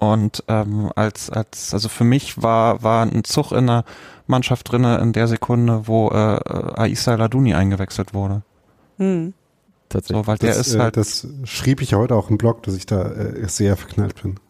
Und 0.00 0.42
ähm, 0.48 0.90
als, 0.96 1.28
als, 1.28 1.74
also 1.74 1.90
für 1.90 2.04
mich 2.04 2.42
war, 2.42 2.82
war 2.82 3.04
ein 3.04 3.22
Zug 3.22 3.52
in 3.52 3.66
der 3.66 3.84
Mannschaft 4.26 4.72
drinne 4.72 4.98
in 4.98 5.12
der 5.12 5.28
Sekunde, 5.28 5.86
wo 5.86 6.08
äh, 6.08 6.40
Aisa 6.80 7.14
Laduni 7.16 7.52
eingewechselt 7.54 8.14
wurde. 8.14 8.42
Mhm. 8.96 9.34
Tatsächlich. 9.90 10.24
So, 10.24 10.26
weil 10.26 10.38
das, 10.38 10.50
der 10.50 10.60
ist 10.60 10.78
halt. 10.78 10.96
Das 10.96 11.28
schrieb 11.44 11.82
ich 11.82 11.94
heute 11.94 12.14
auch 12.14 12.30
im 12.30 12.38
Blog, 12.38 12.62
dass 12.62 12.76
ich 12.76 12.86
da 12.86 13.02
äh, 13.10 13.46
sehr 13.48 13.76
verknallt 13.76 14.22
bin. 14.22 14.40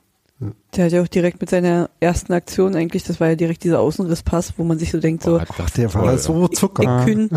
Der 0.76 0.84
hat 0.84 0.92
ja 0.92 1.02
auch 1.02 1.08
direkt 1.08 1.40
mit 1.40 1.50
seiner 1.50 1.90
ersten 1.98 2.32
Aktion 2.32 2.76
eigentlich, 2.76 3.02
das 3.02 3.18
war 3.18 3.28
ja 3.28 3.34
direkt 3.34 3.64
dieser 3.64 3.80
Außenrisspass, 3.80 4.54
wo 4.56 4.62
man 4.62 4.78
sich 4.78 4.92
so 4.92 5.00
denkt, 5.00 5.24
so, 5.24 5.40
Ach, 5.40 5.70
der 5.70 5.92
war 5.94 6.16
so 6.16 6.46
Zucker. 6.46 7.06
Ich, 7.08 7.16
ich, 7.16 7.30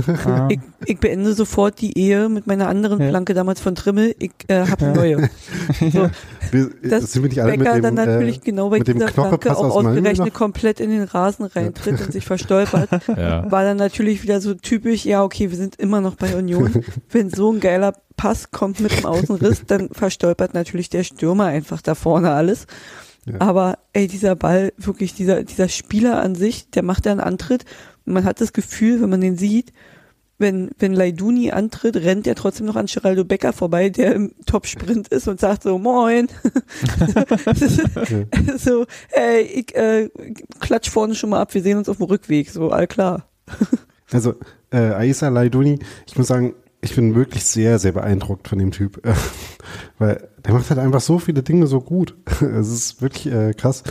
ich, 0.50 0.60
ich, 0.86 1.00
beende 1.00 1.34
sofort 1.34 1.82
die 1.82 1.98
Ehe 1.98 2.30
mit 2.30 2.46
meiner 2.46 2.68
anderen 2.68 3.00
Flanke 3.00 3.34
damals 3.34 3.60
von 3.60 3.74
Trimmel, 3.74 4.16
ich 4.20 4.34
äh, 4.50 4.68
habe 4.68 4.86
eine 4.86 4.96
neue. 4.96 5.30
So, 6.52 6.70
das 6.84 7.12
sind 7.12 7.24
wir 7.24 7.30
nicht 7.30 7.42
alle 7.42 7.58
Becker 7.58 7.76
mit 7.76 7.84
dem, 7.84 7.96
dann 7.96 8.08
natürlich 8.08 8.38
äh, 8.38 8.42
genau 8.46 8.70
bei 8.70 8.80
dieser 8.80 9.08
Flanke 9.08 9.56
auch 9.56 9.76
ausgerechnet 9.76 10.34
komplett 10.34 10.80
in 10.80 10.92
den 10.92 11.04
Rasen 11.04 11.46
reintritt 11.46 12.00
und 12.02 12.12
sich 12.12 12.26
verstolpert, 12.26 12.90
ja. 13.08 13.50
war 13.50 13.64
dann 13.64 13.78
natürlich 13.78 14.22
wieder 14.22 14.42
so 14.42 14.54
typisch, 14.54 15.06
ja 15.06 15.24
okay, 15.24 15.50
wir 15.50 15.58
sind 15.58 15.78
immer 15.78 16.02
noch 16.02 16.16
bei 16.16 16.36
Union. 16.36 16.84
Wenn 17.10 17.30
so 17.30 17.52
ein 17.52 17.60
geiler 17.60 17.94
Pass 18.16 18.52
kommt 18.52 18.80
mit 18.80 18.98
dem 18.98 19.06
Außenriss, 19.06 19.64
dann 19.66 19.90
verstolpert 19.90 20.54
natürlich 20.54 20.90
der 20.90 21.04
Stürmer 21.04 21.46
einfach 21.46 21.82
da 21.82 21.96
vorne 21.96 22.32
alles. 22.32 22.68
Ja. 23.26 23.40
Aber 23.40 23.80
ey, 23.94 24.08
dieser 24.08 24.36
Ball, 24.36 24.74
wirklich 24.78 25.14
dieser, 25.14 25.44
dieser 25.44 25.70
Spieler 25.70 26.22
an 26.22 26.36
sich, 26.36 26.70
der 26.70 26.84
macht 26.84 27.06
ja 27.06 27.12
einen 27.12 27.22
Antritt. 27.22 27.66
Und 28.06 28.14
man 28.14 28.26
hat 28.26 28.42
das 28.42 28.54
Gefühl, 28.54 29.02
wenn 29.02 29.10
man 29.10 29.22
den 29.22 29.38
sieht, 29.38 29.72
wenn, 30.40 30.72
wenn 30.80 30.94
Leiduni 30.94 31.52
antritt, 31.52 31.96
rennt 31.96 32.28
er 32.28 32.36
trotzdem 32.36 32.66
noch 32.66 32.76
an 32.76 32.88
Geraldo 32.88 33.24
Becker 33.24 33.54
vorbei, 33.54 33.90
der 33.90 34.14
im 34.14 34.34
Top-Sprint 34.46 35.08
ist 35.10 35.28
und 35.28 35.40
sagt 35.40 35.64
so, 35.64 35.78
moin. 35.78 36.28
so, 38.58 38.86
ey, 39.12 39.42
ich 39.42 39.76
äh, 39.76 40.10
klatsch 40.60 40.90
vorne 40.90 41.16
schon 41.16 41.30
mal 41.30 41.42
ab, 41.42 41.54
wir 41.54 41.62
sehen 41.62 41.78
uns 41.78 41.88
auf 41.88 41.98
dem 41.98 42.08
Rückweg, 42.08 42.50
so, 42.50 42.72
all 42.72 42.88
klar. 42.88 43.28
also, 44.12 44.36
äh, 44.72 44.78
Aisa 44.78 45.30
Leiduni, 45.30 45.80
ich 46.08 46.18
muss 46.18 46.28
sagen, 46.28 46.56
ich 46.82 46.96
bin 46.96 47.16
wirklich 47.16 47.46
sehr, 47.46 47.80
sehr 47.80 47.94
beeindruckt 47.94 48.48
von 48.50 48.60
dem 48.60 48.72
Typ. 48.72 49.02
Weil 49.98 50.28
der 50.46 50.54
macht 50.54 50.70
halt 50.70 50.80
einfach 50.80 51.02
so 51.02 51.20
viele 51.20 51.44
Dinge 51.44 51.68
so 51.68 51.82
gut. 51.82 52.16
Es 52.42 52.70
ist 52.70 53.02
wirklich 53.02 53.34
äh, 53.34 53.54
krass. 53.54 53.84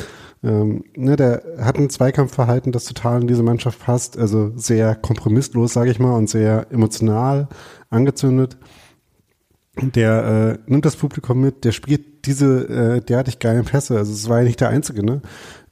Ähm, 0.44 0.84
ne, 0.96 1.16
der 1.16 1.42
hat 1.60 1.76
ein 1.78 1.88
Zweikampfverhalten, 1.88 2.72
das 2.72 2.84
total 2.84 3.22
in 3.22 3.28
diese 3.28 3.42
Mannschaft 3.42 3.80
passt. 3.80 4.18
Also 4.18 4.52
sehr 4.56 4.94
kompromisslos, 4.94 5.72
sage 5.72 5.90
ich 5.90 5.98
mal, 5.98 6.16
und 6.16 6.28
sehr 6.28 6.66
emotional 6.70 7.48
angezündet. 7.90 8.56
Der 9.80 10.58
äh, 10.66 10.70
nimmt 10.70 10.84
das 10.84 10.96
Publikum 10.96 11.40
mit, 11.40 11.64
der 11.64 11.72
spielt 11.72 12.26
diese 12.26 12.68
äh, 12.68 13.00
derartig 13.00 13.38
geilen 13.38 13.64
Pässe. 13.64 13.96
Also 13.96 14.12
es 14.12 14.28
war 14.28 14.38
ja 14.38 14.44
nicht 14.44 14.60
der 14.60 14.68
einzige, 14.68 15.04
ne? 15.04 15.22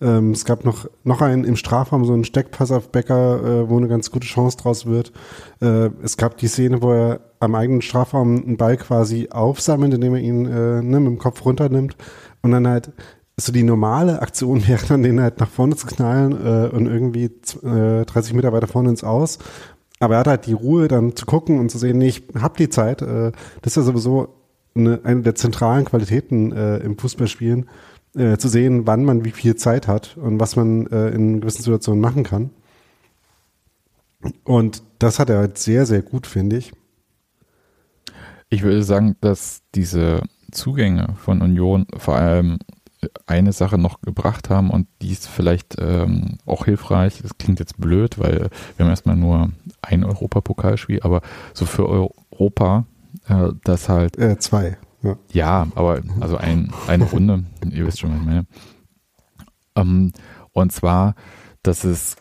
Ähm, 0.00 0.30
es 0.30 0.44
gab 0.44 0.64
noch, 0.64 0.86
noch 1.04 1.20
einen 1.20 1.44
im 1.44 1.56
Strafraum, 1.56 2.04
so 2.04 2.12
einen 2.12 2.24
Steckpass 2.24 2.72
auf 2.72 2.90
Becker, 2.90 3.42
äh, 3.42 3.68
wo 3.68 3.76
eine 3.76 3.88
ganz 3.88 4.10
gute 4.10 4.26
Chance 4.26 4.56
draus 4.56 4.86
wird. 4.86 5.12
Äh, 5.60 5.90
es 6.02 6.16
gab 6.16 6.38
die 6.38 6.48
Szene, 6.48 6.82
wo 6.82 6.92
er 6.92 7.20
am 7.38 7.54
eigenen 7.54 7.82
Strafraum 7.82 8.42
einen 8.42 8.56
Ball 8.56 8.76
quasi 8.76 9.28
aufsammelt, 9.30 9.94
indem 9.94 10.14
er 10.14 10.20
ihn 10.20 10.46
äh, 10.46 10.82
ne, 10.82 11.00
mit 11.00 11.08
dem 11.08 11.18
Kopf 11.18 11.44
runternimmt 11.44 11.96
und 12.42 12.52
dann 12.52 12.66
halt 12.66 12.92
so 13.36 13.52
die 13.52 13.62
normale 13.62 14.22
Aktion 14.22 14.66
wäre 14.68 14.86
dann, 14.86 15.02
den 15.02 15.20
halt 15.20 15.40
nach 15.40 15.50
vorne 15.50 15.76
zu 15.76 15.86
knallen 15.86 16.32
äh, 16.32 16.68
und 16.68 16.86
irgendwie 16.86 17.30
äh, 17.62 18.04
30 18.04 18.34
Meter 18.34 18.52
weiter 18.52 18.66
vorne 18.66 18.90
ins 18.90 19.04
Aus. 19.04 19.38
Aber 19.98 20.14
er 20.14 20.20
hat 20.20 20.28
halt 20.28 20.46
die 20.46 20.54
Ruhe, 20.54 20.88
dann 20.88 21.14
zu 21.14 21.26
gucken 21.26 21.58
und 21.58 21.70
zu 21.70 21.78
sehen, 21.78 21.98
nee, 21.98 22.08
ich 22.08 22.22
hab 22.40 22.56
die 22.56 22.70
Zeit. 22.70 23.02
Äh, 23.02 23.32
das 23.60 23.72
ist 23.72 23.76
ja 23.76 23.82
sowieso 23.82 24.28
eine, 24.74 25.00
eine 25.04 25.22
der 25.22 25.34
zentralen 25.34 25.84
Qualitäten 25.84 26.52
äh, 26.52 26.78
im 26.78 26.96
Fußballspielen 26.96 27.68
äh, 28.16 28.36
zu 28.36 28.48
sehen, 28.48 28.86
wann 28.86 29.04
man 29.04 29.24
wie 29.24 29.30
viel 29.30 29.56
Zeit 29.56 29.88
hat 29.88 30.16
und 30.16 30.40
was 30.40 30.56
man 30.56 30.86
äh, 30.88 31.08
in 31.10 31.40
gewissen 31.40 31.62
Situationen 31.62 32.00
machen 32.00 32.24
kann. 32.24 32.50
Und 34.44 34.82
das 34.98 35.18
hat 35.18 35.30
er 35.30 35.38
halt 35.38 35.58
sehr, 35.58 35.86
sehr 35.86 36.02
gut, 36.02 36.26
finde 36.26 36.56
ich. 36.56 36.72
Ich 38.48 38.62
würde 38.62 38.82
sagen, 38.82 39.16
dass 39.20 39.62
diese 39.74 40.22
Zugänge 40.50 41.14
von 41.16 41.40
Union 41.40 41.86
vor 41.96 42.16
allem 42.16 42.58
eine 43.26 43.52
Sache 43.52 43.78
noch 43.78 44.02
gebracht 44.02 44.50
haben 44.50 44.70
und 44.70 44.86
die 45.00 45.12
ist 45.12 45.26
vielleicht 45.26 45.76
ähm, 45.80 46.36
auch 46.44 46.66
hilfreich. 46.66 47.20
Das 47.22 47.38
klingt 47.38 47.58
jetzt 47.58 47.78
blöd, 47.78 48.18
weil 48.18 48.50
wir 48.76 48.84
haben 48.84 48.90
erstmal 48.90 49.16
nur 49.16 49.50
ein 49.80 50.04
Europapokalspiel, 50.04 51.00
aber 51.02 51.22
so 51.54 51.64
für 51.64 51.88
Europa 51.88 52.84
äh, 53.28 53.50
dass 53.64 53.88
halt. 53.88 54.18
Äh, 54.18 54.38
zwei. 54.38 54.76
Ja. 55.02 55.16
ja, 55.32 55.66
aber 55.74 56.02
also 56.20 56.36
ein, 56.36 56.72
eine 56.86 57.04
Runde, 57.04 57.44
ihr 57.70 57.86
wisst 57.86 58.00
schon, 58.00 58.10
was 58.10 58.20
ich 58.20 58.26
meine. 58.26 58.46
Ähm, 59.76 60.12
und 60.52 60.72
zwar, 60.72 61.14
dass 61.62 61.84
es 61.84 62.16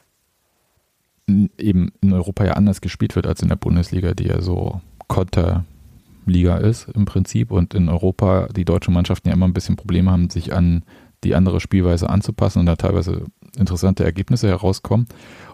eben 1.58 1.92
in 2.02 2.14
Europa 2.14 2.46
ja 2.46 2.54
anders 2.54 2.82
gespielt 2.82 3.16
wird 3.16 3.28
als 3.28 3.42
in 3.42 3.50
der 3.50 3.56
Bundesliga, 3.56 4.14
die 4.14 4.26
ja 4.26 4.42
so 4.42 4.82
Konterliga 5.08 6.58
ist 6.58 6.88
im 6.94 7.06
Prinzip 7.06 7.52
und 7.52 7.74
in 7.74 7.90
Europa 7.90 8.48
die 8.48 8.66
deutschen 8.66 8.94
Mannschaften 8.94 9.28
ja 9.28 9.34
immer 9.34 9.48
ein 9.48 9.54
bisschen 9.54 9.76
Probleme 9.76 10.12
haben, 10.12 10.30
sich 10.30 10.54
an 10.54 10.84
die 11.24 11.36
andere 11.36 11.60
Spielweise 11.60 12.10
anzupassen 12.10 12.60
und 12.60 12.66
da 12.66 12.76
teilweise 12.76 13.26
interessante 13.58 14.06
Ergebnisse 14.06 14.48
herauskommen. 14.48 15.08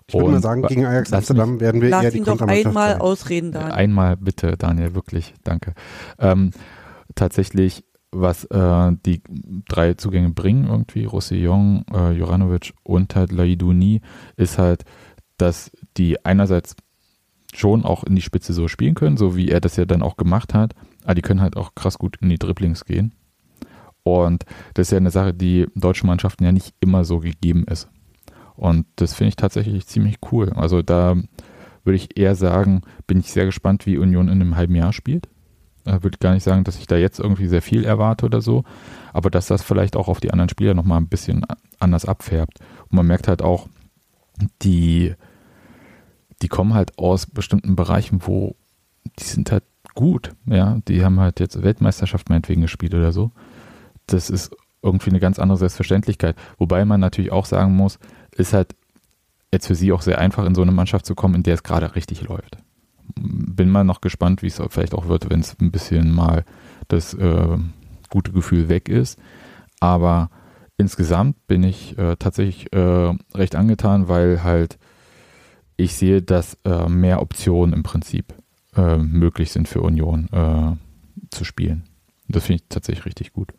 Ich 0.07 0.13
würde 0.13 0.29
mal 0.29 0.41
sagen, 0.41 0.61
gegen 0.63 0.85
Ajax 0.85 1.11
Amsterdam 1.11 1.59
werden 1.59 1.81
wir 1.81 1.89
eher 1.89 2.11
die 2.11 2.19
ihn 2.19 2.23
doch 2.23 2.39
einmal 2.39 2.91
sein. 2.91 3.01
ausreden, 3.01 3.51
Daniel. 3.51 3.71
Einmal 3.71 4.17
bitte, 4.17 4.55
Daniel, 4.57 4.93
wirklich, 4.93 5.33
danke. 5.43 5.73
Ähm, 6.19 6.51
tatsächlich, 7.13 7.83
was 8.11 8.45
äh, 8.45 8.91
die 9.05 9.21
drei 9.67 9.93
Zugänge 9.93 10.29
bringen, 10.29 10.67
irgendwie, 10.67 11.05
Roussillon, 11.05 11.85
äh, 11.93 12.11
Juranovic 12.11 12.73
und 12.83 13.15
halt 13.15 13.31
Laiduni, 13.31 14.01
ist 14.37 14.57
halt, 14.57 14.83
dass 15.37 15.71
die 15.97 16.23
einerseits 16.25 16.75
schon 17.53 17.85
auch 17.85 18.03
in 18.03 18.15
die 18.15 18.21
Spitze 18.21 18.53
so 18.53 18.67
spielen 18.67 18.95
können, 18.95 19.17
so 19.17 19.35
wie 19.35 19.49
er 19.49 19.61
das 19.61 19.75
ja 19.75 19.85
dann 19.85 20.01
auch 20.01 20.17
gemacht 20.17 20.53
hat, 20.53 20.73
aber 21.03 21.15
die 21.15 21.21
können 21.21 21.41
halt 21.41 21.57
auch 21.57 21.75
krass 21.75 21.97
gut 21.97 22.17
in 22.21 22.29
die 22.29 22.37
Dribblings 22.39 22.85
gehen. 22.85 23.13
Und 24.03 24.45
das 24.75 24.87
ist 24.87 24.91
ja 24.91 24.97
eine 24.97 25.11
Sache, 25.11 25.33
die 25.33 25.67
deutschen 25.75 26.07
Mannschaften 26.07 26.43
ja 26.43 26.51
nicht 26.51 26.75
immer 26.79 27.05
so 27.05 27.19
gegeben 27.19 27.65
ist. 27.65 27.89
Und 28.55 28.85
das 28.97 29.13
finde 29.13 29.29
ich 29.29 29.35
tatsächlich 29.35 29.87
ziemlich 29.87 30.17
cool. 30.31 30.51
Also 30.53 30.81
da 30.81 31.15
würde 31.83 31.95
ich 31.95 32.17
eher 32.17 32.35
sagen, 32.35 32.81
bin 33.07 33.19
ich 33.19 33.31
sehr 33.31 33.45
gespannt, 33.45 33.85
wie 33.85 33.97
Union 33.97 34.27
in 34.27 34.41
einem 34.41 34.55
halben 34.55 34.75
Jahr 34.75 34.93
spielt. 34.93 35.27
Da 35.85 36.03
würde 36.03 36.15
ich 36.15 36.19
gar 36.19 36.33
nicht 36.33 36.43
sagen, 36.43 36.63
dass 36.63 36.77
ich 36.77 36.87
da 36.87 36.97
jetzt 36.97 37.19
irgendwie 37.19 37.47
sehr 37.47 37.61
viel 37.61 37.85
erwarte 37.85 38.25
oder 38.25 38.41
so, 38.41 38.63
aber 39.13 39.29
dass 39.29 39.47
das 39.47 39.63
vielleicht 39.63 39.95
auch 39.95 40.07
auf 40.07 40.19
die 40.19 40.31
anderen 40.31 40.49
Spieler 40.49 40.73
nochmal 40.73 40.99
ein 40.99 41.07
bisschen 41.07 41.45
anders 41.79 42.05
abfärbt. 42.05 42.59
Und 42.89 42.93
man 42.93 43.07
merkt 43.07 43.27
halt 43.27 43.41
auch, 43.41 43.67
die, 44.61 45.13
die 46.41 46.47
kommen 46.47 46.73
halt 46.73 46.97
aus 46.97 47.25
bestimmten 47.25 47.75
Bereichen, 47.75 48.21
wo 48.25 48.55
die 49.19 49.23
sind 49.23 49.51
halt 49.51 49.63
gut, 49.93 50.31
ja. 50.45 50.79
Die 50.87 51.05
haben 51.05 51.19
halt 51.19 51.39
jetzt 51.39 51.61
Weltmeisterschaft 51.61 52.29
meinetwegen 52.29 52.61
gespielt 52.61 52.93
oder 52.93 53.13
so 53.13 53.31
das 54.07 54.29
ist 54.29 54.55
irgendwie 54.81 55.09
eine 55.09 55.19
ganz 55.19 55.39
andere 55.39 55.57
Selbstverständlichkeit. 55.57 56.35
Wobei 56.57 56.85
man 56.85 56.99
natürlich 56.99 57.31
auch 57.31 57.45
sagen 57.45 57.75
muss, 57.75 57.99
ist 58.31 58.53
halt 58.53 58.75
jetzt 59.51 59.67
für 59.67 59.75
sie 59.75 59.91
auch 59.91 60.01
sehr 60.01 60.19
einfach, 60.19 60.45
in 60.45 60.55
so 60.55 60.61
eine 60.61 60.71
Mannschaft 60.71 61.05
zu 61.05 61.15
kommen, 61.15 61.35
in 61.35 61.43
der 61.43 61.55
es 61.55 61.63
gerade 61.63 61.95
richtig 61.95 62.21
läuft. 62.23 62.57
Bin 63.17 63.69
mal 63.69 63.83
noch 63.83 64.01
gespannt, 64.01 64.41
wie 64.41 64.47
es 64.47 64.61
vielleicht 64.69 64.93
auch 64.93 65.07
wird, 65.07 65.29
wenn 65.29 65.39
es 65.39 65.55
ein 65.59 65.71
bisschen 65.71 66.11
mal 66.11 66.43
das 66.87 67.13
äh, 67.13 67.57
gute 68.09 68.31
Gefühl 68.31 68.69
weg 68.69 68.89
ist. 68.89 69.19
Aber 69.79 70.29
insgesamt 70.77 71.47
bin 71.47 71.63
ich 71.63 71.97
äh, 71.97 72.15
tatsächlich 72.17 72.71
äh, 72.73 73.13
recht 73.33 73.55
angetan, 73.55 74.07
weil 74.07 74.43
halt 74.43 74.77
ich 75.77 75.95
sehe, 75.95 76.21
dass 76.21 76.57
äh, 76.63 76.87
mehr 76.87 77.21
Optionen 77.21 77.73
im 77.73 77.83
Prinzip 77.83 78.33
äh, 78.75 78.97
möglich 78.97 79.51
sind 79.51 79.67
für 79.67 79.81
Union 79.81 80.29
äh, 80.31 80.75
zu 81.31 81.43
spielen. 81.43 81.83
Das 82.27 82.45
finde 82.45 82.63
ich 82.63 82.69
tatsächlich 82.69 83.05
richtig 83.05 83.33
gut. 83.33 83.53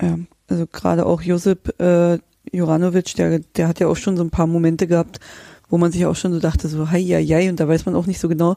Ja, 0.00 0.18
also 0.48 0.66
gerade 0.66 1.06
auch 1.06 1.22
Josip 1.22 1.80
äh, 1.80 2.18
Juranovic, 2.52 3.14
der, 3.16 3.40
der 3.40 3.68
hat 3.68 3.80
ja 3.80 3.88
auch 3.88 3.96
schon 3.96 4.16
so 4.16 4.22
ein 4.22 4.30
paar 4.30 4.46
Momente 4.46 4.86
gehabt, 4.86 5.20
wo 5.68 5.78
man 5.78 5.92
sich 5.92 6.06
auch 6.06 6.16
schon 6.16 6.32
so 6.32 6.40
dachte, 6.40 6.68
so 6.68 6.90
hei, 6.90 7.02
hei, 7.02 7.24
hei, 7.24 7.48
und 7.48 7.60
da 7.60 7.68
weiß 7.68 7.86
man 7.86 7.96
auch 7.96 8.06
nicht 8.06 8.20
so 8.20 8.28
genau, 8.28 8.56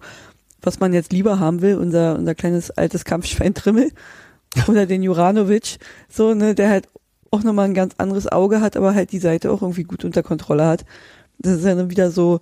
was 0.62 0.80
man 0.80 0.94
jetzt 0.94 1.12
lieber 1.12 1.40
haben 1.40 1.62
will, 1.62 1.78
unser, 1.78 2.18
unser 2.18 2.36
kleines 2.36 2.72
altes 2.72 3.06
Kampfschwein 3.06 3.54
Trimmel 3.54 3.92
oder 4.68 4.86
den 4.86 5.04
Juranovic, 5.04 5.78
so, 6.10 6.34
ne, 6.34 6.56
der 6.56 6.70
halt 6.70 6.88
auch 7.32 7.44
nochmal 7.44 7.66
ein 7.66 7.74
ganz 7.74 7.94
anderes 7.98 8.32
Auge 8.32 8.62
hat, 8.62 8.76
aber 8.76 8.96
halt 8.96 9.12
die 9.12 9.20
Seite 9.20 9.52
auch 9.52 9.62
irgendwie 9.62 9.84
gut 9.84 10.04
unter 10.04 10.24
Kontrolle 10.24 10.66
hat. 10.66 10.86
Das 11.38 11.54
ist 11.54 11.66
ja 11.66 11.76
dann 11.76 11.92
wieder 11.92 12.10
so, 12.12 12.40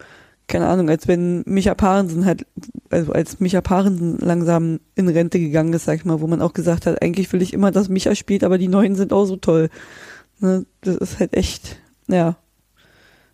keine 0.47 0.68
Ahnung, 0.68 0.89
als 0.89 1.07
wenn 1.07 1.43
Micha 1.45 1.76
Parensen 1.76 2.26
halt, 2.26 2.45
also 2.89 3.11
als 3.11 3.39
Micha 3.39 3.61
Parensen 3.61 4.18
langsam 4.20 4.80
in 4.95 5.09
Rente 5.09 5.39
gegangen 5.39 5.74
ist, 5.74 5.86
sag 5.86 5.95
ich 5.95 6.05
mal, 6.05 6.22
wo 6.22 6.28
man 6.28 6.41
auch 6.41 6.53
gesagt 6.53 6.86
hat, 6.86 7.01
eigentlich 7.01 7.32
will 7.34 7.41
ich 7.41 7.53
immer, 7.53 7.72
dass 7.72 7.89
Micha 7.89 8.15
spielt, 8.15 8.43
aber 8.43 8.57
die 8.57 8.70
Neuen 8.70 8.95
sind 8.95 9.11
auch 9.11 9.26
so 9.26 9.36
toll. 9.36 9.70
Ne, 10.39 10.65
das 10.82 10.95
ist 10.95 11.20
halt 11.20 11.34
echt, 11.34 11.78
ja, 12.07 12.38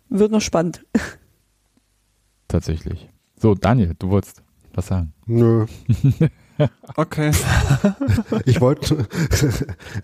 wird 0.08 0.32
noch 0.32 0.40
spannend. 0.40 0.84
Tatsächlich. 2.54 3.08
So, 3.36 3.56
Daniel, 3.56 3.96
du 3.98 4.10
wolltest 4.10 4.40
was 4.74 4.86
sagen? 4.86 5.12
Nö. 5.26 5.66
Okay. 6.94 7.32
ich 8.44 8.60
wollte, 8.60 9.08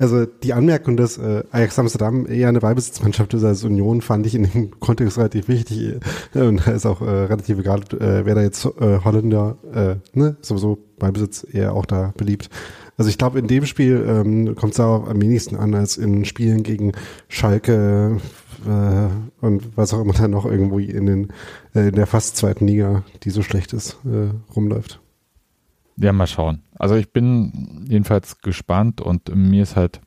also 0.01 0.27
die 0.27 0.53
Anmerkung, 0.53 0.97
dass 0.97 1.17
äh, 1.17 1.45
Ajax 1.53 1.79
Amsterdam 1.79 2.27
eher 2.27 2.49
eine 2.49 2.59
Ballbesitzmannschaft 2.59 3.35
ist 3.35 3.45
als 3.45 3.63
Union, 3.63 4.01
fand 4.03 4.27
ich 4.27 4.35
in 4.35 4.51
dem 4.51 4.81
Kontext 4.81 5.17
relativ 5.17 5.47
wichtig. 5.47 6.01
Äh, 6.35 6.43
und 6.43 6.67
da 6.67 6.73
ist 6.73 6.87
auch 6.87 7.03
äh, 7.03 7.05
relativ 7.05 7.61
egal, 7.61 7.83
äh, 7.93 8.25
wer 8.25 8.35
da 8.35 8.43
jetzt 8.43 8.65
äh, 8.65 8.99
Holländer, 9.05 9.59
äh, 9.73 10.19
ne, 10.19 10.39
sowieso 10.41 10.77
Ballbesitz 10.99 11.47
eher 11.49 11.73
auch 11.73 11.87
da 11.87 12.13
beliebt. 12.17 12.51
Also 13.01 13.09
ich 13.09 13.17
glaube, 13.17 13.39
in 13.39 13.47
dem 13.47 13.65
Spiel 13.65 14.05
ähm, 14.07 14.55
kommt 14.57 14.75
es 14.75 14.81
auch 14.81 15.09
am 15.09 15.23
wenigsten 15.23 15.57
an 15.57 15.75
als 15.75 15.97
in 15.97 16.27
Spielen 16.27 16.63
gegen 16.63 16.93
Schalke 17.29 18.21
äh, 18.67 19.09
und 19.41 19.75
was 19.75 19.95
auch 19.95 20.03
immer 20.03 20.13
da 20.13 20.29
noch 20.29 20.45
irgendwo 20.45 20.79
in, 20.79 21.07
den, 21.07 21.33
äh, 21.75 21.89
in 21.89 21.95
der 21.95 22.07
fast 22.07 22.37
zweiten 22.37 22.67
Liga, 22.67 23.03
die 23.23 23.31
so 23.31 23.41
schlecht 23.41 23.73
ist, 23.73 23.97
äh, 24.05 24.35
rumläuft. 24.55 25.01
Ja, 25.97 26.13
mal 26.13 26.27
schauen. 26.27 26.61
Also 26.79 26.95
ich 26.95 27.11
bin 27.11 27.87
jedenfalls 27.89 28.43
gespannt 28.43 29.01
und 29.01 29.35
mir 29.35 29.63
ist 29.63 29.77
halt 29.77 30.03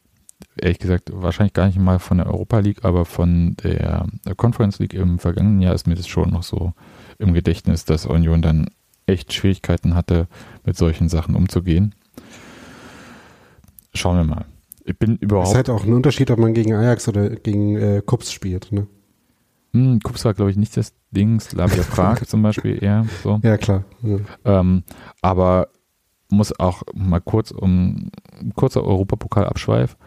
ehrlich 0.55 0.77
gesagt 0.77 1.09
wahrscheinlich 1.11 1.53
gar 1.53 1.65
nicht 1.65 1.79
mal 1.79 1.97
von 1.97 2.17
der 2.17 2.27
Europa 2.27 2.59
League, 2.59 2.85
aber 2.85 3.05
von 3.05 3.57
der 3.63 4.05
Conference 4.37 4.77
League 4.77 4.93
im 4.93 5.17
vergangenen 5.17 5.61
Jahr 5.61 5.73
ist 5.73 5.87
mir 5.87 5.95
das 5.95 6.07
schon 6.07 6.29
noch 6.29 6.43
so 6.43 6.73
im 7.17 7.33
Gedächtnis, 7.33 7.85
dass 7.85 8.05
Union 8.05 8.43
dann 8.43 8.67
echt 9.07 9.33
Schwierigkeiten 9.33 9.95
hatte, 9.95 10.27
mit 10.63 10.77
solchen 10.77 11.09
Sachen 11.09 11.35
umzugehen. 11.35 11.95
Schauen 13.93 14.17
wir 14.17 14.23
mal. 14.23 14.45
Ich 14.85 14.97
bin 14.97 15.17
überhaupt. 15.17 15.47
Es 15.47 15.51
ist 15.51 15.55
halt 15.55 15.69
auch 15.69 15.85
ein 15.85 15.93
Unterschied, 15.93 16.29
ob 16.31 16.39
man 16.39 16.53
gegen 16.53 16.73
Ajax 16.73 17.07
oder 17.07 17.29
gegen 17.29 17.75
äh, 17.77 18.01
Kups 18.05 18.31
spielt, 18.31 18.71
ne? 18.71 18.87
Hm, 19.73 19.99
Kups 20.01 20.23
war, 20.25 20.33
glaube 20.33 20.51
ich, 20.51 20.57
nicht 20.57 20.75
das 20.77 20.93
Ding. 21.11 21.39
Slavia 21.39 21.83
Prag 21.89 22.25
zum 22.25 22.43
Beispiel 22.43 22.83
eher 22.83 23.05
so. 23.23 23.39
Ja, 23.43 23.57
klar. 23.57 23.85
Ja. 24.01 24.17
Ähm, 24.45 24.83
aber 25.21 25.69
muss 26.29 26.57
auch 26.59 26.83
mal 26.93 27.21
kurz 27.21 27.51
um 27.51 28.09
kurzer 28.55 28.83
Europapokalabschweif. 28.83 29.97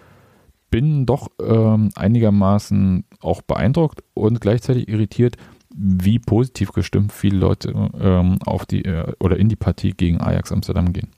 Bin 0.71 1.07
doch 1.07 1.29
ähm, 1.41 1.91
einigermaßen 1.95 3.05
auch 3.21 3.41
beeindruckt 3.43 4.03
und 4.15 4.41
gleichzeitig 4.41 4.89
irritiert, 4.89 5.37
wie 5.75 6.19
positiv 6.19 6.73
gestimmt 6.73 7.13
viele 7.13 7.39
Leute 7.39 7.91
ähm, 7.99 8.39
auf 8.45 8.67
die 8.67 8.85
äh, 8.85 9.13
oder 9.21 9.37
in 9.37 9.49
die 9.49 9.57
Partie 9.57 9.91
gegen 9.91 10.21
Ajax 10.21 10.53
Amsterdam 10.53 10.93
gehen. 10.93 11.11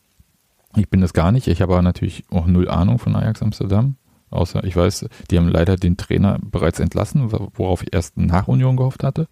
Ich 0.79 0.89
bin 0.89 1.01
das 1.01 1.13
gar 1.13 1.33
nicht. 1.33 1.49
Ich 1.49 1.61
habe 1.63 1.75
aber 1.75 1.83
natürlich 1.83 2.25
auch 2.31 2.47
null 2.47 2.69
Ahnung 2.69 2.99
von 2.99 3.17
Ajax 3.17 3.43
Amsterdam. 3.43 3.97
Außer 4.31 4.65
ich 4.65 4.77
weiß, 4.77 5.07
die 5.31 5.39
haben 5.39 5.49
leider 5.49 5.77
den 5.77 5.97
Trainer 5.97 6.39
bereits 6.43 6.81
entlassen, 6.81 7.33
worauf 7.33 7.83
ich 7.83 7.95
erst 7.95 8.17
nach 8.17 8.49
Union 8.49 8.77
gehofft 8.77 9.03
hatte. 9.03 9.27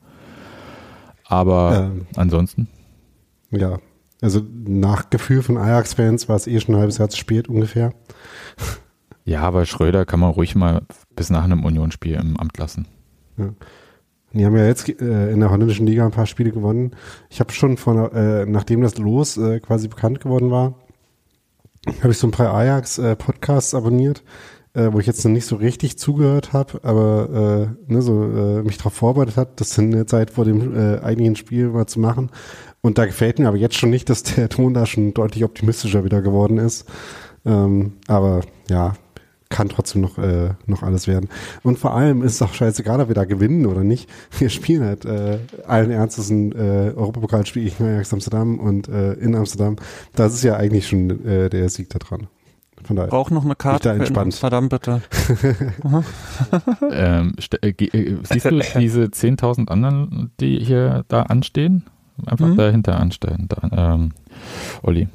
Aber 1.25 1.91
ähm, 1.93 2.07
ansonsten. 2.17 2.69
Ja, 3.51 3.79
also 4.23 4.41
nach 4.65 5.11
Gefühl 5.11 5.43
von 5.43 5.59
Ajax-Fans 5.59 6.29
war 6.29 6.37
es 6.37 6.47
eh 6.47 6.59
schon 6.61 6.75
ein 6.75 6.81
halbes 6.81 6.99
Jahr 6.99 7.09
zu 7.09 7.19
spät 7.19 7.49
ungefähr. 7.49 7.93
Ja, 9.29 9.41
aber 9.41 9.67
Schröder 9.67 10.07
kann 10.07 10.21
man 10.21 10.31
ruhig 10.31 10.55
mal 10.55 10.83
bis 11.17 11.31
nach 11.31 11.43
einem 11.43 11.65
Unionsspiel 11.65 12.15
im 12.15 12.37
Amt 12.37 12.59
lassen. 12.59 12.87
Ja. 13.37 13.49
Die 14.33 14.47
haben 14.47 14.57
ja 14.57 14.65
jetzt 14.67 14.89
äh, 14.89 15.33
in 15.33 15.41
der 15.41 15.51
holländischen 15.51 15.85
Liga 15.85 16.05
ein 16.05 16.13
paar 16.13 16.27
Spiele 16.27 16.53
gewonnen. 16.53 16.95
Ich 17.29 17.41
habe 17.41 17.53
schon 17.53 17.77
von, 17.77 18.09
äh, 18.13 18.47
nachdem 18.47 18.83
das 18.83 18.99
Los 18.99 19.37
äh, 19.37 19.59
quasi 19.59 19.89
bekannt 19.89 20.21
geworden 20.21 20.53
war, 20.53 20.75
habe 22.03 22.13
ich 22.13 22.19
so 22.19 22.27
ein 22.27 22.33
paar 22.33 22.55
Ajax-Podcasts 22.55 23.73
äh, 23.73 23.77
abonniert, 23.77 24.23
äh, 24.75 24.93
wo 24.93 25.01
ich 25.01 25.07
jetzt 25.07 25.25
noch 25.25 25.33
nicht 25.33 25.47
so 25.47 25.57
richtig 25.57 25.99
zugehört 25.99 26.53
habe, 26.53 26.81
aber 26.83 27.71
äh, 27.89 27.93
ne, 27.93 28.03
so 28.03 28.25
äh, 28.25 28.63
mich 28.63 28.79
darauf 28.79 28.95
vorbereitet 28.95 29.37
hat, 29.37 29.61
das 29.61 29.77
in 29.79 29.91
der 29.91 30.07
Zeit 30.07 30.31
vor 30.31 30.45
dem 30.45 30.75
äh, 30.77 31.01
eigentlichen 31.01 31.37
Spiel 31.37 31.69
mal 31.69 31.87
zu 31.87 32.01
machen. 32.01 32.31
Und 32.83 32.99
da 32.99 33.07
gefällt 33.07 33.39
mir 33.39 33.49
aber 33.49 33.57
jetzt 33.57 33.77
schon 33.77 33.91
nicht, 33.91 34.09
dass 34.11 34.23
der 34.23 34.49
Ton 34.49 34.75
da 34.75 34.87
schon 34.87 35.15
deutlich 35.15 35.45
optimistischer 35.45 36.05
wieder 36.05 36.23
geworden 36.23 36.59
ist. 36.59 36.85
Ähm, 37.45 37.95
aber 38.07 38.43
ja, 38.69 38.95
kann 39.49 39.69
trotzdem 39.69 40.03
noch, 40.03 40.19
äh, 40.19 40.51
noch 40.67 40.83
alles 40.83 41.07
werden. 41.07 41.29
Und 41.63 41.79
vor 41.79 41.95
allem 41.95 42.23
ist 42.23 42.35
es 42.35 42.43
auch 42.43 42.53
scheißegal, 42.53 43.01
ob 43.01 43.09
wir 43.09 43.15
da 43.15 43.25
gewinnen 43.25 43.67
oder 43.67 43.85
nicht. 43.85 44.09
Wir 44.39 44.51
spielen 44.51 44.85
halt 44.85 45.05
äh, 45.05 45.39
allen 45.67 45.91
Ernstes 45.91 46.31
ein 46.31 46.53
äh, 46.53 46.93
Europapokalspiel 46.95 47.65
gegen 47.65 47.85
Ajax 47.85 48.13
Amsterdam 48.13 48.59
und 48.59 48.89
äh, 48.89 49.13
in 49.15 49.35
Amsterdam. 49.35 49.77
Das 50.15 50.35
ist 50.35 50.43
ja 50.43 50.57
eigentlich 50.57 50.89
schon 50.89 51.25
äh, 51.25 51.49
der 51.49 51.69
Sieg 51.69 51.91
da 51.91 51.99
dran. 51.99 52.29
Von 52.85 52.97
daher. 52.97 53.09
Brauch 53.09 53.31
noch 53.31 53.45
eine 53.45 53.57
Karte 53.57 53.91
in 53.91 54.17
Amsterdam, 54.17 54.69
bitte. 54.69 55.03
ähm, 56.91 57.35
äh, 57.63 57.69
äh, 57.69 58.17
siehst 58.23 58.45
du 58.45 58.61
diese 58.79 59.05
10.000 59.05 59.69
anderen, 59.69 60.31
die 60.41 60.59
hier 60.59 61.05
da 61.09 61.23
anstehen? 61.23 61.85
Einfach 62.25 62.47
mhm. 62.47 62.57
dahinter 62.57 62.99
anstellen, 62.99 63.47
da, 63.49 63.95
ähm, 63.95 64.13
Olli. 64.83 65.09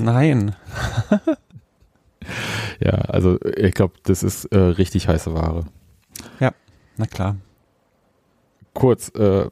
Nein. 0.00 0.54
Ja, 2.80 2.92
also 2.92 3.38
ich 3.56 3.74
glaube, 3.74 3.94
das 4.04 4.22
ist 4.22 4.44
äh, 4.46 4.58
richtig 4.58 5.08
heiße 5.08 5.34
Ware. 5.34 5.64
Na 7.00 7.06
klar. 7.06 7.36
Kurz, 8.74 9.08
äh, 9.10 9.46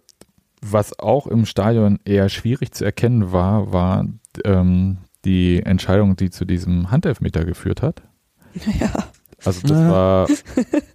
was 0.61 0.99
auch 0.99 1.29
im 1.29 1.47
Stadion 1.47 2.01
eher 2.05 2.29
schwierig 2.29 2.73
zu 2.73 2.85
erkennen 2.85 3.31
war, 3.31 3.73
war 3.73 4.05
ähm, 4.45 4.99
die 5.25 5.63
Entscheidung, 5.63 6.17
die 6.17 6.31
zu 6.31 6.45
diesem 6.45 6.91
Handelfmeter 6.91 7.45
geführt 7.45 7.83
hat. 7.83 8.03
Ja. 8.81 8.91
Also 9.45 9.61
das 9.63 9.79
Ja. 9.79 9.89
war 9.91 10.29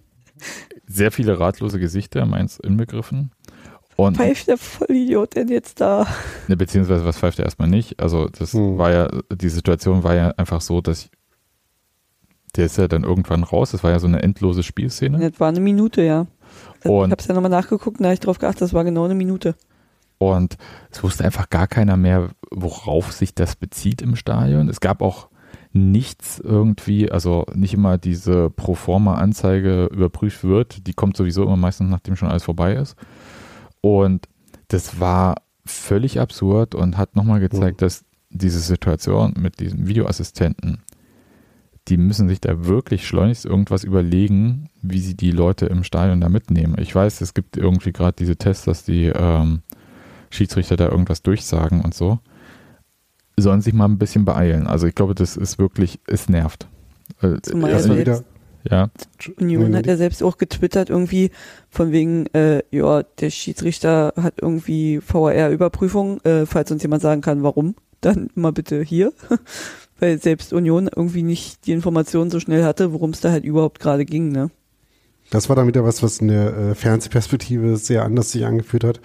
sehr 0.88 1.12
viele 1.12 1.40
ratlose 1.40 1.80
Gesichter, 1.80 2.26
meins 2.26 2.60
inbegriffen. 2.60 3.32
Und 3.96 4.18
Pfeift 4.18 4.48
der 4.48 4.58
Vollidiot 4.58 5.36
denn 5.36 5.48
jetzt 5.48 5.80
da? 5.80 6.08
ne, 6.48 6.58
beziehungsweise 6.58 7.06
was 7.06 7.18
pfeift 7.18 7.40
er 7.40 7.46
erstmal 7.46 7.68
nicht. 7.70 8.00
Also 8.02 8.28
das 8.28 8.54
Hm. 8.54 8.78
war 8.78 8.92
ja, 8.92 9.10
die 9.32 9.50
Situation 9.50 10.04
war 10.04 10.16
ja 10.16 10.32
einfach 10.38 10.60
so, 10.62 10.82
dass 10.82 11.04
ich, 11.04 11.12
der 12.56 12.66
ist 12.66 12.78
ja 12.78 12.88
dann 12.88 13.04
irgendwann 13.04 13.44
raus. 13.44 13.72
Das 13.72 13.84
war 13.84 13.92
ja 13.92 14.00
so 14.00 14.08
eine 14.08 14.22
endlose 14.22 14.64
Spielszene. 14.64 15.30
Das 15.30 15.40
war 15.40 15.50
eine 15.50 15.60
Minute, 15.60 16.02
ja. 16.02 16.28
Und- 16.84 17.08
ich 17.08 17.12
habe 17.12 17.16
es 17.22 17.28
ja 17.28 17.34
nochmal 17.34 17.52
nachgeguckt 17.52 17.98
und 18.00 18.04
da 18.04 18.10
habe 18.10 18.14
ich 18.14 18.20
drauf 18.20 18.40
geachtet, 18.40 18.62
das 18.62 18.74
war 18.74 18.84
genau 18.84 19.06
eine 19.06 19.16
Minute. 19.16 19.56
Und 20.18 20.58
es 20.92 21.02
wusste 21.04 21.24
einfach 21.26 21.50
gar 21.50 21.68
keiner 21.68 21.98
mehr, 21.98 22.30
worauf 22.52 23.12
sich 23.12 23.34
das 23.34 23.56
bezieht 23.56 24.02
im 24.02 24.16
Stadion. 24.16 24.70
Es 24.70 24.80
gab 24.80 25.02
auch 25.02 25.30
nichts 25.74 26.40
irgendwie, 26.40 27.12
also 27.12 27.46
nicht 27.56 27.74
immer 27.74 27.98
diese 27.98 28.50
Proforma-Anzeige 28.50 29.86
überprüft 29.86 30.44
wird. 30.44 30.86
Die 30.86 30.94
kommt 30.94 31.18
sowieso 31.18 31.44
immer 31.44 31.58
meistens, 31.58 31.90
nachdem 31.90 32.16
schon 32.16 32.30
alles 32.30 32.44
vorbei 32.44 32.74
ist. 32.76 32.96
Und 33.80 34.28
das 34.68 35.00
war 35.00 35.36
völlig 35.66 36.20
absurd 36.20 36.76
und 36.76 36.98
hat 36.98 37.16
nochmal 37.16 37.40
gezeigt, 37.40 37.82
dass 37.82 38.04
diese 38.30 38.60
Situation 38.60 39.34
mit 39.38 39.60
diesem 39.60 39.88
Videoassistenten, 39.88 40.84
die 41.92 41.98
müssen 41.98 42.30
sich 42.30 42.40
da 42.40 42.66
wirklich 42.66 43.06
schleunigst 43.06 43.46
irgendwas 43.46 43.84
überlegen, 43.84 44.70
wie 44.82 45.00
sie 45.02 45.14
die 45.16 45.32
Leute 45.32 45.66
im 45.66 45.84
Stadion 45.84 46.22
da 46.22 46.30
mitnehmen. 46.30 46.76
Ich 46.80 46.96
weiß, 46.96 47.20
es 47.20 47.34
gibt 47.34 47.58
irgendwie 47.58 47.92
gerade 47.92 48.16
diese 48.18 48.38
Tests, 48.38 48.64
dass 48.64 48.86
die 48.86 49.08
ähm, 49.14 49.60
Schiedsrichter 50.30 50.78
da 50.78 50.88
irgendwas 50.88 51.22
durchsagen 51.22 51.82
und 51.82 51.94
so. 51.94 52.20
Sollen 53.36 53.62
sich 53.62 53.74
mal 53.74 53.86
ein 53.90 53.98
bisschen 53.98 54.24
beeilen. 54.24 54.68
Also 54.68 54.88
ich 54.88 54.96
glaube, 54.96 55.16
das 55.16 55.36
ist 55.36 55.60
wirklich, 55.60 56.00
es 56.08 56.30
nervt. 56.30 56.70
Äh, 57.22 57.42
Zumal 57.42 57.74
war 57.74 57.80
jetzt- 57.80 57.98
wieder, 57.98 58.24
ja, 58.64 58.90
Union 59.38 59.72
Nee, 59.72 59.78
hat 59.78 59.88
ja 59.88 59.98
selbst 59.98 60.24
auch 60.24 60.38
getwittert 60.38 60.90
irgendwie 60.90 61.32
von 61.70 61.92
wegen, 61.92 62.28
äh, 62.28 62.62
ja, 62.72 63.04
der 63.04 63.32
Schiedsrichter 63.32 64.14
hat 64.16 64.36
irgendwie 64.42 65.02
VAR-Überprüfung, 65.06 66.22
äh, 66.22 66.46
falls 66.46 66.72
uns 66.72 66.84
jemand 66.84 67.02
sagen 67.02 67.20
kann, 67.20 67.44
warum, 67.44 67.76
dann 68.00 68.30
mal 68.36 68.54
bitte 68.54 68.82
hier. 68.82 69.12
Weil 70.02 70.20
selbst 70.20 70.52
Union 70.52 70.90
irgendwie 70.94 71.22
nicht 71.22 71.68
die 71.68 71.74
Informationen 71.74 72.32
so 72.32 72.40
schnell 72.40 72.64
hatte, 72.64 72.92
worum 72.92 73.12
es 73.12 73.22
da 73.22 73.30
halt 73.32 73.46
überhaupt 73.46 73.80
gerade 73.80 74.04
ging, 74.04 74.32
ne? 74.32 74.50
Das 75.30 75.48
war 75.48 75.56
dann 75.56 75.68
wieder 75.68 75.86
was, 75.86 76.02
was 76.02 76.18
in 76.18 76.28
der 76.28 76.58
äh, 76.58 76.76
Fernsehperspektive 76.76 77.78
sehr 77.78 78.04
anders 78.04 78.32
sich 78.32 78.44
angeführt 78.46 78.84
hat, 78.84 79.00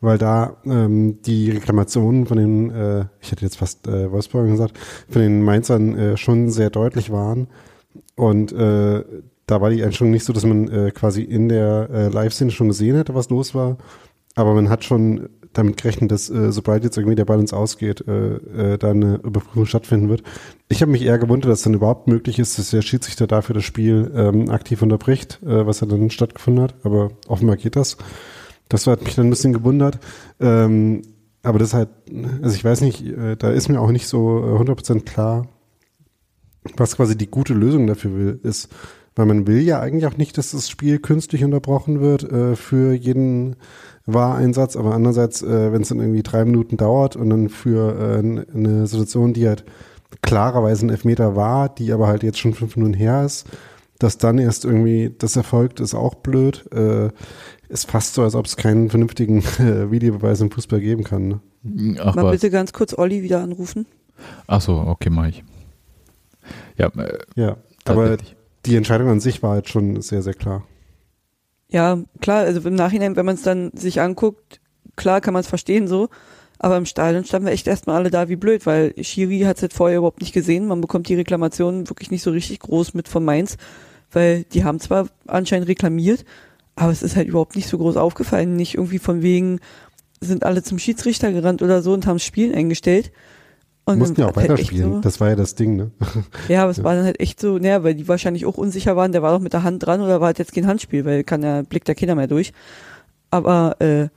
weil 0.00 0.16
da 0.16 0.56
ähm, 0.64 1.20
die 1.22 1.50
Reklamationen 1.50 2.26
von 2.26 2.38
den, 2.38 2.70
äh, 2.70 3.04
ich 3.20 3.30
hätte 3.30 3.44
jetzt 3.44 3.58
fast 3.58 3.86
äh, 3.86 4.10
Wolfsburg 4.10 4.48
gesagt, 4.48 4.78
von 5.08 5.20
den 5.20 5.42
Mainzern 5.42 5.96
äh, 5.96 6.16
schon 6.16 6.48
sehr 6.48 6.70
deutlich 6.70 7.10
waren. 7.12 7.48
Und 8.16 8.50
äh, 8.52 9.04
da 9.46 9.60
war 9.60 9.68
die 9.68 9.84
Einstellung 9.84 10.12
nicht 10.12 10.24
so, 10.24 10.32
dass 10.32 10.46
man 10.46 10.68
äh, 10.68 10.90
quasi 10.92 11.22
in 11.22 11.50
der 11.50 11.90
äh, 11.92 12.08
Live-Szene 12.08 12.50
schon 12.50 12.68
gesehen 12.68 12.96
hätte, 12.96 13.14
was 13.14 13.28
los 13.28 13.54
war. 13.54 13.76
Aber 14.34 14.54
man 14.54 14.70
hat 14.70 14.82
schon 14.84 15.28
damit 15.52 15.76
gerechnet, 15.76 16.10
dass 16.10 16.30
äh, 16.30 16.52
sobald 16.52 16.84
jetzt 16.84 16.96
irgendwie 16.96 17.14
der 17.14 17.28
ins 17.28 17.52
Ausgeht, 17.52 18.04
äh, 18.06 18.72
äh, 18.72 18.78
da 18.78 18.90
eine 18.90 19.16
Überprüfung 19.16 19.66
stattfinden 19.66 20.08
wird. 20.08 20.22
Ich 20.68 20.82
habe 20.82 20.92
mich 20.92 21.02
eher 21.02 21.18
gewundert, 21.18 21.50
dass 21.50 21.62
dann 21.62 21.74
überhaupt 21.74 22.08
möglich 22.08 22.38
ist, 22.38 22.58
dass 22.58 22.70
der 22.70 22.82
Schiedsrichter 22.82 23.26
dafür 23.26 23.54
das 23.54 23.64
Spiel 23.64 24.10
ähm, 24.14 24.50
aktiv 24.50 24.82
unterbricht, 24.82 25.40
äh, 25.42 25.66
was 25.66 25.80
ja 25.80 25.86
dann 25.86 26.10
stattgefunden 26.10 26.62
hat. 26.62 26.74
Aber 26.84 27.10
offenbar 27.26 27.56
geht 27.56 27.76
das. 27.76 27.96
Das 28.68 28.86
hat 28.86 29.02
mich 29.02 29.14
dann 29.14 29.26
ein 29.26 29.30
bisschen 29.30 29.52
gewundert. 29.52 29.98
Ähm, 30.40 31.02
aber 31.42 31.58
das 31.58 31.68
ist 31.68 31.74
halt, 31.74 31.88
also 32.42 32.54
ich 32.54 32.64
weiß 32.64 32.80
nicht, 32.82 33.06
äh, 33.06 33.36
da 33.36 33.50
ist 33.50 33.68
mir 33.68 33.80
auch 33.80 33.90
nicht 33.90 34.06
so 34.08 34.40
äh, 34.40 34.62
100% 34.62 35.04
klar, 35.04 35.48
was 36.76 36.96
quasi 36.96 37.16
die 37.16 37.30
gute 37.30 37.54
Lösung 37.54 37.86
dafür 37.86 38.14
will, 38.14 38.40
ist. 38.42 38.68
Weil 39.14 39.26
man 39.26 39.46
will 39.46 39.60
ja 39.60 39.80
eigentlich 39.80 40.06
auch 40.06 40.16
nicht, 40.16 40.38
dass 40.38 40.52
das 40.52 40.68
Spiel 40.68 40.98
künstlich 40.98 41.42
unterbrochen 41.42 42.00
wird 42.00 42.22
äh, 42.24 42.54
für 42.54 42.92
jeden 42.92 43.56
Wahreinsatz, 44.12 44.76
aber 44.76 44.94
andererseits, 44.94 45.42
äh, 45.42 45.72
wenn 45.72 45.82
es 45.82 45.88
dann 45.88 46.00
irgendwie 46.00 46.22
drei 46.22 46.44
Minuten 46.44 46.76
dauert 46.76 47.16
und 47.16 47.30
dann 47.30 47.48
für 47.48 47.98
äh, 47.98 48.18
eine 48.54 48.86
Situation, 48.86 49.32
die 49.32 49.46
halt 49.46 49.64
klarerweise 50.22 50.86
ein 50.86 50.90
Elfmeter 50.90 51.36
war, 51.36 51.68
die 51.68 51.92
aber 51.92 52.06
halt 52.06 52.22
jetzt 52.22 52.38
schon 52.38 52.54
fünf 52.54 52.76
Minuten 52.76 52.94
her 52.94 53.24
ist, 53.24 53.46
dass 53.98 54.18
dann 54.18 54.38
erst 54.38 54.64
irgendwie 54.64 55.14
das 55.16 55.36
erfolgt, 55.36 55.80
ist 55.80 55.94
auch 55.94 56.14
blöd. 56.14 56.70
Äh, 56.72 57.10
ist 57.68 57.90
fast 57.90 58.14
so, 58.14 58.22
als 58.22 58.34
ob 58.34 58.46
es 58.46 58.56
keinen 58.56 58.88
vernünftigen 58.88 59.38
äh, 59.58 59.90
Videobeweis 59.90 60.40
im 60.40 60.50
Fußball 60.50 60.80
geben 60.80 61.04
kann. 61.04 61.28
Ne? 61.28 61.40
ach 62.00 62.14
mal 62.14 62.24
was. 62.24 62.32
bitte 62.32 62.50
ganz 62.50 62.72
kurz 62.72 62.96
Olli 62.96 63.22
wieder 63.22 63.42
anrufen. 63.42 63.86
Ach 64.46 64.60
so, 64.60 64.74
okay, 64.74 65.10
mach 65.10 65.26
ich. 65.26 65.44
Ja, 66.76 66.86
äh, 66.96 67.18
Ja, 67.34 67.56
aber 67.84 68.16
die 68.64 68.76
Entscheidung 68.76 69.08
an 69.08 69.20
sich 69.20 69.42
war 69.42 69.56
jetzt 69.56 69.70
schon 69.70 70.00
sehr, 70.00 70.22
sehr 70.22 70.34
klar. 70.34 70.64
Ja, 71.70 71.98
klar, 72.20 72.44
also 72.44 72.66
im 72.66 72.74
Nachhinein, 72.74 73.16
wenn 73.16 73.26
man 73.26 73.34
es 73.34 73.42
dann 73.42 73.70
sich 73.74 74.00
anguckt, 74.00 74.60
klar 74.96 75.20
kann 75.20 75.34
man 75.34 75.40
es 75.40 75.48
verstehen 75.48 75.86
so, 75.86 76.08
aber 76.58 76.76
im 76.76 76.86
Stadion 76.86 77.24
standen 77.24 77.46
wir 77.46 77.52
echt 77.52 77.66
erstmal 77.66 77.96
alle 77.96 78.10
da 78.10 78.28
wie 78.28 78.36
blöd, 78.36 78.66
weil 78.66 78.94
Schiri 79.02 79.40
hat 79.40 79.56
es 79.56 79.62
halt 79.62 79.74
vorher 79.74 79.98
überhaupt 79.98 80.20
nicht 80.20 80.32
gesehen. 80.32 80.66
Man 80.66 80.80
bekommt 80.80 81.08
die 81.08 81.14
Reklamationen 81.14 81.88
wirklich 81.88 82.10
nicht 82.10 82.22
so 82.22 82.30
richtig 82.30 82.60
groß 82.60 82.94
mit 82.94 83.06
von 83.06 83.24
Mainz, 83.24 83.56
weil 84.10 84.44
die 84.44 84.64
haben 84.64 84.80
zwar 84.80 85.08
anscheinend 85.26 85.68
reklamiert, 85.68 86.24
aber 86.74 86.90
es 86.90 87.02
ist 87.02 87.16
halt 87.16 87.28
überhaupt 87.28 87.54
nicht 87.54 87.68
so 87.68 87.78
groß 87.78 87.96
aufgefallen. 87.96 88.56
Nicht 88.56 88.74
irgendwie 88.74 88.98
von 88.98 89.22
wegen, 89.22 89.60
sind 90.20 90.44
alle 90.44 90.62
zum 90.62 90.78
Schiedsrichter 90.78 91.32
gerannt 91.32 91.62
oder 91.62 91.82
so 91.82 91.92
und 91.92 92.06
haben 92.06 92.16
das 92.16 92.24
Spiel 92.24 92.54
eingestellt. 92.54 93.12
Und 93.92 93.98
Mussten 94.00 94.20
ja 94.20 94.26
auch 94.28 94.36
halt 94.36 94.48
weiterspielen. 94.50 94.92
so- 94.94 95.00
Das 95.00 95.18
war 95.20 95.28
ja 95.30 95.36
das 95.36 95.54
Ding, 95.54 95.76
ne? 95.76 95.90
ja, 96.48 96.62
aber 96.62 96.70
es 96.70 96.76
Ja. 96.78 96.84
war 96.84 96.94
dann 96.94 97.04
halt 97.04 97.20
echt 97.20 97.40
so, 97.40 97.58
naja, 97.58 97.82
weil 97.84 97.94
die 97.94 98.06
wahrscheinlich 98.08 98.44
auch 98.46 98.56
unsicher 98.58 98.96
waren, 98.96 99.12
der 99.12 99.22
war 99.22 99.32
doch 99.32 99.40
mit 99.40 99.52
der 99.54 99.62
Hand 99.62 99.84
dran 99.86 100.00
oder 100.00 100.20
war 100.20 100.26
halt 100.26 100.38
jetzt 100.38 100.52
kein 100.54 100.66
Handspiel, 100.66 101.04
weil 101.04 101.24
kann 101.24 101.42
ja, 101.42 101.62
blickt 101.62 101.88
der 101.88 101.94
Kinder 101.94 102.14
mehr 102.14 102.26
durch. 102.26 102.52
Aber 103.30 103.76
äh, 103.80 104.08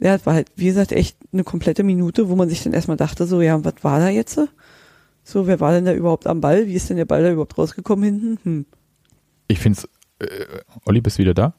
ja, 0.00 0.14
es 0.14 0.26
war 0.26 0.34
halt, 0.34 0.48
wie 0.56 0.66
gesagt, 0.66 0.92
echt 0.92 1.16
eine 1.32 1.44
komplette 1.44 1.82
Minute, 1.84 2.28
wo 2.28 2.36
man 2.36 2.48
sich 2.48 2.62
dann 2.62 2.72
erstmal 2.72 2.96
dachte, 2.96 3.26
so, 3.26 3.40
ja, 3.40 3.64
was 3.64 3.74
war 3.82 3.98
da 4.00 4.08
jetzt? 4.08 4.38
So, 5.22 5.46
wer 5.46 5.58
war 5.60 5.72
denn 5.72 5.84
da 5.86 5.94
überhaupt 5.94 6.26
am 6.26 6.40
Ball? 6.40 6.66
Wie 6.66 6.74
ist 6.74 6.90
denn 6.90 6.96
der 6.98 7.06
Ball 7.06 7.22
da 7.22 7.30
überhaupt 7.32 7.56
rausgekommen 7.56 8.04
hinten? 8.04 8.38
Hm. 8.42 8.66
ich 9.48 9.58
finde 9.58 9.78
es, 9.78 10.26
äh, 10.26 10.44
Olli, 10.84 11.00
bist 11.00 11.16
du 11.18 11.22
wieder 11.22 11.34
da? 11.34 11.54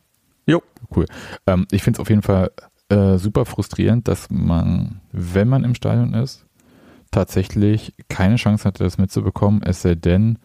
Jo. 0.46 0.62
Cool. 0.96 1.06
Ähm, 1.48 1.66
ich 1.72 1.82
finde 1.82 1.98
es 1.98 2.02
auf 2.02 2.10
jeden 2.10 2.22
Fall 2.22 2.52
äh, 2.90 3.18
super 3.18 3.46
frustrierend, 3.46 4.08
dass 4.08 4.28
man, 4.30 5.02
wenn 5.12 5.48
man 5.48 5.64
im 5.64 5.74
Stadion 5.74 6.14
ist, 6.14 6.45
tatsächlich 7.12 7.94
keine 8.10 8.36
Chance 8.36 8.66
hatte, 8.66 8.84
das 8.84 8.98
mitzubekommen, 8.98 9.62
es 9.64 9.82
sei 9.82 9.96
denn, 9.96 10.40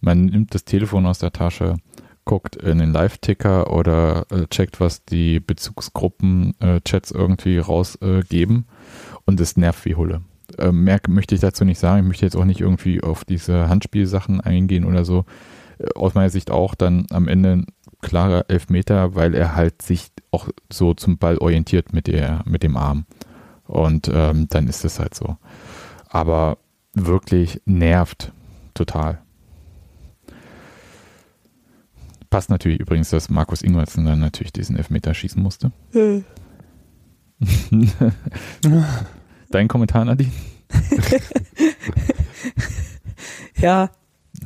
man 0.00 0.26
nimmt 0.26 0.54
das 0.54 0.64
Telefon 0.64 1.06
aus 1.06 1.18
der 1.18 1.32
Tasche, 1.32 1.76
guckt 2.24 2.56
in 2.56 2.78
den 2.78 2.92
Live-Ticker 2.92 3.72
oder 3.72 4.26
äh, 4.30 4.46
checkt, 4.46 4.80
was 4.80 5.04
die 5.04 5.40
Bezugsgruppen-Chats 5.40 7.10
irgendwie 7.10 7.58
rausgeben 7.58 8.66
und 9.24 9.40
es 9.40 9.56
nervt 9.56 9.84
wie 9.84 9.94
Hulle. 9.94 10.22
Äh, 10.58 10.72
mehr 10.72 11.00
möchte 11.08 11.34
ich 11.34 11.40
dazu 11.40 11.64
nicht 11.64 11.78
sagen. 11.78 12.02
Ich 12.02 12.08
möchte 12.08 12.26
jetzt 12.26 12.36
auch 12.36 12.44
nicht 12.44 12.60
irgendwie 12.60 13.02
auf 13.02 13.24
diese 13.24 13.68
Handspielsachen 13.68 14.40
eingehen 14.40 14.84
oder 14.84 15.04
so. 15.04 15.24
Äh, 15.78 15.88
aus 15.94 16.14
meiner 16.14 16.30
Sicht 16.30 16.50
auch 16.50 16.74
dann 16.74 17.06
am 17.10 17.28
Ende 17.28 17.52
ein 17.52 17.66
klarer 18.00 18.44
Elfmeter, 18.48 19.14
weil 19.14 19.34
er 19.34 19.54
halt 19.54 19.82
sich 19.82 20.08
auch 20.30 20.48
so 20.70 20.94
zum 20.94 21.18
Ball 21.18 21.38
orientiert 21.38 21.92
mit, 21.92 22.06
der, 22.06 22.42
mit 22.46 22.62
dem 22.62 22.76
Arm. 22.76 23.06
Und 23.66 24.10
ähm, 24.12 24.48
dann 24.48 24.68
ist 24.68 24.84
es 24.84 24.98
halt 24.98 25.14
so. 25.14 25.36
Aber 26.10 26.58
wirklich 26.92 27.62
nervt 27.64 28.32
total. 28.74 29.22
Passt 32.28 32.50
natürlich 32.50 32.80
übrigens, 32.80 33.10
dass 33.10 33.30
Markus 33.30 33.62
Ingwertsen 33.62 34.04
dann 34.04 34.20
natürlich 34.20 34.52
diesen 34.52 34.76
Elfmeter 34.76 35.14
schießen 35.14 35.42
musste. 35.42 35.72
Äh, 35.94 36.22
Dein 39.50 39.68
Kommentar, 39.68 40.04
Nadine? 40.04 40.30
ja, 43.56 43.90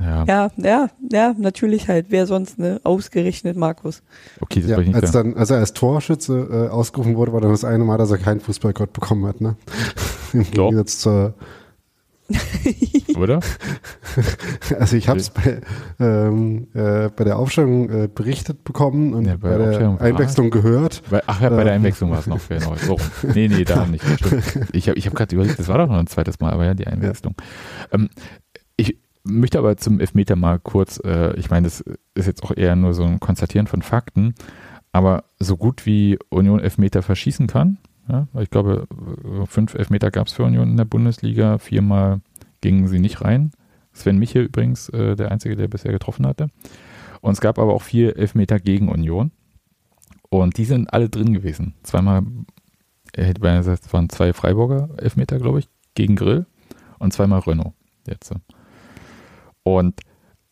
Ja, 0.01 0.25
ja, 0.25 0.51
ja, 0.57 0.89
ja, 1.13 1.35
natürlich 1.39 1.89
halt. 1.89 2.07
Wer 2.09 2.27
sonst, 2.27 2.59
ne? 2.59 2.81
Ausgerechnet 2.85 3.57
Markus. 3.57 4.03
okay, 4.41 4.61
das 4.61 4.71
Ja, 4.71 4.79
ich 4.79 4.89
nicht 4.89 4.97
als, 4.97 5.13
dann, 5.13 5.35
als 5.35 5.51
er 5.51 5.59
als 5.59 5.73
Torschütze 5.73 6.67
äh, 6.69 6.69
ausgerufen 6.69 7.17
wurde, 7.17 7.33
war 7.33 7.41
dann 7.41 7.51
das 7.51 7.65
eine 7.65 7.85
Mal, 7.85 7.99
dass 7.99 8.11
er 8.11 8.19
keinen 8.19 8.41
Fußballgott 8.41 8.93
bekommen 8.93 9.27
hat, 9.27 9.41
ne? 9.41 9.57
Im 10.33 10.45
Doch. 10.53 10.71
Gegensatz 10.71 10.99
zur 10.99 11.35
Oder? 13.17 13.41
Also 14.79 14.97
ich 14.97 15.09
habe 15.09 15.19
es 15.19 15.31
bei, 15.31 15.61
ähm, 15.99 16.69
äh, 16.73 17.11
bei 17.11 17.25
der 17.25 17.39
Aufstellung 17.39 17.91
äh, 17.91 18.09
berichtet 18.13 18.65
bekommen 18.65 19.13
und 19.13 19.27
Ja, 19.27 19.37
bei 19.37 19.51
bei, 19.51 19.59
der 19.59 19.69
Aufstellung 19.69 19.99
der 19.99 20.07
Einwechslung 20.07 20.51
gehört. 20.51 21.03
Bei, 21.11 21.21
ach 21.27 21.41
ja, 21.41 21.51
bei 21.51 21.65
der 21.65 21.75
Ähm. 21.75 21.81
Einwechslung 21.81 22.11
war 22.11 22.21
es 22.21 22.27
noch 22.27 22.41
genau. 22.49 22.75
So. 22.77 22.97
Nee, 23.35 23.49
nee, 23.49 23.65
da 23.65 23.85
nicht. 23.87 24.05
Stimmt. 24.19 24.45
Ich 24.73 24.89
habe 24.89 24.97
ich 24.97 25.07
hab 25.07 25.15
gerade 25.15 25.35
überlegt, 25.35 25.59
das 25.59 25.69
war 25.69 25.79
doch 25.79 25.89
noch 25.89 25.99
ein 25.99 26.07
zweites 26.07 26.41
Mal, 26.41 26.53
aber 26.53 26.65
ja, 26.65 26.75
die 26.75 26.87
Einwechslung. 26.87 27.35
Ähm, 27.93 28.09
ich 28.17 28.44
möchte 29.25 29.59
aber 29.59 29.77
zum 29.77 30.01
Elfmeter 30.01 30.37
mal 30.37 30.59
kurz, 30.59 31.01
äh, 31.05 31.35
ich 31.37 31.51
meine, 31.51 31.65
das 31.65 31.83
ist 32.15 32.27
jetzt 32.27 32.45
auch 32.45 32.53
eher 32.57 32.77
nur 32.77 32.95
so 32.95 33.05
ein 33.05 33.21
Konstatieren 33.21 33.67
von 33.67 33.83
Fakten, 33.83 34.35
aber 34.93 35.25
so 35.39 35.57
gut 35.57 35.87
wie 35.87 36.19
Union 36.29 36.61
Elfmeter 36.61 37.03
verschießen 37.03 37.47
kann, 37.47 37.79
ja, 38.09 38.29
ich 38.39 38.51
glaube, 38.51 38.87
fünf 39.47 39.75
Elfmeter 39.75 40.11
gab 40.11 40.27
es 40.27 40.35
für 40.35 40.45
Union 40.45 40.71
in 40.71 40.77
der 40.77 40.85
Bundesliga, 40.85 41.59
viermal 41.59 42.21
gingen 42.61 42.87
sie 42.87 42.99
nicht 42.99 43.23
rein. 43.23 43.53
Sven 43.93 44.19
Michel 44.19 44.45
übrigens 44.45 44.89
äh, 44.91 45.17
der 45.17 45.31
Einzige, 45.31 45.57
der 45.57 45.69
bisher 45.69 45.93
getroffen 45.93 46.27
hatte. 46.27 46.49
Und 47.21 47.33
es 47.33 47.41
gab 47.41 47.59
aber 47.59 47.73
auch 47.73 47.83
vier 47.83 48.17
Elfmeter 48.17 48.61
gegen 48.61 48.89
Union. 48.89 49.31
Und 50.29 50.59
die 50.59 50.65
sind 50.65 50.93
alle 50.93 51.09
drin 51.09 51.33
gewesen. 51.33 51.75
Zweimal, 51.83 52.25
er 53.13 53.25
hätte 53.25 53.41
beinahe 53.41 53.59
gesagt, 53.59 53.87
es 53.87 53.93
waren 53.93 54.09
zwei 54.09 54.33
Freiburger 54.33 54.91
Elfmeter, 54.99 55.39
glaube 55.39 55.61
ich, 55.61 55.69
gegen 55.95 56.17
Grill 56.17 56.47
und 56.99 57.13
zweimal 57.13 57.41
Renault 57.41 57.73
jetzt. 58.07 58.35
Und 59.65 60.01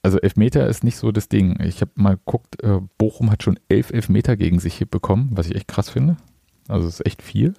also 0.02 0.18
Elfmeter 0.18 0.66
ist 0.66 0.82
nicht 0.82 0.96
so 0.96 1.12
das 1.12 1.28
Ding. 1.28 1.60
Ich 1.62 1.80
habe 1.80 1.92
mal 1.94 2.16
geguckt, 2.16 2.60
äh, 2.62 2.80
Bochum 2.98 3.30
hat 3.30 3.44
schon 3.44 3.60
elf 3.68 3.90
Elfmeter 3.90 4.36
gegen 4.36 4.58
sich 4.58 4.74
hier 4.74 4.88
bekommen, 4.88 5.30
was 5.32 5.46
ich 5.46 5.54
echt 5.54 5.68
krass 5.68 5.90
finde. 5.90 6.16
Also 6.68 6.88
es 6.88 6.94
ist 6.94 7.06
echt 7.06 7.22
viel. 7.22 7.54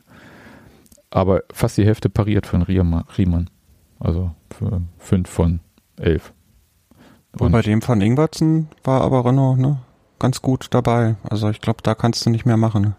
Aber 1.10 1.44
fast 1.54 1.78
die 1.78 1.86
Hälfte 1.86 2.10
pariert 2.10 2.48
von 2.48 2.64
Riemann. 2.64 3.50
Also 4.00 4.32
für 4.50 4.82
fünf 4.98 5.30
von 5.30 5.62
elf. 5.98 6.34
Und 7.40 7.52
bei 7.52 7.62
dem 7.62 7.82
von 7.82 8.02
Ingwertsen 8.02 8.68
war 8.84 9.02
aber 9.02 9.26
Renault 9.26 9.60
ne, 9.60 9.80
ganz 10.20 10.42
gut 10.42 10.68
dabei. 10.72 11.16
Also 11.24 11.50
ich 11.50 11.62
glaube, 11.62 11.82
da 11.84 11.96
kannst 11.96 12.26
du 12.26 12.30
nicht 12.30 12.46
mehr 12.46 12.58
machen. 12.58 12.96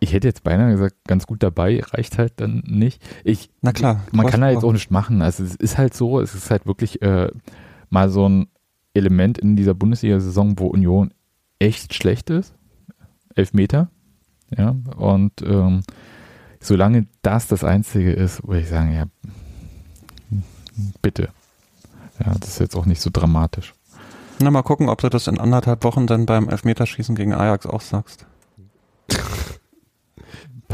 Ich 0.00 0.12
hätte 0.12 0.28
jetzt 0.28 0.42
beinahe 0.42 0.72
gesagt, 0.72 0.96
ganz 1.06 1.26
gut 1.26 1.42
dabei, 1.42 1.80
reicht 1.80 2.18
halt 2.18 2.34
dann 2.36 2.62
nicht. 2.66 3.02
Ich, 3.24 3.50
Na 3.62 3.72
klar. 3.72 4.02
man 4.12 4.26
kann 4.26 4.40
da 4.40 4.50
jetzt 4.50 4.64
auch 4.64 4.72
nicht 4.72 4.90
machen. 4.90 5.22
Also 5.22 5.42
es 5.44 5.54
ist 5.54 5.78
halt 5.78 5.94
so, 5.94 6.20
es 6.20 6.34
ist 6.34 6.50
halt 6.50 6.66
wirklich 6.66 7.00
äh, 7.00 7.30
mal 7.90 8.10
so 8.10 8.28
ein 8.28 8.48
Element 8.92 9.38
in 9.38 9.56
dieser 9.56 9.74
Bundesliga-Saison, 9.74 10.58
wo 10.58 10.66
Union 10.66 11.12
echt 11.58 11.94
schlecht 11.94 12.30
ist. 12.30 12.54
Elf 13.34 13.52
Meter. 13.52 13.88
Ja, 14.56 14.76
und 14.96 15.32
ähm, 15.42 15.82
solange 16.60 17.06
das 17.22 17.48
das 17.48 17.64
Einzige 17.64 18.12
ist, 18.12 18.46
würde 18.46 18.60
ich 18.60 18.68
sagen, 18.68 18.92
ja, 18.94 19.04
bitte. 21.02 21.30
Ja, 22.24 22.34
das 22.38 22.50
ist 22.50 22.60
jetzt 22.60 22.76
auch 22.76 22.86
nicht 22.86 23.00
so 23.00 23.10
dramatisch. 23.12 23.74
Na, 24.40 24.50
mal 24.50 24.62
gucken, 24.62 24.88
ob 24.88 25.00
du 25.00 25.08
das 25.08 25.26
in 25.26 25.38
anderthalb 25.38 25.84
Wochen 25.84 26.06
dann 26.06 26.26
beim 26.26 26.48
Elfmeterschießen 26.48 27.14
gegen 27.14 27.32
Ajax 27.32 27.66
auch 27.66 27.80
sagst. 27.80 28.26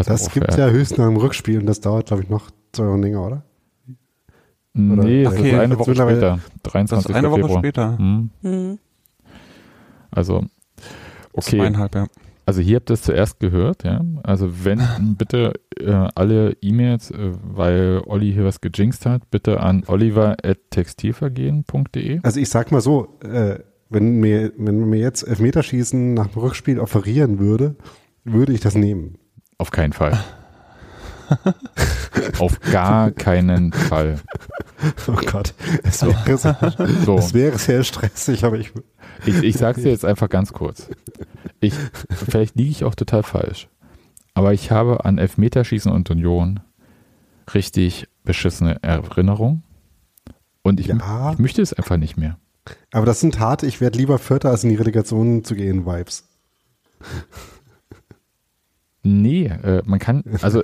Pass 0.07 0.21
Das 0.21 0.27
auf, 0.29 0.35
gibt's 0.35 0.57
ja 0.57 0.69
höchstens 0.69 0.99
nach 0.99 1.07
dem 1.07 1.17
Rückspiel 1.17 1.59
und 1.61 1.67
das 1.67 1.81
dauert, 1.81 2.07
glaube 2.07 2.23
ich, 2.23 2.29
noch 2.29 2.51
zwei 2.73 2.87
Wochen 2.87 3.03
länger, 3.03 3.27
oder? 3.27 3.43
Nee, 4.73 5.25
das 5.25 5.35
Okay, 5.35 5.51
ist 5.51 5.59
eine 5.59 5.79
Woche 5.79 5.95
später. 5.95 6.39
Das 6.63 6.73
23. 6.73 7.11
ist 7.11 7.17
eine 7.17 7.31
Woche 7.31 7.41
Februar. 7.41 7.59
später. 7.59 7.99
Hm. 7.99 8.31
Mhm. 8.43 8.79
Also, 10.11 10.45
okay. 11.33 11.59
Zweieinhalb, 11.59 11.95
ja. 11.95 12.07
Also 12.47 12.61
hier 12.63 12.77
habt 12.77 12.91
ihr 12.91 12.95
es 12.95 13.03
zuerst 13.03 13.39
gehört, 13.41 13.85
ja. 13.85 14.01
Also 14.23 14.65
wenn 14.65 14.81
bitte 15.19 15.53
äh, 15.79 16.09
alle 16.15 16.57
E-Mails, 16.63 17.11
äh, 17.11 17.33
weil 17.43 18.01
Olli 18.07 18.33
hier 18.33 18.45
was 18.45 18.61
gejinxt 18.61 19.07
hat, 19.07 19.31
bitte 19.31 19.61
an 19.61 19.85
oliver.textilvergehen.de. 19.87 22.21
Also 22.23 22.41
ich 22.41 22.49
sag 22.49 22.73
mal 22.73 22.81
so, 22.81 23.19
äh, 23.23 23.59
wenn 23.89 24.19
mir, 24.21 24.53
wenn 24.57 24.81
man 24.81 24.91
mir 24.91 24.99
jetzt 25.01 25.23
Elfmeterschießen 25.27 26.15
nach 26.15 26.29
dem 26.29 26.43
Rückspiel 26.43 26.79
offerieren 26.81 27.39
würde, 27.39 27.77
würde 28.25 28.53
ich 28.53 28.61
das 28.61 28.75
nehmen. 28.75 29.17
Auf 29.61 29.71
keinen 29.71 29.93
Fall. 29.93 30.19
Auf 32.39 32.59
gar 32.61 33.11
keinen 33.11 33.75
Fall. 33.75 34.19
Oh 35.07 35.13
Gott, 35.31 35.53
es 35.83 36.01
wäre, 36.01 36.39
so, 36.39 36.55
So, 37.05 37.19
es 37.19 37.35
wäre 37.35 37.59
sehr 37.59 37.85
stressig, 37.85 38.45
aber 38.45 38.59
ich, 38.59 38.73
ich, 39.27 39.43
ich 39.43 39.59
sag's 39.59 39.83
dir 39.83 39.91
jetzt 39.91 40.07
einfach 40.07 40.31
ganz 40.31 40.55
kurz. 40.55 40.89
Ich, 41.61 41.75
vielleicht 42.09 42.57
liege 42.57 42.71
ich 42.71 42.85
auch 42.85 42.95
total 42.95 43.23
falsch, 43.23 43.69
aber 44.33 44.55
ich 44.55 44.71
habe 44.71 45.05
an 45.05 45.19
Elfmeterschießen 45.19 45.93
und 45.93 46.11
Union 46.11 46.61
richtig 47.53 48.09
beschissene 48.25 48.83
Erinnerungen 48.83 49.63
und 50.63 50.81
ich, 50.81 50.87
ja, 50.87 51.33
ich 51.35 51.39
möchte 51.39 51.61
es 51.61 51.75
einfach 51.75 51.99
nicht 51.99 52.17
mehr. 52.17 52.39
aber 52.93 53.05
das 53.05 53.21
sind 53.21 53.39
harte, 53.39 53.67
ich 53.67 53.83
werde 53.83 53.99
lieber 53.99 54.17
Vierter 54.19 54.49
als 54.49 54.65
in 54.65 54.71
die 54.71 54.77
Relegation 54.77 55.45
zu 55.45 55.55
gehen, 55.55 55.85
Vibes. 55.85 56.25
Nee, 59.03 59.47
äh, 59.47 59.83
man 59.85 59.99
kann, 59.99 60.23
also, 60.43 60.63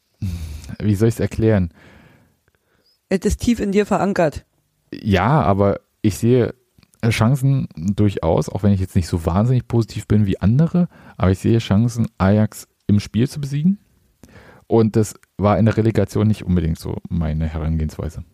wie 0.78 0.94
soll 0.94 1.08
ich 1.08 1.14
es 1.14 1.20
erklären? 1.20 1.72
Es 3.08 3.24
ist 3.24 3.40
tief 3.40 3.60
in 3.60 3.72
dir 3.72 3.86
verankert. 3.86 4.44
Ja, 4.92 5.42
aber 5.42 5.80
ich 6.02 6.18
sehe 6.18 6.54
Chancen 7.08 7.68
durchaus, 7.76 8.48
auch 8.48 8.62
wenn 8.62 8.72
ich 8.72 8.80
jetzt 8.80 8.96
nicht 8.96 9.06
so 9.06 9.24
wahnsinnig 9.24 9.68
positiv 9.68 10.06
bin 10.06 10.26
wie 10.26 10.40
andere, 10.40 10.88
aber 11.16 11.30
ich 11.30 11.38
sehe 11.38 11.58
Chancen, 11.58 12.08
Ajax 12.18 12.68
im 12.86 13.00
Spiel 13.00 13.28
zu 13.28 13.40
besiegen. 13.40 13.78
Und 14.66 14.96
das 14.96 15.14
war 15.38 15.58
in 15.58 15.64
der 15.64 15.76
Relegation 15.76 16.26
nicht 16.26 16.44
unbedingt 16.44 16.78
so 16.78 16.98
meine 17.08 17.46
Herangehensweise. 17.46 18.24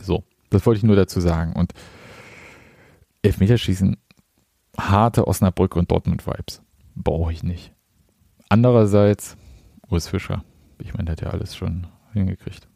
So, 0.00 0.24
das 0.50 0.64
wollte 0.64 0.78
ich 0.78 0.84
nur 0.84 0.96
dazu 0.96 1.20
sagen. 1.20 1.54
Und 1.54 1.72
Elfmeterschießen, 3.22 3.96
harte 4.78 5.26
Osnabrück 5.26 5.76
und 5.76 5.90
Dortmund-Vibes. 5.90 6.62
Brauche 6.94 7.32
ich 7.32 7.42
nicht. 7.42 7.72
Andererseits, 8.48 9.36
Urs 9.88 10.08
Fischer, 10.08 10.44
ich 10.78 10.94
meine, 10.94 11.06
der 11.06 11.12
hat 11.12 11.20
ja 11.22 11.30
alles 11.30 11.56
schon 11.56 11.86
hingekriegt. 12.12 12.68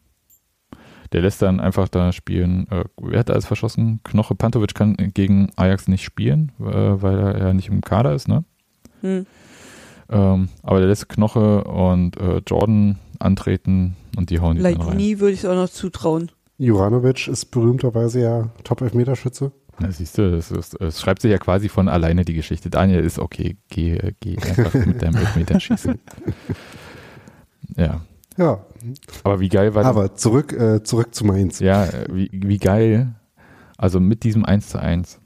Der 1.11 1.21
lässt 1.21 1.41
dann 1.41 1.59
einfach 1.59 1.87
da 1.87 2.11
spielen. 2.11 2.67
Äh, 2.69 2.83
wer 3.01 3.19
hat 3.19 3.29
da 3.29 3.33
alles 3.33 3.45
verschossen? 3.45 4.01
Knoche 4.03 4.35
Pantovic 4.35 4.73
kann 4.73 4.95
gegen 5.13 5.49
Ajax 5.55 5.87
nicht 5.87 6.03
spielen, 6.03 6.51
äh, 6.59 6.63
weil 6.65 7.17
er 7.17 7.37
ja 7.37 7.53
nicht 7.53 7.69
im 7.69 7.81
Kader 7.81 8.13
ist, 8.13 8.27
ne? 8.27 8.43
Hm. 9.01 9.25
Ähm, 10.09 10.49
aber 10.63 10.79
der 10.79 10.87
lässt 10.87 11.09
Knoche 11.09 11.63
und 11.63 12.17
äh, 12.17 12.41
Jordan 12.45 12.97
antreten 13.19 13.95
und 14.15 14.29
die 14.29 14.39
hauen 14.39 14.57
die 14.57 14.63
dann 14.63 14.73
rein. 14.75 14.87
Leitini 14.87 15.19
würde 15.19 15.33
ich 15.33 15.39
es 15.39 15.45
auch 15.45 15.55
noch 15.55 15.69
zutrauen. 15.69 16.31
Juranovic 16.57 17.27
ist 17.27 17.45
berühmterweise 17.45 18.21
ja 18.21 18.49
Top-Elfmeterschütze. 18.63 19.51
Na, 19.79 19.91
siehst 19.91 20.17
du, 20.17 20.31
das, 20.31 20.51
es 20.51 21.01
schreibt 21.01 21.21
sich 21.21 21.31
ja 21.31 21.37
quasi 21.37 21.69
von 21.69 21.87
alleine 21.87 22.25
die 22.25 22.33
Geschichte. 22.33 22.69
Daniel 22.69 23.03
ist 23.03 23.19
okay, 23.19 23.57
geh, 23.69 23.97
geh 24.19 24.37
einfach 24.37 24.73
mit 24.85 25.01
deinem 25.01 25.15
Elfmeterschießen. 25.17 25.99
Ja, 27.75 28.01
Ja, 28.37 28.65
aber 29.23 29.39
wie 29.39 29.49
geil 29.49 29.75
war 29.75 29.83
das? 29.83 29.89
aber 29.89 30.15
zurück, 30.15 30.53
äh, 30.53 30.83
zurück 30.83 31.13
zu 31.13 31.25
Mainz. 31.25 31.59
Ja, 31.59 31.87
wie, 32.11 32.29
wie 32.31 32.57
geil. 32.57 33.13
Also 33.77 33.99
mit 33.99 34.23
diesem 34.23 34.45
1 34.45 34.69
zu 34.69 34.79
1 34.79 35.19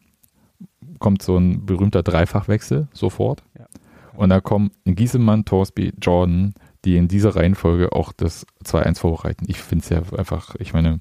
kommt 0.99 1.21
so 1.21 1.37
ein 1.37 1.65
berühmter 1.65 2.03
Dreifachwechsel 2.03 2.87
sofort. 2.93 3.43
Ja. 3.57 3.67
Und 4.15 4.29
da 4.29 4.41
kommen 4.41 4.71
Giesemann, 4.85 5.45
Torsby, 5.45 5.93
Jordan, 6.01 6.53
die 6.83 6.97
in 6.97 7.07
dieser 7.07 7.35
Reihenfolge 7.35 7.93
auch 7.93 8.11
das 8.11 8.45
2-1 8.65 8.99
vorbereiten. 8.99 9.45
Ich 9.47 9.57
finde 9.57 9.83
es 9.83 9.89
ja 9.89 10.01
einfach, 10.17 10.55
ich 10.59 10.73
meine, 10.73 10.99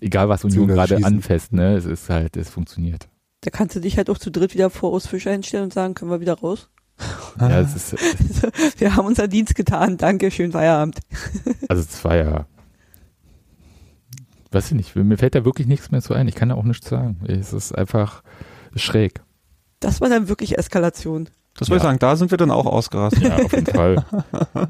egal 0.00 0.28
was 0.28 0.44
Union 0.44 0.68
gerade 0.68 0.96
schießen. 0.96 1.04
anfasst, 1.04 1.52
ne, 1.52 1.76
es 1.76 1.84
ist 1.84 2.08
halt, 2.10 2.36
es 2.36 2.50
funktioniert. 2.50 3.08
Da 3.42 3.50
kannst 3.50 3.76
du 3.76 3.80
dich 3.80 3.96
halt 3.96 4.10
auch 4.10 4.18
zu 4.18 4.30
dritt 4.30 4.54
wieder 4.54 4.70
vor 4.70 4.92
Urs 4.92 5.06
Fischer 5.06 5.30
hinstellen 5.30 5.64
und 5.64 5.74
sagen, 5.74 5.94
können 5.94 6.10
wir 6.10 6.20
wieder 6.20 6.34
raus? 6.34 6.70
Ja, 7.38 7.60
es 7.60 7.76
ist, 7.76 7.92
Wir 8.80 8.96
haben 8.96 9.06
unser 9.06 9.28
Dienst 9.28 9.54
getan, 9.54 9.96
danke, 9.96 10.30
schönen 10.30 10.52
Feierabend. 10.52 10.98
also 11.68 11.82
es 11.82 12.04
war 12.04 12.16
ja, 12.16 12.46
weiß 14.50 14.66
ich 14.66 14.74
nicht, 14.74 14.96
mir 14.96 15.18
fällt 15.18 15.34
da 15.34 15.44
wirklich 15.44 15.66
nichts 15.66 15.90
mehr 15.90 16.02
zu 16.02 16.14
ein. 16.14 16.26
Ich 16.26 16.34
kann 16.34 16.48
da 16.48 16.56
auch 16.56 16.64
nichts 16.64 16.88
sagen. 16.88 17.20
Es 17.26 17.52
ist 17.52 17.72
einfach 17.72 18.22
schräg. 18.74 19.22
Das 19.80 20.00
war 20.00 20.08
dann 20.08 20.28
wirklich 20.28 20.58
Eskalation. 20.58 21.28
Das 21.58 21.68
würde 21.68 21.78
ich 21.78 21.82
Ja. 21.82 21.88
sagen, 21.88 21.98
da 21.98 22.16
sind 22.16 22.30
wir 22.30 22.38
dann 22.38 22.50
auch 22.50 22.66
ausgerastet. 22.66 23.22
Ja, 23.24 23.36
auf 23.36 23.52
jeden 23.52 23.66
Fall. 23.66 24.04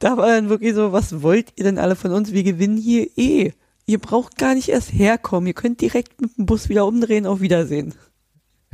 Da 0.00 0.16
war 0.16 0.28
dann 0.28 0.48
wirklich 0.48 0.74
so, 0.74 0.92
was 0.92 1.22
wollt 1.22 1.52
ihr 1.56 1.64
denn 1.64 1.78
alle 1.78 1.96
von 1.96 2.12
uns? 2.12 2.32
Wir 2.32 2.44
gewinnen 2.44 2.76
hier 2.76 3.08
eh. 3.16 3.52
Ihr 3.86 3.98
braucht 3.98 4.38
gar 4.38 4.54
nicht 4.54 4.68
erst 4.68 4.92
herkommen. 4.92 5.46
Ihr 5.48 5.54
könnt 5.54 5.80
direkt 5.80 6.20
mit 6.20 6.36
dem 6.38 6.46
Bus 6.46 6.68
wieder 6.68 6.86
umdrehen. 6.86 7.26
Auf 7.26 7.40
Wiedersehen. 7.40 7.94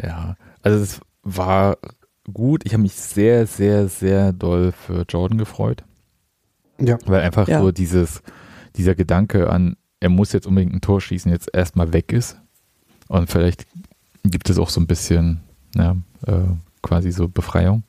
Ja, 0.01 0.37
also 0.62 0.82
es 0.82 1.01
war 1.22 1.78
gut. 2.32 2.62
Ich 2.66 2.72
habe 2.74 2.82
mich 2.82 2.93
sehr, 2.95 3.47
sehr, 3.47 3.89
sehr 3.89 4.32
doll 4.35 4.72
für 4.72 5.05
Jordan 5.09 5.39
gefreut, 5.39 5.82
Ja, 6.78 6.99
weil 7.07 7.22
einfach 7.22 7.49
Ja. 7.49 7.61
so 7.62 7.70
dieses, 7.72 8.22
dieser 8.76 8.95
Gedanke 8.95 9.49
an, 9.49 9.76
er 10.01 10.11
muss 10.11 10.32
jetzt 10.32 10.47
unbedingt 10.47 10.74
ein 10.74 10.80
Tor 10.82 11.01
schießen, 11.01 11.30
jetzt 11.32 11.49
erstmal 11.55 11.93
weg 11.95 12.12
ist. 12.12 12.37
Und 13.09 13.30
vielleicht 13.30 13.66
gibt 14.24 14.51
es 14.51 14.59
auch 14.59 14.68
so 14.68 14.80
ein 14.80 14.87
bisschen, 14.87 15.41
ja, 15.74 15.97
äh, 16.26 16.32
quasi 16.85 17.11
so 17.11 17.28
Befreiung. 17.28 17.82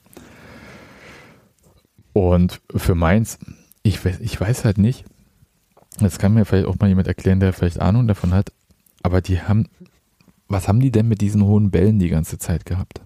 Und 2.14 2.62
für 2.74 2.96
Mainz, 2.96 3.38
ich, 3.84 4.04
weiß, 4.04 4.20
ich 4.22 4.40
weiß 4.40 4.66
halt 4.66 4.78
nicht. 4.78 5.06
Das 6.00 6.18
kann 6.18 6.34
mir 6.34 6.46
vielleicht 6.46 6.68
auch 6.68 6.80
mal 6.80 6.88
jemand 6.88 7.08
erklären, 7.08 7.40
der 7.40 7.54
vielleicht 7.54 7.80
Ahnung 7.80 8.08
davon 8.08 8.34
hat. 8.34 8.52
Aber 9.04 9.22
die 9.22 9.42
haben, 9.42 9.68
was 10.48 10.68
haben 10.68 10.80
die 10.80 10.92
denn 10.92 11.08
mit 11.08 11.22
diesen 11.22 11.44
hohen 11.44 11.72
Bällen 11.72 12.00
die 12.00 12.10
ganze 12.10 12.40
Zeit 12.40 12.66
gehabt? 12.66 13.02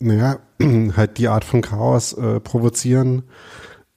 Naja, 0.00 0.38
halt 0.96 1.18
die 1.18 1.28
Art 1.28 1.44
von 1.44 1.60
Chaos 1.60 2.12
äh, 2.12 2.40
provozieren, 2.40 3.24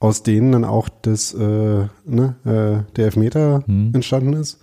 aus 0.00 0.24
denen 0.24 0.50
dann 0.52 0.64
auch 0.64 0.88
das, 0.88 1.32
äh, 1.32 1.86
ne, 2.04 2.34
äh, 2.44 2.92
der 2.96 3.04
Elfmeter 3.04 3.62
Hm. 3.66 3.92
entstanden 3.94 4.32
ist. 4.32 4.60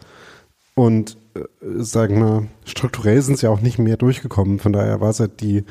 Und 0.75 1.17
sagen 1.61 2.19
wir, 2.19 2.47
strukturell 2.65 3.21
sind 3.21 3.37
sie 3.37 3.47
auch 3.47 3.61
nicht 3.61 3.79
mehr 3.79 3.97
durchgekommen. 3.97 4.59
Von 4.59 4.73
daher 4.73 5.01
war 5.01 5.09
es 5.09 5.19
halt 5.19 5.41
die, 5.41 5.63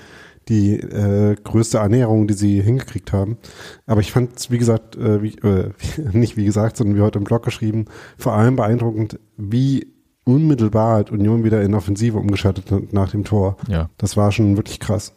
die 0.48 0.74
äh, 0.74 1.36
größte 1.42 1.80
Annäherung, 1.80 2.26
die 2.26 2.34
sie 2.34 2.62
hingekriegt 2.62 3.12
haben. 3.12 3.38
Aber 3.86 4.00
ich 4.00 4.12
fand 4.12 4.36
es, 4.36 4.50
wie 4.50 4.58
gesagt, 4.58 4.96
äh, 4.96 5.22
wie, 5.22 5.36
äh, 5.38 5.70
nicht 6.12 6.36
wie 6.36 6.44
gesagt, 6.44 6.76
sondern 6.76 6.96
wie 6.96 7.02
heute 7.02 7.18
im 7.18 7.24
Blog 7.24 7.44
geschrieben, 7.44 7.86
vor 8.16 8.34
allem 8.34 8.56
beeindruckend, 8.56 9.18
wie 9.36 9.86
unmittelbar 10.24 10.94
halt 10.94 11.10
Union 11.10 11.44
wieder 11.44 11.62
in 11.62 11.74
Offensive 11.74 12.18
umgeschaltet 12.18 12.70
hat 12.70 12.92
nach 12.92 13.10
dem 13.10 13.24
Tor. 13.24 13.56
Ja. 13.66 13.88
Das 13.96 14.16
war 14.16 14.30
schon 14.30 14.56
wirklich 14.56 14.78
krass. 14.78 15.14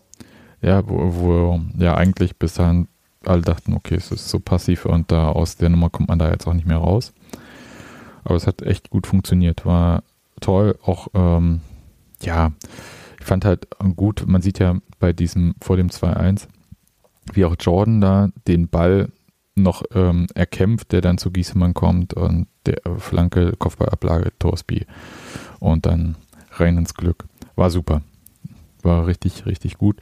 Ja, 0.61 0.87
wo, 0.87 1.15
wo 1.15 1.59
ja 1.77 1.95
eigentlich 1.95 2.37
bis 2.37 2.53
dahin 2.53 2.87
alle 3.25 3.41
dachten, 3.41 3.73
okay, 3.73 3.95
es 3.95 4.11
ist 4.11 4.29
so 4.29 4.39
passiv 4.39 4.85
und 4.85 5.11
da 5.11 5.29
aus 5.29 5.57
der 5.57 5.69
Nummer 5.69 5.89
kommt 5.89 6.09
man 6.09 6.19
da 6.19 6.31
jetzt 6.31 6.47
auch 6.47 6.53
nicht 6.53 6.67
mehr 6.67 6.77
raus. 6.77 7.13
Aber 8.23 8.35
es 8.35 8.47
hat 8.47 8.61
echt 8.61 8.89
gut 8.89 9.07
funktioniert, 9.07 9.65
war 9.65 10.03
toll. 10.41 10.77
Auch, 10.83 11.07
ähm, 11.13 11.61
ja, 12.21 12.51
ich 13.19 13.25
fand 13.25 13.45
halt 13.45 13.67
gut, 13.95 14.25
man 14.27 14.41
sieht 14.41 14.59
ja 14.59 14.75
bei 14.99 15.13
diesem, 15.13 15.55
vor 15.61 15.77
dem 15.77 15.89
2-1, 15.89 16.47
wie 17.33 17.45
auch 17.45 17.55
Jordan 17.59 18.01
da 18.01 18.29
den 18.47 18.67
Ball 18.67 19.09
noch 19.55 19.83
ähm, 19.93 20.27
erkämpft, 20.33 20.91
der 20.91 21.01
dann 21.01 21.17
zu 21.17 21.31
Giesemann 21.31 21.73
kommt 21.73 22.13
und 22.13 22.47
der 22.65 22.85
äh, 22.85 22.97
Flanke, 22.97 23.53
Kopfballablage, 23.57 24.31
Torsby 24.39 24.85
und 25.59 25.85
dann 25.85 26.15
rein 26.53 26.77
ins 26.77 26.93
Glück. 26.93 27.25
War 27.55 27.69
super. 27.69 28.01
War 28.81 29.05
richtig, 29.07 29.45
richtig 29.45 29.77
gut. 29.77 29.99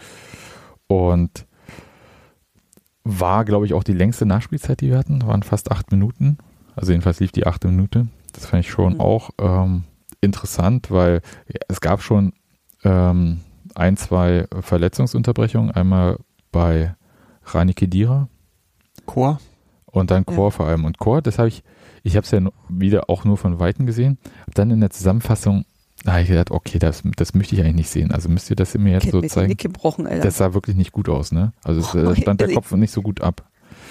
Und 0.88 1.46
war, 3.04 3.44
glaube 3.44 3.66
ich, 3.66 3.74
auch 3.74 3.84
die 3.84 3.94
längste 3.94 4.26
Nachspielzeit, 4.26 4.82
die 4.82 4.90
wir 4.90 4.98
hatten. 4.98 5.26
Waren 5.26 5.44
fast 5.44 5.72
acht 5.72 5.92
Minuten. 5.92 6.38
Also 6.76 6.92
jedenfalls 6.92 7.20
lief 7.20 7.32
die 7.32 7.48
achte 7.48 7.68
Minute. 7.68 8.08
Das 8.34 8.46
fand 8.46 8.64
ich 8.64 8.72
schon 8.72 8.94
Mhm. 8.94 9.02
auch 9.02 9.32
ähm, 9.40 9.84
interessant, 10.22 10.92
weil 10.92 11.22
ja, 11.48 11.60
es 11.68 11.82
gab 11.82 12.02
schon 12.02 12.34
ähm, 12.84 13.42
ein, 13.76 13.98
zwei 13.98 14.48
Verletzungsunterbrechungen. 14.62 15.72
Einmal 15.72 16.18
bei 16.52 16.96
Rani 17.46 17.74
Kedira 17.74 18.28
Chor? 19.06 19.40
und 19.86 20.12
dann 20.12 20.26
Ja. 20.28 20.36
Chor 20.36 20.52
vor 20.52 20.68
allem. 20.68 20.86
Und 20.86 20.98
Chor, 21.00 21.22
das 21.22 21.40
habe 21.40 21.48
ich, 21.48 21.64
ich 22.04 22.16
habe 22.16 22.26
es 22.26 22.32
ja 22.32 22.40
wieder 22.70 23.10
auch 23.10 23.26
nur 23.26 23.38
von 23.38 23.60
Weitem 23.60 23.86
gesehen. 23.86 24.18
Hab 24.46 24.56
dann 24.56 24.72
in 24.72 24.80
der 24.80 24.90
Zusammenfassung, 24.90 25.66
da 26.04 26.14
habe 26.14 26.22
ich 26.24 26.30
gedacht, 26.30 26.52
okay, 26.52 26.80
das, 26.80 27.04
das 27.18 27.34
möchte 27.34 27.56
ich 27.56 27.62
eigentlich 27.62 27.76
nicht 27.76 27.90
sehen. 27.90 28.12
Also 28.12 28.30
müsst 28.30 28.50
ihr 28.50 28.56
das 28.56 28.74
mir 28.78 28.94
jetzt 28.94 29.04
Kennt 29.04 29.14
so 29.14 29.22
zeigen. 29.22 29.58
Gebrochen, 29.58 30.08
Alter. 30.08 30.24
Das 30.24 30.38
sah 30.38 30.54
wirklich 30.54 30.76
nicht 30.76 30.92
gut 30.92 31.10
aus, 31.10 31.32
ne? 31.32 31.54
Also 31.64 31.82
es, 31.82 31.94
Oh, 31.96 32.16
stand 32.16 32.40
der 32.40 32.48
ehrlich. 32.48 32.56
Kopf 32.56 32.72
nicht 32.74 32.92
so 32.92 33.02
gut 33.02 33.22
ab. 33.22 33.44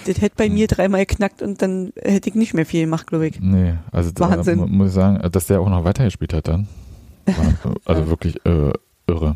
Das 0.05 0.21
hätte 0.21 0.35
bei 0.37 0.49
mir 0.49 0.67
dreimal 0.67 1.05
geknackt 1.05 1.41
und 1.41 1.61
dann 1.61 1.91
hätte 2.01 2.29
ich 2.29 2.35
nicht 2.35 2.53
mehr 2.53 2.65
viel 2.65 2.81
gemacht, 2.85 3.07
glaube 3.07 3.27
ich. 3.27 3.39
Nee, 3.39 3.75
also 3.91 4.11
da 4.11 4.29
Wahnsinn. 4.29 4.59
mu- 4.59 4.67
muss 4.67 4.89
ich 4.89 4.93
sagen, 4.93 5.19
dass 5.31 5.47
der 5.47 5.59
auch 5.61 5.69
noch 5.69 5.83
weitergespielt 5.83 6.33
hat 6.33 6.47
dann. 6.47 6.67
War, 7.25 7.75
also 7.85 8.07
wirklich 8.07 8.43
äh, 8.45 8.71
irre. 9.07 9.35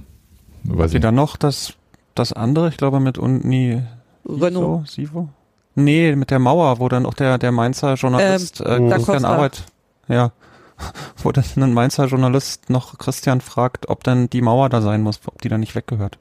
Weiß 0.64 0.92
dann 0.94 1.16
noch 1.16 1.36
das, 1.38 1.74
das 2.16 2.32
andere, 2.34 2.70
ich 2.70 2.78
glaube 2.78 3.00
mit 3.00 3.18
Uni 3.18 3.82
Renault. 4.26 4.88
Sivo? 4.90 5.12
Sivo? 5.24 5.30
Nee, 5.76 6.16
mit 6.16 6.32
der 6.32 6.40
Mauer, 6.40 6.80
wo 6.80 6.88
dann 6.88 7.06
auch 7.06 7.14
der, 7.16 7.38
der 7.38 7.52
Mainzer 7.52 7.96
Journalist 7.96 8.62
äh, 8.62 8.88
Da 8.88 8.96
Christian. 8.98 9.26
Arbeit, 9.26 9.64
ja, 10.08 10.32
wo 11.24 11.32
dann 11.32 11.44
ein 11.58 11.74
Mainzer 11.74 12.06
Journalist 12.06 12.70
noch 12.70 12.98
Christian 12.98 13.42
fragt, 13.42 13.90
ob 13.90 14.04
denn 14.04 14.30
die 14.30 14.42
Mauer 14.42 14.70
da 14.70 14.82
sein 14.82 15.02
muss, 15.02 15.20
ob 15.26 15.42
die 15.42 15.50
da 15.50 15.58
nicht 15.58 15.76
weggehört. 15.76 16.18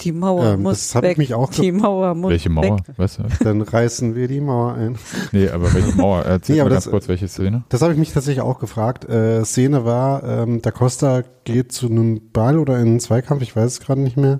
Die 0.00 0.12
Mauer 0.12 0.54
Ähm, 0.54 0.62
muss 0.62 0.78
das 0.88 0.94
hab 0.94 1.04
ich 1.04 1.10
weg. 1.10 1.18
mich 1.18 1.34
auch 1.34 1.50
die 1.50 1.72
Mauer 1.72 2.14
muss 2.14 2.30
Welche 2.30 2.50
Mauer? 2.50 2.78
weg. 2.78 2.96
Weißt 2.96 3.18
du? 3.18 3.24
Dann 3.44 3.62
reißen 3.62 4.14
wir 4.14 4.28
die 4.28 4.40
Mauer 4.40 4.74
ein. 4.74 4.96
Nee, 5.32 5.48
aber 5.48 5.72
welche 5.74 5.96
Mauer? 5.96 6.22
Erzähl 6.26 6.54
Nee, 6.54 6.60
mal 6.60 6.66
aber 6.66 6.74
ganz 6.74 6.84
das- 6.84 6.90
kurz, 6.92 7.08
welche 7.08 7.26
Szene. 7.26 7.64
Das 7.68 7.82
habe 7.82 7.92
ich 7.92 7.98
mich 7.98 8.12
tatsächlich 8.12 8.42
auch 8.42 8.60
gefragt. 8.60 9.08
Äh, 9.08 9.44
Szene 9.44 9.84
war, 9.84 10.22
ähm, 10.22 10.62
Da 10.62 10.70
Costa 10.70 11.22
geht 11.44 11.72
zu 11.72 11.86
einem 11.86 12.20
Ball 12.32 12.58
oder 12.58 12.76
in 12.78 12.86
einen 12.86 13.00
Zweikampf, 13.00 13.42
ich 13.42 13.56
weiß 13.56 13.64
es 13.72 13.80
gerade 13.80 14.00
nicht 14.00 14.16
mehr. 14.16 14.38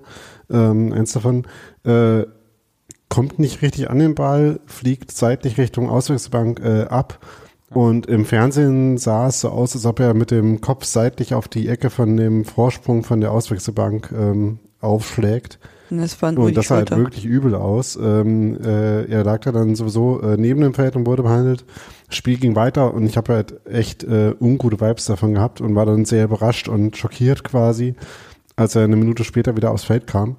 Ähm, 0.50 0.92
eins 0.92 1.12
davon 1.12 1.46
äh, 1.84 2.22
kommt 3.08 3.38
nicht 3.40 3.60
richtig 3.62 3.90
an 3.90 3.98
den 3.98 4.14
Ball, 4.14 4.60
fliegt 4.66 5.10
seitlich 5.10 5.58
Richtung 5.58 5.88
Auswechselbank 5.90 6.60
äh, 6.60 6.82
ab. 6.84 7.18
Und 7.70 8.06
im 8.06 8.24
Fernsehen 8.24 8.96
sah 8.96 9.26
es 9.26 9.40
so 9.40 9.48
aus, 9.50 9.74
als 9.74 9.84
ob 9.84 10.00
er 10.00 10.14
mit 10.14 10.30
dem 10.30 10.60
Kopf 10.62 10.84
seitlich 10.84 11.34
auf 11.34 11.48
die 11.48 11.68
Ecke 11.68 11.90
von 11.90 12.16
dem 12.16 12.44
Vorsprung 12.46 13.02
von 13.04 13.20
der 13.20 13.32
Auswechselbank 13.32 14.10
ähm, 14.16 14.58
aufschlägt. 14.80 15.58
Und 15.90 15.98
das 15.98 16.22
Und 16.22 16.56
das 16.56 16.68
sah 16.68 16.76
halt 16.76 16.90
wirklich 16.90 17.24
übel 17.24 17.54
aus. 17.54 17.96
Ähm, 17.96 18.58
äh, 18.62 19.04
er 19.04 19.24
lag 19.24 19.40
da 19.40 19.52
dann 19.52 19.74
sowieso 19.74 20.20
äh, 20.20 20.36
neben 20.36 20.60
dem 20.60 20.74
Feld 20.74 20.96
und 20.96 21.06
wurde 21.06 21.22
behandelt. 21.22 21.64
Spiel 22.10 22.36
ging 22.36 22.54
weiter 22.56 22.92
und 22.92 23.06
ich 23.06 23.16
habe 23.16 23.34
halt 23.34 23.66
echt 23.66 24.04
äh, 24.04 24.34
ungute 24.38 24.80
Vibes 24.80 25.06
davon 25.06 25.34
gehabt 25.34 25.60
und 25.60 25.74
war 25.74 25.86
dann 25.86 26.04
sehr 26.04 26.24
überrascht 26.24 26.68
und 26.68 26.96
schockiert 26.96 27.42
quasi, 27.42 27.94
als 28.56 28.74
er 28.74 28.84
eine 28.84 28.96
Minute 28.96 29.24
später 29.24 29.56
wieder 29.56 29.70
aufs 29.70 29.84
Feld 29.84 30.06
kam. 30.06 30.36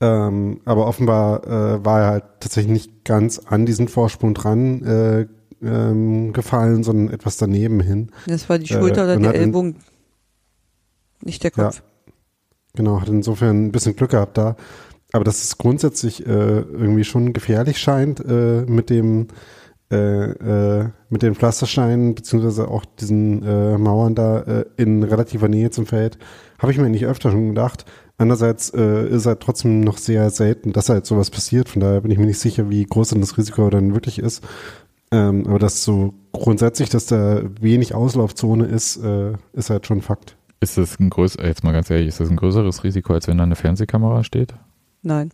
Ähm, 0.00 0.60
aber 0.64 0.86
offenbar 0.86 1.46
äh, 1.46 1.84
war 1.84 2.00
er 2.00 2.06
halt 2.08 2.24
tatsächlich 2.40 2.72
nicht 2.72 3.04
ganz 3.04 3.38
an 3.38 3.64
diesen 3.64 3.88
Vorsprung 3.88 4.34
dran 4.34 4.82
äh, 4.82 5.26
ähm, 5.62 6.32
gefallen, 6.32 6.82
sondern 6.82 7.14
etwas 7.14 7.36
daneben 7.38 7.80
hin. 7.80 8.10
Das 8.26 8.48
war 8.48 8.58
die 8.58 8.70
äh, 8.70 8.78
Schulter 8.78 9.04
oder 9.04 9.16
und 9.16 9.22
der 9.22 9.34
Ellbogen. 9.34 9.76
Nicht 11.22 11.44
der 11.44 11.50
Kopf. 11.50 11.82
Genau, 12.76 13.00
hat 13.00 13.08
insofern 13.08 13.66
ein 13.66 13.72
bisschen 13.72 13.96
Glück 13.96 14.10
gehabt 14.10 14.38
da. 14.38 14.56
Aber 15.12 15.24
dass 15.24 15.42
es 15.42 15.58
grundsätzlich 15.58 16.26
äh, 16.26 16.30
irgendwie 16.60 17.04
schon 17.04 17.32
gefährlich 17.32 17.78
scheint 17.78 18.20
äh, 18.20 18.62
mit 18.66 18.90
dem 18.90 19.28
äh, 19.90 20.30
äh, 20.30 20.88
mit 21.10 21.22
den 21.22 21.36
Pflastersteinen 21.36 22.16
beziehungsweise 22.16 22.68
auch 22.68 22.84
diesen 22.84 23.42
äh, 23.44 23.78
Mauern 23.78 24.16
da 24.16 24.40
äh, 24.40 24.64
in 24.76 25.04
relativer 25.04 25.48
Nähe 25.48 25.70
zum 25.70 25.86
Feld, 25.86 26.18
habe 26.58 26.72
ich 26.72 26.78
mir 26.78 26.90
nicht 26.90 27.06
öfter 27.06 27.30
schon 27.30 27.50
gedacht. 27.50 27.84
Andererseits 28.18 28.70
äh, 28.70 29.08
ist 29.08 29.26
halt 29.26 29.40
trotzdem 29.40 29.80
noch 29.80 29.98
sehr 29.98 30.30
selten, 30.30 30.72
dass 30.72 30.88
halt 30.88 31.06
sowas 31.06 31.30
passiert. 31.30 31.68
Von 31.68 31.80
daher 31.80 32.00
bin 32.00 32.10
ich 32.10 32.18
mir 32.18 32.26
nicht 32.26 32.40
sicher, 32.40 32.68
wie 32.68 32.84
groß 32.84 33.10
denn 33.10 33.20
das 33.20 33.38
Risiko 33.38 33.70
dann 33.70 33.94
wirklich 33.94 34.18
ist. 34.18 34.42
Ähm, 35.12 35.46
aber 35.46 35.60
dass 35.60 35.84
so 35.84 36.14
grundsätzlich, 36.32 36.88
dass 36.88 37.06
da 37.06 37.42
wenig 37.60 37.94
Auslaufzone 37.94 38.66
ist, 38.66 38.96
äh, 38.96 39.34
ist 39.52 39.70
halt 39.70 39.86
schon 39.86 40.02
Fakt. 40.02 40.35
Ist 40.60 40.78
das 40.78 40.98
ein 40.98 41.10
größeres, 41.10 41.46
jetzt 41.46 41.64
mal 41.64 41.72
ganz 41.72 41.90
ehrlich, 41.90 42.08
ist 42.08 42.20
das 42.20 42.30
ein 42.30 42.36
größeres 42.36 42.82
Risiko, 42.84 43.12
als 43.12 43.28
wenn 43.28 43.38
da 43.38 43.44
eine 43.44 43.56
Fernsehkamera 43.56 44.24
steht? 44.24 44.54
Nein. 45.02 45.30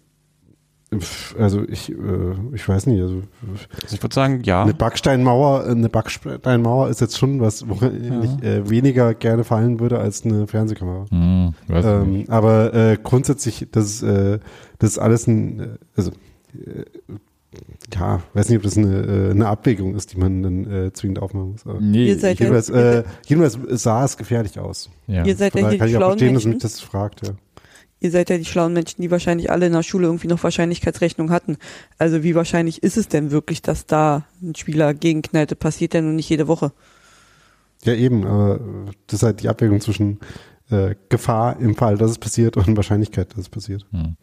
Also 1.38 1.66
ich, 1.66 1.90
äh, 1.90 1.94
ich 2.52 2.68
weiß 2.68 2.86
nicht, 2.86 3.00
also 3.00 3.22
Also 3.82 3.94
ich 3.94 4.02
würde 4.02 4.14
sagen, 4.14 4.42
ja. 4.44 4.62
eine 4.62 4.74
Backsteinmauer, 4.74 5.64
eine 5.64 5.88
Backsteinmauer 5.88 6.90
ist 6.90 7.00
jetzt 7.00 7.16
schon 7.16 7.40
was, 7.40 7.66
wo 7.66 7.74
ich 7.86 8.44
äh, 8.44 8.68
weniger 8.68 9.14
gerne 9.14 9.44
fallen 9.44 9.80
würde 9.80 9.98
als 9.98 10.24
eine 10.26 10.46
Fernsehkamera. 10.46 11.06
Hm, 11.08 11.54
weiß 11.68 11.86
ich 11.86 12.06
nicht. 12.08 12.28
Ähm, 12.28 12.34
aber 12.34 12.74
äh, 12.74 12.98
grundsätzlich, 13.02 13.68
das 13.72 13.86
ist, 13.86 14.02
äh, 14.02 14.38
das 14.80 14.90
ist 14.90 14.98
alles 14.98 15.26
ein, 15.26 15.60
äh, 15.60 15.68
also 15.96 16.10
äh, 16.62 16.84
ja, 17.94 18.22
weiß 18.34 18.48
nicht, 18.48 18.56
ob 18.58 18.62
das 18.62 18.76
eine, 18.78 19.28
äh, 19.28 19.30
eine 19.30 19.46
Abwägung 19.48 19.94
ist, 19.94 20.12
die 20.12 20.18
man 20.18 20.42
dann 20.42 20.70
äh, 20.70 20.92
zwingend 20.92 21.18
aufmachen 21.20 21.52
muss. 21.52 21.66
Aber 21.66 21.80
Nee, 21.80 22.08
Ihr 22.08 22.18
seid 22.18 22.34
ich, 22.34 22.40
ja- 22.40 22.46
jedenfalls, 22.46 22.70
äh, 22.70 23.04
jedenfalls 23.26 23.82
sah 23.82 24.04
es 24.04 24.16
gefährlich 24.16 24.58
aus. 24.58 24.90
ja. 25.06 25.24
Ihr 25.24 25.36
seid 25.36 25.52
Von 25.52 25.62
ja 25.62 25.66
daher 25.68 25.70
hier 25.70 25.78
kann 25.78 25.86
die 25.88 25.92
ich 25.92 25.96
auch 25.98 26.08
verstehen, 26.10 26.34
dass 26.34 26.44
mich 26.44 26.52
Menschen. 26.54 26.60
das 26.62 26.80
fragt, 26.80 27.26
ja. 27.26 27.34
Ihr 28.00 28.10
seid 28.10 28.30
ja 28.30 28.36
die 28.38 28.44
schlauen 28.44 28.72
Menschen, 28.72 29.00
die 29.00 29.12
wahrscheinlich 29.12 29.50
alle 29.50 29.66
in 29.66 29.72
der 29.72 29.84
Schule 29.84 30.06
irgendwie 30.06 30.26
noch 30.26 30.42
Wahrscheinlichkeitsrechnung 30.42 31.30
hatten. 31.30 31.56
Also 31.98 32.24
wie 32.24 32.34
wahrscheinlich 32.34 32.82
ist 32.82 32.96
es 32.96 33.06
denn 33.06 33.30
wirklich, 33.30 33.62
dass 33.62 33.86
da 33.86 34.24
ein 34.42 34.56
Spieler 34.56 34.92
gegenknallte? 34.92 35.54
Passiert 35.54 35.94
ja 35.94 36.00
nun 36.00 36.16
nicht 36.16 36.28
jede 36.28 36.48
Woche. 36.48 36.72
Ja, 37.84 37.94
eben, 37.94 38.26
aber 38.26 38.58
das 39.06 39.20
ist 39.20 39.22
halt 39.22 39.42
die 39.42 39.48
Abwägung 39.48 39.80
zwischen 39.80 40.18
äh, 40.70 40.96
Gefahr 41.10 41.60
im 41.60 41.76
Fall, 41.76 41.96
dass 41.96 42.10
es 42.10 42.18
passiert 42.18 42.56
und 42.56 42.76
Wahrscheinlichkeit, 42.76 43.30
dass 43.32 43.38
es 43.42 43.48
passiert. 43.48 43.86
Hm. 43.92 44.16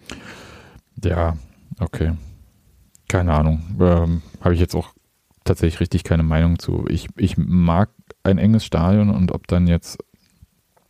Ja, 1.04 1.38
okay. 1.80 2.12
Keine 3.10 3.34
Ahnung. 3.34 3.62
Ähm, 3.82 4.22
Habe 4.40 4.54
ich 4.54 4.62
jetzt 4.62 4.76
auch 4.76 4.94
tatsächlich 5.44 5.82
richtig 5.82 6.06
keine 6.06 6.24
Meinung 6.24 6.60
zu. 6.60 6.86
Ich, 6.88 7.08
ich 7.18 7.38
mag 7.38 7.90
ein 8.24 8.38
enges 8.38 8.64
Stadion 8.64 9.10
und 9.10 9.32
ob 9.32 9.48
dann 9.48 9.68
jetzt 9.68 9.98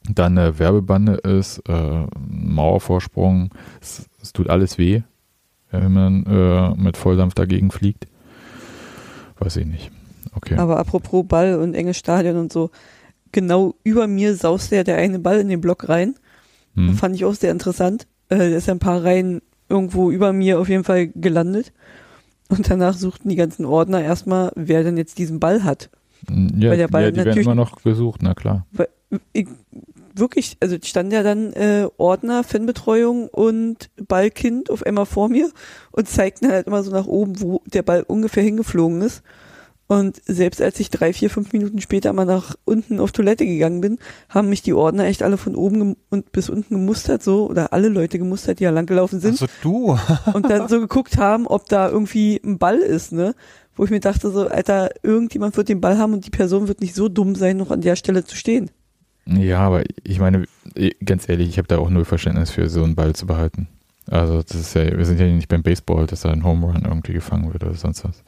da 0.04 0.26
eine 0.26 0.60
Werbebande 0.60 1.14
ist, 1.14 1.60
äh, 1.70 2.06
Mauervorsprung, 2.30 3.52
es, 3.82 4.10
es 4.22 4.34
tut 4.34 4.50
alles 4.50 4.78
weh, 4.78 5.02
wenn 5.72 5.94
man 5.94 6.26
äh, 6.26 6.76
mit 6.76 6.98
Volldampf 6.98 7.36
dagegen 7.36 7.72
fliegt. 7.72 8.08
Weiß 9.40 9.56
ich 9.58 9.66
nicht. 9.66 9.92
Okay. 10.36 10.56
Aber 10.56 10.78
apropos 10.78 11.26
Ball 11.28 11.56
und 11.56 11.74
enges 11.74 11.98
Stadion 11.98 12.38
und 12.38 12.52
so, 12.52 12.70
genau 13.32 13.76
über 13.84 14.08
mir 14.08 14.36
sauste 14.36 14.78
ja 14.78 14.84
der 14.84 14.98
eine 14.98 15.20
Ball 15.20 15.40
in 15.40 15.48
den 15.48 15.62
Block 15.62 15.88
rein. 15.88 16.16
Hm. 16.76 16.96
Fand 16.96 17.16
ich 17.16 17.24
auch 17.24 17.34
sehr 17.34 17.52
interessant. 17.52 18.08
Äh, 18.30 18.38
der 18.38 18.58
ist 18.58 18.68
ja 18.68 18.74
ein 18.74 18.80
paar 18.80 19.04
Reihen 19.04 19.42
irgendwo 19.70 20.12
über 20.12 20.34
mir 20.34 20.60
auf 20.60 20.68
jeden 20.68 20.84
Fall 20.84 21.08
gelandet. 21.08 21.72
Und 22.50 22.70
danach 22.70 22.96
suchten 22.96 23.30
die 23.30 23.36
ganzen 23.36 23.66
Ordner 23.66 24.02
erstmal, 24.02 24.52
wer 24.56 24.84
denn 24.84 24.98
jetzt 24.98 25.18
diesen 25.18 25.40
Ball 25.40 25.64
hat. 25.64 25.90
Ja, 26.28 26.72
Weil 26.72 26.78
der 26.78 26.88
Ball 26.88 27.04
ja 27.04 27.12
die 27.12 27.18
werden 27.18 27.42
immer 27.42 27.56
noch 27.56 27.82
gesucht, 27.82 28.22
na 28.24 28.34
klar. 28.34 28.66
Ich, 29.32 29.48
wirklich, 30.16 30.58
also 30.60 30.78
stand 30.84 31.14
ja 31.14 31.24
dann 31.24 31.54
äh, 31.54 31.88
Ordner, 31.98 32.44
Fanbetreuung 32.44 33.28
und 33.30 33.90
Ballkind 34.08 34.70
auf 34.70 34.86
einmal 34.86 35.06
vor 35.06 35.30
mir 35.30 35.50
und 35.92 36.10
zeigten 36.10 36.52
halt 36.52 36.68
immer 36.68 36.84
so 36.84 36.92
nach 36.92 37.08
oben, 37.08 37.40
wo 37.42 37.62
der 37.66 37.84
Ball 37.84 38.04
ungefähr 38.04 38.44
hingeflogen 38.44 39.02
ist. 39.02 39.24
Und 39.92 40.22
selbst 40.28 40.62
als 40.62 40.80
ich 40.80 40.92
drei, 40.92 41.14
vier, 41.14 41.32
fünf 41.32 41.52
Minuten 41.52 41.82
später 41.82 42.14
mal 42.14 42.24
nach 42.24 42.56
unten 42.64 43.00
auf 43.00 43.12
Toilette 43.12 43.48
gegangen 43.48 43.82
bin, 43.82 43.98
haben 44.30 44.48
mich 44.48 44.62
die 44.62 44.74
Ordner 44.74 45.06
echt 45.06 45.24
alle 45.24 45.38
von 45.38 45.56
oben 45.56 45.96
und 46.12 46.32
bis 46.32 46.48
unten 46.48 46.76
gemustert, 46.76 47.24
so, 47.24 47.50
oder 47.50 47.74
alle 47.74 47.90
Leute 47.90 48.20
gemustert, 48.20 48.60
die 48.60 48.66
da 48.66 48.70
langgelaufen 48.70 49.20
sind 49.20 49.32
Also 49.32 49.48
du. 49.64 49.98
und 50.34 50.48
dann 50.48 50.68
so 50.68 50.80
geguckt 50.80 51.18
haben, 51.18 51.48
ob 51.48 51.68
da 51.70 51.90
irgendwie 51.90 52.40
ein 52.46 52.60
Ball 52.60 52.78
ist, 52.78 53.14
ne? 53.14 53.34
Wo 53.76 53.84
ich 53.84 53.90
mir 53.90 54.00
dachte 54.00 54.30
so, 54.30 54.48
Alter, 54.48 54.92
irgendjemand 55.02 55.58
wird 55.58 55.70
den 55.70 55.82
Ball 55.82 55.98
haben 55.98 56.14
und 56.14 56.24
die 56.24 56.30
Person 56.30 56.68
wird 56.68 56.82
nicht 56.82 56.94
so 56.94 57.10
dumm 57.10 57.34
sein, 57.34 57.58
noch 57.58 57.72
an 57.72 57.82
der 57.82 57.96
Stelle 57.96 58.24
zu 58.24 58.36
stehen. 58.36 58.70
Ja, 59.26 59.62
aber 59.62 59.82
ich 60.04 60.20
meine, 60.20 60.46
ganz 61.04 61.28
ehrlich, 61.28 61.50
ich 61.50 61.58
habe 61.58 61.68
da 61.68 61.80
auch 61.80 61.90
null 61.90 62.06
Verständnis 62.06 62.52
für, 62.52 62.70
so 62.70 62.84
einen 62.84 62.94
Ball 62.94 63.16
zu 63.16 63.26
behalten. 63.26 63.68
Also 64.06 64.44
das 64.44 64.56
ist 64.56 64.76
ja, 64.76 64.96
wir 64.96 65.06
sind 65.06 65.20
ja 65.20 65.26
nicht 65.26 65.48
beim 65.48 65.64
Baseball, 65.64 66.06
dass 66.06 66.22
da 66.22 66.32
ein 66.32 66.44
Home 66.44 66.68
Run 66.68 66.84
irgendwie 66.86 67.14
gefangen 67.14 67.52
wird 67.52 67.64
oder 67.64 67.74
sonst 67.74 68.04
was. 68.04 68.24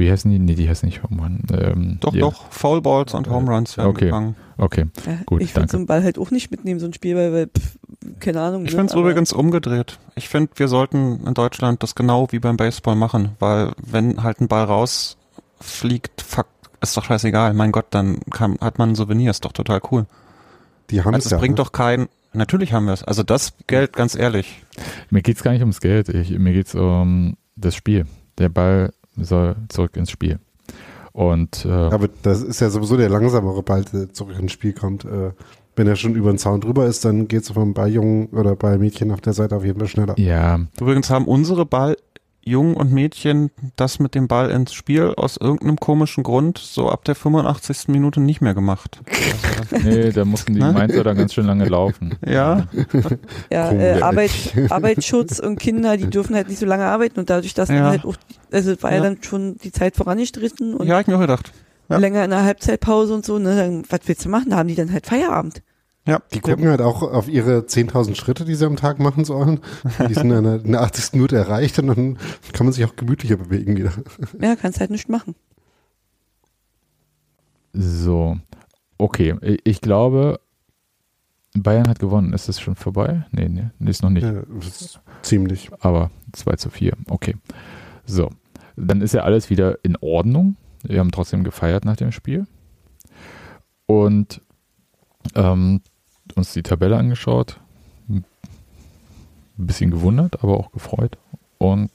Wie 0.00 0.10
heißen 0.10 0.30
die? 0.30 0.38
Nee, 0.38 0.54
die 0.54 0.68
heißen 0.68 0.88
nicht 0.88 1.02
Home 1.02 1.20
Run. 1.22 1.42
Ähm, 1.52 1.96
Doch, 2.00 2.14
ja. 2.14 2.20
doch. 2.20 2.50
Foul 2.50 2.80
Balls 2.80 3.12
und 3.14 3.28
Home 3.28 3.50
Runs 3.50 3.76
werden 3.76 3.88
Okay. 3.90 4.06
gefangen. 4.06 4.34
Okay, 4.56 4.86
Ja, 5.06 5.18
Gut, 5.26 5.40
ich 5.42 5.54
würde 5.54 5.68
so 5.68 5.76
einen 5.78 5.86
Ball 5.86 6.02
halt 6.02 6.18
auch 6.18 6.30
nicht 6.30 6.50
mitnehmen, 6.50 6.80
so 6.80 6.86
ein 6.86 6.92
Spiel, 6.92 7.16
weil, 7.16 7.32
weil 7.32 7.46
pff, 7.46 7.78
keine 8.18 8.40
Ahnung. 8.42 8.64
Ich 8.64 8.72
ne? 8.72 8.78
finde 8.78 8.92
es 8.92 8.98
übrigens 8.98 9.32
umgedreht. 9.32 9.98
Ich 10.16 10.28
finde, 10.28 10.50
wir 10.56 10.68
sollten 10.68 11.26
in 11.26 11.34
Deutschland 11.34 11.82
das 11.82 11.94
genau 11.94 12.28
wie 12.30 12.38
beim 12.38 12.56
Baseball 12.56 12.94
machen, 12.96 13.30
weil 13.38 13.72
wenn 13.82 14.22
halt 14.22 14.40
ein 14.40 14.48
Ball 14.48 14.64
rausfliegt, 14.64 16.22
fuck, 16.22 16.46
ist 16.80 16.96
doch 16.96 17.04
scheißegal. 17.04 17.54
Mein 17.54 17.72
Gott, 17.72 17.86
dann 17.90 18.20
kann, 18.30 18.58
hat 18.60 18.78
man 18.78 18.90
ein 18.90 18.94
Souvenir, 18.94 19.30
ist 19.30 19.44
doch 19.44 19.52
total 19.52 19.80
cool. 19.90 20.06
Die 20.90 21.02
haben 21.02 21.14
Also 21.14 21.26
es 21.26 21.30
ja, 21.32 21.38
bringt 21.38 21.58
ne? 21.58 21.62
doch 21.64 21.72
kein, 21.72 22.08
natürlich 22.32 22.72
haben 22.72 22.86
wir 22.86 22.94
es. 22.94 23.04
Also 23.04 23.22
das 23.22 23.52
Geld, 23.66 23.92
ganz 23.94 24.14
ehrlich. 24.14 24.62
mir 25.10 25.22
geht's 25.22 25.42
gar 25.42 25.52
nicht 25.52 25.60
ums 25.62 25.80
Geld, 25.80 26.08
ich, 26.08 26.30
mir 26.38 26.52
geht's 26.52 26.74
um 26.74 27.36
das 27.56 27.74
Spiel. 27.74 28.06
Der 28.38 28.48
Ball 28.48 28.92
soll 29.16 29.56
zurück 29.68 29.96
ins 29.96 30.10
Spiel. 30.10 30.38
Und 31.12 31.64
äh, 31.64 31.70
Aber 31.70 32.08
das 32.22 32.42
ist 32.42 32.60
ja 32.60 32.70
sowieso 32.70 32.96
der 32.96 33.08
langsamere 33.08 33.62
Ball, 33.62 33.84
der 33.84 34.12
zurück 34.12 34.38
ins 34.38 34.52
Spiel 34.52 34.72
kommt. 34.72 35.04
Äh, 35.04 35.32
wenn 35.76 35.86
er 35.86 35.96
schon 35.96 36.14
über 36.14 36.30
den 36.32 36.38
Zaun 36.38 36.60
drüber 36.60 36.86
ist, 36.86 37.04
dann 37.04 37.26
geht 37.26 37.42
es 37.42 37.50
vom 37.50 37.74
Balljungen 37.74 38.26
oder 38.28 38.54
Ballmädchen 38.54 39.10
auf 39.12 39.20
der 39.20 39.32
Seite 39.32 39.56
auf 39.56 39.64
jeden 39.64 39.78
Fall 39.78 39.88
schneller. 39.88 40.14
ja, 40.18 40.60
Übrigens 40.80 41.10
haben 41.10 41.26
unsere 41.26 41.64
Balljungen 42.50 42.74
und 42.74 42.92
Mädchen 42.92 43.50
das 43.76 43.98
mit 44.00 44.14
dem 44.14 44.26
Ball 44.26 44.50
ins 44.50 44.72
Spiel 44.74 45.14
aus 45.16 45.36
irgendeinem 45.36 45.76
komischen 45.78 46.24
Grund 46.24 46.58
so 46.58 46.88
ab 46.90 47.04
der 47.04 47.14
85. 47.14 47.88
Minute 47.88 48.20
nicht 48.20 48.40
mehr 48.40 48.54
gemacht. 48.54 49.00
nee, 49.84 50.10
da 50.10 50.24
mussten 50.24 50.54
die 50.54 50.60
Ne? 50.60 50.72
Mainzer 50.72 51.04
dann 51.04 51.16
ganz 51.16 51.32
schön 51.34 51.46
lange 51.46 51.66
laufen. 51.66 52.16
Ja, 52.26 52.66
Ja, 53.52 53.70
äh, 53.72 54.00
Arbeit, 54.02 54.30
Arbeitsschutz 54.70 55.38
und 55.38 55.58
Kinder, 55.60 55.96
die 55.96 56.10
dürfen 56.10 56.34
halt 56.34 56.48
nicht 56.48 56.58
so 56.58 56.66
lange 56.66 56.84
arbeiten 56.86 57.20
und 57.20 57.30
dadurch, 57.30 57.54
dass 57.54 57.68
dann 57.68 57.76
Ja. 57.78 57.88
halt 57.90 58.04
auch, 58.04 58.16
also 58.50 58.72
es 58.72 58.82
war 58.82 58.90
ja. 58.90 58.96
Ja. 58.98 59.02
dann 59.04 59.22
schon 59.22 59.56
die 59.58 59.70
Zeit 59.72 59.96
vorangestritten 59.96 60.74
und 60.74 60.86
ja, 60.88 61.00
ich 61.00 61.06
mir 61.06 61.16
auch 61.16 61.20
gedacht. 61.20 61.52
ja. 61.88 61.98
länger 61.98 62.24
in 62.24 62.30
der 62.30 62.42
Halbzeitpause 62.42 63.14
und 63.14 63.24
so, 63.24 63.38
ne, 63.38 63.54
dann, 63.56 63.84
was 63.88 64.00
willst 64.06 64.24
du 64.24 64.28
machen? 64.28 64.50
Da 64.50 64.56
haben 64.56 64.68
die 64.68 64.74
dann 64.74 64.92
halt 64.92 65.06
Feierabend. 65.06 65.62
Ja, 66.06 66.20
Die 66.32 66.40
gucken 66.40 66.66
halt 66.68 66.80
auch 66.80 67.02
auf 67.02 67.28
ihre 67.28 67.60
10.000 67.60 68.14
Schritte, 68.14 68.44
die 68.44 68.54
sie 68.54 68.64
am 68.66 68.76
Tag 68.76 68.98
machen 68.98 69.24
sollen. 69.24 69.60
Die 70.08 70.14
sind 70.14 70.30
in 70.30 70.44
der, 70.44 70.64
in 70.64 70.72
der 70.72 70.80
80. 70.82 71.12
Minute 71.12 71.36
erreicht 71.36 71.78
und 71.78 71.88
dann 71.88 72.18
kann 72.52 72.66
man 72.66 72.72
sich 72.72 72.84
auch 72.86 72.96
gemütlicher 72.96 73.36
bewegen 73.36 73.76
wieder. 73.76 73.92
Ja, 74.40 74.56
kannst 74.56 74.80
halt 74.80 74.90
nichts 74.90 75.08
machen. 75.08 75.34
So, 77.72 78.38
okay. 78.98 79.36
Ich- 79.64 79.80
glaube, 79.80 80.40
Bayern 81.54 81.88
hat 81.88 81.98
gewonnen. 81.98 82.32
Ist 82.32 82.48
das 82.48 82.60
schon 82.60 82.76
vorbei? 82.76 83.26
Nee, 83.32 83.48
nee, 83.48 83.70
nee, 83.78 83.90
ist 83.90 84.02
noch 84.02 84.10
nicht. 84.10 84.24
Ja, 84.24 84.42
ist 84.58 85.00
ziemlich. 85.22 85.70
Aber 85.80 86.10
2 86.32 86.56
zu 86.56 86.70
4. 86.70 86.94
Okay. 87.08 87.36
So, 88.06 88.30
dann 88.76 89.02
ist 89.02 89.14
ja 89.14 89.22
alles 89.22 89.50
wieder 89.50 89.78
in 89.84 89.96
Ordnung. 90.00 90.56
Wir 90.82 90.98
haben 91.00 91.10
trotzdem 91.12 91.44
gefeiert 91.44 91.84
nach 91.84 91.96
dem 91.96 92.10
Spiel. 92.12 92.46
Und 93.86 94.40
ähm, 95.34 95.80
uns 96.34 96.52
die 96.52 96.62
Tabelle 96.62 96.96
angeschaut. 96.96 97.60
Ein 98.08 98.24
bisschen 99.56 99.90
gewundert, 99.90 100.42
aber 100.42 100.58
auch 100.58 100.72
gefreut. 100.72 101.18
Und 101.58 101.90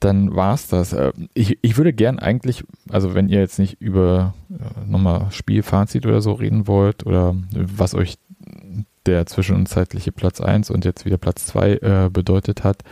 dann 0.00 0.34
war 0.34 0.54
es 0.54 0.68
das. 0.68 0.92
Äh, 0.92 1.12
Ich, 1.34 1.58
ich 1.62 1.76
würde 1.76 1.92
gern 1.92 2.18
eigentlich, 2.18 2.64
also 2.90 3.14
wenn 3.14 3.28
ihr 3.28 3.38
jetzt 3.38 3.58
nicht 3.58 3.80
über 3.80 4.34
äh, 4.50 4.90
nochmal 4.90 5.30
Spielfazit 5.30 6.06
oder 6.06 6.20
so 6.20 6.32
reden 6.32 6.66
wollt 6.66 7.06
oder 7.06 7.36
was 7.52 7.94
euch 7.94 8.18
der 9.06 9.26
zwischenzeitliche 9.26 10.12
Platz 10.12 10.40
1 10.40 10.70
und 10.70 10.84
jetzt 10.84 11.04
wieder 11.04 11.18
Platz 11.18 11.46
2 11.46 11.72
äh, 11.72 12.10
bedeutet 12.12 12.64
hat, 12.64 12.82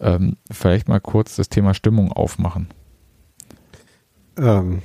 ähm, 0.00 0.36
vielleicht 0.50 0.88
mal 0.88 1.00
kurz 1.00 1.36
das 1.36 1.48
Thema 1.48 1.74
Stimmung 1.74 2.12
aufmachen. 2.12 2.68
Ähm, 4.36 4.82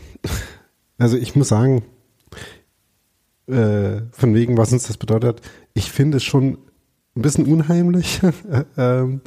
also 0.97 1.17
ich 1.17 1.35
muss 1.35 1.47
sagen, 1.47 1.83
äh, 3.47 4.01
von 4.11 4.33
wegen, 4.33 4.57
was 4.57 4.73
uns 4.73 4.87
das 4.87 4.97
bedeutet, 4.97 5.41
ich 5.73 5.91
finde 5.91 6.17
es 6.17 6.23
schon 6.23 6.57
ein 7.15 7.21
bisschen 7.21 7.45
unheimlich, 7.45 8.21
ähm, 8.77 9.21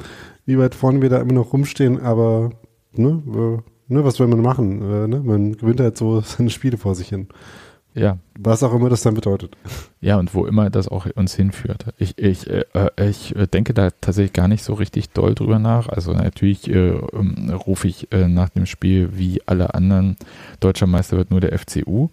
wie 0.45 0.57
weit 0.57 0.75
vorne 0.75 1.01
wir 1.01 1.09
da 1.09 1.19
immer 1.19 1.33
noch 1.33 1.53
rumstehen, 1.53 1.99
aber 1.99 2.51
ne, 2.93 3.21
äh, 3.27 3.93
ne, 3.93 4.03
was 4.03 4.19
will 4.19 4.27
man 4.27 4.41
machen? 4.41 4.81
Äh, 4.81 5.07
ne? 5.07 5.19
Man 5.21 5.57
gewinnt 5.57 5.79
halt 5.79 5.97
so 5.97 6.21
seine 6.25 6.49
Spiele 6.49 6.77
vor 6.77 6.95
sich 6.95 7.09
hin. 7.09 7.27
Ja, 7.93 8.19
Was 8.39 8.63
auch 8.63 8.73
immer 8.73 8.87
das 8.87 9.01
dann 9.01 9.15
bedeutet. 9.15 9.57
ja, 9.99 10.17
und 10.17 10.33
wo 10.33 10.45
immer 10.45 10.69
das 10.69 10.87
auch 10.87 11.07
uns 11.15 11.35
hinführt. 11.35 11.87
Ich, 11.97 12.17
ich, 12.17 12.49
äh, 12.49 12.63
äh, 12.73 13.09
ich 13.09 13.35
äh, 13.35 13.47
denke 13.47 13.73
da 13.73 13.89
tatsächlich 13.89 14.31
gar 14.31 14.47
nicht 14.47 14.63
so 14.63 14.75
richtig 14.75 15.09
doll 15.09 15.35
drüber 15.35 15.59
nach. 15.59 15.89
Also 15.89 16.13
natürlich 16.13 16.69
äh, 16.69 16.91
ähm, 16.91 17.49
rufe 17.49 17.89
ich 17.89 18.09
äh, 18.13 18.29
nach 18.29 18.47
dem 18.47 18.65
Spiel 18.65 19.09
wie 19.17 19.41
alle 19.45 19.73
anderen, 19.73 20.15
deutscher 20.61 20.87
Meister 20.87 21.17
wird 21.17 21.31
nur 21.31 21.41
der 21.41 21.57
FCU. 21.59 22.07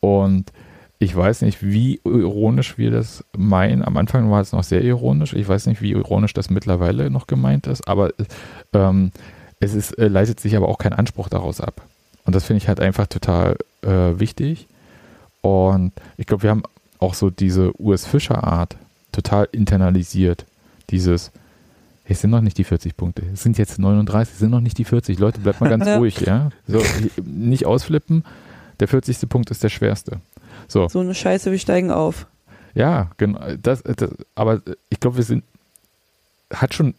Und 0.00 0.50
ich 0.98 1.14
weiß 1.14 1.42
nicht, 1.42 1.62
wie 1.62 2.00
ironisch 2.04 2.78
wir 2.78 2.90
das 2.90 3.22
meinen. 3.36 3.84
Am 3.84 3.96
Anfang 3.96 4.30
war 4.30 4.40
es 4.40 4.52
noch 4.52 4.64
sehr 4.64 4.82
ironisch. 4.82 5.34
Ich 5.34 5.46
weiß 5.46 5.66
nicht, 5.66 5.82
wie 5.82 5.92
ironisch 5.92 6.32
das 6.32 6.48
mittlerweile 6.48 7.10
noch 7.10 7.26
gemeint 7.26 7.66
ist. 7.66 7.86
Aber 7.86 8.12
ähm, 8.72 9.10
es 9.60 9.74
ist, 9.74 9.92
äh, 9.98 10.08
leitet 10.08 10.40
sich 10.40 10.56
aber 10.56 10.68
auch 10.68 10.78
kein 10.78 10.94
Anspruch 10.94 11.28
daraus 11.28 11.60
ab. 11.60 11.82
Und 12.24 12.34
das 12.34 12.44
finde 12.44 12.62
ich 12.62 12.68
halt 12.68 12.80
einfach 12.80 13.06
total 13.06 13.56
äh, 13.82 14.18
wichtig. 14.18 14.68
Und 15.42 15.92
ich 16.16 16.26
glaube, 16.26 16.44
wir 16.44 16.50
haben 16.50 16.62
auch 16.98 17.14
so 17.14 17.30
diese 17.30 17.78
Urs 17.78 18.06
Fischer 18.06 18.42
Art 18.42 18.76
total 19.12 19.48
internalisiert. 19.52 20.46
Dieses, 20.90 21.30
es 22.04 22.20
sind 22.20 22.30
noch 22.30 22.40
nicht 22.40 22.58
die 22.58 22.64
40 22.64 22.96
Punkte, 22.96 23.22
es 23.32 23.42
sind 23.42 23.58
jetzt 23.58 23.78
39, 23.78 24.32
es 24.32 24.38
sind 24.40 24.50
noch 24.50 24.60
nicht 24.60 24.78
die 24.78 24.84
40. 24.84 25.18
Leute, 25.18 25.40
bleibt 25.40 25.60
mal 25.60 25.70
ganz 25.76 25.86
ruhig, 25.86 26.20
ja. 26.20 26.50
So, 26.66 26.82
nicht 27.24 27.66
ausflippen. 27.66 28.24
Der 28.80 28.88
40. 28.88 29.28
Punkt 29.28 29.50
ist 29.50 29.62
der 29.62 29.68
schwerste. 29.68 30.20
So, 30.68 30.88
So 30.88 31.00
eine 31.00 31.14
Scheiße, 31.14 31.50
wir 31.50 31.58
steigen 31.58 31.90
auf. 31.90 32.26
ja, 32.74 33.10
genau. 33.16 33.40
Das, 33.62 33.82
das, 33.82 34.10
aber 34.34 34.60
ich 34.90 35.00
glaube, 35.00 35.16
wir 35.16 35.24
sind, 35.24 35.44
hat 36.52 36.74
schon 36.74 36.94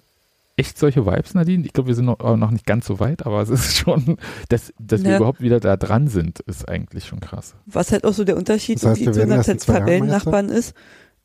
echt 0.56 0.80
solche 0.80 1.06
Vibes, 1.06 1.36
Nadine. 1.36 1.64
Ich 1.66 1.74
glaube, 1.74 1.88
wir 1.88 1.96
sind 1.96 2.06
noch, 2.06 2.18
noch 2.36 2.50
nicht 2.52 2.66
ganz 2.66 2.88
so 2.88 3.00
weit, 3.00 3.26
aber 3.26 3.42
es 3.42 3.50
ist 3.50 3.76
schon, 3.78 4.18
dass, 4.50 4.74
dass 4.80 5.04
wir 5.04 5.12
Ja. 5.12 5.18
überhaupt 5.18 5.42
wieder 5.42 5.60
da 5.60 5.78
dran 5.78 6.08
sind, 6.08 6.40
ist 6.42 6.68
eigentlich 6.68 7.06
schon 7.06 7.20
krass. 7.20 7.54
Was 7.68 7.92
halt 7.92 8.06
auch 8.06 8.14
so 8.14 8.24
der 8.24 8.38
Unterschied 8.38 8.78
Das 8.78 8.90
heißt, 8.92 9.04
zu 9.04 9.10
unseren 9.22 9.58
Tabellennachbarn 9.60 10.50
ist, 10.50 10.74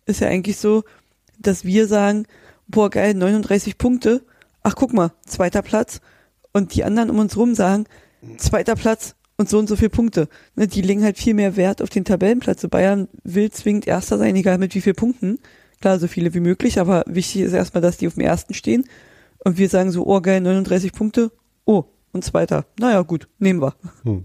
ist 0.05 0.20
ja 0.20 0.28
eigentlich 0.28 0.59
so, 0.59 0.85
dass 1.39 1.64
wir 1.64 1.87
sagen, 1.87 2.26
boah 2.68 2.91
geil, 2.91 3.14
39 3.14 3.78
Punkte, 3.78 4.22
ach 4.62 4.74
guck 4.76 4.93
mal, 4.93 5.12
zweiter 5.24 5.62
Platz. 5.62 6.01
Und 6.53 6.74
die 6.74 6.85
anderen 6.85 7.09
um 7.09 7.18
uns 7.18 7.37
rum 7.37 7.55
sagen, 7.55 7.87
zweiter 8.37 8.74
Platz 8.76 9.14
und 9.43 9.49
so 9.49 9.59
und 9.59 9.68
so 9.68 9.74
viele 9.74 9.90
Punkte. 9.90 10.28
Ne, 10.55 10.68
die 10.68 10.82
legen 10.82 11.03
halt 11.03 11.18
viel 11.18 11.34
mehr 11.34 11.57
Wert 11.57 11.82
auf 11.82 11.90
den 11.90 12.05
Tabellenplatz. 12.05 12.61
So 12.61 12.68
Bayern 12.68 13.09
will 13.24 13.51
zwingend 13.51 13.88
Erster 13.88 14.18
sein, 14.18 14.36
egal 14.36 14.59
mit 14.59 14.74
wie 14.74 14.80
vielen 14.80 14.97
Punkten. 14.97 15.38
Klar, 15.80 15.99
so 15.99 16.07
viele 16.07 16.32
wie 16.32 16.40
möglich, 16.40 16.78
aber 16.78 17.03
wichtig 17.09 17.43
ist 17.43 17.53
erstmal, 17.53 17.82
dass 17.82 17.97
die 17.97 18.07
auf 18.07 18.14
dem 18.14 18.22
Ersten 18.22 18.55
stehen. 18.55 18.84
Und 19.45 19.59
wir 19.59 19.68
sagen 19.68 19.90
so, 19.90 20.07
oh 20.07 20.20
geil, 20.20 20.40
39 20.40 20.93
Punkte, 20.93 21.32
oh, 21.64 21.84
und 22.12 22.24
Zweiter. 22.24 22.66
Naja, 22.78 23.03
gut, 23.03 23.26
nehmen 23.40 23.61
wir. 23.61 23.74
Hm. 24.05 24.24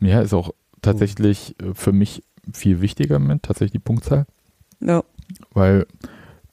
Ja, 0.00 0.22
ist 0.22 0.32
auch 0.32 0.54
tatsächlich 0.80 1.54
äh, 1.60 1.74
für 1.74 1.92
mich 1.92 2.22
viel 2.54 2.80
wichtiger 2.80 3.16
im 3.16 3.22
Moment, 3.22 3.42
tatsächlich 3.42 3.72
die 3.72 3.78
Punktzahl, 3.78 4.26
Ja, 4.80 5.04
weil 5.52 5.86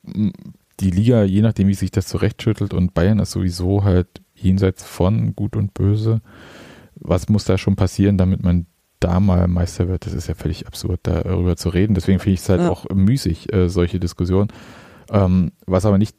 m, 0.06 0.34
die 0.82 0.91
Liga, 0.91 1.24
je 1.24 1.41
nachdem, 1.41 1.70
wie 1.70 1.74
sich 1.74 1.91
das 1.91 2.08
zurechtschüttelt 2.08 2.74
und 2.74 2.93
Bayern 2.93 3.20
ist 3.20 3.32
sowieso 3.32 3.84
halt 3.86 4.08
jenseits 4.36 4.84
von 4.84 5.36
Gut 5.36 5.56
und 5.56 5.74
Böse. 5.74 6.22
Was 7.06 7.28
muss 7.30 7.45
da 7.45 7.58
schon 7.58 7.76
passieren, 7.76 8.18
damit 8.18 8.43
man 8.43 8.66
da 8.99 9.20
mal 9.20 9.47
Meister 9.47 9.88
wird? 9.88 10.06
Das 10.06 10.14
ist 10.14 10.28
ja 10.28 10.34
völlig 10.36 10.68
absurd, 10.68 11.01
darüber 11.04 11.56
zu 11.58 11.70
reden. 11.70 11.93
Deswegen 11.95 12.20
finde 12.20 12.34
ich 12.36 12.39
es 12.39 12.49
halt 12.49 12.62
Ja. 12.62 12.70
auch 12.70 12.86
müßig, 12.93 13.51
äh, 13.54 13.68
solche 13.70 13.99
Diskussionen. 13.99 14.49
Ähm, 15.12 15.51
was 15.66 15.86
aber 15.86 15.97
nicht 15.97 16.16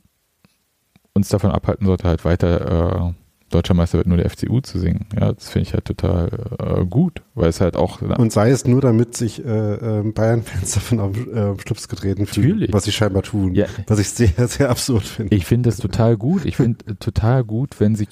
uns 1.14 1.28
davon 1.28 1.50
abhalten 1.52 1.86
sollte, 1.86 2.06
halt 2.08 2.24
weiter 2.24 3.08
äh, 3.10 3.12
Deutscher 3.50 3.74
Meister 3.74 3.98
wird 3.98 4.08
nur 4.08 4.16
der 4.16 4.28
FCU 4.28 4.60
zu 4.62 4.80
singen. 4.80 5.06
Ja, 5.14 5.32
das 5.32 5.48
finde 5.48 5.68
ich 5.68 5.74
halt 5.74 5.84
total 5.84 6.28
äh, 6.58 6.84
gut, 6.86 7.22
weil 7.34 7.48
es 7.48 7.60
halt 7.60 7.76
auch. 7.76 8.02
Und 8.02 8.32
sei 8.32 8.50
es 8.50 8.66
nur, 8.66 8.80
damit 8.80 9.16
sich 9.16 9.44
äh, 9.44 9.98
äh, 10.00 10.02
Bayern-Fans 10.02 10.72
davon 10.74 10.98
auf 10.98 11.16
äh, 11.28 11.54
Schlips 11.60 11.86
getreten 11.88 12.26
fühlen, 12.26 12.48
Natürlich. 12.48 12.72
was 12.72 12.84
sie 12.84 12.90
scheinbar 12.92 13.22
tun. 13.22 13.54
Ja. 13.54 13.66
Was 13.86 14.00
ich 14.00 14.10
sehr, 14.10 14.48
sehr 14.48 14.70
absurd 14.70 15.04
finde. 15.04 15.36
Ich 15.36 15.46
finde 15.46 15.68
das 15.70 15.76
total 15.78 16.16
gut. 16.16 16.44
Ich 16.46 16.56
finde 16.56 16.96
total 16.98 17.44
gut, 17.44 17.78
wenn 17.78 17.94
sich, 17.94 18.08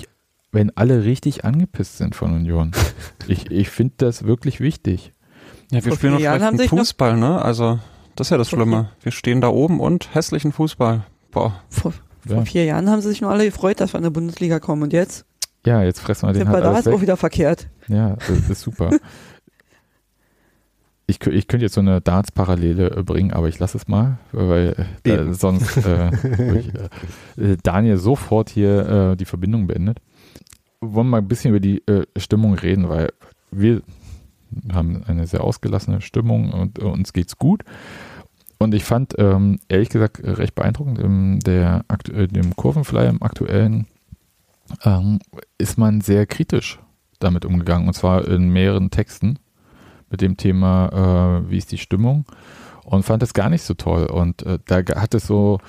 wenn 0.53 0.71
alle 0.77 1.05
richtig 1.05 1.45
angepisst 1.45 1.99
sind 1.99 2.15
von 2.15 2.33
Union. 2.35 2.73
Ich, 3.29 3.51
ich 3.51 3.71
finde 3.71 3.95
das 3.99 4.25
wirklich 4.25 4.61
wichtig. 4.61 5.13
Ja, 5.71 5.77
wir 5.85 5.93
Vor 5.93 5.97
spielen 5.97 6.13
vier 6.15 6.19
doch 6.19 6.25
Jahren 6.25 6.43
haben 6.43 6.57
schlechten 6.57 6.75
noch- 6.77 6.83
Fußball, 6.83 7.17
ne? 7.17 7.41
Also, 7.41 7.79
das 8.17 8.27
ist 8.27 8.31
ja 8.33 8.37
das 8.39 8.51
Schlimme. 8.51 8.91
Wir 9.01 9.13
stehen 9.13 9.41
da 9.41 9.49
oben 9.49 9.79
und 9.81 10.13
hässlichen 10.15 10.51
Fußball. 10.53 11.05
Boah. 11.31 11.55
Vor, 11.71 11.93
Ja. 12.29 12.35
vor 12.37 12.47
vier 12.47 12.65
Jahren 12.65 12.91
haben 12.91 13.01
sie 13.01 13.09
sich 13.09 13.21
nur 13.21 13.31
alle 13.31 13.45
gefreut, 13.45 13.81
dass 13.81 13.93
wir 13.95 13.99
in 13.99 14.03
der 14.05 14.11
Bundesliga 14.11 14.59
kommen. 14.59 14.83
Und 14.83 14.93
jetzt 14.93 15.25
Ja, 15.65 15.83
jetzt 15.85 16.01
fressen 16.01 16.29
wir 16.29 16.33
den 16.33 16.49
halt 16.49 16.65
da, 16.65 16.77
ist 16.77 16.89
auch 16.89 16.95
weg. 16.95 17.01
wieder 17.03 17.17
verkehrt. 17.17 17.69
Ja, 17.89 18.17
das 18.17 18.51
ist 18.51 18.61
super. 18.63 18.91
Ich, 21.07 21.21
ich 21.27 21.49
könnte 21.49 21.67
jetzt 21.67 21.75
so 21.75 21.81
eine 21.81 22.01
Darts-Parallele 22.01 22.91
äh, 22.97 23.03
bringen, 23.03 23.33
aber 23.33 23.49
ich 23.49 23.59
lasse 23.59 23.77
es 23.77 23.89
mal, 23.89 24.19
weil 24.31 24.87
äh, 25.05 25.33
sonst 25.33 25.77
äh, 25.79 26.11
wirklich, 26.23 26.73
äh, 27.37 27.57
Daniel 27.63 27.99
sofort 27.99 28.49
hier 28.49 29.11
äh, 29.13 29.17
die 29.17 29.25
Verbindung 29.25 29.67
beendet. 29.67 29.99
Wollen 30.85 31.09
mal 31.09 31.19
ein 31.19 31.29
bisschen 31.29 31.51
über 31.51 31.61
die 31.61 31.79
äh, 31.87 32.05
Stimmung 32.17 32.55
reden, 32.55 32.89
weil 32.89 33.13
wir 33.53 33.83
haben 34.73 35.05
eine 35.07 35.29
sehr 35.29 35.45
ausgelassene 35.45 36.01
Stimmung 36.01 36.51
und 36.53 36.81
äh, 36.81 36.85
uns 36.85 37.13
geht's 37.13 37.39
gut. 37.39 37.63
Und 38.59 38.75
ich 38.75 38.85
fand, 38.85 39.15
ähm, 39.19 39.61
ehrlich 39.69 39.91
gesagt, 39.91 40.21
recht 40.23 40.57
beeindruckend, 40.57 40.99
im, 40.99 41.39
der, 41.41 41.85
aktu- 41.89 42.13
äh, 42.15 42.27
dem 42.27 42.57
Kurvenflyer 42.57 43.11
im 43.11 43.23
aktuellen 43.23 43.87
ähm, 44.85 45.21
ist 45.57 45.79
man 45.79 46.01
sehr 46.01 46.27
kritisch 46.27 46.81
damit 47.21 47.45
umgegangen 47.45 47.87
und 47.87 47.95
zwar 47.95 48.27
in 48.27 48.49
mehreren 48.49 48.91
Texten 48.91 49.39
mit 50.11 50.21
dem 50.21 50.37
Thema, 50.37 51.43
äh, 51.45 51.51
wie 51.51 51.59
ist 51.59 51.71
die 51.71 51.79
Stimmung 51.79 52.25
und 52.85 53.05
fand 53.05 53.23
es 53.23 53.35
gar 53.35 53.51
nicht 53.51 53.63
so 53.63 53.75
toll 53.75 54.07
und 54.07 54.43
äh, 54.43 54.59
da 54.67 54.79
hat 54.97 55.15
es 55.15 55.29
so 55.29 55.61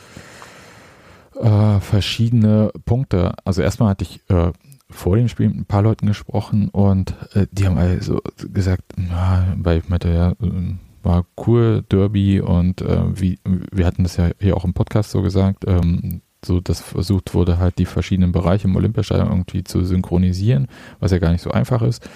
äh, 1.40 1.80
verschiedene 1.80 2.72
Punkte. 2.86 3.34
Also 3.46 3.62
erstmal 3.62 3.90
hatte 3.90 4.04
ich 4.04 4.20
äh, 4.30 4.52
vor 4.94 5.18
dem 5.18 5.28
Spiel 5.28 5.50
mit 5.50 5.58
ein 5.58 5.66
paar 5.66 5.82
Leuten 5.82 6.08
gesprochen 6.08 6.70
und 6.70 7.16
äh, 7.34 7.48
die 7.52 7.66
haben 7.66 7.78
also 7.78 8.22
gesagt, 8.54 8.84
na, 8.96 9.56
weil 9.58 9.80
ich 9.80 9.90
meinte, 9.90 10.10
ja, 10.10 10.32
äh, 10.32 10.76
war 11.04 11.26
cool, 11.46 11.84
Derby 11.90 12.40
und 12.40 12.82
äh, 12.82 13.20
wie, 13.20 13.40
wir 13.44 13.86
hatten 13.86 14.04
das 14.04 14.18
ja 14.18 14.30
hier 14.40 14.56
auch 14.56 14.64
im 14.64 14.74
Podcast 14.74 15.12
so 15.12 15.22
gesagt, 15.22 15.66
ähm, 15.68 16.22
so 16.46 16.60
dass 16.60 16.82
versucht 16.82 17.34
wurde, 17.34 17.58
halt 17.58 17.78
die 17.78 17.86
verschiedenen 17.86 18.32
Bereiche 18.32 18.68
im 18.68 18.76
Olympiastadion 18.76 19.30
irgendwie 19.30 19.64
zu 19.64 19.84
synchronisieren, 19.84 20.68
was 21.00 21.12
ja 21.12 21.20
gar 21.20 21.32
nicht 21.32 21.42
so 21.42 21.52
einfach 21.52 21.82
ist. 21.82 22.08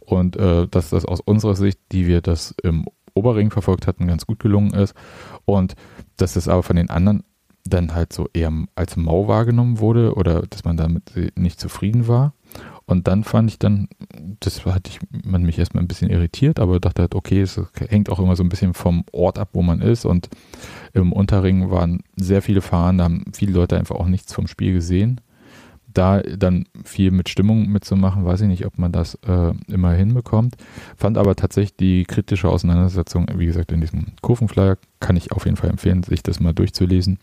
Und 0.00 0.36
äh, 0.36 0.66
dass 0.68 0.90
das 0.90 1.04
aus 1.04 1.20
unserer 1.20 1.54
Sicht, 1.54 1.78
die 1.92 2.06
wir 2.06 2.20
das 2.20 2.54
im 2.62 2.86
Oberring 3.14 3.50
verfolgt 3.50 3.86
hatten, 3.86 4.06
ganz 4.06 4.26
gut 4.26 4.38
gelungen 4.38 4.72
ist. 4.72 4.94
Und 5.44 5.74
dass 6.16 6.34
das 6.34 6.48
aber 6.48 6.62
von 6.62 6.76
den 6.76 6.90
anderen 6.90 7.24
dann 7.68 7.94
halt 7.94 8.12
so 8.12 8.28
eher 8.32 8.52
als 8.74 8.96
mau 8.96 9.28
wahrgenommen 9.28 9.78
wurde 9.78 10.14
oder 10.14 10.42
dass 10.42 10.64
man 10.64 10.76
damit 10.76 11.36
nicht 11.36 11.60
zufrieden 11.60 12.08
war. 12.08 12.32
Und 12.86 13.06
dann 13.06 13.22
fand 13.22 13.50
ich 13.50 13.58
dann, 13.58 13.88
das 14.40 14.64
hatte 14.64 14.90
ich, 14.90 15.00
man 15.24 15.42
mich 15.42 15.58
erstmal 15.58 15.84
ein 15.84 15.88
bisschen 15.88 16.08
irritiert, 16.08 16.58
aber 16.58 16.80
dachte 16.80 17.02
halt, 17.02 17.14
okay, 17.14 17.42
es 17.42 17.60
hängt 17.88 18.08
auch 18.08 18.18
immer 18.18 18.34
so 18.34 18.42
ein 18.42 18.48
bisschen 18.48 18.72
vom 18.72 19.04
Ort 19.12 19.38
ab, 19.38 19.50
wo 19.52 19.60
man 19.60 19.82
ist. 19.82 20.06
Und 20.06 20.30
im 20.94 21.12
Unterring 21.12 21.70
waren 21.70 22.02
sehr 22.16 22.40
viele 22.40 22.62
Fahren, 22.62 22.96
da 22.96 23.04
haben 23.04 23.24
viele 23.34 23.52
Leute 23.52 23.76
einfach 23.76 23.96
auch 23.96 24.06
nichts 24.06 24.32
vom 24.32 24.46
Spiel 24.46 24.72
gesehen. 24.72 25.20
Da 25.98 26.20
dann 26.20 26.66
viel 26.84 27.10
mit 27.10 27.28
Stimmung 27.28 27.66
mitzumachen, 27.66 28.24
weiß 28.24 28.42
ich 28.42 28.46
nicht, 28.46 28.66
ob 28.66 28.78
man 28.78 28.92
das 28.92 29.16
äh, 29.26 29.52
immer 29.66 29.90
hinbekommt. 29.94 30.54
Fand 30.96 31.18
aber 31.18 31.34
tatsächlich 31.34 31.74
die 31.74 32.04
kritische 32.04 32.48
Auseinandersetzung, 32.48 33.26
wie 33.34 33.46
gesagt, 33.46 33.72
in 33.72 33.80
diesem 33.80 34.12
Kurvenflyer, 34.22 34.78
kann 35.00 35.16
ich 35.16 35.32
auf 35.32 35.44
jeden 35.44 35.56
Fall 35.56 35.70
empfehlen, 35.70 36.04
sich 36.04 36.22
das 36.22 36.38
mal 36.38 36.54
durchzulesen. 36.54 37.18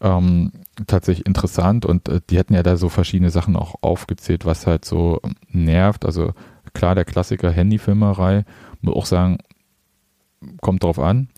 Ähm, 0.00 0.50
tatsächlich 0.88 1.24
interessant 1.24 1.86
und 1.86 2.08
äh, 2.08 2.20
die 2.28 2.36
hatten 2.40 2.54
ja 2.54 2.64
da 2.64 2.76
so 2.76 2.88
verschiedene 2.88 3.30
Sachen 3.30 3.54
auch 3.54 3.76
aufgezählt, 3.80 4.44
was 4.44 4.66
halt 4.66 4.84
so 4.84 5.20
nervt. 5.52 6.04
Also 6.04 6.32
klar, 6.74 6.96
der 6.96 7.04
Klassiker 7.04 7.52
Handyfilmerei, 7.52 8.44
muss 8.80 8.96
auch 8.96 9.06
sagen, 9.06 9.38
kommt 10.60 10.82
drauf 10.82 10.98
an. 10.98 11.28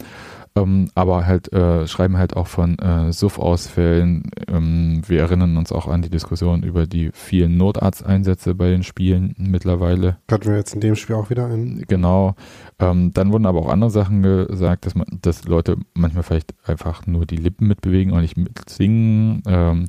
Ähm, 0.54 0.90
aber 0.94 1.26
halt 1.26 1.50
äh, 1.52 1.86
schreiben 1.86 2.18
halt 2.18 2.36
auch 2.36 2.46
von 2.46 2.78
äh, 2.78 3.12
Suff-Ausfällen. 3.12 4.30
Ähm, 4.48 5.00
wir 5.06 5.20
erinnern 5.20 5.56
uns 5.56 5.72
auch 5.72 5.88
an 5.88 6.02
die 6.02 6.10
Diskussion 6.10 6.62
über 6.62 6.86
die 6.86 7.10
vielen 7.14 7.56
Notarzteinsätze 7.56 8.54
bei 8.54 8.68
den 8.68 8.82
Spielen 8.82 9.34
mittlerweile. 9.38 10.18
Hatten 10.30 10.50
wir 10.50 10.56
jetzt 10.56 10.74
in 10.74 10.80
dem 10.80 10.94
Spiel 10.94 11.16
auch 11.16 11.30
wieder 11.30 11.46
einen. 11.46 11.82
Genau. 11.88 12.34
Ähm, 12.78 13.12
dann 13.14 13.32
wurden 13.32 13.46
aber 13.46 13.60
auch 13.60 13.68
andere 13.68 13.90
Sachen 13.90 14.22
gesagt, 14.22 14.84
dass 14.84 14.94
man, 14.94 15.06
dass 15.22 15.44
Leute 15.44 15.76
manchmal 15.94 16.22
vielleicht 16.22 16.54
einfach 16.66 17.06
nur 17.06 17.24
die 17.24 17.36
Lippen 17.36 17.66
mitbewegen 17.66 18.12
und 18.12 18.20
nicht 18.20 18.36
mitsingen, 18.36 19.42
ähm, 19.46 19.86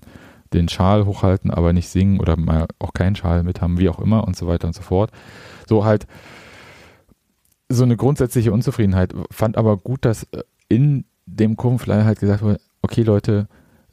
den 0.54 0.70
Schal 0.70 1.06
hochhalten, 1.06 1.52
aber 1.52 1.74
nicht 1.74 1.90
singen 1.90 2.20
oder 2.20 2.38
mal 2.38 2.68
auch 2.80 2.94
keinen 2.94 3.16
Schal 3.16 3.44
mit 3.44 3.60
haben, 3.60 3.80
wie 3.80 3.90
auch 3.90 4.00
immer 4.00 4.26
und 4.26 4.38
so 4.38 4.48
weiter 4.48 4.68
und 4.68 4.76
so 4.76 4.82
fort. 4.82 5.12
So 5.68 5.84
halt 5.84 6.08
so 7.70 7.84
eine 7.84 7.98
grundsätzliche 7.98 8.52
Unzufriedenheit. 8.52 9.14
Fand 9.32 9.58
aber 9.58 9.78
gut, 9.78 10.06
dass 10.06 10.24
äh, 10.32 10.44
in 10.70 11.06
dem 11.26 11.56
Kurvenflyer 11.56 12.06
halt 12.06 12.20
gesagt 12.20 12.42
wurde, 12.42 12.60
okay 12.82 13.04
Leute, 13.04 13.48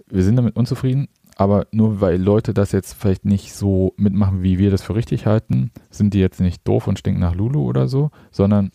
wir 0.09 0.23
sind 0.25 0.37
damit 0.37 0.57
unzufrieden, 0.57 1.09
aber 1.37 1.67
nur 1.71 2.01
weil 2.01 2.21
Leute 2.21 2.53
das 2.53 2.73
jetzt 2.73 2.95
vielleicht 2.95 3.25
nicht 3.25 3.55
so 3.55 3.95
mitmachen, 3.97 4.43
wie 4.43 4.59
wir 4.59 4.71
das 4.71 4.83
für 4.83 4.95
richtig 4.95 5.27
halten, 5.27 5.71
sind 5.91 6.13
die 6.15 6.19
jetzt 6.19 6.41
nicht 6.41 6.67
doof 6.67 6.87
und 6.89 6.99
stinken 6.99 7.21
nach 7.21 7.35
Lulu 7.35 7.63
oder 7.63 7.87
so, 7.89 8.11
sondern 8.31 8.73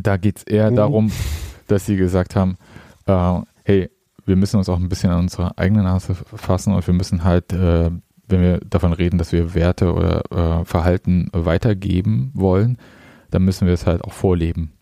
da 0.00 0.16
geht 0.16 0.38
es 0.38 0.42
eher 0.44 0.70
Mhm. 0.70 0.76
darum, 0.76 1.12
dass 1.66 1.86
sie 1.86 1.96
gesagt 1.96 2.36
haben, 2.36 2.56
äh, 3.06 3.40
hey, 3.64 3.90
wir 4.26 4.36
müssen 4.36 4.56
uns 4.58 4.68
auch 4.68 4.78
ein 4.78 4.88
bisschen 4.88 5.10
an 5.10 5.20
unsere 5.20 5.56
eigene 5.56 5.82
Nase 5.84 6.14
fassen 6.14 6.74
und 6.74 6.86
wir 6.86 6.94
müssen 6.94 7.24
halt, 7.24 7.52
äh, 7.52 7.90
wenn 8.28 8.40
wir 8.42 8.58
davon 8.58 8.92
reden, 8.92 9.18
dass 9.18 9.32
wir 9.32 9.54
Werte 9.54 9.92
oder 9.94 10.60
äh, 10.60 10.64
Verhalten 10.64 11.28
weitergeben 11.32 12.32
wollen, 12.34 12.76
dann 13.36 13.44
müssen 13.44 13.66
wir 13.66 13.74
es 13.74 13.86
halt 13.86 14.02
auch 14.02 14.14
vorleben. 14.14 14.72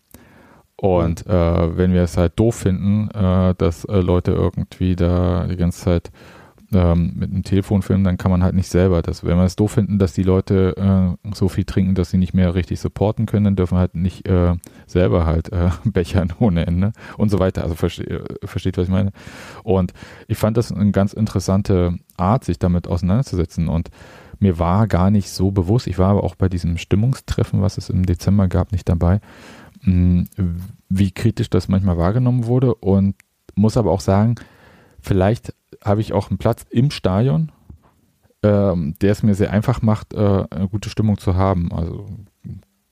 Und 0.77 1.27
äh, 1.27 1.77
wenn 1.77 1.91
wir 1.91 2.03
es 2.03 2.15
halt 2.15 2.39
doof 2.39 2.55
finden, 2.55 3.09
äh, 3.11 3.53
dass 3.57 3.83
äh, 3.83 3.99
Leute 3.99 4.31
irgendwie 4.31 4.95
da 4.95 5.45
die 5.45 5.57
ganze 5.57 5.81
Zeit 5.81 6.11
ähm, 6.73 7.11
mit 7.17 7.31
einem 7.31 7.43
Telefon 7.43 7.81
filmen, 7.81 8.05
dann 8.05 8.17
kann 8.17 8.31
man 8.31 8.43
halt 8.43 8.55
nicht 8.55 8.69
selber 8.69 9.01
das. 9.01 9.25
Wenn 9.25 9.35
wir 9.35 9.43
es 9.43 9.57
doof 9.57 9.73
finden, 9.73 9.99
dass 9.99 10.13
die 10.13 10.23
Leute 10.23 11.17
äh, 11.25 11.33
so 11.35 11.49
viel 11.49 11.65
trinken, 11.65 11.95
dass 11.95 12.11
sie 12.11 12.17
nicht 12.17 12.33
mehr 12.33 12.55
richtig 12.55 12.79
supporten 12.79 13.25
können, 13.25 13.43
dann 13.43 13.55
dürfen 13.57 13.77
halt 13.77 13.93
nicht 13.93 14.25
äh, 14.25 14.55
selber 14.87 15.25
halt 15.25 15.51
äh, 15.51 15.71
bechern 15.83 16.31
ohne 16.39 16.65
Ende 16.65 16.93
und 17.17 17.27
so 17.27 17.39
weiter. 17.39 17.63
Also 17.63 17.75
verste 17.75 18.09
äh, 18.09 18.47
versteht, 18.47 18.77
was 18.77 18.85
ich 18.85 18.93
meine. 18.93 19.11
Und 19.63 19.91
ich 20.29 20.37
fand 20.37 20.55
das 20.55 20.71
eine 20.71 20.91
ganz 20.91 21.11
interessante 21.11 21.97
Art, 22.15 22.45
sich 22.45 22.57
damit 22.57 22.87
auseinanderzusetzen. 22.87 23.67
Und 23.67 23.89
mir 24.41 24.59
war 24.59 24.87
gar 24.87 25.11
nicht 25.11 25.29
so 25.29 25.51
bewusst, 25.51 25.87
ich 25.87 25.97
war 25.97 26.09
aber 26.09 26.23
auch 26.23 26.35
bei 26.35 26.49
diesem 26.49 26.77
Stimmungstreffen, 26.77 27.61
was 27.61 27.77
es 27.77 27.89
im 27.89 28.05
Dezember 28.05 28.47
gab, 28.47 28.71
nicht 28.71 28.87
dabei, 28.89 29.19
mh, 29.81 30.25
wie 30.89 31.11
kritisch 31.11 31.49
das 31.49 31.67
manchmal 31.67 31.97
wahrgenommen 31.97 32.45
wurde 32.45 32.75
und 32.75 33.15
muss 33.55 33.77
aber 33.77 33.91
auch 33.91 34.01
sagen, 34.01 34.35
vielleicht 35.01 35.53
habe 35.83 36.01
ich 36.01 36.13
auch 36.13 36.29
einen 36.29 36.37
Platz 36.37 36.65
im 36.69 36.91
Stadion, 36.91 37.51
ähm, 38.43 38.95
der 39.01 39.11
es 39.11 39.23
mir 39.23 39.35
sehr 39.35 39.51
einfach 39.51 39.81
macht, 39.81 40.13
äh, 40.13 40.43
eine 40.49 40.67
gute 40.69 40.89
Stimmung 40.89 41.17
zu 41.17 41.35
haben. 41.35 41.71
Also 41.71 42.05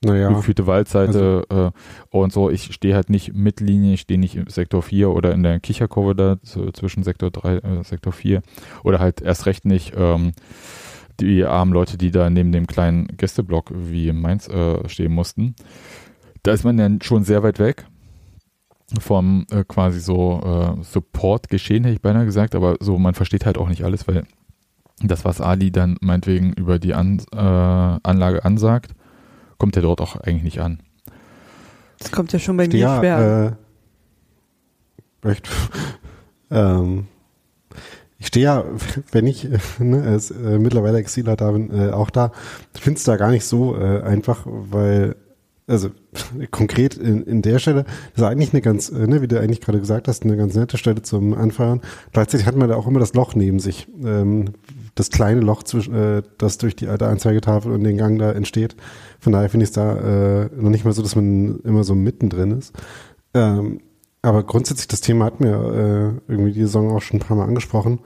Naja, 0.03 0.29
gefühlte 0.35 0.67
Waldseite 0.67 1.45
äh, 1.49 2.17
und 2.17 2.33
so. 2.33 2.49
Ich 2.49 2.73
stehe 2.73 2.95
halt 2.95 3.09
nicht 3.09 3.33
Mittellinie, 3.33 3.93
ich 3.93 4.01
stehe 4.01 4.19
nicht 4.19 4.35
im 4.35 4.47
Sektor 4.47 4.81
4 4.81 5.09
oder 5.11 5.31
in 5.33 5.43
der 5.43 5.59
Kicherkurve 5.59 6.15
da 6.15 6.37
zwischen 6.73 7.03
Sektor 7.03 7.31
3 7.31 7.55
äh, 7.57 7.83
Sektor 7.83 8.11
4 8.13 8.41
oder 8.83 8.99
halt 8.99 9.21
erst 9.21 9.45
recht 9.45 9.65
nicht 9.65 9.93
ähm, 9.95 10.33
die 11.19 11.43
armen 11.45 11.73
Leute, 11.73 11.97
die 11.97 12.11
da 12.11 12.29
neben 12.29 12.51
dem 12.51 12.67
kleinen 12.67 13.07
Gästeblock 13.17 13.71
wie 13.73 14.07
in 14.07 14.19
Mainz 14.19 14.47
äh, 14.47 14.87
stehen 14.89 15.13
mussten. 15.13 15.55
Da 16.43 16.51
ist 16.51 16.63
man 16.63 16.77
dann 16.77 17.01
schon 17.01 17.23
sehr 17.23 17.43
weit 17.43 17.59
weg 17.59 17.85
vom 18.99 19.45
äh, 19.49 19.63
quasi 19.63 19.99
so 19.99 20.41
äh, 20.79 20.83
Support-Geschehen, 20.83 21.83
hätte 21.83 21.95
ich 21.95 22.01
beinahe 22.01 22.25
gesagt, 22.25 22.55
aber 22.55 22.77
so, 22.79 22.97
man 22.99 23.13
versteht 23.13 23.45
halt 23.45 23.57
auch 23.57 23.69
nicht 23.69 23.83
alles, 23.83 24.07
weil 24.07 24.25
das, 25.01 25.25
was 25.25 25.41
Ali 25.41 25.71
dann 25.71 25.97
meinetwegen 26.01 26.53
über 26.53 26.79
die 26.79 26.93
An 26.93 27.19
äh, 27.31 27.37
Anlage 27.37 28.45
ansagt, 28.45 28.93
kommt 29.57 29.75
ja 29.75 29.81
dort 29.81 30.01
auch 30.01 30.15
eigentlich 30.17 30.43
nicht 30.43 30.61
an. 30.61 30.79
Das 31.99 32.11
kommt 32.11 32.33
ja 32.33 32.39
schon 32.39 32.57
bei 32.57 32.67
mir 32.67 32.77
ja, 32.77 32.99
schwer 32.99 33.57
äh, 35.23 35.29
echt, 35.29 35.49
ähm, 36.51 37.07
ich 38.19 38.27
stehe 38.27 38.45
ja, 38.45 38.63
wenn 39.11 39.27
ich 39.27 39.47
ne, 39.79 40.03
als 40.03 40.31
äh, 40.31 40.59
mittlerweile 40.59 40.97
Exiler 40.97 41.35
da 41.35 41.51
bin, 41.51 41.71
äh, 41.71 41.91
auch 41.91 42.09
da, 42.09 42.31
finde 42.73 42.97
es 42.97 43.03
da 43.03 43.17
gar 43.17 43.31
nicht 43.31 43.45
so 43.45 43.75
äh, 43.75 44.01
einfach, 44.01 44.45
weil, 44.45 45.15
also 45.67 45.89
konkret 46.51 46.95
in, 46.95 47.23
in 47.23 47.41
der 47.41 47.59
Stelle, 47.59 47.83
das 47.83 48.23
ist 48.23 48.23
eigentlich 48.23 48.53
eine 48.53 48.61
ganz, 48.61 48.89
äh, 48.89 49.07
ne, 49.07 49.21
wie 49.21 49.27
du 49.27 49.39
eigentlich 49.39 49.61
gerade 49.61 49.79
gesagt 49.79 50.07
hast, 50.07 50.23
eine 50.23 50.37
ganz 50.37 50.55
nette 50.55 50.77
Stelle 50.77 51.01
zum 51.01 51.33
Anfeuern. 51.33 51.81
Gleichzeitig 52.11 52.45
hat 52.45 52.55
man 52.55 52.69
da 52.69 52.75
auch 52.75 52.87
immer 52.87 52.99
das 52.99 53.13
Loch 53.13 53.35
neben 53.35 53.59
sich. 53.59 53.87
Ähm, 54.03 54.53
das 54.95 55.09
kleine 55.09 55.41
Loch, 55.41 55.63
zwischen, 55.63 55.93
äh, 55.95 56.21
das 56.37 56.59
durch 56.59 56.75
die 56.75 56.87
alte 56.87 57.07
Anzeigetafel 57.07 57.71
und 57.71 57.83
den 57.83 57.97
Gang 57.97 58.19
da 58.19 58.31
entsteht. 58.31 58.75
Von 59.19 59.33
daher 59.33 59.49
finde 59.49 59.63
ich 59.63 59.69
es 59.69 59.73
da 59.73 60.43
äh, 60.43 60.49
noch 60.55 60.69
nicht 60.69 60.85
mal 60.85 60.93
so, 60.93 61.01
dass 61.01 61.15
man 61.15 61.59
immer 61.61 61.83
so 61.83 61.95
mittendrin 61.95 62.51
ist. 62.51 62.73
Ähm, 63.33 63.79
aber 64.23 64.43
grundsätzlich, 64.43 64.87
das 64.87 65.01
Thema 65.01 65.25
hat 65.25 65.41
mir 65.41 65.51
äh, 65.51 66.31
irgendwie 66.31 66.53
die 66.53 66.61
Saison 66.61 66.91
auch 66.91 67.01
schon 67.01 67.19
ein 67.19 67.23
paar 67.23 67.37
Mal 67.37 67.45
angesprochen. 67.45 67.99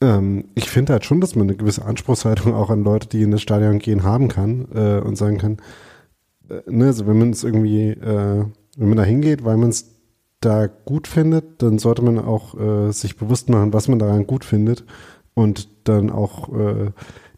Ähm, 0.00 0.44
ich 0.54 0.70
finde 0.70 0.92
halt 0.92 1.04
schon, 1.04 1.20
dass 1.20 1.34
man 1.34 1.48
eine 1.48 1.56
gewisse 1.56 1.84
Anspruchshaltung 1.84 2.54
auch 2.54 2.70
an 2.70 2.84
Leute, 2.84 3.08
die 3.08 3.22
in 3.22 3.32
das 3.32 3.42
Stadion 3.42 3.80
gehen, 3.80 4.04
haben 4.04 4.28
kann 4.28 4.68
äh, 4.72 5.00
und 5.00 5.16
sagen 5.16 5.38
kann, 5.38 5.58
äh, 6.48 6.60
ne, 6.70 6.86
also 6.86 7.06
wenn 7.08 7.18
man 7.18 7.30
es 7.30 7.42
irgendwie, 7.42 7.90
äh, 7.90 8.44
wenn 8.76 8.88
man 8.88 8.96
da 8.96 9.02
hingeht, 9.02 9.44
weil 9.44 9.56
man 9.56 9.70
es 9.70 9.96
da 10.40 10.66
gut 10.66 11.08
findet, 11.08 11.62
dann 11.62 11.78
sollte 11.78 12.02
man 12.02 12.18
auch 12.18 12.54
äh, 12.58 12.92
sich 12.92 13.16
bewusst 13.16 13.48
machen, 13.48 13.72
was 13.72 13.88
man 13.88 13.98
daran 13.98 14.28
gut 14.28 14.44
findet 14.44 14.84
und 15.34 15.68
dann 15.88 16.10
auch 16.10 16.48
äh, 16.54 16.90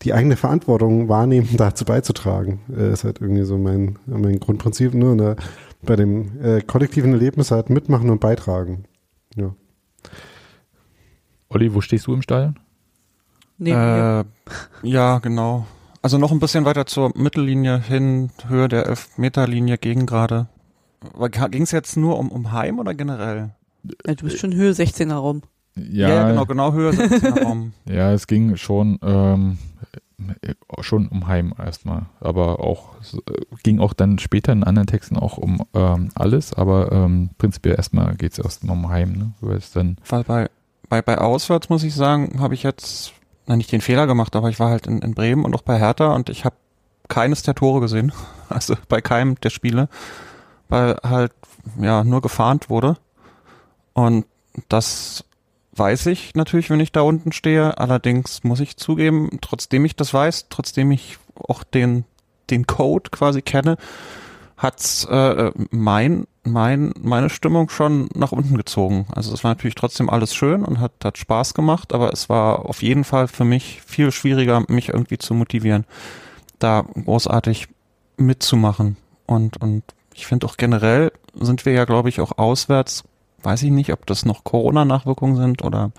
die 0.03 0.13
eigene 0.13 0.37
Verantwortung 0.37 1.09
wahrnehmen, 1.09 1.49
dazu 1.57 1.87
beizutragen. 1.87 2.61
Ist 2.69 3.05
halt 3.05 3.23
irgendwie 3.23 3.45
so 3.45 3.57
mein, 3.57 3.99
mein 4.07 4.39
Grundprinzip. 4.39 4.93
Ne? 4.93 5.13
Und 5.13 5.19
da, 5.19 5.37
bei 5.83 5.97
dem 5.97 6.41
äh, 6.43 6.61
kollektiven 6.61 7.13
Erlebnis 7.13 7.51
halt 7.51 7.71
mitmachen 7.71 8.11
und 8.11 8.21
beitragen. 8.21 8.85
Ja. 9.35 9.55
Olli, 11.49 11.75
wo 11.75 11.81
stehst 11.81 12.07
du 12.07 12.15
im 12.15 12.23
Stadion? 12.23 12.59
Neben. 13.59 13.79
Äh, 13.79 14.25
ja, 14.83 15.19
genau. 15.19 15.67
Also 16.03 16.19
noch 16.19 16.31
ein 16.31 16.41
bisschen 16.41 16.65
weiter 16.65 16.87
zur 16.87 17.13
Mittellinie 17.17 17.81
hin, 17.81 18.31
Höhe 18.47 18.69
der 18.69 18.87
Elfmeterlinie 18.87 19.79
gegen 19.79 20.07
gerade. 20.07 20.49
Ging 21.51 21.63
es 21.63 21.73
jetzt 21.73 21.97
nur 21.97 22.19
um, 22.19 22.31
um 22.31 22.53
Heim 22.53 22.79
oder 22.79 22.95
generell? 22.95 23.51
Ja, 24.07 24.15
du 24.15 24.25
bist 24.25 24.39
schon 24.39 24.55
Höhe 24.55 24.73
16er 24.73 25.15
Raum. 25.15 25.43
Ja, 25.75 26.31
genau, 26.31 26.47
genau 26.47 26.73
Höhe 26.73 26.91
16er 26.91 27.43
Raum. 27.45 27.73
ja, 27.87 28.13
es 28.13 28.27
ging 28.27 28.57
schon, 28.57 28.99
ähm, 29.03 29.59
schon 30.81 31.09
um 31.09 31.27
Heim 31.27 31.53
erstmal, 31.59 32.07
aber 32.21 32.61
auch 32.61 32.95
äh, 33.13 33.45
ging 33.63 33.81
auch 33.81 33.93
dann 33.93 34.19
später 34.19 34.53
in 34.53 34.65
anderen 34.65 34.87
Texten 34.87 35.17
auch 35.17 35.37
um 35.37 35.63
ähm, 35.75 36.11
alles, 36.15 36.55
aber 36.55 36.91
ähm, 36.93 37.31
prinzipiell 37.39 37.77
erstmal 37.77 38.15
geht 38.17 38.33
es 38.33 38.39
erstmal 38.39 38.77
um 38.77 38.89
Heim, 38.89 39.13
ne? 39.13 39.33
Weil 39.41 39.57
es 39.57 39.73
dann 39.73 39.99
Weil 40.09 40.25
bei, 40.25 40.51
bei, 40.89 41.03
bei 41.03 41.19
Auswärts 41.19 41.69
muss 41.69 41.83
ich 41.83 41.95
sagen, 41.95 42.41
habe 42.41 42.55
ich 42.55 42.63
jetzt 42.63 43.13
na, 43.47 43.57
nicht 43.57 43.71
den 43.73 43.81
Fehler 43.81 44.07
gemacht, 44.07 44.35
aber 44.37 44.49
ich 44.49 44.59
war 44.59 44.71
halt 44.71 44.87
in, 44.87 45.01
in 45.01 45.15
Bremen 45.15 45.45
und 45.45 45.55
auch 45.55 45.63
bei 45.63 45.79
Hertha 45.79 46.15
und 46.15 46.31
ich 46.31 46.45
habe 46.45 46.57
keines 47.09 47.43
der 47.43 47.55
Tore 47.55 47.81
gesehen. 47.81 48.13
Also 48.49 48.77
bei 48.89 49.01
keinem 49.01 49.41
der 49.41 49.51
Spiele, 49.51 49.89
weil 50.69 50.99
halt 51.03 51.33
ja 51.81 52.05
nur 52.05 52.23
gefahrnt 52.23 52.71
wurde. 52.71 52.97
Und 53.93 54.25
das 54.69 55.25
weiß 55.79 56.07
ich 56.07 56.35
natürlich, 56.35 56.71
wenn 56.71 56.81
ich 56.81 56.93
da 56.93 57.03
unten 57.03 57.33
stehe. 57.33 57.79
Allerdings 57.79 58.45
muss 58.45 58.61
ich 58.61 58.77
zugeben, 58.77 59.39
trotzdem 59.41 59.85
ich 59.85 59.97
das 59.97 60.13
weiß, 60.13 60.47
trotzdem 60.49 60.91
ich 60.91 61.19
auch 61.37 61.63
den, 61.65 62.05
den 62.51 62.67
Code 62.67 63.11
quasi 63.11 63.43
kenne, 63.43 63.77
hat's 64.57 65.05
äh, 65.05 65.51
mein, 65.71 66.27
mein, 66.45 66.95
meine 66.99 67.29
Stimmung 67.29 67.69
schon 67.69 68.09
nach 68.15 68.33
unten 68.33 68.57
gezogen. 68.57 69.07
Also 69.15 69.35
es 69.35 69.45
war 69.45 69.51
natürlich 69.51 69.75
trotzdem 69.75 70.09
alles 70.09 70.35
schön 70.35 70.65
und 70.65 70.81
hat, 70.81 70.93
hat 71.05 71.19
Spaß 71.19 71.55
gemacht, 71.55 71.93
aber 71.93 72.13
es 72.13 72.29
war 72.29 72.67
auf 72.67 72.83
jeden 72.83 73.05
Fall 73.05 73.29
für 73.29 73.45
mich 73.45 73.83
viel 73.85 74.13
schwieriger, 74.13 74.65
mich 74.69 74.89
irgendwie 74.89 75.19
zu 75.19 75.35
motivieren, 75.35 75.85
da 76.59 76.83
großartig 76.83 77.69
mitzumachen. 78.17 78.97
Und, 79.27 79.61
und 79.61 79.83
ich 80.15 80.27
finde 80.27 80.47
auch 80.47 80.57
generell 80.57 81.13
sind 81.39 81.67
wir 81.67 81.73
ja, 81.73 81.85
glaube 81.85 82.09
ich, 82.09 82.21
auch 82.21 82.39
auswärts 82.39 83.05
weiß 83.47 83.63
ich 83.63 83.71
nicht, 83.71 83.93
ob 83.93 84.05
das 84.07 84.27
noch 84.27 84.43
Corona-Nachwirkungen 84.43 85.37
sind 85.37 85.63
oder 85.63 85.93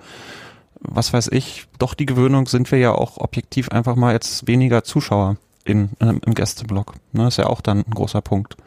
was 0.82 1.14
weiß 1.14 1.30
ich. 1.30 1.68
Doch 1.80 1.94
die 1.94 2.06
Gewöhnung 2.06 2.46
sind 2.46 2.70
wir 2.72 2.78
ja 2.78 2.92
auch 2.92 3.18
objektiv 3.18 3.70
einfach 3.70 3.96
mal 3.96 4.14
jetzt 4.14 4.46
weniger 4.48 4.84
Zuschauer 4.84 5.38
in, 5.64 5.92
in 6.00 6.20
im 6.26 6.34
Gästeblock. 6.36 6.96
Ne, 7.14 7.28
ist 7.28 7.38
ja 7.38 7.48
auch 7.48 7.62
dann 7.62 7.80
ein 7.80 7.92
großer 7.92 8.22
Punkt, 8.22 8.58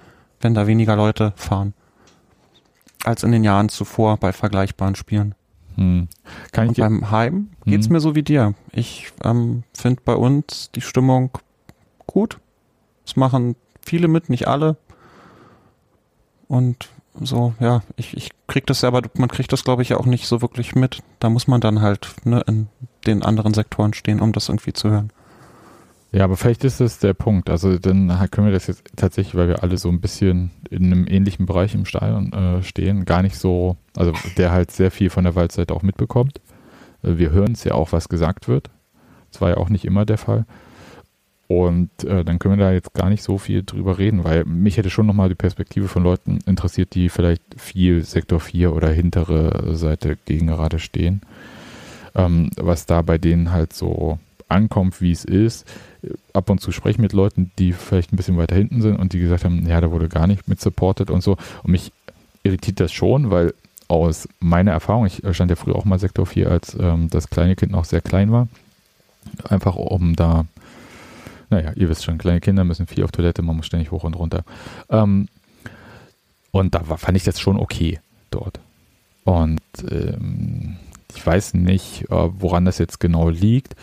wenn 0.41 0.55
da 0.55 0.67
weniger 0.67 0.97
Leute 0.97 1.33
fahren 1.37 1.75
als 3.05 3.23
in 3.23 3.33
den 3.33 3.45
Jahren 3.45 3.69
zuvor 3.69 4.17
bei 4.17 4.33
vergleichbaren 4.33 4.95
Spielen. 4.95 5.35
hm. 5.77 6.09
kann 6.53 6.69
Und 6.69 6.79
ich 6.79 6.83
beim 6.83 7.11
Heim 7.11 7.51
geht's 7.65 7.87
Hm. 7.87 7.93
mir 7.93 8.01
so 8.01 8.15
wie 8.15 8.23
dir. 8.23 8.55
Ich 8.73 9.13
ähm, 9.25 9.63
finde 9.75 10.03
bei 10.05 10.15
uns 10.15 10.71
die 10.75 10.81
Stimmung 10.83 11.31
gut. 12.07 12.39
Es 13.07 13.17
machen 13.17 13.57
viele 13.83 14.09
mit, 14.09 14.29
nicht 14.29 14.49
alle. 14.49 14.77
Und 16.49 16.89
so, 17.21 17.55
ja, 17.61 17.83
ich, 17.97 18.17
ich 18.17 18.31
krieg 18.47 18.67
das 18.67 18.81
ja, 18.83 18.89
aber 18.89 19.03
man 19.17 19.29
kriegt 19.29 19.53
das, 19.53 19.65
glaube 19.65 19.83
ich, 19.83 19.91
ja 19.91 19.99
auch 19.99 20.07
nicht 20.07 20.27
so 20.27 20.43
wirklich 20.43 20.75
mit. 20.75 21.01
Da 21.19 21.29
muss 21.29 21.47
man 21.47 21.61
dann 21.61 21.81
halt 21.81 22.15
ne, 22.25 22.43
in 22.47 22.69
den 23.07 23.23
anderen 23.23 23.55
Sektoren 23.55 23.93
stehen, 23.95 24.21
um 24.21 24.33
das 24.33 24.49
irgendwie 24.49 24.73
zu 24.73 24.91
hören. 24.91 25.13
Ja, 26.13 26.25
aber 26.25 26.37
vielleicht 26.37 26.65
ist 26.65 26.81
das 26.81 26.99
der 26.99 27.15
Punkt. 27.15 27.51
Also 27.51 27.79
dann 27.79 28.09
können 28.31 28.49
wir 28.49 28.53
das 28.53 28.67
jetzt 28.67 28.83
tatsächlich, 28.97 29.37
weil 29.37 29.49
wir 29.49 29.63
alle 29.63 29.79
so 29.79 29.89
ein 29.89 30.01
bisschen 30.01 30.51
in 30.69 30.87
einem 30.87 31.07
ähnlichen 31.07 31.47
Bereich 31.47 31.75
im 31.75 31.85
Stadion 31.85 32.33
äh, 32.33 32.63
stehen, 32.65 33.05
gar 33.05 33.23
nicht 33.23 33.37
so, 33.37 33.77
also 33.97 34.13
der 34.37 34.51
halt 34.51 34.73
sehr 34.73 34.91
viel 34.91 35.11
von 35.11 35.25
der 35.25 35.37
Waldseite 35.37 35.73
auch 35.73 35.83
mitbekommt. 35.83 36.41
Äh, 37.03 37.19
wir 37.19 37.31
hören 37.31 37.53
es 37.53 37.63
ja 37.63 37.75
auch, 37.75 37.93
was 37.93 38.09
gesagt 38.09 38.49
wird. 38.49 38.71
Das 39.31 39.41
war 39.41 39.51
ja 39.51 39.57
auch 39.59 39.69
nicht 39.69 39.85
immer 39.85 40.05
der 40.05 40.19
Fall. 40.19 40.47
Und 41.51 42.05
äh, 42.05 42.25
dann 42.25 42.39
können 42.39 42.59
wir 42.59 42.65
da 42.65 42.71
jetzt 42.71 42.95
gar 42.95 43.11
nicht 43.11 43.25
so 43.25 43.37
viel 43.37 43.65
drüber 43.65 43.99
reden, 43.99 44.23
weil 44.23 44.45
mich 44.45 44.77
hätte 44.77 44.89
schon 44.89 45.07
nochmal 45.07 45.29
die 45.29 45.35
Perspektive 45.35 45.89
von 45.89 46.05
Leuten 46.05 46.39
interessiert, 46.47 46.95
die 46.95 47.09
vielleicht 47.09 47.43
viel 47.57 48.05
Sektor 48.05 48.39
4 48.39 48.73
oder 48.73 48.89
hintere 48.89 49.75
Seite 49.75 50.17
gegen 50.27 50.47
gerade 50.47 50.79
stehen. 50.79 51.23
Ähm, 52.15 52.51
was 52.57 52.87
da 52.87 53.03
bei 53.03 53.19
denen 53.19 53.51
halt 53.51 53.73
so 53.73 54.21
ankommt, 54.49 55.01
wie 55.01 55.11
es 55.11 55.25
ist. 55.25 55.67
Ab 56.35 56.51
und 56.51 56.61
zu 56.61 56.71
spreche 56.71 56.93
ich 56.93 56.99
mit 56.99 57.15
Leuten, 57.15 57.51
die 57.59 57.73
vielleicht 57.73 58.13
ein 58.13 58.17
bisschen 58.17 58.37
weiter 58.37 58.55
hinten 58.55 58.81
sind 58.81 58.95
und 58.95 59.13
die 59.13 59.19
gesagt 59.19 59.45
haben, 59.45 59.67
ja, 59.67 59.81
da 59.81 59.91
wurde 59.91 60.09
gar 60.09 60.29
nicht 60.29 60.47
mit 60.47 60.61
supported 60.61 61.11
und 61.11 61.21
so. 61.21 61.37
Und 61.65 61.73
mich 61.73 61.91
irritiert 62.45 62.79
das 62.79 62.93
schon, 62.93 63.33
weil 63.33 63.55
aus 63.89 64.29
meiner 64.39 64.71
Erfahrung, 64.71 65.07
ich 65.07 65.21
stand 65.33 65.51
ja 65.51 65.57
früher 65.57 65.75
auch 65.75 65.85
mal 65.85 65.99
Sektor 65.99 66.27
4, 66.27 66.49
als 66.49 66.77
ähm, 66.79 67.11
das 67.11 67.29
kleine 67.29 67.57
Kind 67.57 67.73
noch 67.73 67.85
sehr 67.85 68.03
klein 68.03 68.31
war. 68.31 68.47
Einfach 69.49 69.75
um 69.75 70.15
da, 70.15 70.47
naja, 71.51 71.73
ihr 71.75 71.89
wisst 71.89 72.05
schon, 72.05 72.19
kleine 72.19 72.41
Kinder 72.41 72.65
müssen 72.65 72.87
viel 72.87 73.05
auf 73.05 73.13
Toilette, 73.13 73.43
man 73.43 73.57
muss 73.57 73.67
ständig 73.67 73.91
hoch 73.91 74.05
und 74.05 74.15
runter. 74.15 74.45
Ähm, 74.89 75.29
und 76.53 76.75
da 76.75 76.89
war, 76.89 76.99
fand 76.99 77.17
ich 77.17 77.25
das 77.25 77.41
schon 77.41 77.59
okay 77.59 78.01
dort. 78.31 78.61
Und 79.25 79.61
ähm, 79.91 80.77
ich 81.15 81.25
weiß 81.25 81.55
nicht, 81.55 82.05
äh, 82.11 82.29
woran 82.41 82.65
das 82.65 82.79
jetzt 82.79 83.01
genau 83.01 83.29
liegt. 83.29 83.75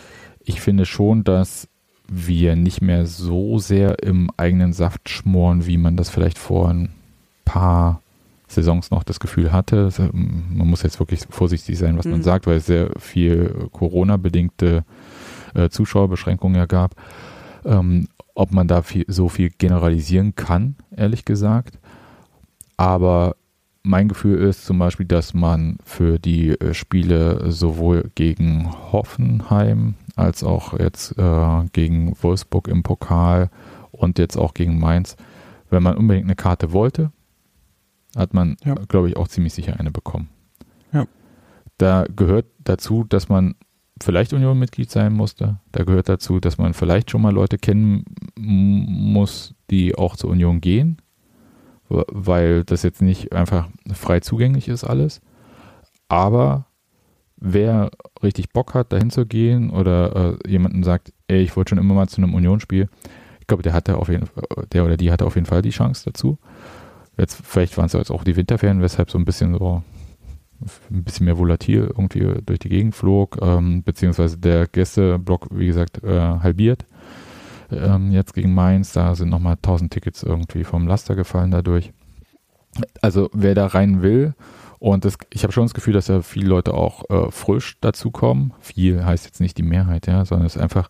Ich 0.44 0.60
finde 0.60 0.84
schon, 0.86 1.24
dass 1.24 1.68
wir 2.08 2.56
nicht 2.56 2.80
mehr 2.80 3.06
so 3.06 3.58
sehr 3.58 4.02
im 4.02 4.30
eigenen 4.36 4.72
Saft 4.72 5.08
schmoren, 5.10 5.66
wie 5.66 5.76
man 5.76 5.96
das 5.96 6.08
vielleicht 6.08 6.38
vor 6.38 6.70
ein 6.70 6.90
paar 7.44 8.00
Saisons 8.48 8.90
noch 8.90 9.02
das 9.04 9.20
Gefühl 9.20 9.52
hatte. 9.52 9.84
Also, 9.84 10.08
Man 10.12 10.68
muss 10.68 10.82
jetzt 10.82 10.98
wirklich 11.00 11.20
vorsichtig 11.28 11.76
sein, 11.78 11.98
was 11.98 12.06
man 12.06 12.20
Mhm. 12.20 12.24
sagt, 12.24 12.46
weil 12.46 12.56
es 12.56 12.66
sehr 12.66 12.90
viel 12.98 13.68
Corona-bedingte 13.72 14.84
äh, 15.54 15.68
Zuschauerbeschränkungen 15.68 16.56
ja 16.56 16.64
gab. 16.66 16.94
Ähm, 17.64 18.08
ob 18.34 18.52
man 18.52 18.68
da 18.68 18.82
viel, 18.82 19.04
so 19.08 19.28
viel 19.28 19.50
generalisieren 19.50 20.34
kann, 20.36 20.76
ehrlich 20.96 21.24
gesagt. 21.24 21.78
Aber 22.76 23.36
mein 23.82 24.08
Gefühl 24.08 24.38
ist 24.38 24.64
zum 24.64 24.78
Beispiel, 24.78 25.06
dass 25.06 25.34
man 25.34 25.78
für 25.84 26.18
die 26.18 26.50
äh, 26.50 26.74
Spiele 26.74 27.50
sowohl 27.50 28.10
gegen 28.14 28.70
Hoffenheim 28.92 29.94
als 30.14 30.44
auch 30.44 30.78
jetzt 30.78 31.16
äh, 31.18 31.64
gegen 31.72 32.14
Wolfsburg 32.22 32.68
im 32.68 32.82
Pokal 32.82 33.50
und 33.90 34.18
jetzt 34.18 34.36
auch 34.36 34.54
gegen 34.54 34.78
Mainz, 34.78 35.16
wenn 35.70 35.82
man 35.82 35.96
unbedingt 35.96 36.26
eine 36.26 36.36
Karte 36.36 36.72
wollte, 36.72 37.10
hat 38.16 38.34
man, 38.34 38.56
Ja. 38.64 38.74
glaube 38.88 39.08
ich, 39.08 39.16
auch 39.16 39.28
ziemlich 39.28 39.54
sicher 39.54 39.78
eine 39.78 39.90
bekommen. 39.90 40.28
Ja. 40.92 41.06
Da 41.78 42.04
gehört 42.14 42.46
dazu, 42.64 43.04
dass 43.04 43.28
man 43.28 43.54
vielleicht 44.02 44.32
Union-Mitglied 44.32 44.90
sein 44.90 45.12
musste. 45.12 45.58
Da 45.72 45.84
gehört 45.84 46.08
dazu, 46.08 46.40
dass 46.40 46.58
man 46.58 46.74
vielleicht 46.74 47.10
schon 47.10 47.22
mal 47.22 47.32
Leute 47.32 47.58
kennen 47.58 48.04
muss, 48.36 49.54
die 49.70 49.94
auch 49.94 50.16
zur 50.16 50.30
Union 50.30 50.60
gehen, 50.60 51.00
weil 51.88 52.64
das 52.64 52.82
jetzt 52.82 53.02
nicht 53.02 53.32
einfach 53.32 53.68
frei 53.92 54.20
zugänglich 54.20 54.68
ist 54.68 54.84
alles. 54.84 55.20
Aber 56.08 56.66
wer 57.36 57.90
richtig 58.22 58.52
Bock 58.52 58.74
hat, 58.74 58.92
dahin 58.92 59.10
zu 59.10 59.26
gehen 59.26 59.70
oder 59.70 60.38
äh, 60.44 60.50
jemanden 60.50 60.82
sagt, 60.82 61.12
ey, 61.28 61.42
ich 61.42 61.56
wollte 61.56 61.70
schon 61.70 61.78
immer 61.78 61.94
mal 61.94 62.08
zu 62.08 62.20
einem 62.20 62.34
Unionsspiel, 62.34 62.88
ich 63.40 63.46
glaube, 63.46 63.62
der 63.62 63.72
hatte 63.72 63.96
auf 63.96 64.08
jeden 64.08 64.26
Fall, 64.26 64.44
der 64.72 64.84
oder 64.84 64.96
die 64.96 65.10
hatte 65.10 65.24
auf 65.24 65.34
jeden 65.34 65.46
Fall 65.46 65.62
die 65.62 65.70
Chance 65.70 66.04
dazu. 66.06 66.38
Jetzt, 67.16 67.40
vielleicht 67.42 67.76
waren 67.76 67.86
es 67.86 67.94
jetzt 67.94 68.10
auch 68.10 68.24
die 68.24 68.36
Winterferien, 68.36 68.82
weshalb 68.82 69.10
so 69.10 69.18
ein 69.18 69.24
bisschen 69.24 69.54
so 69.54 69.82
ein 70.90 71.04
bisschen 71.04 71.26
mehr 71.26 71.38
volatil 71.38 71.84
irgendwie 71.86 72.42
durch 72.44 72.58
die 72.58 72.68
Gegend 72.68 72.94
flog, 72.94 73.38
ähm, 73.40 73.82
beziehungsweise 73.82 74.38
der 74.38 74.66
Gästeblock, 74.66 75.48
wie 75.50 75.66
gesagt, 75.66 76.02
äh, 76.02 76.18
halbiert. 76.18 76.84
Ähm, 77.70 78.10
jetzt 78.12 78.34
gegen 78.34 78.54
Mainz, 78.54 78.92
da 78.92 79.14
sind 79.14 79.28
nochmal 79.28 79.56
1000 79.56 79.92
Tickets 79.92 80.22
irgendwie 80.22 80.64
vom 80.64 80.86
Laster 80.86 81.14
gefallen 81.14 81.50
dadurch. 81.50 81.92
also 83.02 83.30
wer 83.32 83.54
da 83.54 83.66
rein 83.66 84.02
will, 84.02 84.34
und 84.78 85.04
das, 85.04 85.18
ich 85.32 85.42
habe 85.42 85.52
schon 85.52 85.64
das 85.64 85.74
Gefühl, 85.74 85.94
dass 85.94 86.06
da 86.06 86.22
viele 86.22 86.48
Leute 86.48 86.74
auch 86.74 87.08
äh, 87.10 87.30
frisch 87.30 87.78
dazukommen. 87.80 88.52
Viel 88.60 89.04
heißt 89.04 89.24
jetzt 89.24 89.40
nicht 89.40 89.58
die 89.58 89.64
Mehrheit, 89.64 90.06
ja, 90.06 90.24
sondern 90.24 90.46
es 90.46 90.56
ist 90.56 90.62
einfach 90.62 90.88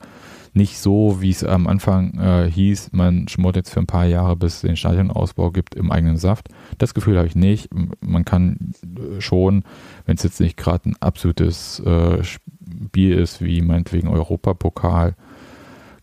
nicht 0.52 0.78
so, 0.78 1.20
wie 1.20 1.30
es 1.30 1.44
am 1.44 1.66
Anfang 1.66 2.18
äh, 2.18 2.50
hieß, 2.50 2.90
man 2.92 3.28
schmort 3.28 3.56
jetzt 3.56 3.70
für 3.70 3.80
ein 3.80 3.86
paar 3.86 4.06
Jahre, 4.06 4.36
bis 4.36 4.56
es 4.56 4.60
den 4.62 4.76
Stadionausbau 4.76 5.50
gibt, 5.50 5.74
im 5.74 5.92
eigenen 5.92 6.16
Saft. 6.16 6.48
Das 6.78 6.94
Gefühl 6.94 7.16
habe 7.16 7.26
ich 7.26 7.36
nicht. 7.36 7.70
Man 8.00 8.24
kann 8.24 8.72
äh, 8.82 9.20
schon, 9.20 9.64
wenn 10.06 10.16
es 10.16 10.22
jetzt 10.22 10.40
nicht 10.40 10.56
gerade 10.56 10.90
ein 10.90 10.96
absolutes 11.00 11.80
äh, 11.80 12.22
Spiel 12.24 13.14
ist, 13.16 13.42
wie 13.42 13.60
meinetwegen 13.62 14.08
Europapokal 14.08 15.14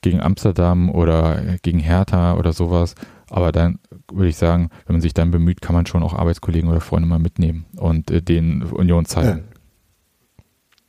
gegen 0.02 0.22
Amsterdam 0.22 0.90
oder 0.90 1.58
gegen 1.64 1.80
Hertha 1.80 2.36
oder 2.36 2.54
sowas, 2.54 2.96
aber 3.30 3.52
dann 3.52 3.80
würde 4.12 4.30
ich 4.30 4.38
sagen, 4.38 4.70
wenn 4.86 4.96
man 4.96 5.02
sich 5.02 5.14
dann 5.14 5.32
bemüht, 5.32 5.62
kann 5.62 5.76
man 5.76 5.86
schon 5.86 6.04
auch 6.04 6.14
Arbeitskollegen 6.14 6.70
oder 6.70 6.82
Freunde 6.82 7.08
mal 7.08 7.20
mitnehmen 7.20 7.66
und 7.76 8.12
äh, 8.12 8.22
den 8.22 8.64
Union 8.64 9.06
zeigen. 9.06 9.44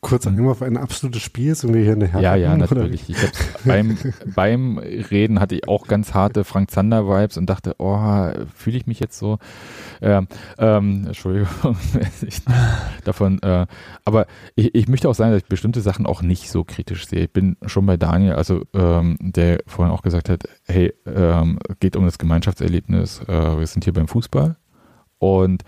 Äh, 0.06 0.08
kurzer 0.08 0.30
hm. 0.30 0.38
Einwurf, 0.38 0.62
ein 0.62 0.76
absolutes 0.76 1.22
Spiel, 1.22 1.54
sind 1.54 1.74
wir 1.74 1.82
hier 1.82 1.92
in 1.94 2.00
der 2.00 2.08
Herren, 2.10 2.22
Ja, 2.22 2.34
ja, 2.36 2.56
natürlich. 2.56 3.08
Ich 3.10 3.16
beim, 3.64 3.98
beim 4.34 4.78
Reden 4.78 5.40
hatte 5.40 5.54
ich 5.54 5.68
auch 5.68 5.86
ganz 5.86 6.14
harte 6.14 6.44
Frank 6.44 6.70
Zander-Vibes 6.70 7.36
und 7.36 7.46
dachte, 7.46 7.74
oh, 7.78 8.30
fühle 8.54 8.76
ich 8.76 8.86
mich 8.86 9.00
jetzt 9.00 9.18
so? 9.18 9.38
Ähm, 10.00 10.28
ähm, 10.58 11.04
Entschuldigung, 11.06 11.48
davon. 13.04 13.42
Äh, 13.42 13.66
aber 14.04 14.26
ich, 14.54 14.74
ich 14.74 14.88
möchte 14.88 15.08
auch 15.08 15.14
sagen, 15.14 15.32
dass 15.32 15.42
ich 15.42 15.48
bestimmte 15.48 15.80
Sachen 15.80 16.06
auch 16.06 16.22
nicht 16.22 16.50
so 16.50 16.64
kritisch 16.64 17.06
sehe. 17.06 17.24
Ich 17.24 17.32
bin 17.32 17.56
schon 17.66 17.86
bei 17.86 17.96
Daniel, 17.96 18.34
also 18.34 18.62
ähm, 18.74 19.16
der 19.20 19.60
vorhin 19.66 19.92
auch 19.92 20.02
gesagt 20.02 20.28
hat, 20.28 20.44
hey, 20.64 20.92
ähm, 21.06 21.58
geht 21.80 21.96
um 21.96 22.04
das 22.04 22.18
Gemeinschaftserlebnis. 22.18 23.20
Äh, 23.26 23.58
wir 23.58 23.66
sind 23.66 23.84
hier 23.84 23.92
beim 23.92 24.08
Fußball 24.08 24.56
und 25.18 25.64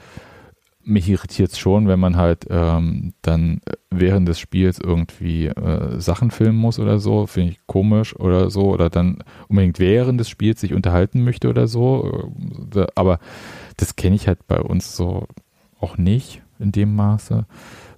mich 0.89 1.09
irritiert 1.09 1.53
es 1.53 1.59
schon, 1.59 1.87
wenn 1.87 2.01
man 2.01 2.17
halt 2.17 2.47
ähm, 2.51 3.13
dann 3.23 3.61
während 3.91 4.27
des 4.27 4.39
Spiels 4.39 4.79
irgendwie 4.79 5.47
äh, 5.47 6.01
Sachen 6.01 6.31
filmen 6.31 6.59
muss 6.59 6.79
oder 6.79 6.99
so, 6.99 7.27
finde 7.27 7.53
ich 7.53 7.67
komisch 7.67 8.17
oder 8.17 8.51
so, 8.51 8.73
oder 8.73 8.91
dann 8.91 9.23
unbedingt 9.49 9.79
während 9.79 10.19
des 10.19 10.29
Spiels 10.29 10.61
sich 10.61 10.73
unterhalten 10.73 11.25
möchte 11.25 11.49
oder 11.49 11.69
so. 11.69 12.31
Äh, 12.75 12.87
aber 12.95 13.21
das 13.77 13.97
kenne 13.97 14.17
ich 14.17 14.27
halt 14.27 14.47
bei 14.47 14.61
uns 14.61 14.97
so 14.97 15.27
auch 15.79 15.99
nicht 15.99 16.43
in 16.59 16.73
dem 16.73 16.97
Maße. 16.97 17.47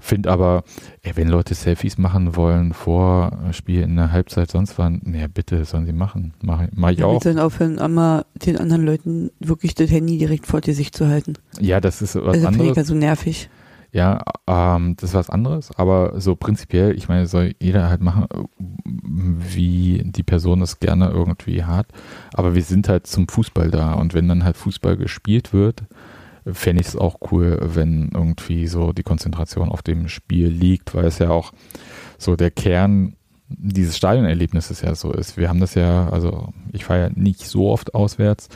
Finde 0.00 0.30
aber, 0.30 0.64
ey, 1.02 1.12
wenn 1.14 1.28
Leute 1.28 1.54
Selfies 1.54 1.98
machen 1.98 2.34
wollen 2.34 2.72
vor 2.72 3.38
Spiel 3.52 3.82
in 3.82 3.96
der 3.96 4.12
Halbzeit, 4.12 4.50
sonst 4.50 4.78
wann, 4.78 5.02
ja 5.14 5.26
bitte, 5.28 5.64
sollen 5.64 5.86
sie 5.86 5.92
machen. 5.92 6.34
Mach, 6.42 6.62
mach 6.72 6.90
ich 6.90 6.98
ja, 7.00 7.06
auch. 7.06 7.20
dann 7.20 7.38
aufhören, 7.38 7.78
einmal 7.78 8.24
den 8.34 8.56
anderen 8.56 8.84
Leuten 8.84 9.30
wirklich 9.38 9.74
das 9.74 9.90
Handy 9.90 10.18
direkt 10.18 10.46
vor 10.46 10.60
dir 10.60 10.74
sich 10.74 10.92
zu 10.92 11.06
halten. 11.06 11.34
Ja, 11.60 11.80
das 11.80 12.02
ist 12.02 12.14
was 12.16 12.34
also 12.34 12.46
anderes. 12.46 12.76
Also 12.78 12.94
so 12.94 12.98
nervig. 12.98 13.50
Ja, 13.92 14.22
ähm, 14.46 14.94
das 14.96 15.10
ist 15.10 15.14
was 15.14 15.30
anderes, 15.30 15.70
aber 15.76 16.20
so 16.20 16.36
prinzipiell, 16.36 16.94
ich 16.96 17.08
meine, 17.08 17.26
soll 17.26 17.54
jeder 17.60 17.88
halt 17.88 18.00
machen, 18.00 18.26
wie 18.84 20.02
die 20.04 20.22
Person 20.22 20.62
es 20.62 20.78
gerne 20.78 21.10
irgendwie 21.10 21.64
hat. 21.64 21.88
Aber 22.32 22.54
wir 22.54 22.62
sind 22.62 22.88
halt 22.88 23.08
zum 23.08 23.26
Fußball 23.26 23.70
da 23.70 23.94
und 23.94 24.14
wenn 24.14 24.28
dann 24.28 24.44
halt 24.44 24.56
Fußball 24.56 24.96
gespielt 24.96 25.52
wird, 25.52 25.82
fände 26.46 26.80
ich 26.80 26.88
es 26.88 26.96
auch 26.96 27.16
cool, 27.30 27.58
wenn 27.62 28.10
irgendwie 28.14 28.66
so 28.66 28.92
die 28.92 29.02
Konzentration 29.02 29.68
auf 29.68 29.82
dem 29.82 30.08
Spiel 30.08 30.48
liegt, 30.48 30.94
weil 30.94 31.04
es 31.06 31.18
ja 31.18 31.30
auch 31.30 31.52
so 32.18 32.36
der 32.36 32.50
Kern 32.50 33.16
dieses 33.48 33.96
Stadionerlebnisses 33.96 34.80
ja 34.82 34.94
so 34.94 35.12
ist. 35.12 35.36
Wir 35.36 35.48
haben 35.48 35.60
das 35.60 35.74
ja, 35.74 36.08
also 36.08 36.52
ich 36.72 36.84
fahre 36.84 37.00
ja 37.00 37.10
nicht 37.14 37.40
so 37.40 37.68
oft 37.68 37.94
auswärts, 37.94 38.48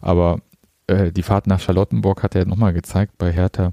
aber 0.00 0.40
äh, 0.86 1.10
die 1.12 1.22
Fahrt 1.22 1.46
nach 1.46 1.60
Charlottenburg 1.60 2.22
hat 2.22 2.34
ja 2.34 2.44
nochmal 2.44 2.72
gezeigt 2.72 3.14
bei 3.18 3.32
Hertha, 3.32 3.72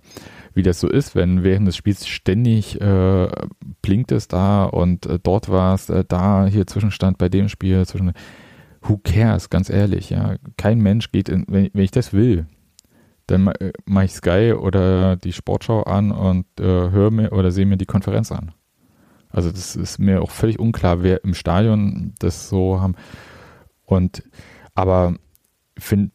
wie 0.54 0.64
das 0.64 0.80
so 0.80 0.90
ist, 0.90 1.16
wenn 1.16 1.44
während 1.44 1.68
des 1.68 1.78
Spiels 1.78 2.08
ständig 2.08 2.82
äh, 2.82 3.28
blinkt 3.82 4.12
es 4.12 4.28
da 4.28 4.66
und 4.66 5.06
äh, 5.06 5.20
dort 5.22 5.50
war 5.50 5.76
es 5.76 5.90
äh, 5.90 6.04
da, 6.08 6.48
hier 6.48 6.68
Zwischenstand 6.68 7.18
bei 7.18 7.30
dem 7.30 7.50
Spiel, 7.50 7.86
zwischen 7.86 8.14
who 8.82 9.00
cares, 9.04 9.50
ganz 9.50 9.70
ehrlich, 9.70 10.10
ja. 10.10 10.36
Kein 10.58 10.80
Mensch 10.80 11.12
geht 11.12 11.30
in, 11.30 11.46
wenn, 11.48 11.70
wenn 11.74 11.84
ich 11.84 11.92
das 11.92 12.14
will, 12.14 12.48
dann 13.28 13.48
äh, 13.48 13.74
mache 13.86 14.06
ich 14.06 14.12
Sky 14.12 14.54
oder 14.54 15.16
die 15.16 15.34
Sportschau 15.34 15.84
an 15.84 16.12
und 16.12 16.46
äh, 16.60 16.64
höre 16.64 17.12
mir 17.12 17.32
oder 17.32 17.52
sehe 17.52 17.66
mir 17.66 17.78
die 17.78 17.86
Konferenz 17.86 18.32
an. 18.32 18.52
Also 19.30 19.52
das 19.52 19.76
ist 19.76 19.98
mir 19.98 20.22
auch 20.22 20.32
völlig 20.32 20.60
unklar, 20.60 21.02
wer 21.02 21.24
im 21.24 21.34
Stadion 21.34 22.14
das 22.20 22.50
so 22.50 22.80
haben. 22.80 22.96
Und 23.86 24.24
aber 24.76 25.16
finde 25.78 26.12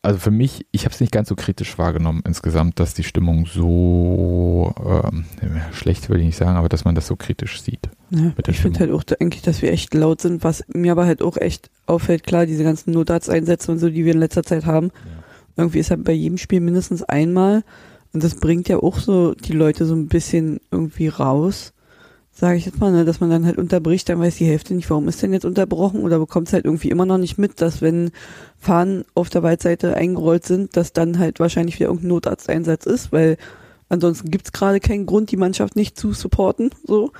also 0.00 0.20
für 0.20 0.30
mich, 0.30 0.64
ich 0.70 0.84
habe 0.84 0.94
es 0.94 1.00
nicht 1.00 1.12
ganz 1.12 1.28
so 1.28 1.34
kritisch 1.34 1.76
wahrgenommen 1.76 2.22
insgesamt, 2.24 2.78
dass 2.78 2.94
die 2.94 3.02
Stimmung 3.02 3.46
so 3.46 4.72
ähm, 4.78 5.24
schlecht 5.72 6.08
würde 6.08 6.20
ich 6.20 6.26
nicht 6.26 6.36
sagen, 6.36 6.56
aber 6.56 6.68
dass 6.68 6.84
man 6.84 6.94
das 6.94 7.08
so 7.08 7.16
kritisch 7.16 7.60
sieht. 7.60 7.90
Ja, 8.10 8.32
ich 8.46 8.60
finde 8.60 8.78
halt 8.78 8.92
auch 8.92 9.02
eigentlich, 9.20 9.42
dass 9.42 9.60
wir 9.60 9.72
echt 9.72 9.92
laut 9.94 10.20
sind, 10.20 10.44
was 10.44 10.64
mir 10.68 10.92
aber 10.92 11.04
halt 11.04 11.20
auch 11.20 11.36
echt 11.36 11.70
auffällt, 11.86 12.22
klar, 12.22 12.46
diese 12.46 12.62
ganzen 12.62 12.92
Notarzteinsätze 12.92 13.72
und 13.72 13.80
so, 13.80 13.90
die 13.90 14.04
wir 14.04 14.12
in 14.12 14.20
letzter 14.20 14.44
Zeit 14.44 14.66
haben. 14.66 14.92
Ja 15.04 15.24
irgendwie 15.58 15.80
ist 15.80 15.90
halt 15.90 16.04
bei 16.04 16.12
jedem 16.12 16.38
Spiel 16.38 16.60
mindestens 16.60 17.02
einmal. 17.02 17.64
Und 18.12 18.24
das 18.24 18.36
bringt 18.36 18.68
ja 18.68 18.78
auch 18.78 18.98
so 18.98 19.34
die 19.34 19.52
Leute 19.52 19.84
so 19.84 19.94
ein 19.94 20.08
bisschen 20.08 20.60
irgendwie 20.70 21.08
raus, 21.08 21.74
sage 22.32 22.56
ich 22.56 22.66
jetzt 22.66 22.78
mal, 22.78 22.92
ne, 22.92 23.04
dass 23.04 23.20
man 23.20 23.30
dann 23.30 23.44
halt 23.44 23.58
unterbricht, 23.58 24.08
dann 24.08 24.20
weiß 24.20 24.36
die 24.36 24.46
Hälfte 24.46 24.72
nicht, 24.72 24.88
warum 24.88 25.08
ist 25.08 25.20
denn 25.22 25.32
jetzt 25.32 25.44
unterbrochen 25.44 26.02
oder 26.02 26.20
bekommt 26.20 26.46
es 26.46 26.54
halt 26.54 26.64
irgendwie 26.64 26.88
immer 26.88 27.04
noch 27.04 27.18
nicht 27.18 27.36
mit, 27.36 27.60
dass 27.60 27.82
wenn 27.82 28.12
Fahnen 28.56 29.04
auf 29.14 29.28
der 29.28 29.42
Waldseite 29.42 29.94
eingerollt 29.94 30.46
sind, 30.46 30.76
dass 30.76 30.92
dann 30.92 31.18
halt 31.18 31.40
wahrscheinlich 31.40 31.74
wieder 31.74 31.88
irgendein 31.88 32.08
Notarzteinsatz 32.08 32.86
ist, 32.86 33.12
weil 33.12 33.36
ansonsten 33.88 34.30
gibt's 34.30 34.52
gerade 34.52 34.78
keinen 34.78 35.04
Grund, 35.04 35.32
die 35.32 35.36
Mannschaft 35.36 35.74
nicht 35.74 35.98
zu 35.98 36.12
supporten, 36.12 36.70
so. 36.86 37.12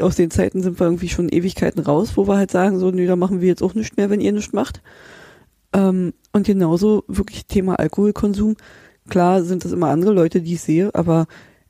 Aus 0.00 0.16
den 0.16 0.30
Zeiten 0.30 0.62
sind 0.62 0.80
wir 0.80 0.86
irgendwie 0.86 1.10
schon 1.10 1.28
Ewigkeiten 1.28 1.82
raus, 1.82 2.12
wo 2.16 2.26
wir 2.26 2.38
halt 2.38 2.50
sagen, 2.50 2.78
so, 2.78 2.90
nö, 2.90 3.06
da 3.06 3.14
machen 3.14 3.42
wir 3.42 3.48
jetzt 3.48 3.62
auch 3.62 3.74
nichts 3.74 3.98
mehr, 3.98 4.08
wenn 4.08 4.22
ihr 4.22 4.32
nichts 4.32 4.54
macht. 4.54 4.80
Ähm, 5.72 6.12
und 6.32 6.46
genauso 6.46 7.04
wirklich 7.08 7.46
Thema 7.46 7.78
Alkoholkonsum. 7.78 8.56
Klar 9.08 9.42
sind 9.42 9.64
das 9.64 9.72
immer 9.72 9.88
andere 9.88 10.12
Leute, 10.12 10.40
die 10.40 10.54
ich 10.54 10.60
sehe, 10.60 10.94
aber 10.94 11.26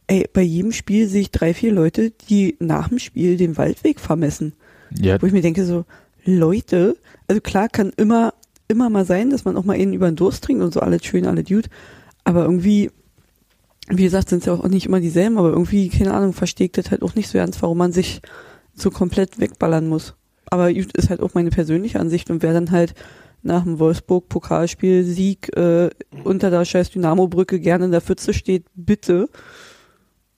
ey, 0.06 0.28
bei 0.32 0.42
jedem 0.42 0.72
Spiel 0.72 1.08
sehe 1.08 1.22
ich 1.22 1.30
drei, 1.30 1.54
vier 1.54 1.72
Leute, 1.72 2.10
die 2.28 2.56
nach 2.58 2.88
dem 2.88 2.98
Spiel 2.98 3.36
den 3.36 3.56
Waldweg 3.56 4.00
vermessen. 4.00 4.54
Ja. 4.94 5.20
Wo 5.20 5.26
ich 5.26 5.32
mir 5.32 5.42
denke 5.42 5.64
so, 5.64 5.84
Leute, 6.24 6.96
also 7.28 7.40
klar 7.40 7.68
kann 7.68 7.92
immer, 7.96 8.34
immer 8.68 8.90
mal 8.90 9.04
sein, 9.04 9.30
dass 9.30 9.44
man 9.44 9.56
auch 9.56 9.64
mal 9.64 9.76
einen 9.76 9.94
über 9.94 10.10
den 10.10 10.16
Durst 10.16 10.44
trinkt 10.44 10.62
und 10.62 10.74
so 10.74 10.80
alles 10.80 11.04
schön, 11.04 11.26
alle 11.26 11.42
Dude. 11.42 11.68
Aber 12.24 12.42
irgendwie, 12.42 12.90
wie 13.88 14.04
gesagt, 14.04 14.28
sind 14.28 14.40
es 14.40 14.46
ja 14.46 14.52
auch 14.52 14.68
nicht 14.68 14.86
immer 14.86 15.00
dieselben, 15.00 15.38
aber 15.38 15.50
irgendwie, 15.50 15.88
keine 15.88 16.14
Ahnung, 16.14 16.32
verstehe 16.32 16.66
ich 16.66 16.72
das 16.72 16.90
halt 16.90 17.02
auch 17.02 17.14
nicht 17.14 17.28
so 17.28 17.38
ernst, 17.38 17.62
warum 17.62 17.78
man 17.78 17.92
sich 17.92 18.20
so 18.74 18.90
komplett 18.90 19.40
wegballern 19.40 19.88
muss. 19.88 20.14
Aber 20.46 20.70
ist 20.70 21.08
halt 21.08 21.20
auch 21.20 21.34
meine 21.34 21.50
persönliche 21.50 21.98
Ansicht 21.98 22.30
und 22.30 22.42
wer 22.42 22.52
dann 22.52 22.70
halt 22.70 22.94
nach 23.42 23.64
dem 23.64 23.78
Wolfsburg-Pokalspiel-Sieg 23.78 25.56
äh, 25.56 25.90
unter 26.24 26.50
der 26.50 26.64
scheiß 26.64 26.90
Dynamo-Brücke 26.90 27.60
gerne 27.60 27.86
in 27.86 27.90
der 27.90 28.00
Pfütze 28.00 28.32
steht, 28.32 28.66
bitte 28.74 29.28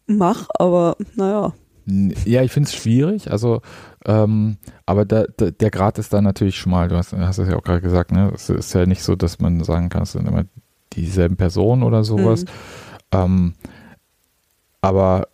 mach, 0.06 0.48
aber 0.59 0.97
naja. 1.14 1.52
Ja, 1.86 2.43
ich 2.43 2.51
finde 2.51 2.68
es 2.68 2.74
schwierig, 2.74 3.31
also 3.31 3.60
ähm, 4.06 4.56
aber 4.86 5.05
da, 5.05 5.24
da, 5.36 5.51
der 5.51 5.70
Grad 5.70 5.98
ist 5.98 6.12
da 6.12 6.22
natürlich 6.22 6.56
schmal, 6.56 6.89
du 6.89 6.97
hast, 6.97 7.12
hast 7.12 7.39
es 7.39 7.48
ja 7.48 7.56
auch 7.56 7.62
gerade 7.62 7.82
gesagt, 7.82 8.10
ne? 8.10 8.32
Es 8.35 8.48
ist 8.48 8.72
ja 8.72 8.86
nicht 8.86 9.02
so, 9.02 9.16
dass 9.16 9.39
man 9.39 9.62
sagen 9.62 9.90
kann, 9.90 10.02
es 10.02 10.12
sind 10.12 10.26
immer 10.26 10.44
dieselben 10.94 11.36
Personen 11.36 11.82
oder 11.82 12.02
sowas. 12.05 12.44
Mhm. 12.44 12.48
Ähm, 13.12 13.55
aber 14.81 15.28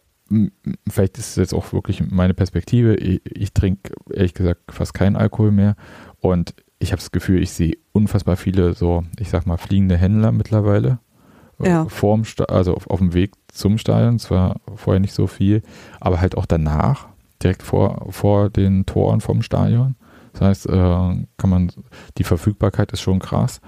vielleicht 0.89 1.19
ist 1.19 1.31
es 1.31 1.37
jetzt 1.37 1.55
auch 1.55 1.73
wirklich 1.73 2.03
meine 2.11 2.35
Perspektive. 2.35 2.97
Ich, 2.97 3.21
ich 3.25 3.53
trinke 3.53 3.93
ehrlich 4.13 4.35
gesagt 4.35 4.61
fast 4.71 4.95
keinen 4.95 5.17
Alkohol 5.17 5.53
mehr 5.53 5.77
und 6.21 6.55
ich 6.81 6.93
habe 6.93 7.01
das 7.01 7.13
Gefühl, 7.13 7.43
ich 7.43 7.53
sehe 7.53 7.77
unfassbar 7.93 8.37
viele 8.37 8.75
so, 8.75 9.05
ich 9.19 9.29
sag 9.29 9.47
mal, 9.47 9.59
fliegende 9.59 9.97
Händler 9.97 10.33
mittlerweile. 10.33 10.99
Äh, 11.61 11.69
ja. 11.69 11.89
Vorm 11.89 12.25
also 12.49 12.75
auf, 12.75 12.89
auf 12.89 12.99
dem 12.99 13.13
Weg 13.13 13.33
zum 13.49 13.79
Stadion, 13.79 14.19
zwar 14.19 14.61
vorher 14.75 14.99
nicht 14.99 15.13
so 15.13 15.27
viel, 15.27 15.63
aber 16.01 16.21
halt 16.21 16.37
auch 16.37 16.47
danach, 16.47 17.09
direkt 17.43 17.63
vor, 17.63 18.07
vor 18.11 18.49
den 18.49 18.87
Toren 18.87 19.21
vom 19.21 19.43
Stadion. 19.43 19.95
Das 20.33 20.41
heißt, 20.41 20.67
äh, 20.69 20.73
kann 20.73 21.51
man, 21.51 21.71
die 22.17 22.25
Verfügbarkeit 22.25 22.93
ist 22.93 23.03
schon 23.03 23.19
krass, 23.19 23.61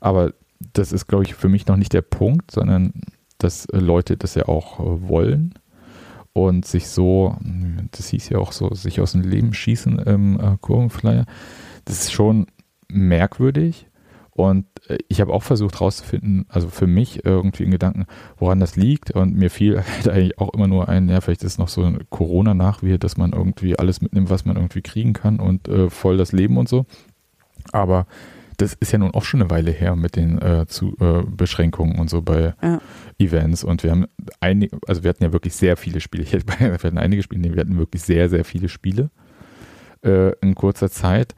aber 0.00 0.32
das 0.72 0.92
ist, 0.92 1.08
glaube 1.08 1.24
ich, 1.24 1.34
für 1.34 1.48
mich 1.48 1.66
noch 1.66 1.76
nicht 1.76 1.92
der 1.92 2.02
Punkt, 2.02 2.52
sondern 2.52 2.92
dass 3.38 3.66
äh, 3.66 3.78
Leute 3.78 4.16
das 4.16 4.36
ja 4.36 4.46
auch 4.46 4.78
äh, 4.78 5.08
wollen 5.08 5.54
und 6.32 6.66
sich 6.66 6.86
so, 6.86 7.36
das 7.90 8.08
hieß 8.08 8.28
ja 8.28 8.38
auch 8.38 8.52
so, 8.52 8.72
sich 8.74 9.00
aus 9.00 9.12
dem 9.12 9.22
Leben 9.22 9.52
schießen 9.52 9.98
im 9.98 10.58
Kurvenflyer. 10.60 11.24
Das 11.86 12.02
ist 12.02 12.12
schon 12.12 12.46
merkwürdig. 12.92 13.86
Und 14.30 14.66
äh, 14.88 14.98
ich 15.08 15.20
habe 15.20 15.32
auch 15.32 15.42
versucht 15.42 15.74
herauszufinden, 15.74 16.46
also 16.48 16.68
für 16.68 16.86
mich 16.86 17.24
irgendwie 17.24 17.64
in 17.64 17.70
Gedanken, 17.70 18.06
woran 18.38 18.60
das 18.60 18.76
liegt. 18.76 19.10
Und 19.10 19.36
mir 19.36 19.50
fiel 19.50 19.82
halt 19.96 20.08
eigentlich 20.08 20.38
auch 20.38 20.54
immer 20.54 20.68
nur 20.68 20.88
ein, 20.88 21.08
ja, 21.08 21.20
vielleicht 21.20 21.42
ist 21.42 21.52
es 21.52 21.58
noch 21.58 21.68
so 21.68 21.82
ein 21.84 22.04
Corona-Nachwehe, 22.10 22.98
dass 22.98 23.16
man 23.16 23.32
irgendwie 23.32 23.78
alles 23.78 24.00
mitnimmt, 24.00 24.30
was 24.30 24.44
man 24.44 24.56
irgendwie 24.56 24.82
kriegen 24.82 25.12
kann 25.12 25.40
und 25.40 25.68
äh, 25.68 25.90
voll 25.90 26.16
das 26.16 26.32
Leben 26.32 26.56
und 26.56 26.68
so. 26.68 26.86
Aber 27.72 28.06
das 28.56 28.74
ist 28.74 28.92
ja 28.92 28.98
nun 28.98 29.12
auch 29.12 29.24
schon 29.24 29.40
eine 29.40 29.50
Weile 29.50 29.70
her 29.70 29.96
mit 29.96 30.16
den 30.16 30.40
äh, 30.40 30.66
zu, 30.66 30.94
äh, 31.00 31.22
Beschränkungen 31.24 31.98
und 31.98 32.10
so 32.10 32.22
bei 32.22 32.54
Ja. 32.62 32.80
Events 33.18 33.64
und 33.64 33.82
wir 33.82 33.90
haben 33.90 34.06
einige, 34.40 34.78
also 34.86 35.02
wir 35.02 35.10
hatten 35.10 35.24
ja 35.24 35.32
wirklich 35.32 35.54
sehr 35.54 35.76
viele 35.76 36.00
Spiele. 36.00 36.22
Ich 36.22 36.32
hätte, 36.32 36.46
wir 36.58 36.72
hatten 36.72 36.98
einige 36.98 37.22
Spiele, 37.22 37.40
nee, 37.40 37.54
wir 37.54 37.60
hatten 37.60 37.78
wirklich 37.78 38.02
sehr, 38.02 38.28
sehr 38.28 38.44
viele 38.44 38.68
Spiele 38.68 39.10
äh, 40.04 40.32
in 40.40 40.54
kurzer 40.54 40.90
Zeit 40.90 41.34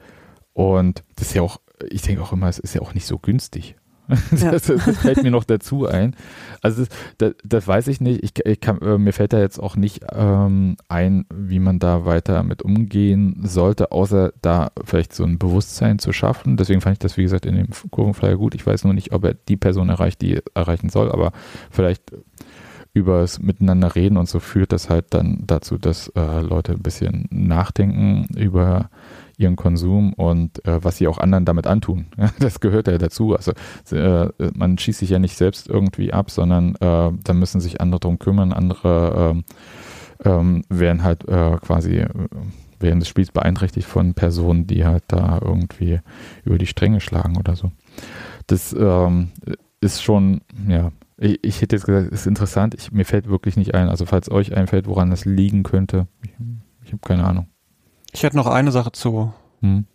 und 0.53 1.03
das 1.15 1.27
ist 1.29 1.33
ja 1.33 1.41
auch, 1.41 1.59
ich 1.89 2.01
denke 2.01 2.21
auch 2.21 2.31
immer, 2.31 2.47
es 2.47 2.59
ist 2.59 2.75
ja 2.75 2.81
auch 2.81 2.93
nicht 2.93 3.05
so 3.05 3.19
günstig. 3.19 3.75
Ja. 4.37 4.51
Das, 4.51 4.63
das 4.63 4.97
fällt 4.97 5.23
mir 5.23 5.31
noch 5.31 5.43
dazu 5.43 5.87
ein. 5.87 6.15
Also 6.61 6.83
das, 6.83 6.89
das, 7.17 7.33
das 7.43 7.67
weiß 7.67 7.87
ich 7.87 8.01
nicht. 8.01 8.23
Ich, 8.23 8.45
ich 8.45 8.59
kann, 8.59 8.81
äh, 8.81 8.97
mir 8.97 9.13
fällt 9.13 9.33
da 9.33 9.39
jetzt 9.39 9.59
auch 9.59 9.75
nicht 9.75 10.01
ähm, 10.11 10.75
ein, 10.89 11.25
wie 11.33 11.59
man 11.59 11.79
da 11.79 12.05
weiter 12.05 12.43
mit 12.43 12.61
umgehen 12.61 13.39
sollte, 13.43 13.91
außer 13.91 14.33
da 14.41 14.71
vielleicht 14.83 15.13
so 15.13 15.23
ein 15.23 15.39
Bewusstsein 15.39 15.99
zu 15.99 16.11
schaffen. 16.11 16.57
Deswegen 16.57 16.81
fand 16.81 16.95
ich 16.95 16.99
das, 16.99 17.17
wie 17.17 17.23
gesagt, 17.23 17.45
in 17.45 17.55
dem 17.55 17.69
Kurvenflyer 17.91 18.35
gut. 18.35 18.55
Ich 18.55 18.65
weiß 18.65 18.83
nur 18.83 18.93
nicht, 18.93 19.13
ob 19.13 19.23
er 19.23 19.35
die 19.35 19.57
Person 19.57 19.89
erreicht, 19.89 20.21
die 20.21 20.35
er 20.35 20.43
erreichen 20.53 20.89
soll, 20.89 21.11
aber 21.11 21.31
vielleicht 21.71 22.11
übers 22.93 23.39
Miteinander 23.39 23.95
reden 23.95 24.17
und 24.17 24.29
so 24.29 24.39
führt 24.39 24.71
das 24.71 24.89
halt 24.89 25.05
dann 25.11 25.43
dazu, 25.47 25.77
dass 25.77 26.09
äh, 26.09 26.41
Leute 26.41 26.73
ein 26.73 26.83
bisschen 26.83 27.27
nachdenken 27.31 28.27
über 28.35 28.89
ihren 29.43 29.55
Konsum 29.55 30.13
und 30.13 30.65
äh, 30.65 30.83
was 30.83 30.97
sie 30.97 31.07
auch 31.07 31.17
anderen 31.17 31.45
damit 31.45 31.67
antun. 31.67 32.07
Das 32.39 32.59
gehört 32.59 32.87
ja 32.87 32.97
dazu. 32.97 33.35
Also 33.35 33.53
äh, 33.95 34.29
man 34.55 34.77
schießt 34.77 34.99
sich 34.99 35.09
ja 35.09 35.19
nicht 35.19 35.37
selbst 35.37 35.69
irgendwie 35.69 36.11
ab, 36.11 36.31
sondern 36.31 36.75
äh, 36.75 37.11
da 37.23 37.33
müssen 37.33 37.61
sich 37.61 37.79
andere 37.79 37.99
drum 37.99 38.19
kümmern. 38.19 38.53
Andere 38.53 39.31
ähm, 39.31 39.43
ähm, 40.25 40.63
werden 40.69 41.03
halt 41.03 41.27
äh, 41.27 41.57
quasi 41.57 41.97
äh, 41.99 42.09
während 42.79 43.01
des 43.01 43.09
Spiels 43.09 43.31
beeinträchtigt 43.31 43.87
von 43.87 44.13
Personen, 44.13 44.67
die 44.67 44.85
halt 44.85 45.03
da 45.07 45.39
irgendwie 45.41 45.99
über 46.43 46.57
die 46.57 46.67
Stränge 46.67 46.99
schlagen 46.99 47.37
oder 47.37 47.55
so. 47.55 47.71
Das 48.47 48.73
ähm, 48.77 49.29
ist 49.79 50.03
schon, 50.03 50.41
ja, 50.67 50.91
ich, 51.17 51.39
ich 51.43 51.61
hätte 51.61 51.75
jetzt 51.75 51.85
gesagt, 51.85 52.11
ist 52.11 52.27
interessant. 52.27 52.75
Ich, 52.75 52.91
mir 52.91 53.05
fällt 53.05 53.29
wirklich 53.29 53.57
nicht 53.57 53.73
ein. 53.73 53.89
Also 53.89 54.05
falls 54.05 54.29
euch 54.29 54.55
einfällt, 54.55 54.87
woran 54.87 55.09
das 55.09 55.25
liegen 55.25 55.63
könnte, 55.63 56.07
ich, 56.23 56.31
ich 56.83 56.91
habe 56.91 57.01
keine 57.01 57.23
Ahnung. 57.23 57.47
Ich 58.13 58.23
hätte 58.23 58.37
noch 58.37 58.47
eine 58.47 58.71
Sache 58.71 58.91
zu 58.91 59.33
Hm. 59.61 59.85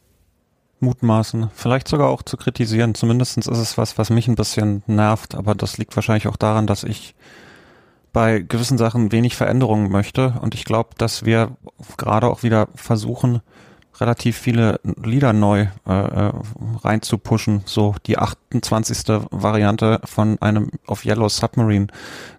mutmaßen, 0.81 1.51
vielleicht 1.55 1.89
sogar 1.89 2.09
auch 2.09 2.23
zu 2.23 2.36
kritisieren. 2.36 2.95
Zumindest 2.95 3.36
ist 3.36 3.49
es 3.49 3.77
was, 3.78 3.99
was 3.99 4.11
mich 4.11 4.28
ein 4.28 4.35
bisschen 4.35 4.82
nervt, 4.86 5.35
aber 5.35 5.55
das 5.55 5.77
liegt 5.77 5.95
wahrscheinlich 5.97 6.28
auch 6.28 6.36
daran, 6.36 6.66
dass 6.66 6.85
ich 6.85 7.15
bei 8.12 8.40
gewissen 8.40 8.78
Sachen 8.78 9.12
wenig 9.12 9.36
Veränderungen 9.36 9.90
möchte 9.90 10.35
und 10.40 10.55
ich 10.55 10.65
glaube, 10.65 10.90
dass 10.97 11.24
wir 11.24 11.57
gerade 11.97 12.28
auch 12.28 12.43
wieder 12.43 12.69
versuchen, 12.74 13.43
relativ 14.01 14.39
viele 14.39 14.81
Lieder 15.03 15.32
neu 15.32 15.66
äh, 15.86 15.93
äh, 15.93 16.32
reinzupushen. 16.82 17.62
So 17.66 17.95
die 18.07 18.19
28. 18.19 19.27
Variante 19.31 20.01
von 20.05 20.40
einem 20.40 20.70
auf 20.86 21.05
Yellow 21.05 21.28
Submarine 21.28 21.89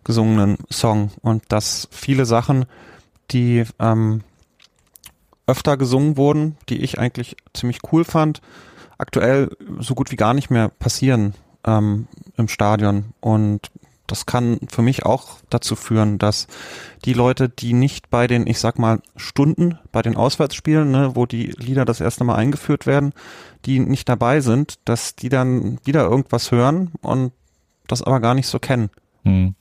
gesungenen 0.03 0.57
Song 0.72 1.11
und 1.22 1.43
dass 1.49 1.88
viele 1.91 2.26
Sachen, 2.26 2.65
die 3.31 3.65
ähm, 3.80 4.22
öfter 5.49 5.77
gesungen 5.77 6.15
wurden, 6.15 6.57
die 6.69 6.77
ich 6.77 6.99
eigentlich 6.99 7.35
ziemlich 7.53 7.80
cool 7.91 8.05
fand, 8.05 8.41
aktuell 8.97 9.49
so 9.80 9.95
gut 9.95 10.11
wie 10.11 10.15
gar 10.15 10.34
nicht 10.34 10.49
mehr 10.49 10.69
passieren 10.69 11.34
ähm, 11.65 12.07
im 12.38 12.47
Stadion. 12.47 13.13
Und 13.19 13.71
das 14.07 14.26
kann 14.26 14.59
für 14.69 14.81
mich 14.81 15.05
auch 15.05 15.38
dazu 15.49 15.76
führen, 15.76 16.17
dass 16.17 16.47
die 17.05 17.13
Leute, 17.13 17.49
die 17.49 17.73
nicht 17.73 18.09
bei 18.09 18.27
den, 18.27 18.47
ich 18.47 18.59
sag 18.59 18.80
mal, 18.80 19.01
Stunden, 19.15 19.77
bei 19.91 20.01
den 20.01 20.15
Auswärtsspielen, 20.15 20.91
ne, 20.91 21.15
wo 21.15 21.26
die 21.26 21.47
Lieder 21.57 21.85
das 21.85 22.01
erste 22.01 22.23
Mal 22.23 22.35
eingeführt 22.35 22.85
werden, 22.85 23.13
die 23.65 23.80
nicht 23.80 24.09
dabei 24.09 24.41
sind, 24.41 24.80
dass 24.85 25.15
die 25.15 25.30
dann 25.30 25.80
wieder 25.84 26.03
irgendwas 26.03 26.51
hören 26.51 26.91
und 27.01 27.31
das 27.88 28.01
aber 28.01 28.19
gar 28.19 28.34
nicht 28.34 28.47
so 28.47 28.59
kennen. 28.59 28.89
Hm. 29.23 29.55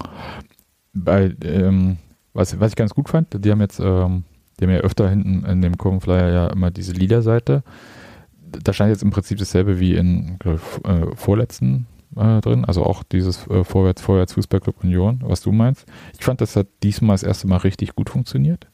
Bei, 0.93 1.35
ähm, 1.45 1.99
was, 2.33 2.59
was 2.61 2.71
ich 2.71 2.77
ganz 2.77 2.95
gut 2.95 3.09
fand, 3.09 3.45
die 3.45 3.51
haben 3.51 3.61
jetzt, 3.61 3.81
ähm, 3.81 4.25
die 4.59 4.65
haben 4.65 4.73
ja 4.73 4.79
öfter 4.79 5.09
hinten 5.09 5.45
in 5.45 5.63
dem 5.63 5.79
Kurvenflyer 5.79 6.31
ja 6.31 6.47
immer 6.49 6.71
diese 6.71 6.93
Liederseite. 6.93 7.63
Da 8.41 8.73
scheint 8.73 8.91
jetzt 8.91 9.03
im 9.03 9.11
Prinzip 9.11 9.39
dasselbe 9.39 9.79
wie 9.79 9.95
in 9.95 10.39
äh, 10.45 11.15
vorletzten 11.15 11.87
äh, 12.17 12.41
drin, 12.41 12.65
also 12.65 12.85
auch 12.85 13.03
dieses 13.03 13.47
äh, 13.49 13.65
Vorwärts, 13.65 14.03
Vorwärts 14.03 14.33
Fußballclub 14.35 14.83
Union, 14.83 15.21
was 15.25 15.43
du 15.43 15.53
meinst. 15.53 15.87
Ich 16.19 16.25
fand, 16.25 16.41
das 16.41 16.57
hat 16.57 16.67
diesmal 16.83 17.15
das 17.15 17.23
erste 17.23 17.47
Mal 17.47 17.59
richtig 17.59 17.95
gut 17.95 18.11
funktioniert. 18.11 18.67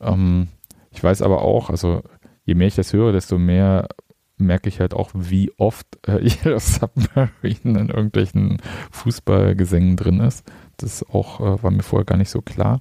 Ähm, 0.00 0.48
ich 0.90 1.02
weiß 1.02 1.22
aber 1.22 1.42
auch, 1.42 1.70
also 1.70 2.02
je 2.44 2.54
mehr 2.54 2.68
ich 2.68 2.74
das 2.74 2.92
höre, 2.92 3.12
desto 3.12 3.38
mehr 3.38 3.88
merke 4.36 4.68
ich 4.68 4.80
halt 4.80 4.94
auch, 4.94 5.10
wie 5.14 5.52
oft 5.56 5.86
äh, 6.06 6.18
Yellow 6.44 6.58
Submarine 6.58 7.80
in 7.80 7.88
irgendwelchen 7.88 8.58
Fußballgesängen 8.90 9.96
drin 9.96 10.20
ist. 10.20 10.44
Das 10.76 11.04
auch 11.08 11.40
äh, 11.40 11.62
war 11.62 11.70
mir 11.70 11.82
vorher 11.82 12.04
gar 12.04 12.16
nicht 12.16 12.30
so 12.30 12.42
klar. 12.42 12.80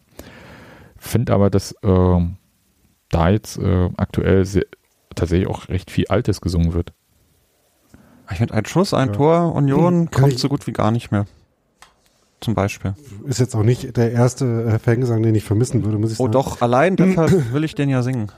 Finde 1.03 1.33
aber, 1.33 1.49
dass 1.49 1.71
äh, 1.81 2.19
da 3.09 3.29
jetzt 3.29 3.57
äh, 3.57 3.89
aktuell 3.97 4.45
sehr, 4.45 4.65
tatsächlich 5.15 5.47
auch 5.47 5.67
recht 5.67 5.89
viel 5.89 6.05
Altes 6.07 6.41
gesungen 6.41 6.73
wird. 6.73 6.93
Ich 8.31 8.37
finde, 8.37 8.53
ein 8.53 8.65
Schuss, 8.65 8.93
ein 8.93 9.07
Ja. 9.07 9.13
Tor, 9.13 9.55
Union 9.55 10.01
Hm, 10.01 10.11
kann 10.11 10.21
kommt 10.21 10.33
ich- 10.33 10.39
so 10.39 10.47
gut 10.47 10.67
wie 10.67 10.71
gar 10.73 10.91
nicht 10.91 11.11
mehr. 11.11 11.25
Zum 12.39 12.53
Beispiel. 12.55 12.93
Ist 13.25 13.39
jetzt 13.39 13.55
auch 13.55 13.63
nicht 13.63 13.97
der 13.97 14.11
erste 14.13 14.63
äh, 14.63 14.79
Fangesang, 14.79 15.21
den 15.23 15.35
ich 15.35 15.43
vermissen 15.43 15.83
würde, 15.83 15.97
muss 15.97 16.11
ich 16.11 16.19
Oh 16.19 16.23
sagen. 16.23 16.31
doch, 16.33 16.61
allein 16.61 16.95
deshalb 16.97 17.51
will 17.53 17.63
ich 17.63 17.73
den 17.75 17.89
ja 17.89 18.01
singen. 18.03 18.31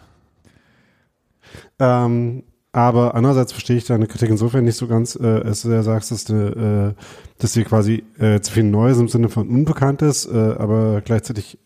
Ähm, 1.80 2.44
aber 2.72 3.14
andererseits 3.16 3.52
verstehe 3.52 3.78
ich 3.78 3.86
deine 3.86 4.08
Kritik 4.08 4.30
insofern 4.30 4.64
nicht 4.64 4.78
so 4.78 4.88
ganz, 4.88 5.16
äh, 5.16 5.26
als 5.44 5.62
du 5.62 5.70
ja 5.70 5.84
sagst, 5.84 6.12
dass 6.12 6.26
du, 6.26 6.96
äh, 6.96 7.02
dass 7.40 7.54
dir 7.54 7.66
quasi 7.66 8.04
äh, 8.18 8.40
zu 8.42 8.52
viel 8.52 8.64
Neues 8.64 8.98
im 9.00 9.08
Sinne 9.10 9.30
von 9.30 9.48
Unbekanntes, 9.48 10.26
äh, 10.26 10.56
aber 10.58 11.02
gleichzeitig 11.02 11.60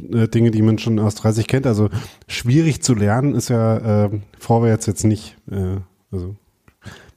Dinge, 0.00 0.50
die 0.50 0.62
man 0.62 0.78
schon 0.78 0.98
aus 0.98 1.14
30 1.16 1.46
kennt. 1.46 1.66
Also 1.66 1.88
schwierig 2.26 2.82
zu 2.82 2.94
lernen 2.94 3.34
ist 3.34 3.48
ja 3.48 4.04
äh, 4.04 4.10
vorwärts 4.38 4.86
jetzt 4.86 5.04
nicht. 5.04 5.36
Äh, 5.50 5.78
also 6.10 6.36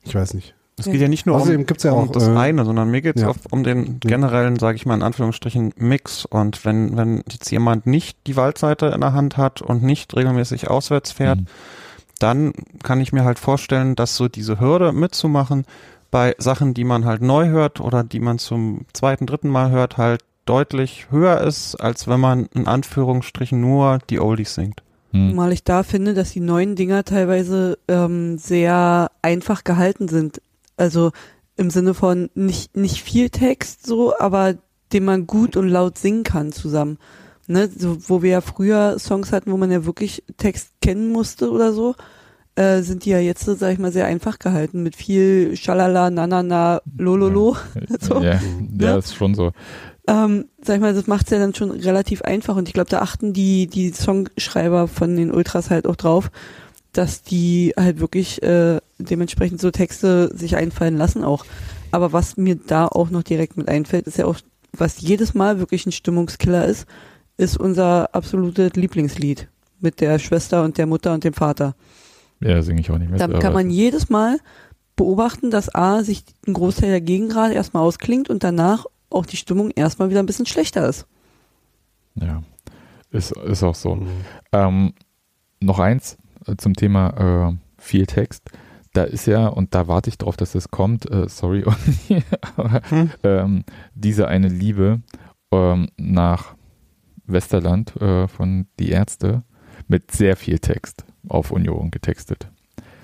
ich 0.03 0.15
weiß 0.15 0.33
nicht. 0.33 0.53
Es 0.79 0.85
geht 0.85 1.01
ja 1.01 1.07
nicht 1.07 1.25
nur 1.25 1.35
Außerdem 1.37 1.61
um, 1.61 1.65
gibt's 1.65 1.83
ja 1.83 1.91
um 1.91 2.09
auch, 2.09 2.11
das 2.11 2.27
äh, 2.27 2.35
eine, 2.35 2.63
sondern 2.63 2.91
mir 2.91 3.01
geht 3.01 3.15
es 3.15 3.23
ja. 3.23 3.33
um 3.49 3.63
den 3.63 3.99
generellen, 3.99 4.59
sage 4.59 4.75
ich 4.75 4.85
mal 4.85 4.93
in 4.93 5.01
Anführungsstrichen, 5.01 5.73
Mix. 5.77 6.25
Und 6.25 6.65
wenn, 6.65 6.95
wenn 6.95 7.23
jetzt 7.31 7.49
jemand 7.49 7.87
nicht 7.87 8.19
die 8.27 8.35
Waldseite 8.35 8.87
in 8.87 9.01
der 9.01 9.13
Hand 9.13 9.37
hat 9.37 9.63
und 9.63 9.81
nicht 9.81 10.15
regelmäßig 10.15 10.69
auswärts 10.69 11.11
fährt, 11.11 11.39
Mhm. 11.39 11.47
dann 12.19 12.53
kann 12.83 13.01
ich 13.01 13.11
mir 13.11 13.23
halt 13.23 13.39
vorstellen, 13.39 13.95
dass 13.95 14.15
so 14.15 14.27
diese 14.27 14.59
Hürde 14.59 14.91
mitzumachen 14.91 15.65
bei 16.11 16.35
Sachen, 16.37 16.75
die 16.75 16.83
man 16.83 17.05
halt 17.05 17.23
neu 17.23 17.47
hört 17.47 17.79
oder 17.79 18.03
die 18.03 18.19
man 18.19 18.37
zum 18.37 18.85
zweiten, 18.93 19.25
dritten 19.25 19.49
Mal 19.49 19.71
hört, 19.71 19.97
halt 19.97 20.21
deutlich 20.49 21.07
höher 21.11 21.41
ist, 21.41 21.75
als 21.75 22.07
wenn 22.07 22.19
man 22.19 22.47
in 22.53 22.67
Anführungsstrichen 22.67 23.59
nur 23.59 23.99
die 24.09 24.19
Oldies 24.19 24.55
singt. 24.55 24.81
Hm. 25.11 25.35
Mal 25.35 25.51
ich 25.51 25.63
da 25.63 25.83
finde, 25.83 26.13
dass 26.13 26.31
die 26.31 26.39
neuen 26.39 26.75
Dinger 26.75 27.03
teilweise 27.03 27.77
ähm, 27.87 28.37
sehr 28.37 29.11
einfach 29.21 29.63
gehalten 29.63 30.07
sind. 30.07 30.41
Also 30.75 31.11
im 31.55 31.69
Sinne 31.69 31.93
von 31.93 32.29
nicht, 32.35 32.75
nicht 32.75 33.01
viel 33.01 33.29
Text 33.29 33.85
so, 33.85 34.17
aber 34.17 34.55
den 34.93 35.05
man 35.05 35.27
gut 35.27 35.57
und 35.57 35.67
laut 35.67 35.97
singen 35.97 36.23
kann 36.23 36.51
zusammen. 36.51 36.97
Ne? 37.47 37.69
So, 37.75 37.97
wo 38.09 38.21
wir 38.21 38.31
ja 38.31 38.41
früher 38.41 38.99
Songs 38.99 39.31
hatten, 39.31 39.51
wo 39.51 39.57
man 39.57 39.71
ja 39.71 39.85
wirklich 39.85 40.23
Text 40.37 40.71
kennen 40.81 41.11
musste 41.11 41.51
oder 41.51 41.73
so, 41.73 41.95
äh, 42.55 42.81
sind 42.81 43.05
die 43.05 43.11
ja 43.11 43.19
jetzt, 43.19 43.45
sag 43.45 43.71
ich 43.71 43.79
mal, 43.79 43.91
sehr 43.91 44.05
einfach 44.05 44.39
gehalten 44.39 44.83
mit 44.83 44.95
viel 44.95 45.55
Schalala, 45.55 46.09
Nanana, 46.09 46.81
Lololo. 46.97 47.55
So. 47.99 48.21
Ja, 48.21 48.33
Ja. 48.33 48.39
ja, 48.79 48.97
ist 48.97 49.15
schon 49.15 49.35
so. 49.35 49.51
Ähm, 50.07 50.45
sag 50.61 50.75
ich 50.77 50.81
mal, 50.81 50.93
das 50.93 51.07
macht's 51.07 51.29
ja 51.31 51.37
dann 51.39 51.53
schon 51.53 51.71
relativ 51.71 52.21
einfach 52.21 52.55
und 52.55 52.67
ich 52.69 52.73
glaube, 52.73 52.89
da 52.89 52.99
achten 52.99 53.33
die, 53.33 53.67
die 53.67 53.91
Songschreiber 53.91 54.87
von 54.87 55.15
den 55.15 55.31
Ultras 55.31 55.69
halt 55.69 55.85
auch 55.87 55.95
drauf, 55.95 56.31
dass 56.93 57.21
die 57.21 57.73
halt 57.77 57.99
wirklich 57.99 58.41
äh, 58.41 58.79
dementsprechend 58.97 59.59
so 59.61 59.69
Texte 59.71 60.31
sich 60.35 60.55
einfallen 60.55 60.97
lassen 60.97 61.23
auch. 61.23 61.45
Aber 61.91 62.13
was 62.13 62.37
mir 62.37 62.55
da 62.55 62.87
auch 62.87 63.09
noch 63.09 63.23
direkt 63.23 63.57
mit 63.57 63.67
einfällt, 63.67 64.07
ist 64.07 64.17
ja 64.17 64.25
auch, 64.25 64.37
was 64.73 64.99
jedes 65.01 65.33
Mal 65.33 65.59
wirklich 65.59 65.85
ein 65.85 65.91
Stimmungskiller 65.91 66.65
ist, 66.65 66.85
ist 67.37 67.57
unser 67.57 68.13
absolutes 68.15 68.73
Lieblingslied 68.73 69.47
mit 69.79 70.01
der 70.01 70.17
Schwester 70.19 70.63
und 70.63 70.77
der 70.77 70.87
Mutter 70.87 71.13
und 71.13 71.23
dem 71.23 71.33
Vater. 71.33 71.75
Ja, 72.39 72.61
singe 72.61 72.81
ich 72.81 72.89
auch 72.91 72.97
nicht 72.97 73.09
mehr. 73.09 73.19
Da 73.19 73.27
kann 73.39 73.53
man 73.53 73.67
es- 73.67 73.73
jedes 73.75 74.09
Mal 74.09 74.39
beobachten, 74.95 75.51
dass 75.51 75.73
A, 75.73 76.03
sich 76.03 76.23
ein 76.47 76.53
Großteil 76.53 76.89
der 76.89 77.01
Gegengrade 77.01 77.53
erstmal 77.53 77.83
ausklingt 77.83 78.29
und 78.29 78.43
danach 78.43 78.85
auch 79.09 79.25
die 79.25 79.37
Stimmung 79.37 79.71
erstmal 79.71 80.09
wieder 80.09 80.19
ein 80.21 80.25
bisschen 80.25 80.45
schlechter 80.45 80.87
ist. 80.87 81.05
Ja, 82.15 82.41
ist, 83.11 83.31
ist 83.31 83.63
auch 83.63 83.75
so. 83.75 83.95
Mhm. 83.95 84.07
Ähm, 84.51 84.93
noch 85.61 85.79
eins 85.79 86.17
äh, 86.45 86.55
zum 86.57 86.73
Thema 86.73 87.49
äh, 87.49 87.81
viel 87.81 88.05
Text. 88.05 88.49
Da 88.93 89.03
ist 89.03 89.27
ja, 89.27 89.47
und 89.47 89.75
da 89.75 89.87
warte 89.87 90.09
ich 90.09 90.17
drauf, 90.17 90.37
dass 90.37 90.53
das 90.53 90.69
kommt, 90.71 91.09
äh, 91.11 91.29
sorry, 91.29 91.63
aber 92.55 92.81
Hm? 92.89 93.11
ähm, 93.23 93.63
diese 93.93 94.27
eine 94.27 94.47
Liebe 94.47 95.01
ähm, 95.51 95.89
nach 95.97 96.55
Westerland 97.25 97.95
äh, 98.01 98.27
von 98.27 98.67
Die 98.79 98.89
Ärzte 98.89 99.43
mit 99.87 100.11
sehr 100.11 100.35
viel 100.35 100.59
Text 100.59 101.05
auf 101.29 101.51
Union 101.51 101.91
getextet. 101.91 102.49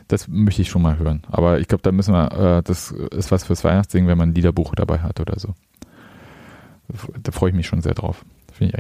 das 0.07 0.27
möchte 0.27 0.61
ich 0.63 0.69
schon 0.69 0.81
mal 0.81 0.97
hören. 0.97 1.21
Aber 1.30 1.59
ich 1.59 1.67
glaube, 1.67 1.81
da 1.84 1.91
müssen 1.91 2.13
wir, 2.13 2.57
äh, 2.57 2.63
das 2.63 2.91
ist 2.91 3.31
was 3.31 3.43
fürs 3.45 3.63
Weihnachtssingen, 3.63 4.07
wenn 4.07 4.17
man 4.17 4.30
ein 4.30 4.35
Liederbuch 4.35 4.73
dabei 4.75 4.99
hat 4.99 5.19
oder 5.19 5.39
so. 5.39 5.53
Da 7.22 7.31
freue 7.31 7.49
ich 7.49 7.55
mich 7.55 7.68
schon 7.68 7.81
sehr 7.81 7.93
drauf. 7.93 8.26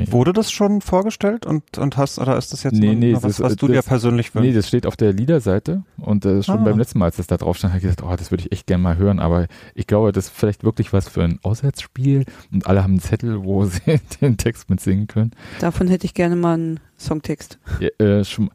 Wurde 0.07 0.33
das 0.33 0.51
schon 0.51 0.81
vorgestellt 0.81 1.45
und, 1.45 1.77
und 1.77 1.97
hast, 1.97 2.19
oder 2.19 2.37
ist 2.37 2.53
das 2.53 2.63
jetzt 2.63 2.75
nee, 2.75 2.93
nee, 2.93 3.13
was, 3.15 3.23
das, 3.23 3.39
was 3.39 3.55
du 3.55 3.67
das, 3.67 3.77
dir 3.77 3.81
persönlich 3.81 4.33
wünschst? 4.33 4.47
Nee, 4.47 4.55
das 4.55 4.67
steht 4.67 4.85
auf 4.85 4.95
der 4.95 5.13
Liederseite 5.13 5.83
und 5.97 6.25
äh, 6.25 6.43
schon 6.43 6.59
ah. 6.59 6.63
beim 6.63 6.77
letzten 6.77 6.99
Mal, 6.99 7.05
als 7.05 7.17
das 7.17 7.27
da 7.27 7.37
drauf 7.37 7.57
stand, 7.57 7.73
habe 7.73 7.79
ich 7.79 7.89
gedacht, 7.89 8.07
oh, 8.07 8.15
das 8.15 8.31
würde 8.31 8.43
ich 8.43 8.51
echt 8.51 8.67
gerne 8.67 8.83
mal 8.83 8.97
hören, 8.97 9.19
aber 9.19 9.47
ich 9.73 9.87
glaube, 9.87 10.11
das 10.11 10.25
ist 10.25 10.35
vielleicht 10.35 10.63
wirklich 10.63 10.93
was 10.93 11.09
für 11.09 11.23
ein 11.23 11.39
Auswärtsspiel 11.41 12.25
und 12.51 12.67
alle 12.67 12.83
haben 12.83 12.91
einen 12.91 13.01
Zettel, 13.01 13.43
wo 13.43 13.65
sie 13.65 13.99
den 14.21 14.37
Text 14.37 14.69
mitsingen 14.69 15.07
können. 15.07 15.31
Davon 15.59 15.87
hätte 15.87 16.05
ich 16.05 16.13
gerne 16.13 16.35
mal 16.35 16.53
einen 16.53 16.79
Songtext. 16.97 17.57
Ja, 17.79 17.89
äh, 18.05 18.23
schm 18.23 18.49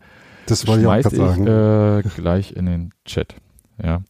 das 0.47 0.67
wollte 0.67 0.83
ich 0.83 1.07
auch 1.07 1.11
sagen. 1.11 1.47
Äh, 1.47 2.03
gleich 2.17 2.53
in 2.53 2.65
den 2.65 2.95
Chat. 3.05 3.35
Ja. 3.83 4.01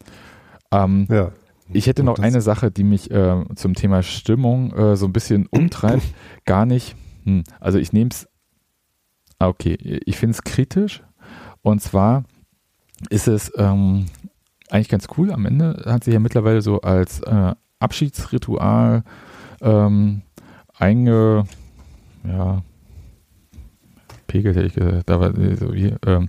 Ähm, 0.70 1.08
ja. 1.10 1.32
Ich 1.70 1.86
hätte 1.86 2.02
noch 2.02 2.18
eine 2.18 2.40
Sache, 2.40 2.70
die 2.70 2.84
mich 2.84 3.10
äh, 3.10 3.44
zum 3.54 3.74
Thema 3.74 4.02
Stimmung 4.02 4.72
äh, 4.72 4.96
so 4.96 5.06
ein 5.06 5.12
bisschen 5.12 5.46
umtreibt. 5.50 6.02
Gar 6.44 6.66
nicht. 6.66 6.96
Hm, 7.24 7.44
also 7.60 7.78
ich 7.78 7.92
nehme 7.92 8.10
es. 8.10 8.28
Ah, 9.38 9.48
okay, 9.48 9.74
ich 10.04 10.16
finde 10.16 10.34
es 10.34 10.42
kritisch. 10.42 11.02
Und 11.62 11.80
zwar 11.80 12.24
ist 13.10 13.28
es 13.28 13.52
ähm, 13.56 14.06
eigentlich 14.70 14.88
ganz 14.88 15.06
cool. 15.16 15.32
Am 15.32 15.46
Ende 15.46 15.84
hat 15.86 16.04
sich 16.04 16.14
ja 16.14 16.20
mittlerweile 16.20 16.62
so 16.62 16.80
als 16.80 17.20
äh, 17.20 17.54
Abschiedsritual 17.78 19.04
ähm, 19.60 20.22
einge, 20.76 21.44
ja, 22.24 22.62
pegelt, 24.26 24.56
hätte 24.56 24.66
ich 24.66 24.74
gesagt, 24.74 25.10
aber 25.10 25.32
so 25.56 25.72
wie, 25.72 25.94
ähm, 26.06 26.28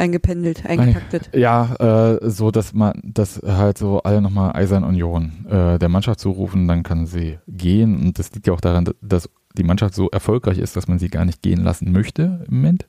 eingependelt, 0.00 0.66
eingetaktet. 0.66 1.30
Ja, 1.34 1.74
äh, 2.18 2.30
so 2.30 2.50
dass 2.50 2.72
man, 2.72 3.00
dass 3.04 3.40
halt 3.44 3.78
so 3.78 4.02
alle 4.02 4.20
nochmal 4.20 4.56
Eisern 4.56 4.82
Union 4.82 5.46
äh, 5.46 5.78
der 5.78 5.88
Mannschaft 5.88 6.20
zurufen, 6.20 6.66
dann 6.66 6.82
kann 6.82 7.06
sie 7.06 7.38
gehen. 7.46 8.00
Und 8.00 8.18
das 8.18 8.32
liegt 8.32 8.46
ja 8.46 8.54
auch 8.54 8.60
daran, 8.60 8.88
dass 9.02 9.28
die 9.56 9.62
Mannschaft 9.62 9.94
so 9.94 10.08
erfolgreich 10.08 10.58
ist, 10.58 10.76
dass 10.76 10.88
man 10.88 10.98
sie 10.98 11.08
gar 11.08 11.24
nicht 11.24 11.42
gehen 11.42 11.62
lassen 11.62 11.92
möchte 11.92 12.44
im 12.48 12.56
Moment. 12.56 12.86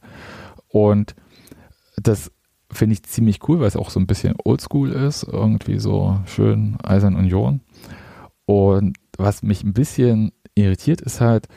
Und 0.69 1.15
das 1.97 2.31
finde 2.71 2.93
ich 2.93 3.03
ziemlich 3.03 3.47
cool, 3.49 3.59
weil 3.59 3.67
es 3.67 3.75
auch 3.75 3.89
so 3.89 3.99
ein 3.99 4.07
bisschen 4.07 4.35
oldschool 4.43 4.91
ist, 4.91 5.23
irgendwie 5.23 5.79
so 5.79 6.19
schön 6.25 6.77
Eisern 6.81 7.15
Union. 7.15 7.59
Und 8.45 8.97
was 9.17 9.43
mich 9.43 9.63
ein 9.63 9.73
bisschen 9.73 10.31
irritiert, 10.55 11.01
ist 11.01 11.19
halt, 11.19 11.47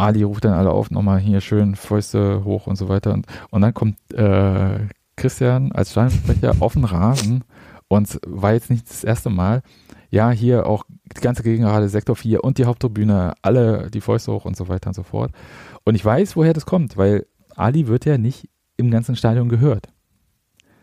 Ali 0.00 0.22
ruft 0.22 0.44
dann 0.44 0.54
alle 0.54 0.70
auf, 0.70 0.90
nochmal 0.90 1.18
hier 1.18 1.40
schön 1.40 1.76
Fäuste 1.76 2.44
hoch 2.44 2.66
und 2.66 2.76
so 2.76 2.88
weiter. 2.88 3.12
Und, 3.12 3.26
und 3.50 3.60
dann 3.60 3.74
kommt 3.74 3.96
äh, 4.12 4.80
Christian 5.16 5.72
als 5.72 5.92
Stadionsprecher 5.92 6.56
auf 6.60 6.72
den 6.72 6.84
Rasen 6.84 7.44
und 7.88 8.20
war 8.26 8.52
jetzt 8.52 8.70
nicht 8.70 8.88
das 8.88 9.04
erste 9.04 9.30
Mal. 9.30 9.62
Ja, 10.10 10.30
hier 10.30 10.66
auch 10.66 10.84
die 11.16 11.20
ganze 11.20 11.42
Gegengerade, 11.42 11.88
Sektor 11.88 12.16
4 12.16 12.42
und 12.42 12.58
die 12.58 12.64
Haupttribüne, 12.64 13.34
alle 13.42 13.90
die 13.90 14.00
Fäuste 14.00 14.32
hoch 14.32 14.44
und 14.44 14.56
so 14.56 14.68
weiter 14.68 14.88
und 14.88 14.94
so 14.94 15.02
fort. 15.02 15.32
Und 15.84 15.94
ich 15.94 16.04
weiß, 16.04 16.36
woher 16.36 16.52
das 16.52 16.66
kommt, 16.66 16.96
weil 16.96 17.26
Ali 17.54 17.86
wird 17.86 18.06
ja 18.06 18.18
nicht 18.18 18.48
im 18.76 18.90
ganzen 18.90 19.14
Stadion 19.14 19.48
gehört. 19.48 19.88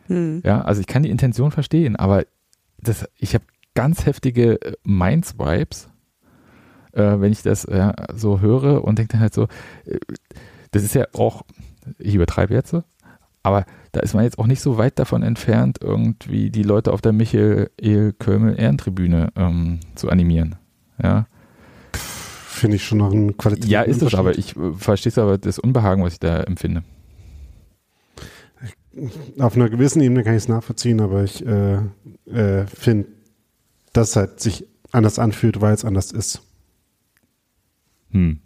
Hm. 0.08 0.42
Ja, 0.46 0.62
also 0.62 0.80
ich 0.80 0.88
kann 0.88 1.04
die 1.04 1.10
Intention 1.10 1.52
verstehen, 1.52 1.96
aber 1.96 2.26
das, 2.80 3.10
ich 3.18 3.34
habe 3.34 3.46
ganz 3.74 4.06
heftige 4.06 4.60
Minds-Vibes 4.84 5.90
äh, 6.98 7.22
wenn 7.22 7.32
ich 7.32 7.44
das 7.44 7.66
äh, 7.66 7.94
so 8.16 8.42
höre 8.42 8.84
und 8.84 8.98
denke 8.98 9.14
dann 9.14 9.22
halt 9.22 9.34
so, 9.34 9.44
äh, 9.86 10.00
das 10.72 10.84
ist 10.84 10.96
ja 10.96 11.06
auch, 11.14 11.44
ich 11.98 12.16
übertreibe 12.16 12.54
jetzt, 12.54 12.76
aber 13.44 13.66
da 13.92 14.02
ist 14.02 14.14
man 14.14 14.24
jetzt 14.24 14.40
auch 14.40 14.48
nicht 14.48 14.62
so 14.62 14.78
weit 14.78 15.00
davon 15.00 15.24
entfernt, 15.24 15.80
irgendwie 15.82 16.50
die 16.50 16.64
Leute 16.64 16.92
auf 16.92 17.02
der 17.02 17.14
Michael 17.14 17.70
E. 17.80 18.12
Kölmel 18.12 18.60
Ehrentribüne 18.60 19.30
ähm, 19.36 19.80
zu 19.96 20.10
animieren. 20.10 20.56
Ja. 21.02 21.28
Finde 21.94 22.76
ich 22.76 22.84
schon 22.84 22.98
noch 22.98 23.14
ein 23.14 23.38
Qualität. 23.38 23.70
Ja, 23.70 23.84
ist 23.84 24.02
es, 24.02 24.16
aber 24.16 24.38
ich 24.38 24.58
äh, 24.58 24.74
verstehe 24.74 25.14
aber 25.18 25.38
das 25.38 25.60
Unbehagen, 25.60 26.04
was 26.04 26.14
ich 26.14 26.20
da 26.20 26.42
empfinde. 26.42 26.84
Auf 29.38 29.56
einer 29.56 29.70
gewissen 29.70 30.02
Ebene 30.02 30.24
kann 30.24 30.34
ich 30.34 30.44
es 30.44 30.48
nachvollziehen, 30.48 31.00
aber 31.00 31.24
ich 31.24 31.46
äh, 31.46 31.76
äh, 32.26 32.66
finde, 32.66 33.08
dass 33.94 34.10
es 34.10 34.16
halt 34.16 34.40
sich 34.40 34.66
anders 34.92 35.20
anfühlt, 35.20 35.62
weil 35.62 35.74
es 35.74 35.86
anders 35.86 36.12
ist. 36.12 36.42
Hm. 38.12 38.40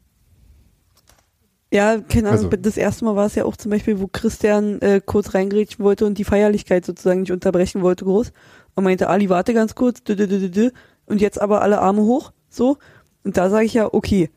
Ja, 1.74 2.02
keine 2.02 2.30
Ahnung, 2.30 2.46
also. 2.46 2.58
das 2.58 2.76
erste 2.76 3.06
Mal 3.06 3.16
war 3.16 3.28
es 3.28 3.36
ja 3.36 3.46
auch 3.46 3.56
zum 3.56 3.72
Beispiel, 3.72 4.00
wo 4.00 4.08
Christian 4.08 4.82
äh, 4.82 5.00
kurz 5.04 5.34
reingrätschen 5.34 5.86
wollte 5.86 6.06
und 6.06 6.18
die 6.18 6.26
Feierlichkeit 6.26 6.86
sozusagen 6.86 7.22
nicht 7.22 7.32
unterbrechen 7.32 7.82
wollte, 7.82 8.04
groß. 8.04 8.34
Und 8.76 8.84
meinte, 8.84 9.08
Ali, 9.08 9.30
warte 9.30 9.54
ganz 9.54 9.74
kurz, 9.74 10.04
dü, 10.04 10.16
dü, 10.16 10.28
dü, 10.28 10.50
dü, 10.50 10.72
und 11.06 11.22
jetzt 11.22 11.42
aber 11.42 11.62
alle 11.62 11.80
Arme 11.80 12.02
hoch, 12.02 12.34
so. 12.50 12.78
Und 13.24 13.38
da 13.38 13.50
sage 13.50 13.66
ich 13.66 13.74
ja, 13.74 13.94
okay. 13.94 14.30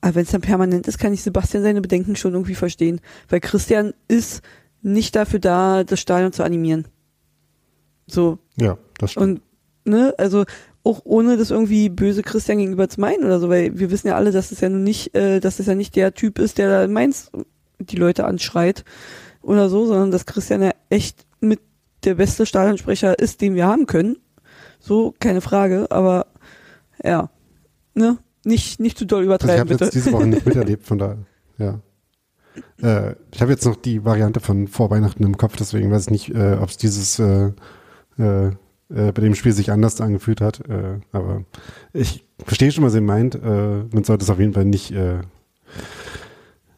Aber 0.00 0.14
wenn 0.14 0.22
es 0.22 0.30
dann 0.30 0.40
permanent 0.40 0.86
ist, 0.86 0.98
kann 0.98 1.12
ich 1.12 1.22
Sebastian 1.22 1.62
seine 1.62 1.80
Bedenken 1.80 2.16
schon 2.16 2.32
irgendwie 2.32 2.54
verstehen. 2.54 3.00
Weil 3.28 3.40
Christian 3.40 3.92
ist 4.06 4.42
nicht 4.80 5.16
dafür 5.16 5.40
da, 5.40 5.84
das 5.84 6.00
Stadion 6.00 6.32
zu 6.32 6.44
animieren. 6.44 6.86
So. 8.06 8.38
Ja, 8.56 8.78
das 8.98 9.12
stimmt. 9.12 9.42
Und, 9.84 9.92
ne, 9.92 10.14
also 10.16 10.44
auch 10.88 11.02
ohne 11.04 11.36
das 11.36 11.50
irgendwie 11.50 11.90
böse 11.90 12.22
Christian 12.22 12.58
gegenüber 12.58 12.88
zu 12.88 13.00
meinen 13.00 13.24
oder 13.24 13.38
so, 13.38 13.50
weil 13.50 13.78
wir 13.78 13.90
wissen 13.90 14.08
ja 14.08 14.16
alle, 14.16 14.32
dass 14.32 14.52
es 14.52 14.60
ja 14.60 14.70
nun 14.70 14.82
nicht, 14.82 15.14
äh, 15.14 15.38
dass 15.38 15.60
es 15.60 15.66
ja 15.66 15.74
nicht 15.74 15.94
der 15.96 16.14
Typ 16.14 16.38
ist, 16.38 16.56
der 16.56 16.86
da 16.86 16.88
Mainz 16.88 17.30
die 17.78 17.96
Leute 17.96 18.24
anschreit 18.24 18.84
oder 19.42 19.68
so, 19.68 19.86
sondern 19.86 20.10
dass 20.10 20.24
Christian 20.24 20.62
ja 20.62 20.70
echt 20.88 21.26
mit 21.40 21.60
der 22.04 22.14
beste 22.14 22.46
Stadionsprecher 22.46 23.18
ist, 23.18 23.42
den 23.42 23.54
wir 23.54 23.66
haben 23.66 23.84
können. 23.84 24.16
So, 24.80 25.14
keine 25.20 25.42
Frage, 25.42 25.88
aber 25.90 26.26
ja, 27.04 27.30
ne? 27.94 28.18
Nicht, 28.44 28.80
nicht 28.80 28.96
zu 28.96 29.04
doll 29.04 29.24
übertreiben, 29.24 29.60
also 29.60 29.74
ich 29.74 29.74
habe 29.74 29.84
jetzt 29.84 29.94
diese 29.94 30.12
Woche 30.12 30.26
nicht 30.26 30.46
miterlebt, 30.46 30.86
von 30.86 30.98
daher, 30.98 31.18
ja. 31.58 31.80
Äh, 32.80 33.14
ich 33.34 33.42
habe 33.42 33.50
jetzt 33.52 33.66
noch 33.66 33.76
die 33.76 34.06
Variante 34.06 34.40
von 34.40 34.68
vor 34.68 34.90
Weihnachten 34.90 35.22
im 35.24 35.36
Kopf, 35.36 35.56
deswegen 35.56 35.90
weiß 35.90 36.04
ich 36.04 36.10
nicht, 36.10 36.34
äh, 36.34 36.56
ob 36.58 36.70
es 36.70 36.78
dieses 36.78 37.18
äh, 37.18 37.52
äh, 38.90 39.12
bei 39.12 39.22
dem 39.22 39.34
Spiel 39.34 39.52
sich 39.52 39.70
anders 39.70 40.00
angefühlt 40.00 40.40
hat. 40.40 40.60
Äh, 40.68 41.00
aber 41.12 41.44
ich 41.92 42.24
verstehe 42.44 42.72
schon, 42.72 42.84
was 42.84 42.94
ihr 42.94 43.00
meint. 43.00 43.34
Äh, 43.34 43.84
man 43.92 44.04
sollte 44.04 44.24
es 44.24 44.30
auf 44.30 44.38
jeden 44.38 44.54
Fall 44.54 44.64
nicht, 44.64 44.90
äh, 44.90 45.20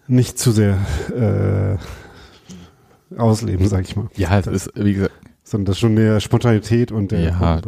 nicht 0.06 0.38
zu 0.38 0.52
sehr 0.52 0.78
äh, 1.14 3.16
ausleben, 3.16 3.68
sag 3.68 3.84
ich 3.84 3.96
mal. 3.96 4.08
Ja, 4.16 4.40
das 4.42 4.66
ist, 4.66 4.70
wie 4.74 4.94
gesagt. 4.94 5.14
Sondern 5.42 5.66
das 5.66 5.76
ist 5.76 5.80
schon 5.80 5.96
der 5.96 6.20
Spontanität 6.20 6.92
und 6.92 7.10
der. 7.10 7.20
Ja, 7.20 7.60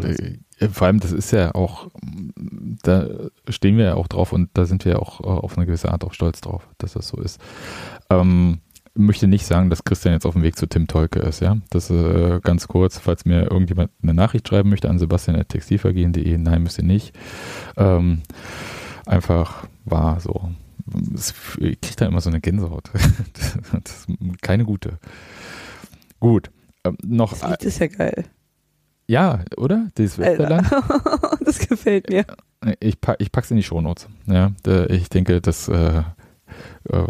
vor 0.71 0.87
allem, 0.87 1.01
das 1.01 1.11
ist 1.11 1.33
ja 1.33 1.53
auch, 1.57 1.89
da 2.85 3.09
stehen 3.49 3.77
wir 3.77 3.87
ja 3.87 3.95
auch 3.95 4.07
drauf 4.07 4.33
und 4.33 4.51
da 4.55 4.67
sind 4.67 4.85
wir 4.85 4.93
ja 4.93 4.99
auch 5.01 5.21
auf 5.21 5.57
eine 5.57 5.67
gewisse 5.67 5.91
Art 5.91 6.05
auch 6.05 6.13
stolz 6.13 6.41
drauf, 6.41 6.69
dass 6.79 6.93
das 6.93 7.09
so 7.09 7.21
ist. 7.21 7.41
Ähm, 8.09 8.61
möchte 8.95 9.27
nicht 9.27 9.47
sagen, 9.47 9.71
dass 9.71 9.85
Christian 9.85 10.15
jetzt 10.15 10.27
auf 10.27 10.35
dem 10.35 10.43
Weg 10.43 10.57
zu 10.57 10.67
Tim 10.67 10.87
Tolke 10.87 11.21
ist, 11.21 11.41
ja. 11.41 11.57
Das 11.71 11.91
äh, 11.91 12.41
ganz 12.43 12.69
kurz, 12.69 12.99
falls 12.99 13.25
mir 13.25 13.51
irgendjemand 13.51 13.91
eine 14.03 14.15
Nachricht 14.15 14.49
schreiben 14.49 14.71
möchte 14.71 14.89
an 14.91 14.99
sebastian.textilvergehen.de, 14.99 16.39
nein, 16.39 16.63
müsst 16.63 16.79
ihr 16.79 16.85
nicht. 16.85 17.15
Ähm, 17.77 18.23
einfach 19.07 19.67
war 19.85 20.21
so. 20.21 20.51
Es, 21.15 21.35
ich 21.59 21.81
kriege 21.81 21.97
da 21.97 22.07
immer 22.07 22.21
so 22.21 22.31
eine 22.31 22.41
Gänsehaut. 22.41 22.91
das 22.93 24.07
ist 24.07 24.09
keine 24.43 24.65
gute. 24.65 24.99
Gut. 26.21 26.51
Ähm, 26.85 26.97
noch, 27.05 27.33
das 27.33 27.49
Lied 27.49 27.63
ist 27.65 27.79
ja 27.79 27.87
geil. 27.87 28.25
Ja, 29.07 29.45
oder? 29.57 29.89
Dieses 29.99 30.17
das 31.45 31.59
gefällt 31.59 32.09
mir. 32.09 32.25
Ich, 32.81 33.01
pack, 33.01 33.17
ich 33.21 33.33
pack's 33.33 33.51
in 33.51 33.57
die 33.57 33.63
Shownotes. 33.63 34.09
Ja, 34.27 34.53
ich 34.89 35.09
denke, 35.09 35.41
das 35.41 35.69
äh, 35.69 36.03
äh, 36.89 37.05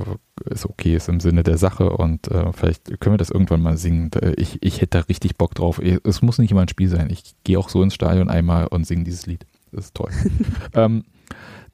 ist 0.51 0.67
okay 0.67 0.97
ist 0.97 1.09
im 1.09 1.21
Sinne 1.21 1.43
der 1.43 1.59
Sache 1.59 1.91
und 1.91 2.29
äh, 2.29 2.53
vielleicht 2.53 3.01
können 3.01 3.15
wir 3.15 3.19
das 3.19 3.31
irgendwann 3.31 3.63
mal 3.63 3.77
singen. 3.77 4.11
Ich, 4.37 4.59
ich 4.63 4.81
hätte 4.81 4.99
da 4.99 5.01
richtig 5.01 5.37
Bock 5.37 5.55
drauf. 5.55 5.81
Es 5.81 6.23
muss 6.23 6.39
nicht 6.39 6.51
immer 6.51 6.63
ein 6.63 6.69
Spiel 6.69 6.89
sein. 6.89 7.09
Ich 7.11 7.35
gehe 7.45 7.59
auch 7.59 7.69
so 7.69 7.83
ins 7.83 7.95
Stadion 7.95 8.29
einmal 8.29 8.67
und 8.67 8.87
singe 8.87 9.05
dieses 9.05 9.27
Lied. 9.27 9.47
Das 9.71 9.87
ist 9.87 9.95
toll. 9.95 10.11
ähm, 10.75 11.05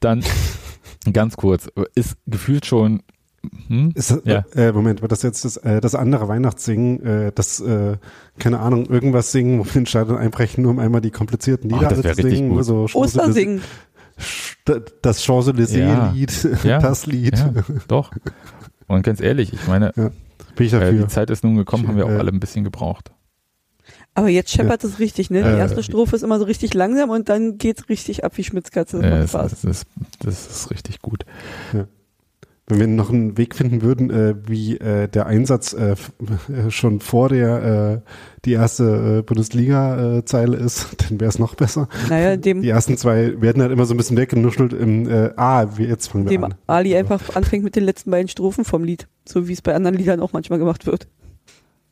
dann 0.01 0.23
ganz 1.12 1.36
kurz, 1.36 1.69
ist 1.95 2.16
gefühlt 2.27 2.66
schon 2.66 3.03
hm? 3.69 3.93
Ist 3.95 4.11
das, 4.11 4.20
ja. 4.24 4.45
äh, 4.55 4.73
Moment, 4.73 5.01
war 5.01 5.09
das 5.09 5.23
jetzt 5.23 5.45
das, 5.45 5.57
äh, 5.59 5.81
das 5.81 5.95
andere 5.95 6.28
Weihnachtssingen, 6.28 7.03
äh, 7.05 7.32
das, 7.32 7.61
äh, 7.61 7.97
keine 8.39 8.59
Ahnung, 8.61 8.86
irgendwas 8.86 9.32
singen, 9.32 9.61
wo 9.61 9.65
wir 9.65 9.73
den 9.73 9.86
Stadion 9.86 10.19
einbrechen, 10.19 10.62
nur 10.62 10.73
um 10.73 10.78
einmal 10.78 11.01
die 11.01 11.11
komplizierten 11.11 11.70
Lieder 11.70 11.93
oh, 11.97 12.03
zu 12.03 12.15
singen? 12.15 12.51
Gut. 12.51 12.65
So 12.65 12.89
Ostersingen 12.95 13.62
das 15.03 15.23
Champs-Élysées-Lied, 15.23 16.65
ja, 16.65 16.78
das 16.78 17.07
Lied. 17.07 17.39
Ja, 17.39 17.53
doch. 17.89 18.12
Und 18.86 19.03
ganz 19.03 19.20
ehrlich, 19.20 19.53
ich 19.53 19.66
meine, 19.66 19.93
ja, 19.97 20.11
äh, 20.81 20.93
die 20.93 21.07
Zeit 21.09 21.31
ist 21.31 21.45
nun 21.45 21.57
gekommen, 21.57 21.89
haben 21.89 21.97
wir 21.97 22.07
auch 22.07 22.11
äh, 22.11 22.16
alle 22.19 22.31
ein 22.31 22.40
bisschen 22.40 22.65
gebraucht. 22.65 23.12
Aber 24.15 24.28
jetzt 24.28 24.51
scheppert 24.51 24.82
es 24.82 24.99
richtig, 24.99 25.31
ne? 25.31 25.43
Die 25.43 25.49
äh, 25.49 25.59
erste 25.59 25.82
Strophe 25.82 26.16
ist 26.16 26.23
immer 26.23 26.39
so 26.39 26.45
richtig 26.45 26.74
langsam 26.74 27.11
und 27.11 27.28
dann 27.28 27.57
geht's 27.57 27.89
richtig 27.89 28.24
ab 28.24 28.32
wie 28.36 28.45
Schmitzkatze. 28.45 29.01
Das, 29.01 29.32
das, 29.32 29.61
das, 29.61 29.86
das, 30.19 30.47
ist 30.51 30.70
richtig 30.70 31.01
gut. 31.01 31.24
Wenn 32.69 32.78
wir 32.81 32.86
noch 32.86 33.11
einen 33.11 33.36
Weg 33.39 33.55
finden 33.55 33.82
würden, 33.82 34.11
äh, 34.11 34.35
wie 34.47 34.77
äh, 34.78 35.09
der 35.09 35.27
Einsatz 35.27 35.73
äh, 35.73 35.97
schon 36.69 37.01
vor 37.01 37.28
der 37.31 38.03
äh, 38.05 38.11
die 38.45 38.53
erste 38.53 39.19
äh, 39.19 39.23
Bundesliga-Zeile 39.23 40.57
ist, 40.57 40.89
dann 41.11 41.19
wäre 41.20 41.28
es 41.28 41.39
noch 41.39 41.55
besser. 41.55 41.89
Naja, 42.09 42.36
dem, 42.36 42.62
Die 42.62 42.69
ersten 42.69 42.97
zwei 42.97 43.40
werden 43.40 43.62
halt 43.62 43.73
immer 43.73 43.85
so 43.86 43.95
ein 43.95 43.97
bisschen 43.97 44.16
weggenuschelt 44.16 44.73
im 44.73 45.09
äh, 45.09 45.31
Ah, 45.36 45.66
jetzt 45.78 46.09
fangen 46.09 46.24
wir 46.24 46.31
dem 46.31 46.45
an. 46.45 46.55
Ali 46.66 46.97
einfach 46.97 47.35
anfängt 47.36 47.65
mit 47.65 47.74
den 47.77 47.85
letzten 47.85 48.11
beiden 48.11 48.28
Strophen 48.28 48.65
vom 48.65 48.85
Lied. 48.85 49.09
So 49.27 49.49
wie 49.49 49.53
es 49.55 49.62
bei 49.62 49.74
anderen 49.74 49.97
Liedern 49.97 50.20
auch 50.20 50.32
manchmal 50.32 50.59
gemacht 50.59 50.86
wird. 50.86 51.09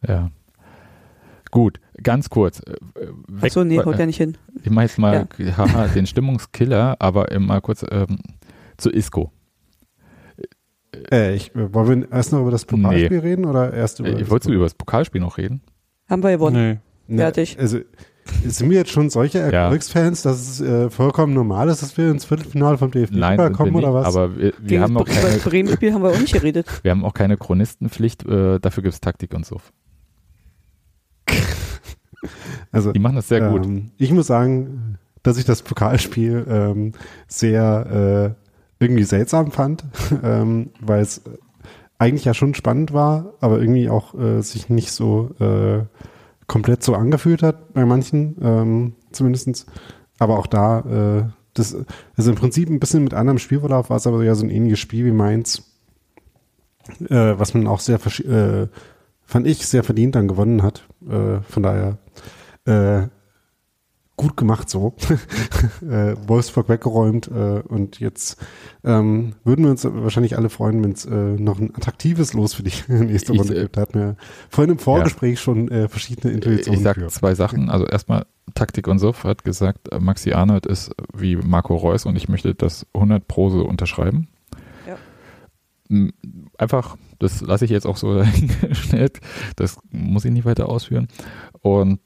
Ja. 0.06 0.30
Gut, 1.50 1.80
ganz 2.02 2.28
kurz. 2.28 2.60
äh, 2.60 2.72
weg- 3.28 3.44
Achso, 3.44 3.64
nee, 3.64 3.78
haut 3.78 3.98
ja 3.98 4.04
nicht 4.06 4.18
hin. 4.18 4.36
Ich 4.62 4.70
mache 4.70 4.84
jetzt 4.86 4.98
mal 4.98 5.26
haha, 5.56 5.86
den 5.94 6.06
Stimmungskiller, 6.06 6.96
aber 6.98 7.30
äh, 7.32 7.38
mal 7.38 7.60
kurz 7.60 7.84
ähm, 7.90 8.18
zu 8.76 8.90
Isco. 8.90 9.30
Äh, 11.10 11.34
ich, 11.34 11.54
äh, 11.54 11.72
wollen 11.74 12.02
wir 12.02 12.12
erst 12.12 12.32
noch 12.32 12.40
über 12.40 12.50
das 12.50 12.64
Pokalspiel 12.64 13.18
reden 13.18 13.44
oder 13.44 13.72
erst 13.72 14.00
über 14.00 14.08
Äh, 14.10 14.16
das 14.20 14.30
wolltest 14.30 14.48
du 14.50 14.54
über 14.54 14.64
das 14.64 14.74
Pokalspiel 14.74 15.20
noch 15.20 15.38
reden? 15.38 15.60
Haben 16.08 16.22
wir 16.22 16.30
gewonnen. 16.32 16.80
Nee. 17.06 17.16
Ne, 17.16 17.22
Fertig. 17.22 17.58
Also 17.58 17.78
sind 18.44 18.70
wir 18.70 18.76
jetzt 18.78 18.90
schon 18.90 19.08
solche 19.10 19.38
Ja. 19.38 19.44
Erfolgsfans, 19.44 20.22
dass 20.22 20.40
es 20.40 20.60
äh, 20.60 20.90
vollkommen 20.90 21.32
normal 21.34 21.68
ist, 21.68 21.82
dass 21.82 21.96
wir 21.96 22.10
ins 22.10 22.24
Viertelfinale 22.24 22.76
vom 22.78 22.90
DFB 22.90 23.14
Nein, 23.14 23.52
kommen 23.52 23.72
nicht, 23.72 23.84
oder 23.84 23.94
was? 23.94 24.06
aber 24.06 24.36
wir, 24.36 24.52
wir, 24.58 24.80
haben 24.80 24.96
auch 24.96 25.04
das 25.04 25.16
Bre- 25.16 25.28
keine, 25.28 25.38
Bremen-Spiel 25.38 25.92
haben 25.94 26.02
wir 26.02 26.10
auch 26.10 26.18
nicht 26.18 26.32
geredet. 26.32 26.66
wir 26.82 26.90
haben 26.90 27.04
auch 27.04 27.14
keine 27.14 27.36
Chronistenpflicht, 27.36 28.26
äh, 28.26 28.58
dafür 28.58 28.82
gibt 28.82 28.94
es 28.94 29.00
Taktik 29.00 29.32
und 29.34 29.46
so. 29.46 29.60
also 32.72 32.92
Die 32.92 32.98
machen 32.98 33.16
das 33.16 33.28
sehr 33.28 33.48
gut. 33.48 33.64
Ähm, 33.64 33.90
ich 33.98 34.10
muss 34.12 34.26
sagen, 34.26 34.98
dass 35.22 35.38
ich 35.38 35.44
das 35.44 35.62
Pokalspiel 35.62 36.44
ähm, 36.48 36.92
sehr 37.28 38.34
äh, 38.36 38.45
irgendwie 38.78 39.04
seltsam 39.04 39.50
fand, 39.50 39.84
ähm, 40.22 40.70
weil 40.80 41.00
es 41.00 41.22
eigentlich 41.98 42.24
ja 42.24 42.34
schon 42.34 42.54
spannend 42.54 42.92
war, 42.92 43.34
aber 43.40 43.58
irgendwie 43.58 43.88
auch 43.88 44.14
äh, 44.14 44.42
sich 44.42 44.68
nicht 44.68 44.92
so 44.92 45.30
äh, 45.40 45.84
komplett 46.46 46.82
so 46.82 46.94
angefühlt 46.94 47.42
hat 47.42 47.72
bei 47.72 47.84
manchen 47.84 48.36
ähm, 48.42 48.92
zumindestens. 49.12 49.66
Aber 50.18 50.38
auch 50.38 50.46
da, 50.46 50.80
äh, 50.80 51.24
das 51.54 51.76
also 52.16 52.30
im 52.30 52.36
Prinzip 52.36 52.68
ein 52.68 52.80
bisschen 52.80 53.04
mit 53.04 53.14
anderem 53.14 53.38
Spielverlauf 53.38 53.90
war 53.90 53.96
es 53.96 54.06
aber 54.06 54.22
ja 54.24 54.34
so 54.34 54.44
ein 54.44 54.50
ähnliches 54.50 54.78
Spiel 54.78 55.06
wie 55.06 55.12
Mainz, 55.12 55.62
äh, 57.08 57.34
was 57.36 57.54
man 57.54 57.66
auch 57.66 57.80
sehr, 57.80 57.96
äh, 57.96 58.68
fand 59.24 59.46
ich, 59.46 59.66
sehr 59.66 59.82
verdient 59.82 60.14
dann 60.14 60.28
gewonnen 60.28 60.62
hat. 60.62 60.86
Äh, 61.08 61.40
von 61.48 61.62
daher 61.62 61.98
gut 64.16 64.36
gemacht 64.36 64.70
so. 64.70 64.94
äh, 65.82 66.16
Wolfsburg 66.26 66.68
weggeräumt 66.68 67.28
äh, 67.28 67.60
und 67.66 68.00
jetzt 68.00 68.38
ähm, 68.84 69.34
würden 69.44 69.64
wir 69.64 69.70
uns 69.70 69.84
wahrscheinlich 69.84 70.36
alle 70.36 70.48
freuen, 70.48 70.82
wenn 70.82 70.92
es 70.92 71.04
äh, 71.04 71.14
noch 71.14 71.58
ein 71.58 71.74
attraktives 71.74 72.32
Los 72.32 72.54
für 72.54 72.62
die 72.62 72.72
nächste 72.88 73.32
Ich, 73.34 73.40
Runde 73.40 73.56
äh, 73.56 73.62
gibt. 73.62 73.76
Da 73.76 73.82
hatten 73.82 73.98
wir 73.98 74.16
vorhin 74.48 74.72
im 74.72 74.78
Vorgespräch 74.78 75.40
schon 75.40 75.68
äh, 75.70 75.88
verschiedene 75.88 76.32
Intuitionen 76.32 76.78
Ich 76.78 76.84
sag 76.84 76.96
für. 76.96 77.08
zwei 77.08 77.34
Sachen. 77.34 77.68
Also 77.68 77.86
erstmal 77.86 78.26
Taktik 78.54 78.88
und 78.88 78.98
so 78.98 79.14
hat 79.14 79.44
gesagt, 79.44 79.92
äh, 79.92 79.98
Maxi 79.98 80.32
Arnold 80.32 80.66
ist 80.66 80.92
wie 81.14 81.36
Marco 81.36 81.76
Reus 81.76 82.06
und 82.06 82.16
ich 82.16 82.28
möchte 82.28 82.54
das 82.54 82.86
100 82.94 83.26
Pro 83.28 83.50
so 83.50 83.66
unterschreiben. 83.66 84.28
Ja. 84.86 86.08
Einfach, 86.56 86.96
das 87.18 87.42
lasse 87.42 87.66
ich 87.66 87.70
jetzt 87.70 87.86
auch 87.86 87.96
so 87.98 88.14
dahingestellt. 88.18 89.20
Das 89.56 89.78
muss 89.90 90.24
ich 90.24 90.32
nicht 90.32 90.46
weiter 90.46 90.68
ausführen. 90.68 91.08
Und 91.60 92.00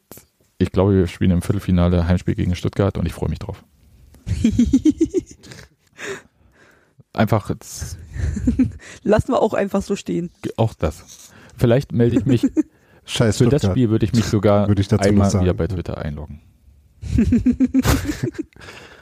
ich 0.61 0.73
glaube, 0.73 0.95
wir 0.95 1.07
spielen 1.07 1.31
im 1.31 1.43
Viertelfinale 1.43 2.07
Heimspiel 2.07 2.35
gegen 2.35 2.55
Stuttgart 2.55 2.99
und 2.99 3.07
ich 3.07 3.13
freue 3.13 3.31
mich 3.31 3.39
drauf. 3.39 3.65
Einfach 7.13 7.51
jetzt 7.51 7.99
Lassen 9.03 9.33
wir 9.33 9.41
auch 9.43 9.55
einfach 9.55 9.83
so 9.83 9.97
stehen. 9.97 10.31
auch 10.57 10.75
das. 10.75 11.33
Vielleicht 11.57 11.93
melde 11.93 12.19
ich 12.19 12.27
mich, 12.27 12.43
Scheiß 13.05 13.39
für 13.39 13.45
das 13.45 13.61
Stuttgart. 13.63 13.73
Spiel 13.73 13.91
würde 13.91 14.05
ich 14.05 14.13
mich 14.13 14.27
sogar 14.27 14.69
Würde 14.69 14.81
ich 14.83 14.89
dazu 14.89 15.09
einmal 15.09 15.31
sagen. 15.31 15.45
wieder 15.45 15.55
bei 15.55 15.67
Twitter 15.67 15.99
einloggen. 15.99 16.41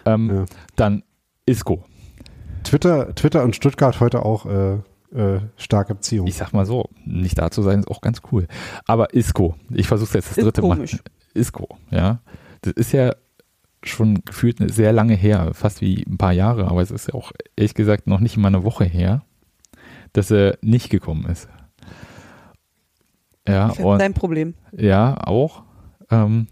ähm, 0.06 0.30
Ja. 0.30 0.44
Dann 0.76 1.02
Isco. 1.46 1.84
Twitter, 2.64 3.14
Twitter 3.14 3.42
und 3.44 3.56
Stuttgart 3.56 3.98
heute 4.00 4.24
auch 4.24 4.46
äh, 4.46 4.74
äh, 5.14 5.40
starke 5.56 5.94
Beziehung. 5.94 6.26
Ich 6.26 6.36
sag 6.36 6.52
mal 6.52 6.66
so, 6.66 6.88
nicht 7.04 7.38
da 7.38 7.50
zu 7.50 7.62
sein 7.62 7.80
ist 7.80 7.88
auch 7.88 8.00
ganz 8.00 8.20
cool. 8.30 8.46
Aber 8.86 9.14
Isco, 9.14 9.56
ich 9.70 9.88
versuche 9.88 10.14
jetzt 10.14 10.30
das 10.30 10.38
Ist 10.38 10.44
dritte 10.44 10.60
komisch. 10.60 10.94
Mal. 10.94 11.00
Isco, 11.38 11.78
ja. 11.90 12.20
Das 12.62 12.72
ist 12.74 12.92
ja 12.92 13.14
schon 13.82 14.22
gefühlt 14.24 14.60
eine 14.60 14.70
sehr 14.70 14.92
lange 14.92 15.14
her, 15.14 15.52
fast 15.54 15.80
wie 15.80 16.04
ein 16.04 16.18
paar 16.18 16.32
Jahre, 16.32 16.68
aber 16.68 16.82
es 16.82 16.90
ist 16.90 17.08
ja 17.08 17.14
auch 17.14 17.32
ehrlich 17.56 17.74
gesagt 17.74 18.06
noch 18.06 18.20
nicht 18.20 18.36
mal 18.36 18.48
eine 18.48 18.64
Woche 18.64 18.84
her, 18.84 19.22
dass 20.12 20.30
er 20.30 20.58
nicht 20.62 20.90
gekommen 20.90 21.26
ist. 21.26 21.48
Ja, 23.46 23.68
Das 23.68 23.78
ist 23.78 23.84
und 23.84 23.98
dein 24.00 24.14
Problem. 24.14 24.54
ja, 24.72 25.16
auch. 25.24 25.62
Ähm, 26.10 26.48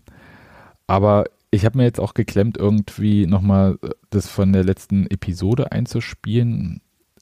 aber 0.86 1.24
ich 1.50 1.64
habe 1.64 1.78
mir 1.78 1.84
jetzt 1.84 2.00
auch 2.00 2.14
geklemmt, 2.14 2.56
irgendwie 2.56 3.26
nochmal 3.26 3.78
das 4.10 4.28
von 4.28 4.52
der 4.52 4.64
letzten 4.64 5.06
Episode 5.06 5.72
einzuspielen, 5.72 6.80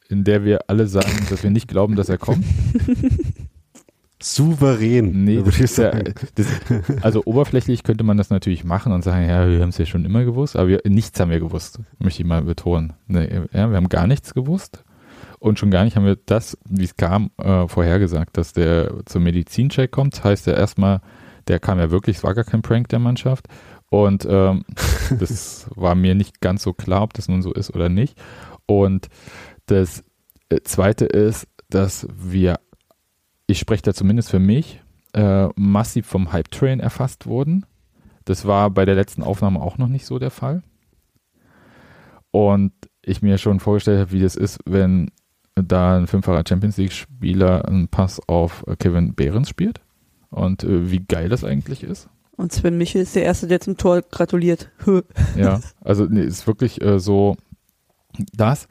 in 0.08 0.24
der 0.24 0.44
wir 0.44 0.68
alle 0.68 0.86
sagen, 0.86 1.26
dass 1.30 1.42
wir 1.42 1.50
nicht 1.50 1.68
glauben, 1.68 1.96
dass 1.96 2.08
er 2.08 2.18
kommt. 2.18 2.44
Souverän, 4.24 5.24
Nee, 5.24 5.42
das 5.44 5.60
ist 5.60 5.76
ja, 5.76 5.92
das, 6.34 6.46
also 7.02 7.22
oberflächlich 7.26 7.82
könnte 7.82 8.04
man 8.04 8.16
das 8.16 8.30
natürlich 8.30 8.64
machen 8.64 8.92
und 8.92 9.04
sagen, 9.04 9.28
ja, 9.28 9.46
wir 9.46 9.60
haben 9.60 9.68
es 9.68 9.76
ja 9.76 9.84
schon 9.84 10.06
immer 10.06 10.24
gewusst, 10.24 10.56
aber 10.56 10.68
wir, 10.68 10.80
nichts 10.86 11.20
haben 11.20 11.30
wir 11.30 11.40
gewusst, 11.40 11.80
möchte 11.98 12.22
ich 12.22 12.26
mal 12.26 12.40
betonen. 12.40 12.94
Nee, 13.06 13.28
ja, 13.52 13.68
wir 13.68 13.76
haben 13.76 13.90
gar 13.90 14.06
nichts 14.06 14.32
gewusst 14.32 14.82
und 15.40 15.58
schon 15.58 15.70
gar 15.70 15.84
nicht 15.84 15.96
haben 15.96 16.06
wir 16.06 16.16
das, 16.16 16.56
wie 16.66 16.84
es 16.84 16.96
kam, 16.96 17.32
äh, 17.36 17.68
vorhergesagt, 17.68 18.38
dass 18.38 18.54
der 18.54 18.94
zum 19.04 19.24
Medizincheck 19.24 19.90
kommt. 19.90 20.24
Heißt 20.24 20.46
ja 20.46 20.54
erstmal, 20.54 21.02
der 21.46 21.60
kam 21.60 21.78
ja 21.78 21.90
wirklich, 21.90 22.16
es 22.16 22.24
war 22.24 22.34
gar 22.34 22.44
kein 22.44 22.62
Prank 22.62 22.88
der 22.88 23.00
Mannschaft 23.00 23.46
und 23.90 24.26
ähm, 24.26 24.64
das 25.20 25.66
war 25.74 25.94
mir 25.94 26.14
nicht 26.14 26.40
ganz 26.40 26.62
so 26.62 26.72
klar, 26.72 27.02
ob 27.02 27.12
das 27.12 27.28
nun 27.28 27.42
so 27.42 27.52
ist 27.52 27.74
oder 27.74 27.90
nicht. 27.90 28.18
Und 28.64 29.08
das 29.66 30.02
äh, 30.48 30.60
Zweite 30.64 31.04
ist, 31.04 31.46
dass 31.68 32.08
wir 32.16 32.58
ich 33.46 33.58
spreche 33.58 33.82
da 33.82 33.94
zumindest 33.94 34.30
für 34.30 34.38
mich, 34.38 34.82
äh, 35.12 35.48
massiv 35.56 36.06
vom 36.06 36.32
Hype-Train 36.32 36.80
erfasst 36.80 37.26
wurden. 37.26 37.66
Das 38.24 38.46
war 38.46 38.70
bei 38.70 38.84
der 38.84 38.94
letzten 38.94 39.22
Aufnahme 39.22 39.60
auch 39.60 39.78
noch 39.78 39.88
nicht 39.88 40.06
so 40.06 40.18
der 40.18 40.30
Fall. 40.30 40.62
Und 42.30 42.72
ich 43.02 43.22
mir 43.22 43.38
schon 43.38 43.60
vorgestellt 43.60 44.00
habe, 44.00 44.12
wie 44.12 44.20
das 44.20 44.34
ist, 44.34 44.58
wenn 44.64 45.10
da 45.54 45.96
ein 45.96 46.06
fünffacher 46.06 46.42
Champions 46.48 46.76
League-Spieler 46.78 47.68
einen 47.68 47.88
Pass 47.88 48.20
auf 48.26 48.64
äh, 48.66 48.76
Kevin 48.76 49.14
Behrens 49.14 49.48
spielt. 49.48 49.80
Und 50.30 50.64
äh, 50.64 50.90
wie 50.90 51.00
geil 51.00 51.28
das 51.28 51.44
eigentlich 51.44 51.84
ist. 51.84 52.08
Und 52.36 52.52
Sven 52.52 52.76
Michel 52.76 53.02
ist 53.02 53.14
der 53.14 53.22
Erste, 53.22 53.46
der 53.46 53.60
zum 53.60 53.76
Tor 53.76 54.02
gratuliert. 54.02 54.70
Ja, 55.36 55.60
also 55.80 56.06
nee, 56.06 56.22
ist 56.22 56.46
wirklich 56.46 56.82
äh, 56.82 56.98
so 56.98 57.36
das. 58.32 58.68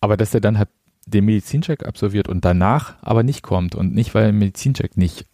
Aber 0.00 0.16
dass 0.16 0.34
er 0.34 0.40
dann 0.40 0.58
halt 0.58 0.68
den 1.10 1.24
Medizincheck 1.24 1.86
absolviert 1.86 2.28
und 2.28 2.44
danach 2.44 2.96
aber 3.02 3.22
nicht 3.22 3.42
kommt 3.42 3.74
und 3.74 3.94
nicht, 3.94 4.14
weil 4.14 4.24
er 4.24 4.32
den 4.32 4.38
Medizincheck 4.38 4.96
nicht 4.96 5.24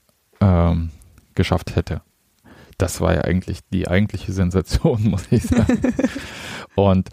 ähm, 0.41 0.91
geschafft 1.35 1.75
hätte. 1.77 2.01
Das 2.79 3.01
war 3.01 3.15
ja 3.15 3.21
eigentlich 3.23 3.61
die 3.73 3.89
eigentliche 3.89 4.33
Sensation, 4.33 5.03
muss 5.11 5.27
ich 5.31 5.43
sagen. 5.45 5.81
und 6.75 7.09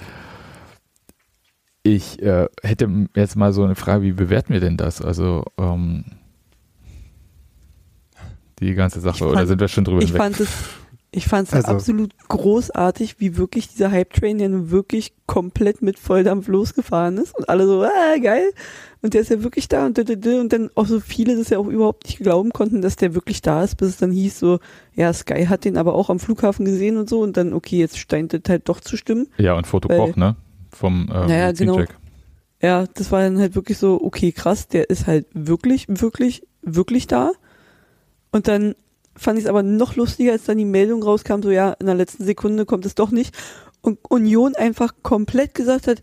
ich 1.83 2.21
äh, 2.21 2.47
hätte 2.61 3.07
jetzt 3.15 3.35
mal 3.35 3.53
so 3.53 3.63
eine 3.63 3.75
Frage, 3.75 4.03
wie 4.03 4.11
bewerten 4.11 4.53
wir 4.53 4.59
denn 4.59 4.77
das? 4.77 5.01
Also 5.01 5.45
ähm, 5.57 6.05
die 8.59 8.73
ganze 8.75 8.99
Sache, 8.99 9.15
Ich 9.17 9.21
oder 9.23 9.33
fand- 9.39 9.47
sind 9.47 9.59
wir 9.61 9.67
schon 9.67 9.83
drüber 9.83 9.99
Ich 10.01 10.05
hinweg? 10.09 10.21
fand 10.21 10.39
es, 10.39 10.49
ich 11.13 11.27
fand 11.27 11.49
es 11.49 11.53
Also- 11.53 11.67
absolut 11.71 12.13
großartig, 12.29 13.19
wie 13.19 13.35
wirklich 13.37 13.67
dieser 13.67 13.91
Hype-Train 13.91 14.39
ja 14.39 14.47
nun 14.47 14.71
wirklich 14.71 15.13
komplett 15.25 15.81
mit 15.81 15.99
Volldampf 15.99 16.47
losgefahren 16.47 17.17
ist 17.17 17.37
und 17.37 17.49
alle 17.49 17.65
so, 17.65 17.83
ah, 17.83 18.17
geil. 18.21 18.49
Und 19.01 19.13
der 19.13 19.21
ist 19.21 19.29
ja 19.29 19.43
wirklich 19.43 19.67
da 19.67 19.87
und, 19.87 19.97
und 19.99 20.53
dann 20.53 20.69
auch 20.75 20.85
so 20.85 20.99
viele 20.99 21.35
das 21.35 21.49
ja 21.49 21.57
auch 21.57 21.67
überhaupt 21.67 22.05
nicht 22.05 22.19
glauben 22.19 22.51
konnten, 22.51 22.81
dass 22.81 22.95
der 22.95 23.13
wirklich 23.13 23.41
da 23.41 23.63
ist, 23.63 23.75
bis 23.75 23.89
es 23.89 23.97
dann 23.97 24.11
hieß 24.11 24.39
so, 24.39 24.59
ja, 24.93 25.11
Sky 25.11 25.45
hat 25.47 25.65
den 25.65 25.75
aber 25.75 25.95
auch 25.95 26.09
am 26.09 26.19
Flughafen 26.19 26.65
gesehen 26.65 26.97
und 26.97 27.09
so 27.09 27.19
und 27.21 27.35
dann, 27.35 27.53
okay, 27.53 27.79
jetzt 27.79 27.97
scheint 27.97 28.33
das 28.33 28.41
halt 28.47 28.69
doch 28.69 28.79
zu 28.79 28.95
stimmen. 28.95 29.27
Ja, 29.37 29.55
und 29.55 29.67
Foto 29.67 29.89
Koch, 29.89 30.15
ne? 30.15 30.35
Vom 30.69 31.09
äh, 31.09 31.27
Naja, 31.27 31.51
genau. 31.51 31.83
Ja, 32.61 32.85
das 32.93 33.11
war 33.11 33.21
dann 33.21 33.39
halt 33.39 33.55
wirklich 33.55 33.79
so, 33.79 33.99
okay, 34.01 34.31
krass, 34.31 34.67
der 34.67 34.89
ist 34.89 35.07
halt 35.07 35.25
wirklich, 35.33 35.87
wirklich, 35.89 36.43
wirklich 36.61 37.07
da. 37.07 37.31
Und 38.31 38.47
dann 38.47 38.75
fand 39.21 39.37
ich 39.37 39.45
es 39.45 39.49
aber 39.49 39.63
noch 39.63 39.95
lustiger, 39.95 40.31
als 40.31 40.45
dann 40.45 40.57
die 40.57 40.65
Meldung 40.65 41.03
rauskam, 41.03 41.41
so 41.41 41.51
ja, 41.51 41.73
in 41.73 41.85
der 41.85 41.95
letzten 41.95 42.25
Sekunde 42.25 42.65
kommt 42.65 42.85
es 42.85 42.95
doch 42.95 43.11
nicht. 43.11 43.37
Und 43.81 43.99
Union 44.09 44.55
einfach 44.55 44.93
komplett 45.03 45.53
gesagt 45.53 45.87
hat, 45.87 46.01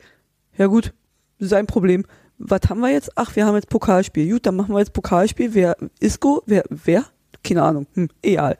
ja 0.56 0.66
gut, 0.66 0.92
sein 1.38 1.66
Problem. 1.66 2.04
Was 2.38 2.60
haben 2.68 2.80
wir 2.80 2.90
jetzt? 2.90 3.10
Ach, 3.16 3.34
wir 3.34 3.44
haben 3.44 3.56
jetzt 3.56 3.68
Pokalspiel. 3.68 4.30
Gut, 4.30 4.46
dann 4.46 4.54
machen 4.54 4.72
wir 4.72 4.78
jetzt 4.78 4.92
Pokalspiel. 4.92 5.54
Wer, 5.54 5.76
Isco? 5.98 6.42
Wer, 6.46 6.64
wer? 6.68 7.04
Keine 7.42 7.62
Ahnung. 7.62 7.86
Hm, 7.94 8.08
egal. 8.22 8.56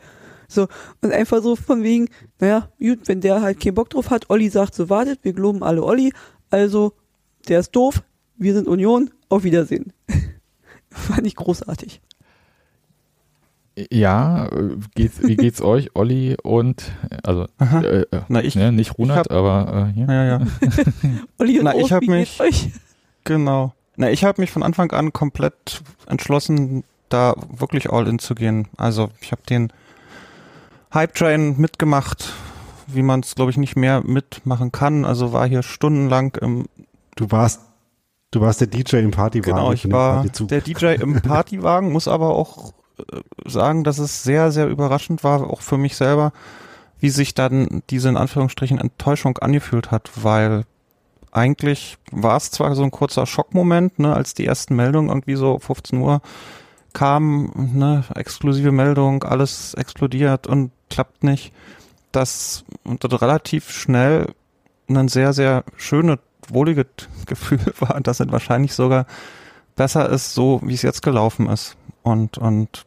So, 0.48 0.66
und 1.02 1.12
einfach 1.12 1.42
so 1.42 1.54
von 1.54 1.82
wegen, 1.82 2.08
naja, 2.40 2.68
gut, 2.80 3.06
wenn 3.06 3.20
der 3.20 3.42
halt 3.42 3.60
keinen 3.60 3.74
Bock 3.74 3.90
drauf 3.90 4.10
hat, 4.10 4.30
Olli 4.30 4.48
sagt, 4.48 4.74
so 4.74 4.88
wartet, 4.88 5.20
wir 5.22 5.34
geloben 5.34 5.62
alle 5.62 5.84
Olli, 5.84 6.12
also 6.50 6.94
der 7.48 7.60
ist 7.60 7.72
doof, 7.76 8.02
wir 8.36 8.54
sind 8.54 8.66
Union, 8.66 9.10
auf 9.28 9.44
Wiedersehen. 9.44 9.92
Fand 10.90 11.26
ich 11.26 11.36
großartig. 11.36 12.00
Ja, 13.90 14.48
geht's, 14.94 15.22
wie 15.22 15.36
geht's 15.36 15.60
euch, 15.62 15.90
Olli 15.94 16.36
und 16.42 16.90
also 17.22 17.46
äh, 17.60 18.00
äh, 18.02 18.06
Na, 18.28 18.42
ich- 18.42 18.56
ne, 18.56 18.72
nicht 18.72 18.98
Runert, 18.98 19.30
aber 19.30 19.88
äh, 19.90 19.94
hier. 19.94 20.06
Ja, 20.06 20.24
ja. 20.24 20.40
Olli 21.38 21.58
und 21.58 21.64
Na, 21.64 21.74
ich 21.74 21.84
Ost, 21.84 21.92
hab 21.92 22.02
wie 22.02 22.06
geht's 22.06 22.38
mich- 22.38 22.40
euch? 22.40 22.70
Genau. 23.24 23.72
Na, 23.96 24.10
ich 24.10 24.24
habe 24.24 24.40
mich 24.40 24.50
von 24.50 24.62
Anfang 24.62 24.90
an 24.92 25.12
komplett 25.12 25.82
entschlossen, 26.06 26.82
da 27.08 27.34
wirklich 27.56 27.90
all 27.90 28.06
in 28.08 28.18
zu 28.18 28.34
gehen. 28.34 28.68
Also 28.76 29.10
ich 29.20 29.32
habe 29.32 29.42
den 29.48 29.72
Hype 30.92 31.14
Train 31.14 31.56
mitgemacht, 31.58 32.32
wie 32.86 33.02
man 33.02 33.20
es, 33.20 33.34
glaube 33.34 33.50
ich, 33.50 33.56
nicht 33.58 33.76
mehr 33.76 34.02
mitmachen 34.04 34.72
kann. 34.72 35.04
Also 35.04 35.32
war 35.32 35.46
hier 35.46 35.62
stundenlang 35.62 36.36
im 36.40 36.66
Du 37.16 37.30
warst, 37.30 37.60
du 38.30 38.40
warst 38.40 38.60
der 38.60 38.68
DJ 38.68 38.96
im 38.96 39.10
Partywagen. 39.10 39.54
Genau, 39.54 39.72
ich 39.72 39.90
war 39.90 40.24
der 40.24 40.60
DJ 40.60 40.94
im 41.00 41.14
Partywagen, 41.22 41.92
muss 41.92 42.08
aber 42.08 42.30
auch 42.30 42.72
sagen, 43.44 43.84
dass 43.84 43.98
es 43.98 44.22
sehr, 44.22 44.52
sehr 44.52 44.68
überraschend 44.68 45.24
war, 45.24 45.48
auch 45.48 45.62
für 45.62 45.78
mich 45.78 45.96
selber, 45.96 46.32
wie 47.00 47.10
sich 47.10 47.34
dann 47.34 47.82
diese 47.90 48.08
in 48.08 48.16
Anführungsstrichen 48.16 48.78
Enttäuschung 48.78 49.38
angefühlt 49.38 49.90
hat, 49.90 50.10
weil 50.16 50.64
eigentlich 51.30 51.98
war 52.10 52.36
es 52.36 52.50
zwar 52.50 52.74
so 52.74 52.82
ein 52.82 52.90
kurzer 52.90 53.26
Schockmoment, 53.26 53.98
ne, 53.98 54.14
als 54.14 54.34
die 54.34 54.46
ersten 54.46 54.74
Meldungen 54.74 55.10
irgendwie 55.10 55.36
so 55.36 55.58
15 55.58 55.98
Uhr 55.98 56.20
kamen, 56.92 57.76
ne, 57.78 58.04
exklusive 58.14 58.72
Meldung, 58.72 59.22
alles 59.22 59.74
explodiert 59.74 60.46
und 60.46 60.72
klappt 60.90 61.22
nicht, 61.22 61.52
dass 62.12 62.64
und 62.84 63.04
das 63.04 63.20
relativ 63.20 63.70
schnell 63.70 64.34
ein 64.88 65.08
sehr, 65.08 65.32
sehr 65.32 65.64
schönes, 65.76 66.18
wohliges 66.48 66.86
Gefühl 67.26 67.60
war, 67.78 68.00
dass 68.00 68.20
es 68.20 68.32
wahrscheinlich 68.32 68.72
sogar 68.72 69.06
besser 69.76 70.08
ist, 70.08 70.34
so 70.34 70.60
wie 70.64 70.74
es 70.74 70.82
jetzt 70.82 71.02
gelaufen 71.02 71.48
ist. 71.48 71.76
Und, 72.08 72.38
und 72.38 72.84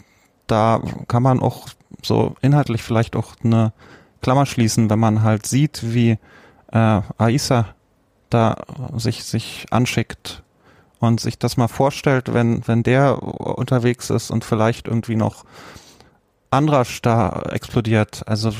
da 0.47 0.81
kann 1.07 1.23
man 1.23 1.39
auch 1.39 1.69
so 2.03 2.35
inhaltlich 2.41 2.83
vielleicht 2.83 3.15
auch 3.15 3.35
eine 3.43 3.73
Klammer 4.21 4.45
schließen, 4.45 4.89
wenn 4.89 4.99
man 4.99 5.23
halt 5.23 5.45
sieht, 5.45 5.93
wie 5.93 6.17
äh, 6.71 7.01
Aisa 7.17 7.67
da 8.29 8.55
sich, 8.95 9.23
sich 9.23 9.65
anschickt 9.71 10.43
und 10.99 11.19
sich 11.19 11.37
das 11.37 11.57
mal 11.57 11.67
vorstellt, 11.67 12.33
wenn, 12.33 12.65
wenn 12.67 12.83
der 12.83 13.21
unterwegs 13.23 14.09
ist 14.09 14.31
und 14.31 14.45
vielleicht 14.45 14.87
irgendwie 14.87 15.15
noch 15.15 15.43
anderer 16.49 16.85
da 17.01 17.43
explodiert. 17.51 18.23
Also 18.27 18.53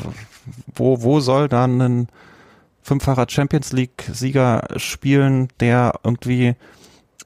wo, 0.73 1.03
wo 1.03 1.19
soll 1.19 1.47
dann 1.47 1.81
ein 1.81 2.07
fünffacher 2.81 3.27
Champions 3.29 3.71
League 3.73 4.09
Sieger 4.11 4.67
spielen, 4.77 5.49
der 5.59 5.99
irgendwie 6.03 6.55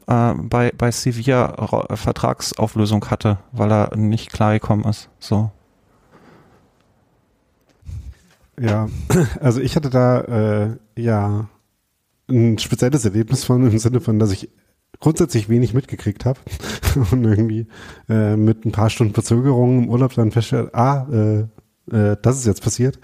äh, 0.07 0.33
bei, 0.35 0.71
bei 0.77 0.91
Sevilla 0.91 1.45
Ro- 1.45 1.95
Vertragsauflösung 1.95 3.05
hatte, 3.09 3.39
weil 3.51 3.71
er 3.71 3.95
nicht 3.95 4.31
klar 4.31 4.53
gekommen 4.53 4.83
ist. 4.85 5.09
So. 5.19 5.51
Ja, 8.59 8.87
also 9.41 9.61
ich 9.61 9.75
hatte 9.75 9.89
da 9.89 10.21
äh, 10.21 10.77
ja 10.97 11.49
ein 12.29 12.57
spezielles 12.57 13.05
Erlebnis 13.05 13.43
von 13.43 13.69
im 13.69 13.77
Sinne 13.77 14.01
von, 14.01 14.17
dass 14.19 14.31
ich 14.31 14.49
grundsätzlich 14.99 15.49
wenig 15.49 15.73
mitgekriegt 15.73 16.25
habe 16.25 16.39
und 17.11 17.23
irgendwie 17.25 17.67
äh, 18.09 18.35
mit 18.35 18.65
ein 18.65 18.71
paar 18.71 18.89
Stunden 18.89 19.13
Verzögerung 19.13 19.83
im 19.83 19.89
Urlaub 19.89 20.13
dann 20.13 20.31
feststellt, 20.31 20.73
ah, 20.73 21.05
äh, 21.11 21.39
äh, 21.91 22.17
das 22.21 22.37
ist 22.37 22.45
jetzt 22.45 22.63
passiert 22.63 22.99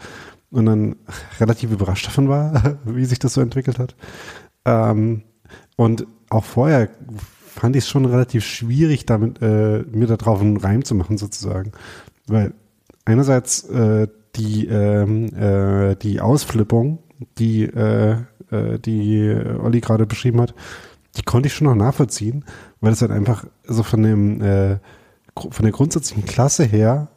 und 0.49 0.65
dann 0.65 0.95
relativ 1.40 1.72
überrascht 1.72 2.07
davon 2.07 2.30
war, 2.30 2.80
wie 2.86 3.06
sich 3.06 3.19
das 3.19 3.34
so 3.34 3.41
entwickelt 3.41 3.78
hat. 3.78 3.95
Ähm, 4.65 5.23
und 5.76 6.07
auch 6.31 6.45
vorher 6.45 6.89
fand 7.45 7.75
ich 7.75 7.83
es 7.83 7.89
schon 7.89 8.05
relativ 8.05 8.45
schwierig, 8.45 9.05
damit 9.05 9.41
äh, 9.41 9.83
mir 9.91 10.07
da 10.07 10.17
drauf 10.17 10.41
einen 10.41 10.57
Reim 10.57 10.83
zu 10.85 10.95
machen 10.95 11.17
sozusagen, 11.17 11.73
weil 12.27 12.53
einerseits 13.05 13.63
äh, 13.65 14.07
die 14.35 14.65
ähm, 14.67 15.33
äh, 15.35 15.95
die 15.95 16.21
Ausflippung, 16.21 16.99
die 17.37 17.63
äh, 17.63 18.15
äh, 18.49 18.79
die 18.79 19.35
Olli 19.61 19.81
gerade 19.81 20.05
beschrieben 20.05 20.39
hat, 20.39 20.55
die 21.17 21.23
konnte 21.23 21.47
ich 21.47 21.53
schon 21.53 21.67
noch 21.67 21.75
nachvollziehen, 21.75 22.45
weil 22.79 22.93
es 22.93 23.01
halt 23.01 23.11
einfach 23.11 23.45
so 23.65 23.83
von 23.83 24.01
dem 24.01 24.41
äh, 24.41 24.77
von 25.35 25.63
der 25.63 25.73
grundsätzlichen 25.73 26.25
Klasse 26.25 26.63
her 26.63 27.09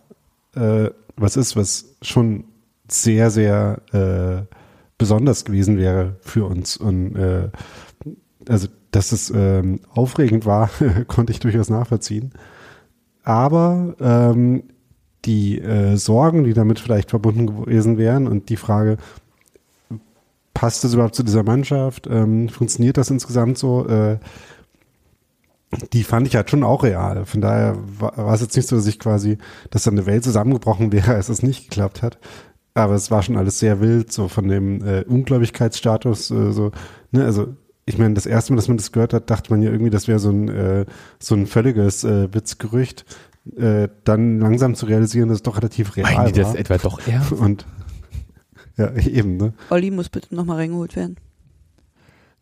äh, 0.56 0.90
was 1.16 1.36
ist, 1.36 1.54
was 1.54 1.94
schon 2.02 2.44
sehr 2.88 3.30
sehr 3.30 3.80
äh, 3.92 4.54
besonders 4.98 5.44
gewesen 5.44 5.78
wäre 5.78 6.16
für 6.20 6.46
uns. 6.46 6.76
Und 6.76 7.14
äh, 7.14 7.50
also 8.48 8.68
dass 8.94 9.10
es 9.10 9.32
ähm, 9.34 9.80
aufregend 9.90 10.46
war, 10.46 10.70
konnte 11.08 11.32
ich 11.32 11.40
durchaus 11.40 11.68
nachvollziehen. 11.68 12.32
Aber 13.24 13.96
ähm, 14.00 14.64
die 15.24 15.58
äh, 15.58 15.96
Sorgen, 15.96 16.44
die 16.44 16.54
damit 16.54 16.78
vielleicht 16.78 17.10
verbunden 17.10 17.46
gewesen 17.46 17.98
wären 17.98 18.28
und 18.28 18.50
die 18.50 18.56
Frage, 18.56 18.98
passt 20.52 20.84
das 20.84 20.94
überhaupt 20.94 21.16
zu 21.16 21.24
dieser 21.24 21.42
Mannschaft? 21.42 22.06
Ähm, 22.08 22.48
funktioniert 22.48 22.96
das 22.96 23.10
insgesamt 23.10 23.58
so? 23.58 23.88
Äh, 23.88 24.18
die 25.92 26.04
fand 26.04 26.28
ich 26.28 26.36
halt 26.36 26.50
schon 26.50 26.62
auch 26.62 26.84
real. 26.84 27.24
Von 27.26 27.40
daher 27.40 27.76
war, 27.98 28.16
war 28.16 28.34
es 28.34 28.42
jetzt 28.42 28.54
nicht 28.54 28.68
so, 28.68 28.76
dass 28.76 28.86
ich 28.86 29.00
quasi, 29.00 29.38
dass 29.70 29.82
dann 29.82 29.94
eine 29.94 30.06
Welt 30.06 30.22
zusammengebrochen 30.22 30.92
wäre, 30.92 31.14
als 31.14 31.28
es 31.28 31.42
nicht 31.42 31.68
geklappt 31.68 32.02
hat. 32.02 32.18
Aber 32.74 32.94
es 32.94 33.10
war 33.10 33.22
schon 33.22 33.36
alles 33.36 33.58
sehr 33.58 33.80
wild, 33.80 34.12
so 34.12 34.28
von 34.28 34.46
dem 34.46 34.84
äh, 34.84 35.02
Ungläubigkeitsstatus, 35.02 36.30
äh, 36.30 36.52
so, 36.52 36.70
ne, 37.10 37.24
also 37.24 37.56
ich 37.86 37.98
meine, 37.98 38.14
das 38.14 38.26
erste 38.26 38.52
Mal, 38.52 38.56
dass 38.56 38.68
man 38.68 38.76
das 38.76 38.92
gehört 38.92 39.12
hat, 39.12 39.30
dachte 39.30 39.50
man 39.50 39.62
ja 39.62 39.70
irgendwie, 39.70 39.90
das 39.90 40.08
wäre 40.08 40.18
so 40.18 40.30
ein 40.30 40.48
äh, 40.48 40.86
so 41.18 41.34
ein 41.34 41.46
völliges 41.46 42.04
äh, 42.04 42.32
Witzgerücht. 42.32 43.04
Äh, 43.56 43.88
dann 44.04 44.40
langsam 44.40 44.74
zu 44.74 44.86
realisieren, 44.86 45.28
dass 45.28 45.36
es 45.38 45.42
doch 45.42 45.58
relativ 45.58 45.96
real 45.96 46.14
Meinen 46.14 46.32
die 46.32 46.40
das 46.40 46.48
war. 46.54 46.58
etwa 46.58 46.78
doch 46.78 47.06
ernst? 47.06 47.32
Und 47.32 47.66
ja, 48.78 48.90
eben, 48.96 49.36
ne? 49.36 49.52
Olli 49.70 49.90
muss 49.90 50.08
bitte 50.08 50.34
nochmal 50.34 50.56
reingeholt 50.56 50.96
werden. 50.96 51.16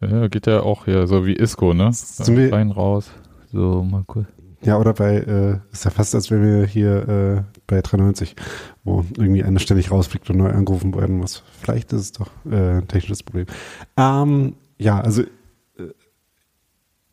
Ja, 0.01 0.29
geht 0.29 0.47
ja 0.47 0.61
auch 0.63 0.85
hier 0.85 1.07
so 1.07 1.27
wie 1.27 1.33
Isco, 1.35 1.75
ne? 1.75 1.91
Sind 1.93 2.37
wir- 2.37 2.53
Rein, 2.53 2.71
raus. 2.71 3.11
So, 3.53 3.83
mal 3.83 4.05
kurz. 4.07 4.27
Ja, 4.63 4.79
oder 4.79 4.93
bei, 4.95 5.17
äh, 5.17 5.59
ist 5.73 5.85
ja 5.85 5.91
fast, 5.91 6.15
als 6.15 6.31
wenn 6.31 6.43
wir 6.45 6.67
hier 6.67 7.09
äh, 7.09 7.43
bei 7.67 7.81
93, 7.83 8.37
wo 8.85 9.05
irgendwie 9.17 9.43
einer 9.43 9.59
ständig 9.59 9.91
rausfliegt 9.91 10.31
und 10.31 10.37
neu 10.37 10.51
angerufen 10.51 10.95
werden 10.95 11.19
muss. 11.19 11.43
Vielleicht 11.61 11.93
ist 11.93 12.01
es 12.01 12.13
doch 12.13 12.31
äh, 12.49 12.79
ein 12.79 12.87
technisches 12.87 13.25
Problem. 13.25 13.47
Ähm, 13.97 14.55
ja, 14.83 15.01
also 15.01 15.23
äh, 15.23 15.27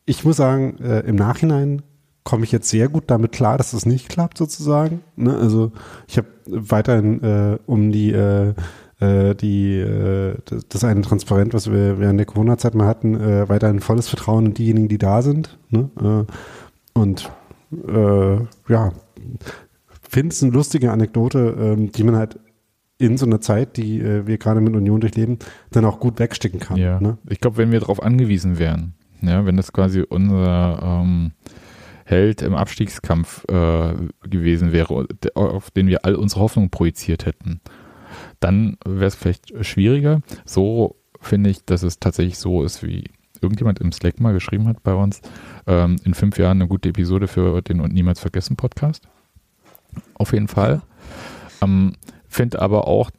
ich 0.06 0.26
muss 0.26 0.38
sagen, 0.38 0.78
äh, 0.80 1.02
im 1.02 1.16
Nachhinein 1.16 1.82
komme 2.24 2.44
ich 2.44 2.52
jetzt 2.52 2.70
sehr 2.70 2.90
gut 2.90 3.06
damit 3.08 3.32
klar, 3.32 3.58
dass 3.58 3.72
das 3.72 3.86
nicht 3.86 4.10
klappt 4.10 4.38
sozusagen. 4.38 5.02
Ne? 5.16 5.36
Also 5.36 5.72
ich 6.08 6.18
habe 6.18 6.28
weiterhin 6.46 7.24
äh, 7.24 7.58
um 7.66 7.92
die 7.92 8.12
äh, 8.12 8.54
äh, 9.00 9.34
die 9.36 9.78
äh, 9.78 10.36
das, 10.70 10.84
eine 10.84 11.02
Transparent, 11.02 11.54
was 11.54 11.72
wir 11.72 12.00
während 12.00 12.20
der 12.20 12.26
Corona-Zeit 12.26 12.76
mal 12.76 12.88
hatten, 12.88 13.18
weiterhin 13.48 13.80
volles 13.80 14.10
Vertrauen 14.10 14.48
in 14.48 14.54
diejenigen, 14.54 14.88
die 14.90 14.98
da 14.98 15.22
sind. 15.22 15.58
Ne? 15.70 16.26
Und 16.94 17.32
ja, 18.68 18.92
finde 20.10 20.34
es 20.34 20.44
eine 20.44 20.52
lustige 20.52 20.92
Anekdote, 20.92 21.56
ähm, 21.60 21.92
die 21.92 22.04
man 22.04 22.16
halt 22.16 22.40
in 23.00 23.18
so 23.18 23.26
einer 23.26 23.42
Zeit, 23.42 23.78
die 23.78 24.00
äh, 24.00 24.28
wir 24.28 24.38
gerade 24.38 24.62
mit 24.62 24.76
Union 24.76 25.00
durchleben, 25.00 25.40
dann 25.72 25.86
auch 25.86 26.00
gut 26.00 26.20
wegstecken 26.20 26.60
kann. 26.60 26.78
Ja. 26.78 27.00
Ne? 27.00 27.18
Ich 27.28 27.40
glaube, 27.40 27.58
wenn 27.58 27.72
wir 27.72 27.80
darauf 27.80 28.04
angewiesen 28.04 28.60
wären, 28.60 28.94
ja, 29.22 29.46
wenn 29.46 29.58
das 29.58 29.74
quasi 29.74 30.02
unser 30.02 30.80
ähm, 30.84 31.32
Held 32.06 32.42
im 32.42 32.56
Abstiegskampf 32.56 33.46
äh, 33.50 33.94
gewesen 34.28 34.72
wäre, 34.72 35.08
auf 35.34 35.72
den 35.72 35.88
wir 35.88 36.06
all 36.06 36.16
unsere 36.16 36.42
Hoffnung 36.42 36.70
projiziert 36.70 37.26
hätten, 37.26 37.62
dann 38.40 38.78
wäre 38.86 39.06
es 39.06 39.16
vielleicht 39.16 39.54
schwieriger. 39.66 40.22
So 40.46 40.98
finde 41.22 41.50
ich, 41.50 41.64
dass 41.66 41.84
es 41.84 42.00
tatsächlich 42.00 42.38
so 42.38 42.64
ist, 42.64 42.84
wie 42.84 43.06
irgendjemand 43.42 43.80
im 43.80 43.92
Slack 43.92 44.20
mal 44.20 44.34
geschrieben 44.34 44.68
hat 44.68 44.84
bei 44.84 44.94
uns, 44.94 45.22
ähm, 45.68 45.96
in 46.04 46.14
fünf 46.14 46.38
Jahren 46.38 46.62
eine 46.62 46.68
gute 46.68 46.90
Episode 46.90 47.28
für 47.28 47.62
den 47.62 47.80
und 47.80 47.94
niemals 47.94 48.20
vergessen 48.20 48.58
Podcast. 48.58 49.08
Auf 50.16 50.34
jeden 50.34 50.48
Fall. 50.48 50.82
Ähm, 51.62 51.94
Finde 52.30 52.62
aber 52.62 52.88
auch, 52.88 53.12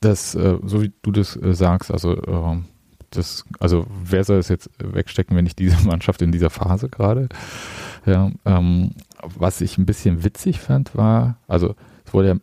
dass, 0.00 0.34
äh, 0.34 0.58
so 0.64 0.82
wie 0.82 0.92
du 1.02 1.12
das 1.12 1.36
äh, 1.36 1.54
sagst, 1.54 1.90
also 1.90 2.16
ähm, 2.26 2.64
das, 3.10 3.44
also 3.60 3.86
wer 4.04 4.24
soll 4.24 4.38
es 4.38 4.48
jetzt 4.48 4.70
wegstecken, 4.82 5.36
wenn 5.36 5.44
nicht 5.44 5.58
diese 5.58 5.76
Mannschaft 5.86 6.22
in 6.22 6.32
dieser 6.32 6.50
Phase 6.50 6.88
gerade? 6.88 7.28
Ja, 8.06 8.32
ähm, 8.44 8.92
was 9.22 9.60
ich 9.60 9.78
ein 9.78 9.86
bisschen 9.86 10.24
witzig 10.24 10.60
fand, 10.60 10.96
war, 10.96 11.36
also 11.46 11.74
es 12.04 12.12
wurde 12.14 12.28
ja 12.28 12.34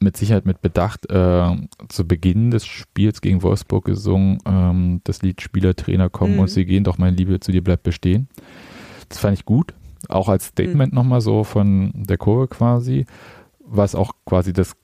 mit 0.00 0.16
Sicherheit 0.16 0.44
mit 0.46 0.60
Bedacht 0.60 1.08
äh, 1.08 1.56
zu 1.88 2.08
Beginn 2.08 2.50
des 2.50 2.66
Spiels 2.66 3.20
gegen 3.20 3.42
Wolfsburg 3.44 3.84
gesungen, 3.84 4.38
ähm, 4.44 5.00
das 5.04 5.22
Lied 5.22 5.40
Spieler, 5.40 5.76
Trainer 5.76 6.10
kommen 6.10 6.34
Mhm. 6.34 6.40
und 6.40 6.48
sie 6.50 6.64
gehen, 6.64 6.82
doch 6.82 6.98
meine 6.98 7.16
Liebe 7.16 7.38
zu 7.38 7.52
dir 7.52 7.62
bleibt 7.62 7.84
bestehen. 7.84 8.28
Das 9.08 9.18
fand 9.20 9.38
ich 9.38 9.44
gut, 9.44 9.74
auch 10.08 10.28
als 10.28 10.46
Statement 10.46 10.92
nochmal 10.92 11.20
so 11.20 11.44
von 11.44 11.92
der 11.94 12.18
Kurve 12.18 12.48
quasi, 12.48 13.06
was 13.68 13.94
auch 13.94 14.12
quasi 14.24 14.52
das 14.52 14.74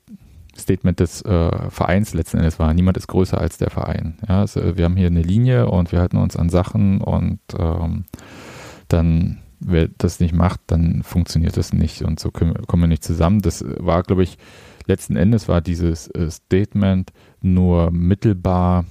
Statement 0.56 1.00
des 1.00 1.22
äh, 1.22 1.70
Vereins 1.70 2.14
letzten 2.14 2.38
Endes 2.38 2.58
war. 2.58 2.72
Niemand 2.74 2.96
ist 2.96 3.08
größer 3.08 3.38
als 3.38 3.58
der 3.58 3.70
Verein. 3.70 4.18
Ja, 4.28 4.40
also 4.40 4.76
wir 4.76 4.84
haben 4.84 4.96
hier 4.96 5.08
eine 5.08 5.22
Linie 5.22 5.68
und 5.68 5.92
wir 5.92 6.00
halten 6.00 6.16
uns 6.16 6.36
an 6.36 6.48
Sachen 6.48 7.00
und 7.00 7.40
ähm, 7.58 8.04
dann, 8.88 9.38
wer 9.60 9.88
das 9.88 10.20
nicht 10.20 10.34
macht, 10.34 10.60
dann 10.66 11.02
funktioniert 11.02 11.56
das 11.56 11.72
nicht 11.72 12.02
und 12.02 12.20
so 12.20 12.30
können, 12.30 12.54
kommen 12.66 12.84
wir 12.84 12.88
nicht 12.88 13.04
zusammen. 13.04 13.40
Das 13.40 13.64
war, 13.78 14.02
glaube 14.02 14.22
ich, 14.22 14.38
letzten 14.86 15.16
Endes 15.16 15.48
war 15.48 15.60
dieses 15.60 16.08
äh, 16.08 16.30
Statement 16.30 17.12
nur 17.40 17.90
mittelbar 17.90 18.84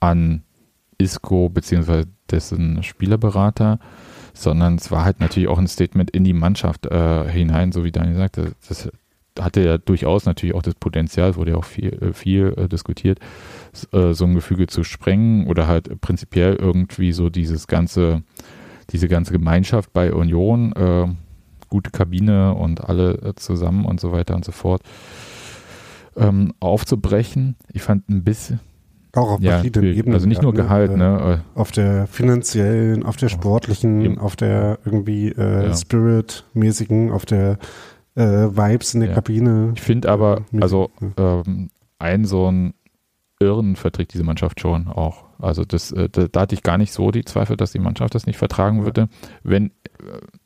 an 0.00 0.42
Isco 0.98 1.48
beziehungsweise 1.48 2.06
dessen 2.30 2.82
Spielerberater, 2.82 3.78
sondern 4.32 4.76
es 4.76 4.90
war 4.90 5.04
halt 5.04 5.20
natürlich 5.20 5.48
auch 5.48 5.58
ein 5.58 5.66
Statement 5.66 6.10
in 6.10 6.24
die 6.24 6.32
Mannschaft 6.32 6.86
äh, 6.86 7.28
hinein, 7.28 7.72
so 7.72 7.84
wie 7.84 7.92
Daniel 7.92 8.16
sagte. 8.16 8.52
Das 8.68 8.88
hatte 9.38 9.64
ja 9.64 9.78
durchaus 9.78 10.26
natürlich 10.26 10.54
auch 10.54 10.62
das 10.62 10.74
Potenzial, 10.74 11.36
wurde 11.36 11.52
ja 11.52 11.56
auch 11.56 11.64
viel, 11.64 11.92
äh, 11.92 12.12
viel 12.12 12.54
äh, 12.56 12.68
diskutiert, 12.68 13.18
äh, 13.92 14.12
so 14.12 14.24
ein 14.24 14.34
Gefüge 14.34 14.66
zu 14.66 14.84
sprengen 14.84 15.46
oder 15.46 15.66
halt 15.66 16.00
prinzipiell 16.00 16.54
irgendwie 16.54 17.12
so 17.12 17.30
dieses 17.30 17.66
ganze, 17.66 18.22
diese 18.90 19.08
ganze 19.08 19.32
Gemeinschaft 19.32 19.92
bei 19.92 20.12
Union, 20.12 20.72
äh, 20.72 21.06
gute 21.68 21.90
Kabine 21.90 22.54
und 22.54 22.84
alle 22.84 23.14
äh, 23.14 23.34
zusammen 23.34 23.84
und 23.84 24.00
so 24.00 24.12
weiter 24.12 24.34
und 24.34 24.44
so 24.44 24.52
fort 24.52 24.82
ähm, 26.16 26.52
aufzubrechen. 26.60 27.56
Ich 27.72 27.82
fand 27.82 28.08
ein 28.08 28.22
bisschen, 28.22 28.60
auch 29.16 29.32
auf 29.32 29.40
ja, 29.40 29.52
verschiedenen. 29.52 29.94
Ebenen. 29.94 30.14
Also 30.14 30.26
nicht 30.26 30.42
nur 30.42 30.54
ja, 30.54 30.62
Gehalt, 30.62 30.92
äh, 30.92 30.96
ne? 30.96 31.44
Auf 31.54 31.70
der 31.70 32.06
finanziellen, 32.06 33.04
auf 33.04 33.16
der 33.16 33.28
sportlichen, 33.28 34.18
auf 34.18 34.36
der 34.36 34.78
irgendwie 34.84 35.28
äh. 35.28 35.74
Spirit-mäßigen, 35.74 37.12
auf 37.12 37.24
der 37.24 37.58
äh, 38.16 38.22
Vibes 38.22 38.94
in 38.94 39.00
der 39.00 39.08
Ja. 39.10 39.14
Kabine. 39.16 39.72
Ich 39.74 39.82
finde 39.82 40.08
aber, 40.10 40.42
also 40.60 40.90
ja. 41.18 41.42
ähm, 41.46 41.70
ein 41.98 42.24
so 42.24 42.50
ein 42.50 42.74
Irren 43.40 43.76
verträgt 43.76 44.14
diese 44.14 44.22
Mannschaft 44.24 44.60
schon 44.60 44.86
auch. 44.88 45.24
Also 45.40 45.64
das, 45.64 45.90
äh, 45.92 46.08
da, 46.08 46.40
hatte 46.42 46.54
ich 46.54 46.62
gar 46.62 46.78
nicht 46.78 46.92
so 46.92 47.10
die 47.10 47.24
Zweifel, 47.24 47.56
dass 47.56 47.72
die 47.72 47.78
Mannschaft 47.80 48.14
das 48.14 48.26
nicht 48.26 48.38
vertragen 48.38 48.84
würde. 48.84 49.08
Wenn, 49.42 49.72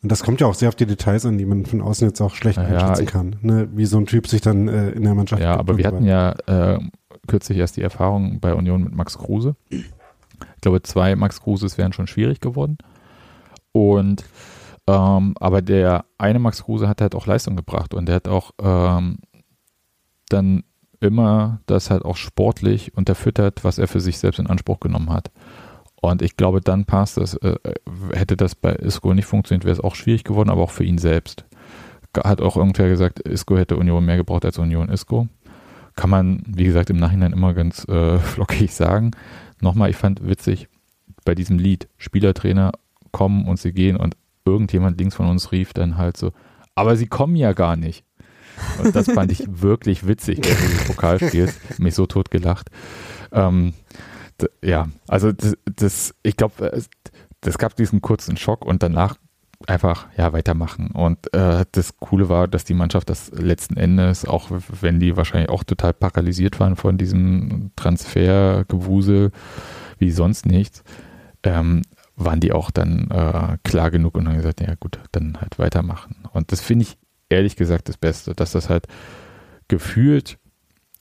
Und 0.03 0.11
das 0.11 0.23
kommt 0.23 0.41
ja 0.41 0.47
auch 0.47 0.55
sehr 0.55 0.69
auf 0.71 0.75
die 0.75 0.87
Details 0.87 1.27
an, 1.27 1.37
die 1.39 1.45
man 1.45 1.67
von 1.67 1.83
außen 1.83 2.09
jetzt 2.09 2.21
auch 2.21 2.35
schlecht 2.35 2.57
Ja, 2.59 2.65
einschätzen 2.65 3.05
ich- 3.05 3.11
kann. 3.11 3.37
Ne? 3.43 3.69
Wie 3.75 3.85
so 3.85 3.99
ein 3.99 4.07
Typ 4.07 4.27
sich 4.27 4.41
dann 4.41 4.67
äh, 4.69 4.91
in 4.91 5.03
der 5.05 5.15
Mannschaft 5.15 5.43
ja, 5.43 5.57
aber 5.57 5.77
wir 5.77 5.87
hatten 5.87 6.05
ja 6.07 6.33
äh, 6.47 6.79
kürzlich 7.27 7.59
erst 7.59 7.77
die 7.77 7.83
Erfahrung 7.83 8.41
bei 8.41 8.55
Union 8.55 8.83
mit 8.85 8.95
Max 8.95 9.19
Kruse. 9.19 9.55
Ich 9.69 9.85
glaube, 10.63 10.83
zwei 10.83 11.15
Max 11.15 11.41
Kruses 11.43 11.77
wären 11.79 11.93
schon 11.93 12.07
schwierig 12.07 12.41
geworden. 12.41 12.79
Und 13.73 14.25
ähm, 14.89 15.35
aber 15.39 15.61
der 15.61 16.07
eine 16.17 16.39
Max 16.39 16.65
Kruse 16.65 16.89
hat 16.89 17.03
halt 17.03 17.15
auch 17.15 17.27
Leistung 17.27 17.57
gebracht 17.57 17.93
und 17.93 18.07
der 18.07 18.15
hat 18.15 18.27
auch 18.27 18.53
ähm, 18.59 19.19
dann 20.31 20.65
immer 20.99 21.61
das 21.67 21.91
halt 21.91 22.07
auch 22.07 22.17
sportlich 22.17 22.97
unterfüttert, 22.97 23.65
was 23.65 23.77
er 23.77 23.87
für 23.87 24.01
sich 24.01 24.19
selbst 24.19 24.39
in 24.39 24.47
Anspruch 24.47 24.81
genommen 24.81 25.11
hat. 25.11 25.31
Und 26.01 26.23
ich 26.23 26.39
glaube, 26.39 26.63
dann 26.63 26.87
passt 26.87 27.19
das. 27.19 27.35
Äh, 27.35 27.57
hätte 28.15 28.37
das 28.37 28.55
bei 28.55 28.73
Isco 28.73 29.13
nicht 29.13 29.27
funktioniert, 29.27 29.65
wäre 29.65 29.75
es 29.75 29.81
auch 29.81 29.95
schwierig 29.95 30.25
geworden, 30.25 30.49
aber 30.49 30.63
auch 30.63 30.71
für 30.71 30.85
ihn 30.85 30.99
selbst. 30.99 31.45
Hat 32.17 32.41
auch 32.41 32.57
irgendwer 32.57 32.89
gesagt, 32.89 33.21
Isco 33.21 33.59
hätte 33.59 33.77
Union 33.77 34.07
mehr 34.07 34.17
gebraucht 34.17 34.47
als 34.47 34.59
Union 34.59 34.89
Isco. 34.89 35.29
Kann 35.97 36.09
man, 36.09 36.43
wie 36.47 36.65
gesagt, 36.65 36.89
im 36.89 36.97
Nachhinein 36.97 37.35
immer 37.35 37.53
ganz 37.53 37.87
äh, 37.89 38.19
flockig 38.19 38.73
sagen. 38.73 39.11
Nochmal, 39.61 39.91
ich 39.91 39.97
fand 39.97 40.27
witzig, 40.27 40.69
bei 41.27 41.35
diesem 41.35 41.59
Lied, 41.59 41.89
Spielertrainer 41.99 42.73
kommen 43.13 43.47
und 43.47 43.59
sie 43.59 43.73
gehen 43.73 43.97
und 43.97 44.17
irgendjemand 44.49 44.99
links 44.99 45.15
von 45.15 45.27
uns 45.29 45.53
rief 45.53 45.73
dann 45.73 45.97
halt 45.97 46.17
so, 46.17 46.33
aber 46.75 46.97
sie 46.97 47.07
kommen 47.07 47.37
ja 47.37 47.53
gar 47.53 47.77
nicht. 47.77 48.05
Und 48.83 48.95
das 48.95 49.11
fand 49.11 49.31
ich 49.31 49.45
wirklich 49.49 50.07
witzig, 50.07 50.41
während 50.43 50.61
dieses 50.61 50.85
Pokalspiels. 50.85 51.59
Mich 51.79 51.95
so 51.95 52.07
tot 52.07 52.31
gelacht. 52.31 52.71
Ähm, 53.33 53.75
ja, 54.63 54.89
also 55.07 55.33
das, 55.33 55.57
das 55.65 56.15
ich 56.23 56.37
glaube, 56.37 56.67
es 56.73 56.89
das 57.41 57.59
gab 57.59 57.77
diesen 57.77 58.03
kurzen 58.03 58.37
Schock 58.37 58.65
und 58.65 58.83
danach 58.83 59.17
einfach 59.67 60.07
ja 60.17 60.33
weitermachen. 60.33 60.91
Und 60.93 61.33
äh, 61.35 61.65
das 61.73 61.99
Coole 61.99 62.29
war, 62.29 62.49
dass 62.49 62.65
die 62.65 62.75
Mannschaft 62.75 63.11
das 63.11 63.31
letzten 63.33 63.77
Endes, 63.77 64.25
auch 64.25 64.51
wenn 64.51 65.01
die 65.01 65.17
wahrscheinlich 65.17 65.51
auch 65.51 65.65
total 65.65 65.93
paralysiert 65.93 66.61
waren 66.61 66.77
von 66.77 66.97
diesem 66.97 67.73
Transfergewusel 67.77 69.33
wie 69.99 70.11
sonst 70.11 70.47
nichts, 70.47 70.85
ähm, 71.43 71.83
waren 72.19 72.41
die 72.41 72.53
auch 72.53 72.71
dann 72.71 73.11
äh, 73.11 73.59
klar 73.63 73.91
genug 73.91 74.17
und 74.17 74.29
haben 74.29 74.37
gesagt, 74.37 74.61
ja 74.61 74.75
gut, 74.75 74.99
dann 75.13 75.41
halt 75.41 75.59
weitermachen. 75.59 76.17
Und 76.33 76.53
das 76.53 76.61
finde 76.61 76.83
ich 76.83 76.99
ehrlich 77.29 77.57
gesagt 77.57 77.89
das 77.89 77.97
Beste, 77.97 78.35
dass 78.35 78.53
das 78.53 78.69
halt 78.69 78.87
gefühlt 79.69 80.39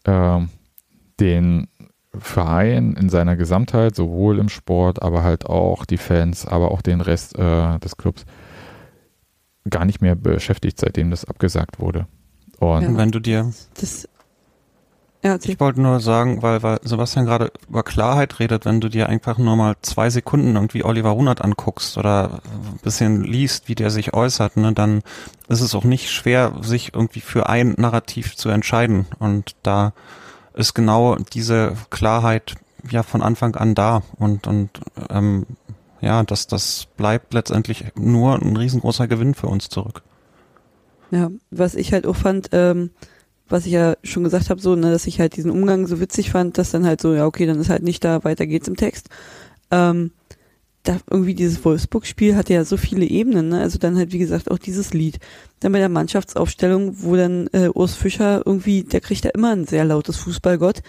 ähm, 0.06 0.50
den 1.20 1.68
Verein 2.14 2.94
in 2.94 3.10
seiner 3.10 3.36
Gesamtheit, 3.36 3.96
sowohl 3.96 4.40
im 4.40 4.50
Sport, 4.50 5.02
aber 5.02 5.24
halt 5.24 5.46
auch 5.46 5.86
die 5.86 5.98
Fans, 5.98 6.46
aber 6.46 6.72
auch 6.72 6.82
den 6.82 7.02
Rest 7.02 7.38
äh, 7.38 7.80
des 7.80 7.98
Clubs 7.98 8.26
gar 9.70 9.86
nicht 9.86 10.02
mehr 10.02 10.16
beschäftigt, 10.16 10.80
seitdem 10.80 11.10
das 11.10 11.26
abgesagt 11.26 11.80
wurde. 11.80 12.08
Und 12.60 12.84
Ja. 12.84 12.88
Und 12.90 12.98
wenn 12.98 13.12
du 13.12 13.20
dir, 13.20 13.52
Das, 13.80 14.08
ja, 15.24 15.38
ich 15.42 15.60
wollte 15.60 15.82
nur 15.82 16.00
sagen, 16.00 16.42
weil, 16.44 16.62
weil 16.62 16.80
Sebastian 16.84 17.26
gerade 17.26 17.52
über 17.68 17.84
Klarheit 17.84 18.40
redet, 18.40 18.66
wenn 18.66 18.80
du 18.80 18.88
dir 18.88 19.10
einfach 19.10 19.38
nur 19.38 19.56
mal 19.56 19.76
zwei 19.82 20.10
Sekunden 20.10 20.56
irgendwie 20.56 20.84
Oliver 20.84 21.10
Runert 21.10 21.42
anguckst 21.42 21.98
oder 21.98 22.42
ein 22.46 22.80
bisschen 22.84 23.24
liest, 23.24 23.68
wie 23.68 23.76
der 23.76 23.90
sich 23.90 24.14
äußert, 24.14 24.58
ne, 24.58 24.74
dann 24.74 25.02
ist 25.48 25.62
es 25.62 25.74
auch 25.74 25.84
nicht 25.84 26.12
schwer, 26.12 26.54
sich 26.62 26.94
irgendwie 26.94 27.22
für 27.22 27.50
ein 27.50 27.74
Narrativ 27.78 28.36
zu 28.36 28.50
entscheiden. 28.50 29.08
Und 29.18 29.56
da 29.64 29.94
ist 30.54 30.76
genau 30.76 31.16
diese 31.16 31.74
Klarheit 31.90 32.56
ja 32.90 33.04
von 33.04 33.22
Anfang 33.22 33.56
an 33.56 33.76
da 33.76 34.04
und, 34.18 34.46
und 34.48 34.70
ähm, 35.10 35.46
ja, 36.00 36.24
das, 36.24 36.46
das 36.46 36.88
bleibt 36.96 37.34
letztendlich 37.34 37.86
nur 37.96 38.40
ein 38.40 38.56
riesengroßer 38.56 39.08
Gewinn 39.08 39.34
für 39.34 39.48
uns 39.48 39.70
zurück. 39.70 40.04
Ja, 41.10 41.32
was 41.50 41.76
ich 41.76 41.94
halt 41.94 42.06
auch 42.06 42.16
fand, 42.16 42.50
ähm, 42.52 42.92
was 43.50 43.66
ich 43.66 43.74
ja 43.74 43.96
schon 44.04 44.24
gesagt 44.24 44.50
habe, 44.50 44.62
so, 44.62 44.76
ne, 44.76 44.92
dass 44.92 45.08
ich 45.08 45.20
halt 45.20 45.36
diesen 45.36 45.52
Umgang 45.52 45.88
so 45.88 46.00
witzig 46.00 46.32
fand, 46.32 46.58
dass 46.58 46.72
dann 46.72 46.86
halt 46.86 47.02
so, 47.02 47.14
ja, 47.14 47.26
okay, 47.26 47.46
dann 47.46 47.60
ist 47.60 47.70
halt 47.70 47.84
nicht 47.84 48.04
da, 48.04 48.24
weiter 48.24 48.46
geht's 48.48 48.68
im 48.68 48.76
Text. 48.76 49.10
Ähm, 49.72 50.12
da 50.88 51.00
irgendwie 51.10 51.34
dieses 51.34 51.64
Wolfsburg-Spiel 51.66 52.36
hatte 52.36 52.54
ja 52.54 52.64
so 52.64 52.78
viele 52.78 53.06
Ebenen, 53.06 53.50
ne? 53.50 53.60
Also 53.60 53.78
dann 53.78 53.98
halt, 53.98 54.14
wie 54.14 54.20
gesagt, 54.20 54.50
auch 54.50 54.58
dieses 54.58 54.94
Lied. 54.94 55.20
Dann 55.60 55.72
bei 55.72 55.80
der 55.80 55.90
Mannschaftsaufstellung, 55.90 57.04
wo 57.04 57.16
dann 57.16 57.48
äh, 57.52 57.70
Urs 57.74 57.96
Fischer 57.96 58.42
irgendwie, 58.46 58.84
der 58.84 59.02
kriegt 59.02 59.26
ja 59.26 59.32
immer 59.32 59.52
ein 59.52 59.66
sehr 59.66 59.84
lautes 59.86 60.18
Fußballgott. 60.18 60.82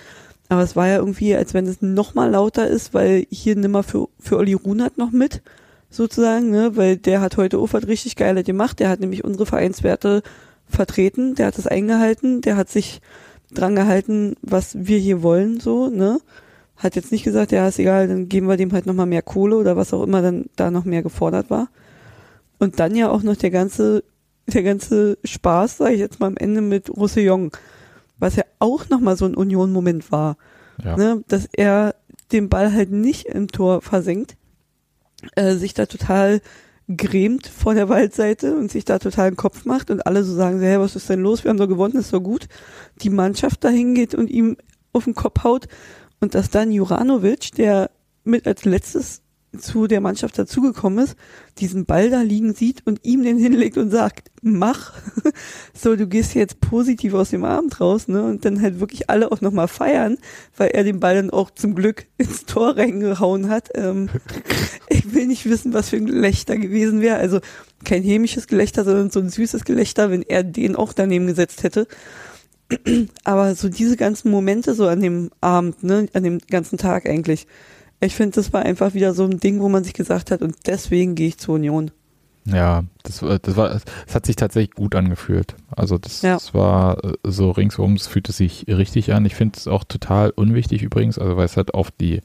Aber 0.49 0.63
es 0.63 0.77
war 0.77 0.89
ja 0.89 0.97
irgendwie, 0.97 1.35
als 1.35 1.53
wenn 1.53 1.67
es 1.67 1.83
noch 1.83 2.15
mal 2.15 2.31
lauter 2.31 2.69
ist, 2.69 2.95
weil 2.95 3.27
hier 3.31 3.57
nimmer 3.57 3.83
für, 3.83 4.09
für 4.19 4.37
Olli 4.37 4.55
Runert 4.55 4.99
noch 4.99 5.11
mit, 5.11 5.43
sozusagen, 5.91 6.51
ne? 6.51 6.77
Weil 6.77 6.97
der 6.97 7.21
hat 7.21 7.37
heute 7.37 7.61
was 7.61 7.87
richtig 7.87 8.17
Geiles 8.17 8.45
gemacht. 8.45 8.79
Der 8.81 8.89
hat 8.89 9.01
nämlich 9.01 9.25
unsere 9.25 9.47
Vereinswerte 9.47 10.23
vertreten, 10.69 11.35
der 11.35 11.47
hat 11.47 11.59
es 11.59 11.67
eingehalten, 11.67 12.41
der 12.41 12.57
hat 12.57 12.69
sich 12.69 13.01
dran 13.51 13.75
gehalten, 13.75 14.37
was 14.43 14.77
wir 14.79 14.99
hier 14.99 15.23
wollen, 15.23 15.61
so, 15.61 15.89
ne? 15.89 16.21
Hat 16.77 16.95
jetzt 16.95 17.11
nicht 17.11 17.25
gesagt, 17.25 17.51
ja, 17.51 17.67
ist 17.67 17.79
egal, 17.79 18.07
dann 18.07 18.29
geben 18.29 18.47
wir 18.47 18.57
dem 18.57 18.73
halt 18.73 18.87
nochmal 18.87 19.07
mehr 19.07 19.23
Kohle 19.23 19.57
oder 19.57 19.77
was 19.77 19.93
auch 19.93 20.03
immer 20.05 20.23
dann 20.23 20.47
da 20.55 20.71
noch 20.71 20.85
mehr 20.85 21.03
gefordert 21.03 21.51
war. 21.51 21.69
Und 22.59 22.79
dann 22.79 22.95
ja 22.95 23.11
auch 23.11 23.23
noch 23.23 23.37
der 23.37 23.51
ganze, 23.51 24.05
der 24.47 24.63
ganze 24.63 25.19
Spaß, 25.25 25.79
sage 25.79 25.95
ich 25.95 26.01
jetzt 26.01 26.21
mal 26.21 26.29
am 26.29 26.37
Ende 26.37 26.61
mit 26.61 26.89
Roussillon, 26.91 27.51
was 28.19 28.37
ja 28.37 28.45
auch 28.59 28.89
nochmal 28.89 29.17
so 29.17 29.25
ein 29.25 29.35
Union-Moment 29.35 30.13
war, 30.13 30.37
ja. 30.85 30.97
ne? 30.97 31.25
dass 31.29 31.49
er 31.53 31.95
den 32.31 32.49
Ball 32.49 32.73
halt 32.73 32.91
nicht 32.93 33.27
im 33.27 33.49
Tor 33.49 33.81
versenkt, 33.83 34.37
äh, 35.35 35.55
sich 35.55 35.75
da 35.75 35.87
total 35.87 36.41
grämt 36.97 37.47
vor 37.47 37.75
der 37.75 37.89
Waldseite 37.89 38.57
und 38.57 38.71
sich 38.71 38.85
da 38.85 38.99
total 38.99 39.29
einen 39.29 39.37
Kopf 39.37 39.65
macht 39.65 39.91
und 39.91 40.07
alle 40.07 40.25
so 40.25 40.35
sagen, 40.35 40.61
hey, 40.61 40.81
was 40.81 40.97
ist 40.97 41.09
denn 41.11 41.21
los? 41.21 41.45
Wir 41.45 41.51
haben 41.51 41.59
doch 41.59 41.69
gewonnen, 41.69 41.97
ist 41.97 42.13
doch 42.13 42.21
gut. 42.21 42.49
Die 43.03 43.11
Mannschaft 43.11 43.63
da 43.63 43.69
hingeht 43.69 44.15
und 44.15 44.31
ihm 44.31 44.57
auf 44.93 45.05
den 45.05 45.15
Kopf 45.15 45.45
haut 45.45 45.69
und 46.21 46.35
dass 46.35 46.51
dann 46.51 46.73
Juranovic, 46.73 47.53
der 47.53 47.91
mit 48.25 48.47
als 48.47 48.65
letztes 48.65 49.23
zu 49.57 49.87
der 49.87 50.01
Mannschaft 50.01 50.39
dazugekommen 50.39 51.05
ist, 51.05 51.17
diesen 51.59 51.87
Ball 51.87 52.11
da 52.11 52.21
liegen 52.21 52.55
sieht 52.55 52.87
und 52.87 53.01
ihm 53.03 53.23
den 53.23 53.39
hinlegt 53.39 53.79
und 53.79 53.91
sagt, 53.91 54.31
mach. 54.43 54.93
So, 55.75 55.95
du 55.95 56.09
gehst 56.09 56.35
jetzt 56.35 56.61
positiv 56.61 57.15
aus 57.15 57.31
dem 57.31 57.45
Abend 57.45 57.81
raus, 57.81 58.09
ne? 58.09 58.25
Und 58.25 58.45
dann 58.45 58.61
halt 58.61 58.81
wirklich 58.81 59.09
alle 59.09 59.31
auch 59.31 59.41
nochmal 59.41 59.69
feiern, 59.69 60.19
weil 60.57 60.71
er 60.71 60.83
den 60.83 60.99
Ball 60.99 61.15
dann 61.15 61.31
auch 61.31 61.51
zum 61.51 61.77
Glück 61.77 62.07
ins 62.19 62.47
Tor 62.47 62.77
reingehauen 62.77 63.49
hat. 63.49 63.69
Ähm, 63.75 64.09
ich 64.89 65.15
will 65.15 65.29
nicht 65.29 65.49
wissen, 65.49 65.73
was 65.73 65.91
für 65.91 65.97
ein 65.97 66.07
Gelächter 66.07 66.57
gewesen 66.57 67.01
wäre. 67.01 67.19
Also 67.19 67.39
kein 67.85 68.03
hämisches 68.03 68.49
Gelächter, 68.49 68.85
sondern 68.85 69.11
so 69.11 69.21
ein 69.21 69.31
süßes 69.31 69.65
Gelächter, 69.65 70.11
wenn 70.11 70.23
er 70.23 70.43
den 70.43 70.75
auch 70.75 70.93
daneben 70.93 71.29
gesetzt 71.29 71.63
hätte. 71.63 71.87
Aber 73.25 73.55
so 73.55 73.69
diese 73.69 73.97
ganzen 73.97 74.31
Momente 74.31 74.75
so 74.75 74.89
an 74.89 75.01
dem 75.01 75.31
Abend, 75.41 75.85
ne, 75.85 76.09
an 76.13 76.25
dem 76.25 76.39
ganzen 76.51 76.77
Tag 76.77 77.09
eigentlich. 77.09 77.47
Ich 78.01 78.15
finde, 78.15 78.37
das 78.37 78.53
war 78.53 78.63
einfach 78.63 78.95
wieder 78.95 79.13
so 79.15 79.25
ein 79.25 79.41
Ding, 79.41 79.61
wo 79.61 79.69
man 79.69 79.83
sich 79.85 79.93
gesagt 79.95 80.31
hat, 80.31 80.41
und 80.43 80.55
deswegen 80.67 81.15
gehe 81.15 81.29
ich 81.29 81.39
zur 81.39 81.57
Union. 81.57 81.91
Ja, 82.45 82.85
das, 83.03 83.23
war- 83.23 83.39
das 83.39 83.57
war, 83.57 83.81
es 84.07 84.15
hat 84.15 84.25
sich 84.25 84.37
tatsächlich 84.37 84.75
gut 84.75 84.95
angefühlt. 84.95 85.55
Also 85.77 85.99
das, 85.99 86.23
Ja. 86.23 86.35
das 86.35 86.55
war 86.55 87.03
äh, 87.05 87.13
so 87.25 87.51
ringsum, 87.51 87.95
es 87.95 88.07
fühlte 88.07 88.33
sich 88.33 88.65
richtig 88.69 89.13
an. 89.13 89.27
Ich 89.27 89.35
finde 89.35 89.59
es 89.59 89.67
auch 89.69 89.85
total 89.85 90.31
unwichtig 90.31 90.83
übrigens, 90.83 91.19
also 91.19 91.37
weil 91.37 91.45
es 91.45 91.57
halt 91.59 91.75
auf 91.75 91.91
die, 91.91 92.23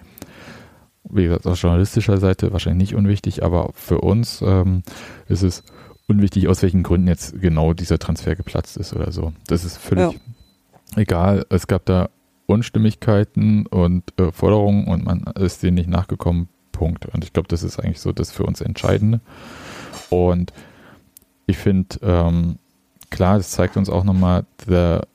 wie 1.10 1.24
gesagt, 1.24 1.46
aus 1.46 1.62
journalistischer 1.62 2.18
Seite 2.20 2.54
wahrscheinlich 2.54 2.92
nicht 2.92 2.98
unwichtig, 2.98 3.44
aber 3.44 3.72
für 3.74 4.00
uns 4.00 4.42
ähm, 4.46 4.84
ist 5.28 5.42
es 5.44 5.64
unwichtig, 6.08 6.48
aus 6.48 6.62
welchen 6.62 6.84
Gründen 6.84 7.08
jetzt 7.08 7.42
genau 7.42 7.74
dieser 7.74 8.00
Transfer 8.00 8.36
geplatzt 8.36 8.78
ist 8.78 8.94
oder 8.94 9.12
so. 9.12 9.34
Das 9.48 9.66
ist 9.66 9.78
völlig 9.78 10.20
egal. 10.96 11.46
Es 11.50 11.68
gab 11.68 11.86
da 11.86 12.10
Unstimmigkeiten 12.46 13.66
und 13.68 14.04
äh, 14.20 14.32
Forderungen 14.32 14.88
und 14.88 15.06
man 15.06 15.24
ist 15.40 15.64
denen 15.64 15.76
nicht 15.76 15.90
nachgekommen. 15.90 16.50
Punkt. 16.72 17.06
Und 17.06 17.24
ich 17.24 17.32
glaube, 17.34 17.48
das 17.48 17.64
ist 17.64 17.80
eigentlich 17.80 18.02
so 18.02 18.12
das 18.12 18.32
für 18.32 18.44
uns 18.44 18.60
Entscheidende. 18.60 19.22
Und 20.10 20.52
ich 21.46 21.58
finde, 21.58 21.98
ähm, 22.02 22.58
klar, 23.10 23.38
das 23.38 23.52
zeigt 23.52 23.78
uns 23.78 23.90
auch 23.90 24.04
nochmal, 24.04 24.46
der, 24.68 25.08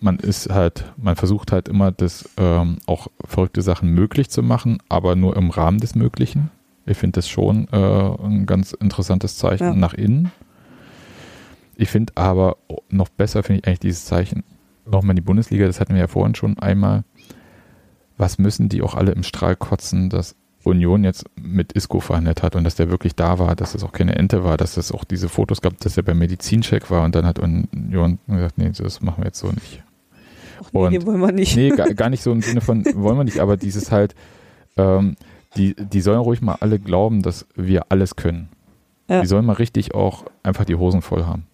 man 0.00 0.18
ist 0.18 0.50
halt, 0.50 0.92
man 0.96 1.16
versucht 1.16 1.52
halt 1.52 1.68
immer, 1.68 1.90
das 1.90 2.28
ähm, 2.36 2.78
auch 2.86 3.08
verrückte 3.24 3.62
Sachen 3.62 3.90
möglich 3.90 4.28
zu 4.28 4.42
machen, 4.42 4.78
aber 4.88 5.16
nur 5.16 5.36
im 5.36 5.50
Rahmen 5.50 5.78
des 5.78 5.94
Möglichen. 5.94 6.50
Ich 6.86 6.98
finde 6.98 7.18
das 7.18 7.28
schon 7.28 7.66
äh, 7.72 7.76
ein 7.76 8.46
ganz 8.46 8.72
interessantes 8.72 9.38
Zeichen 9.38 9.64
Ja. 9.64 9.74
nach 9.74 9.94
innen. 9.94 10.30
Ich 11.76 11.88
finde 11.90 12.12
aber 12.16 12.56
noch 12.90 13.08
besser, 13.08 13.42
finde 13.42 13.60
ich 13.60 13.66
eigentlich 13.66 13.80
dieses 13.80 14.04
Zeichen 14.04 14.44
nochmal 14.90 15.10
in 15.10 15.16
die 15.16 15.22
Bundesliga, 15.22 15.66
das 15.66 15.80
hatten 15.80 15.94
wir 15.94 16.00
ja 16.00 16.06
vorhin 16.06 16.34
schon 16.34 16.58
einmal. 16.58 17.04
Was 18.16 18.38
müssen 18.38 18.68
die 18.68 18.82
auch 18.82 18.94
alle 18.94 19.12
im 19.12 19.22
Strahl 19.22 19.54
kotzen, 19.56 20.10
dass 20.10 20.34
Union 20.64 21.04
jetzt 21.04 21.24
mit 21.40 21.72
Isco 21.72 22.00
verhandelt 22.00 22.42
hat 22.42 22.56
und 22.56 22.64
dass 22.64 22.74
der 22.74 22.90
wirklich 22.90 23.14
da 23.14 23.38
war, 23.38 23.54
dass 23.54 23.74
es 23.74 23.84
auch 23.84 23.92
keine 23.92 24.16
Ente 24.16 24.42
war, 24.44 24.56
dass 24.56 24.76
es 24.76 24.90
auch 24.92 25.04
diese 25.04 25.28
Fotos 25.28 25.60
gab, 25.62 25.78
dass 25.78 25.96
er 25.96 26.02
beim 26.02 26.18
Medizincheck 26.18 26.90
war 26.90 27.04
und 27.04 27.14
dann 27.14 27.24
hat 27.26 27.38
Union 27.38 28.18
gesagt, 28.26 28.58
nee, 28.58 28.70
das 28.76 29.00
machen 29.00 29.22
wir 29.22 29.26
jetzt 29.26 29.38
so 29.38 29.48
nicht. 29.50 29.82
Ach 30.60 30.68
nee, 30.72 30.78
Und- 30.80 30.92
den 30.92 31.06
wollen 31.06 31.20
wir 31.20 31.32
nicht. 31.32 31.56
Nee, 31.56 31.70
gar, 31.70 31.88
gar 31.94 32.10
nicht 32.10 32.22
so 32.22 32.32
im 32.32 32.42
Sinne 32.42 32.60
von, 32.60 32.84
wollen 32.96 33.16
wir 33.16 33.24
nicht, 33.24 33.38
aber 33.38 33.56
dieses 33.56 33.92
halt, 33.92 34.14
ähm, 34.76 35.14
die, 35.56 35.74
die 35.74 36.00
sollen 36.00 36.18
ruhig 36.18 36.42
mal 36.42 36.56
alle 36.60 36.78
glauben, 36.78 37.22
dass 37.22 37.46
wir 37.54 37.86
alles 37.90 38.16
können. 38.16 38.48
Ja. 39.08 39.20
Die 39.22 39.26
sollen 39.26 39.46
mal 39.46 39.54
richtig 39.54 39.94
auch 39.94 40.24
einfach 40.42 40.64
die 40.66 40.74
Hosen 40.74 41.00
voll 41.02 41.24
haben. 41.24 41.44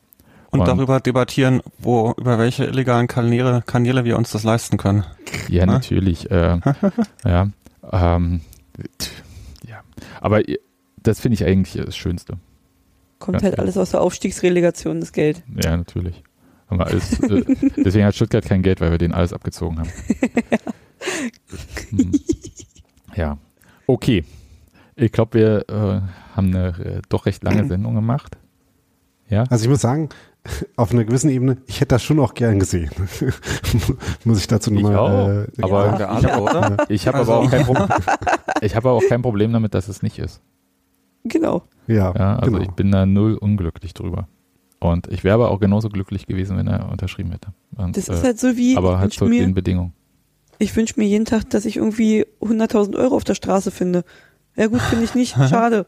Und, 0.55 0.61
Und- 0.61 0.67
darüber 0.69 1.01
debattieren, 1.01 1.63
wo, 1.79 2.13
über 2.17 2.39
welche 2.39 2.65
illegalen 2.65 3.09
Kanäle, 3.09 3.63
Kanäle 3.67 4.05
wir 4.05 4.17
uns 4.17 4.31
das 4.31 4.45
leisten 4.45 4.77
können. 4.77 5.05
Ja, 5.49 5.67
Ne? 5.67 5.73
natürlich. 5.73 6.31
Äh, 6.31 6.61
ja, 7.25 7.49
ähm, 7.93 8.41
ja, 9.69 9.81
aber 10.21 10.49
ihr- 10.49 10.61
das 11.03 11.19
finde 11.21 11.35
ich 11.35 11.45
eigentlich 11.45 11.85
das 11.85 11.97
Schönste. 11.97 12.39
Kommt 13.19 13.39
Ja, 13.43 13.49
halt 13.49 13.59
alles 13.59 13.77
aus 13.77 13.91
der 13.91 14.01
Aufstiegsrelegation, 14.01 15.01
das 15.01 15.13
Geld. 15.13 15.43
Ja, 15.63 15.77
natürlich. 15.77 16.23
Haben 16.69 16.79
wir 16.79 16.87
alles, 16.87 17.19
äh, 17.21 17.45
deswegen 17.85 18.05
hat 18.07 18.15
Stuttgart 18.15 18.45
kein 18.45 18.63
Geld, 18.63 18.81
weil 18.81 18.91
wir 18.93 18.99
denen 18.99 19.13
alles 19.15 19.33
abgezogen 19.33 19.81
haben. 19.81 19.91
Hm. 21.91 22.13
Ja, 23.15 23.39
okay. 23.87 24.25
Ich 24.97 25.13
glaube, 25.13 25.39
wir 25.39 25.69
äh, 25.69 26.01
haben 26.37 26.55
eine 26.55 26.69
äh, 26.79 27.03
doch 27.09 27.27
recht 27.27 27.43
lange 27.45 27.67
Sendung 27.69 27.95
gemacht. 27.95 28.37
Ja, 29.29 29.45
Also 29.51 29.65
ich 29.65 29.69
muss 29.71 29.81
sagen, 29.81 30.09
auf 30.77 30.93
einer 30.93 31.05
gewissen 31.05 31.31
Ebene, 31.31 31.59
ich 31.67 31.81
hätte 31.81 31.95
das 31.95 32.03
schon 32.03 32.19
auch 32.21 32.35
gern 32.35 32.59
gesehen. 32.59 32.91
muss 34.25 34.39
ich 34.39 34.47
dazu 34.47 34.71
nochmal. 34.73 35.49
Äh, 35.59 35.63
aber- 35.63 35.95
oder? 36.43 36.87
ich 36.89 37.07
habe 37.07 37.19
Also- 37.19 37.33
aber, 37.33 37.43
auch 37.47 37.51
kein 37.51 37.65
Problem- 37.67 37.89
ich 38.61 38.77
habe 38.77 38.89
aber 38.91 38.99
auch 38.99 39.09
kein 39.09 39.23
Problem 39.23 39.53
damit, 39.53 39.75
dass 39.75 39.89
es 39.89 40.03
nicht 40.03 40.19
ist. 40.19 40.41
Genau. 41.25 41.63
ja, 41.87 42.13
Ja, 42.15 42.37
also 42.37 42.51
genau. 42.53 42.63
ich 42.65 42.71
bin 42.73 42.91
da 42.93 43.07
null 43.07 43.35
unglücklich 43.35 43.95
drüber. 43.95 44.29
Und 44.81 45.07
ich 45.11 45.25
wäre 45.25 45.35
aber 45.37 45.51
auch 45.51 45.61
genauso 45.61 45.89
glücklich 45.89 46.27
gewesen, 46.27 46.59
wenn 46.59 46.67
er 46.67 46.91
unterschrieben 46.91 47.31
hätte. 47.31 47.49
Und, 47.77 47.97
Das 47.97 48.11
äh, 48.11 48.13
ist 48.13 48.23
halt 48.25 48.39
so 48.39 48.55
wie, 48.59 48.77
aber 48.77 48.91
ich 48.91 48.95
halt 48.97 49.03
wünsch 49.05 49.17
zu 49.17 49.25
mir, 49.27 49.41
den 49.41 49.55
Bedingungen. 49.55 49.95
ich 50.59 50.77
wünsche 50.77 51.01
mir 51.01 51.07
jeden 51.07 51.25
Tag, 51.25 51.49
dass 51.49 51.65
ich 51.65 51.79
irgendwie 51.79 52.27
100.000 52.43 52.95
Euro 52.99 53.17
auf 53.17 53.25
der 53.25 53.35
Straße 53.35 53.71
finde. 53.71 54.05
Ja 54.57 54.67
gut, 54.67 54.83
finde 54.83 55.05
ich 55.07 55.15
nicht. 55.15 55.33
Schade. 55.49 55.87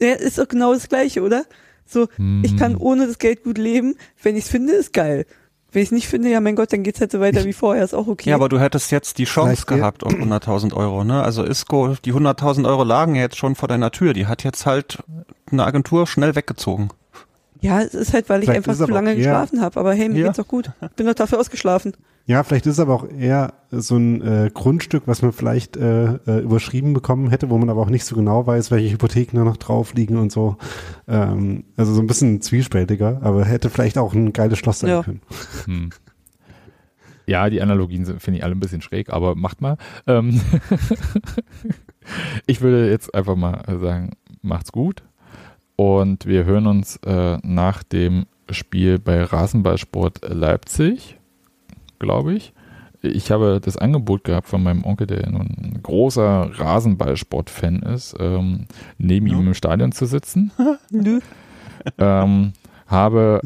Ja, 0.00 0.14
ist 0.14 0.38
doch 0.38 0.48
genau 0.48 0.72
das 0.72 0.88
Gleiche, 0.88 1.20
oder? 1.22 1.44
So, 1.86 2.08
ich 2.42 2.56
kann 2.56 2.72
Hm. 2.74 2.80
ohne 2.80 3.06
das 3.06 3.18
Geld 3.18 3.42
gut 3.44 3.58
leben. 3.58 3.96
Wenn 4.22 4.36
ich 4.36 4.44
es 4.44 4.50
finde, 4.50 4.72
ist 4.72 4.92
geil. 4.92 5.26
Wenn 5.72 5.82
ich 5.82 5.88
es 5.88 5.92
nicht 5.92 6.08
finde, 6.08 6.28
ja 6.28 6.40
mein 6.40 6.54
Gott, 6.54 6.70
dann 6.72 6.82
geht's 6.82 7.00
halt 7.00 7.10
so 7.12 7.20
weiter 7.20 7.44
wie 7.46 7.54
vorher, 7.54 7.82
ist 7.82 7.94
auch 7.94 8.06
okay. 8.06 8.28
Ja, 8.28 8.36
aber 8.36 8.50
du 8.50 8.60
hättest 8.60 8.90
jetzt 8.90 9.16
die 9.16 9.24
Chance 9.24 9.64
Vielleicht 9.64 9.66
gehabt 9.68 10.04
auf 10.04 10.12
100.000 10.12 10.74
Euro, 10.74 11.02
ne? 11.02 11.22
Also 11.22 11.44
Isco, 11.44 11.96
die 12.04 12.12
100.000 12.12 12.66
Euro 12.68 12.84
lagen 12.84 13.14
ja 13.14 13.22
jetzt 13.22 13.38
schon 13.38 13.54
vor 13.54 13.68
deiner 13.68 13.90
Tür. 13.90 14.12
Die 14.12 14.26
hat 14.26 14.44
jetzt 14.44 14.66
halt 14.66 15.02
eine 15.50 15.64
Agentur 15.64 16.06
schnell 16.06 16.34
weggezogen. 16.34 16.90
Ja, 17.62 17.80
es 17.80 17.94
ist 17.94 18.12
halt, 18.12 18.28
weil 18.28 18.40
ich 18.40 18.46
Vielleicht 18.50 18.68
einfach 18.68 18.84
zu 18.86 18.92
lange 18.92 19.10
auch 19.10 19.14
eher- 19.14 19.16
geschlafen 19.16 19.60
habe. 19.62 19.80
Aber 19.80 19.94
hey, 19.94 20.08
mir 20.10 20.18
Ja. 20.20 20.26
geht's 20.26 20.36
doch 20.36 20.46
gut. 20.48 20.70
Bin 20.96 21.06
doch 21.06 21.14
dafür 21.14 21.38
ausgeschlafen. 21.40 21.92
Ja, 22.26 22.42
vielleicht 22.44 22.66
ist 22.66 22.74
es 22.74 22.78
aber 22.80 22.94
auch 22.94 23.08
eher 23.08 23.54
so 23.72 23.96
ein 23.96 24.20
äh, 24.22 24.50
Grundstück, 24.52 25.04
was 25.06 25.22
man 25.22 25.32
vielleicht 25.32 25.76
äh, 25.76 26.14
äh, 26.26 26.38
überschrieben 26.40 26.92
bekommen 26.92 27.30
hätte, 27.30 27.50
wo 27.50 27.58
man 27.58 27.68
aber 27.70 27.80
auch 27.80 27.88
nicht 27.90 28.04
so 28.04 28.14
genau 28.14 28.46
weiß, 28.46 28.70
welche 28.70 28.92
Hypotheken 28.92 29.36
da 29.38 29.44
noch 29.44 29.56
drauf 29.56 29.94
liegen 29.94 30.16
und 30.18 30.30
so. 30.30 30.56
Ähm, 31.08 31.64
also 31.76 31.92
so 31.94 32.00
ein 32.00 32.06
bisschen 32.06 32.40
zwiespältiger, 32.40 33.20
aber 33.22 33.44
hätte 33.44 33.70
vielleicht 33.70 33.98
auch 33.98 34.12
ein 34.14 34.32
geiles 34.32 34.58
Schloss 34.58 34.80
sein 34.80 34.90
Ja. 34.90 35.02
können. 35.02 35.20
Hm. 35.64 35.90
Ja, 37.26 37.48
die 37.50 37.62
Analogien 37.62 38.04
sind, 38.04 38.20
finde 38.20 38.38
ich 38.38 38.44
alle 38.44 38.54
ein 38.54 38.60
bisschen 38.60 38.82
schräg, 38.82 39.10
aber 39.10 39.34
macht 39.36 39.60
mal. 39.60 39.76
Ähm 40.06 40.40
ich 42.46 42.60
würde 42.60 42.90
jetzt 42.90 43.14
einfach 43.14 43.36
mal 43.36 43.62
sagen, 43.80 44.10
macht's 44.42 44.72
gut. 44.72 45.02
Und 45.76 46.26
wir 46.26 46.44
hören 46.44 46.66
uns 46.66 46.96
äh, 47.06 47.38
nach 47.42 47.82
dem 47.82 48.26
Spiel 48.50 48.98
bei 48.98 49.22
Rasenballsport 49.22 50.20
Leipzig, 50.28 51.18
glaube 51.98 52.34
ich. 52.34 52.52
Ich 53.00 53.32
habe 53.32 53.60
das 53.60 53.76
Angebot 53.76 54.22
gehabt 54.22 54.46
von 54.48 54.62
meinem 54.62 54.84
Onkel, 54.84 55.08
der 55.08 55.28
nun 55.28 55.48
ein 55.60 55.80
großer 55.82 56.50
Rasenballsport-Fan 56.54 57.80
ist, 57.82 58.14
ähm, 58.20 58.66
neben 58.98 59.26
Ja. 59.26 59.38
ihm 59.38 59.48
im 59.48 59.54
Stadion 59.54 59.90
zu 59.92 60.06
sitzen 60.06 60.52
Nö. 60.90 61.18
ähm, 61.98 62.52
habe 62.86 63.40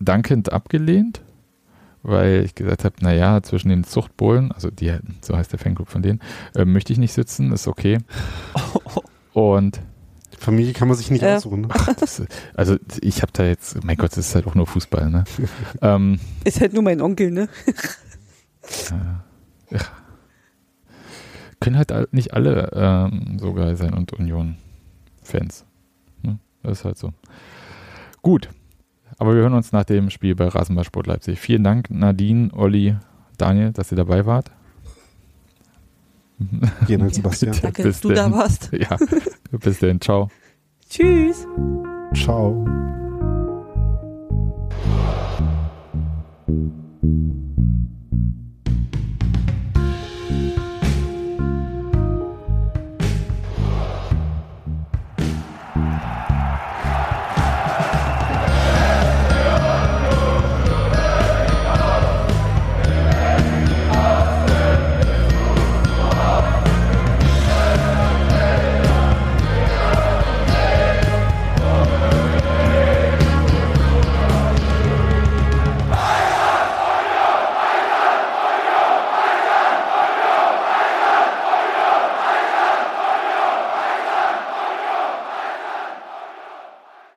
dankend 0.00 0.52
abgelehnt, 0.52 1.20
weil 2.02 2.42
ich 2.44 2.56
gesagt 2.56 2.84
habe, 2.84 2.96
naja, 3.02 3.40
zwischen 3.42 3.68
den 3.68 3.84
Zuchtbullen, 3.84 4.50
also 4.50 4.68
die, 4.70 4.92
so 5.20 5.36
heißt 5.36 5.52
der 5.52 5.60
Fanclub 5.60 5.88
von 5.88 6.02
denen, 6.02 6.18
äh, 6.56 6.64
möchte 6.64 6.92
ich 6.92 6.98
nicht 6.98 7.12
sitzen, 7.12 7.52
ist 7.52 7.68
okay. 7.68 7.98
Und 9.32 9.80
Familie 10.42 10.72
kann 10.72 10.88
man 10.88 10.96
sich 10.96 11.10
nicht 11.10 11.22
Ja. 11.22 11.36
aussuchen. 11.36 11.62
Ne? 11.62 11.68
ach, 11.70 11.88
das, 12.00 12.22
also 12.54 12.76
ich 13.00 13.22
habe 13.22 13.32
da 13.32 13.44
jetzt, 13.44 13.82
mein 13.84 13.96
Gott, 13.96 14.10
das 14.12 14.18
ist 14.26 14.34
halt 14.34 14.46
auch 14.46 14.54
nur 14.54 14.66
Fußball, 14.66 15.08
ne? 15.10 15.24
ähm, 15.82 16.18
Ist 16.44 16.60
halt 16.60 16.72
nur 16.74 16.82
mein 16.82 17.00
Onkel, 17.00 17.30
ne? 17.30 17.48
ja. 18.90 19.80
Können 21.60 21.78
halt 21.78 22.12
nicht 22.12 22.34
alle 22.34 22.70
ähm, 22.74 23.38
so 23.38 23.52
geil 23.52 23.76
sein 23.76 23.94
und 23.94 24.12
Union-Fans. 24.12 25.64
Ne? 26.22 26.38
Das 26.62 26.80
ist 26.80 26.84
halt 26.84 26.98
so. 26.98 27.12
Gut. 28.20 28.48
Aber 29.18 29.34
wir 29.36 29.42
hören 29.42 29.54
uns 29.54 29.70
nach 29.70 29.84
dem 29.84 30.10
Spiel 30.10 30.34
bei 30.34 30.48
Rasenballsport 30.48 31.06
Leipzig. 31.06 31.38
Vielen 31.38 31.62
Dank, 31.62 31.88
Nadine, 31.90 32.50
Olli, 32.52 32.96
Daniel, 33.38 33.70
dass 33.72 33.92
ihr 33.92 33.96
dabei 33.96 34.26
wart. 34.26 34.50
Vielen 36.86 37.00
Dank, 37.00 37.14
Sebastian. 37.14 37.56
Danke, 37.60 37.82
Bis 37.82 37.94
dass 37.96 38.00
du 38.02 38.08
da 38.10 38.24
denn. 38.24 38.32
warst. 38.32 38.70
Ja, 38.78 38.96
bis 39.58 39.78
dann. 39.78 40.00
Ciao. 40.00 40.28
Tschüss. 40.88 41.46
Ciao. 42.14 42.66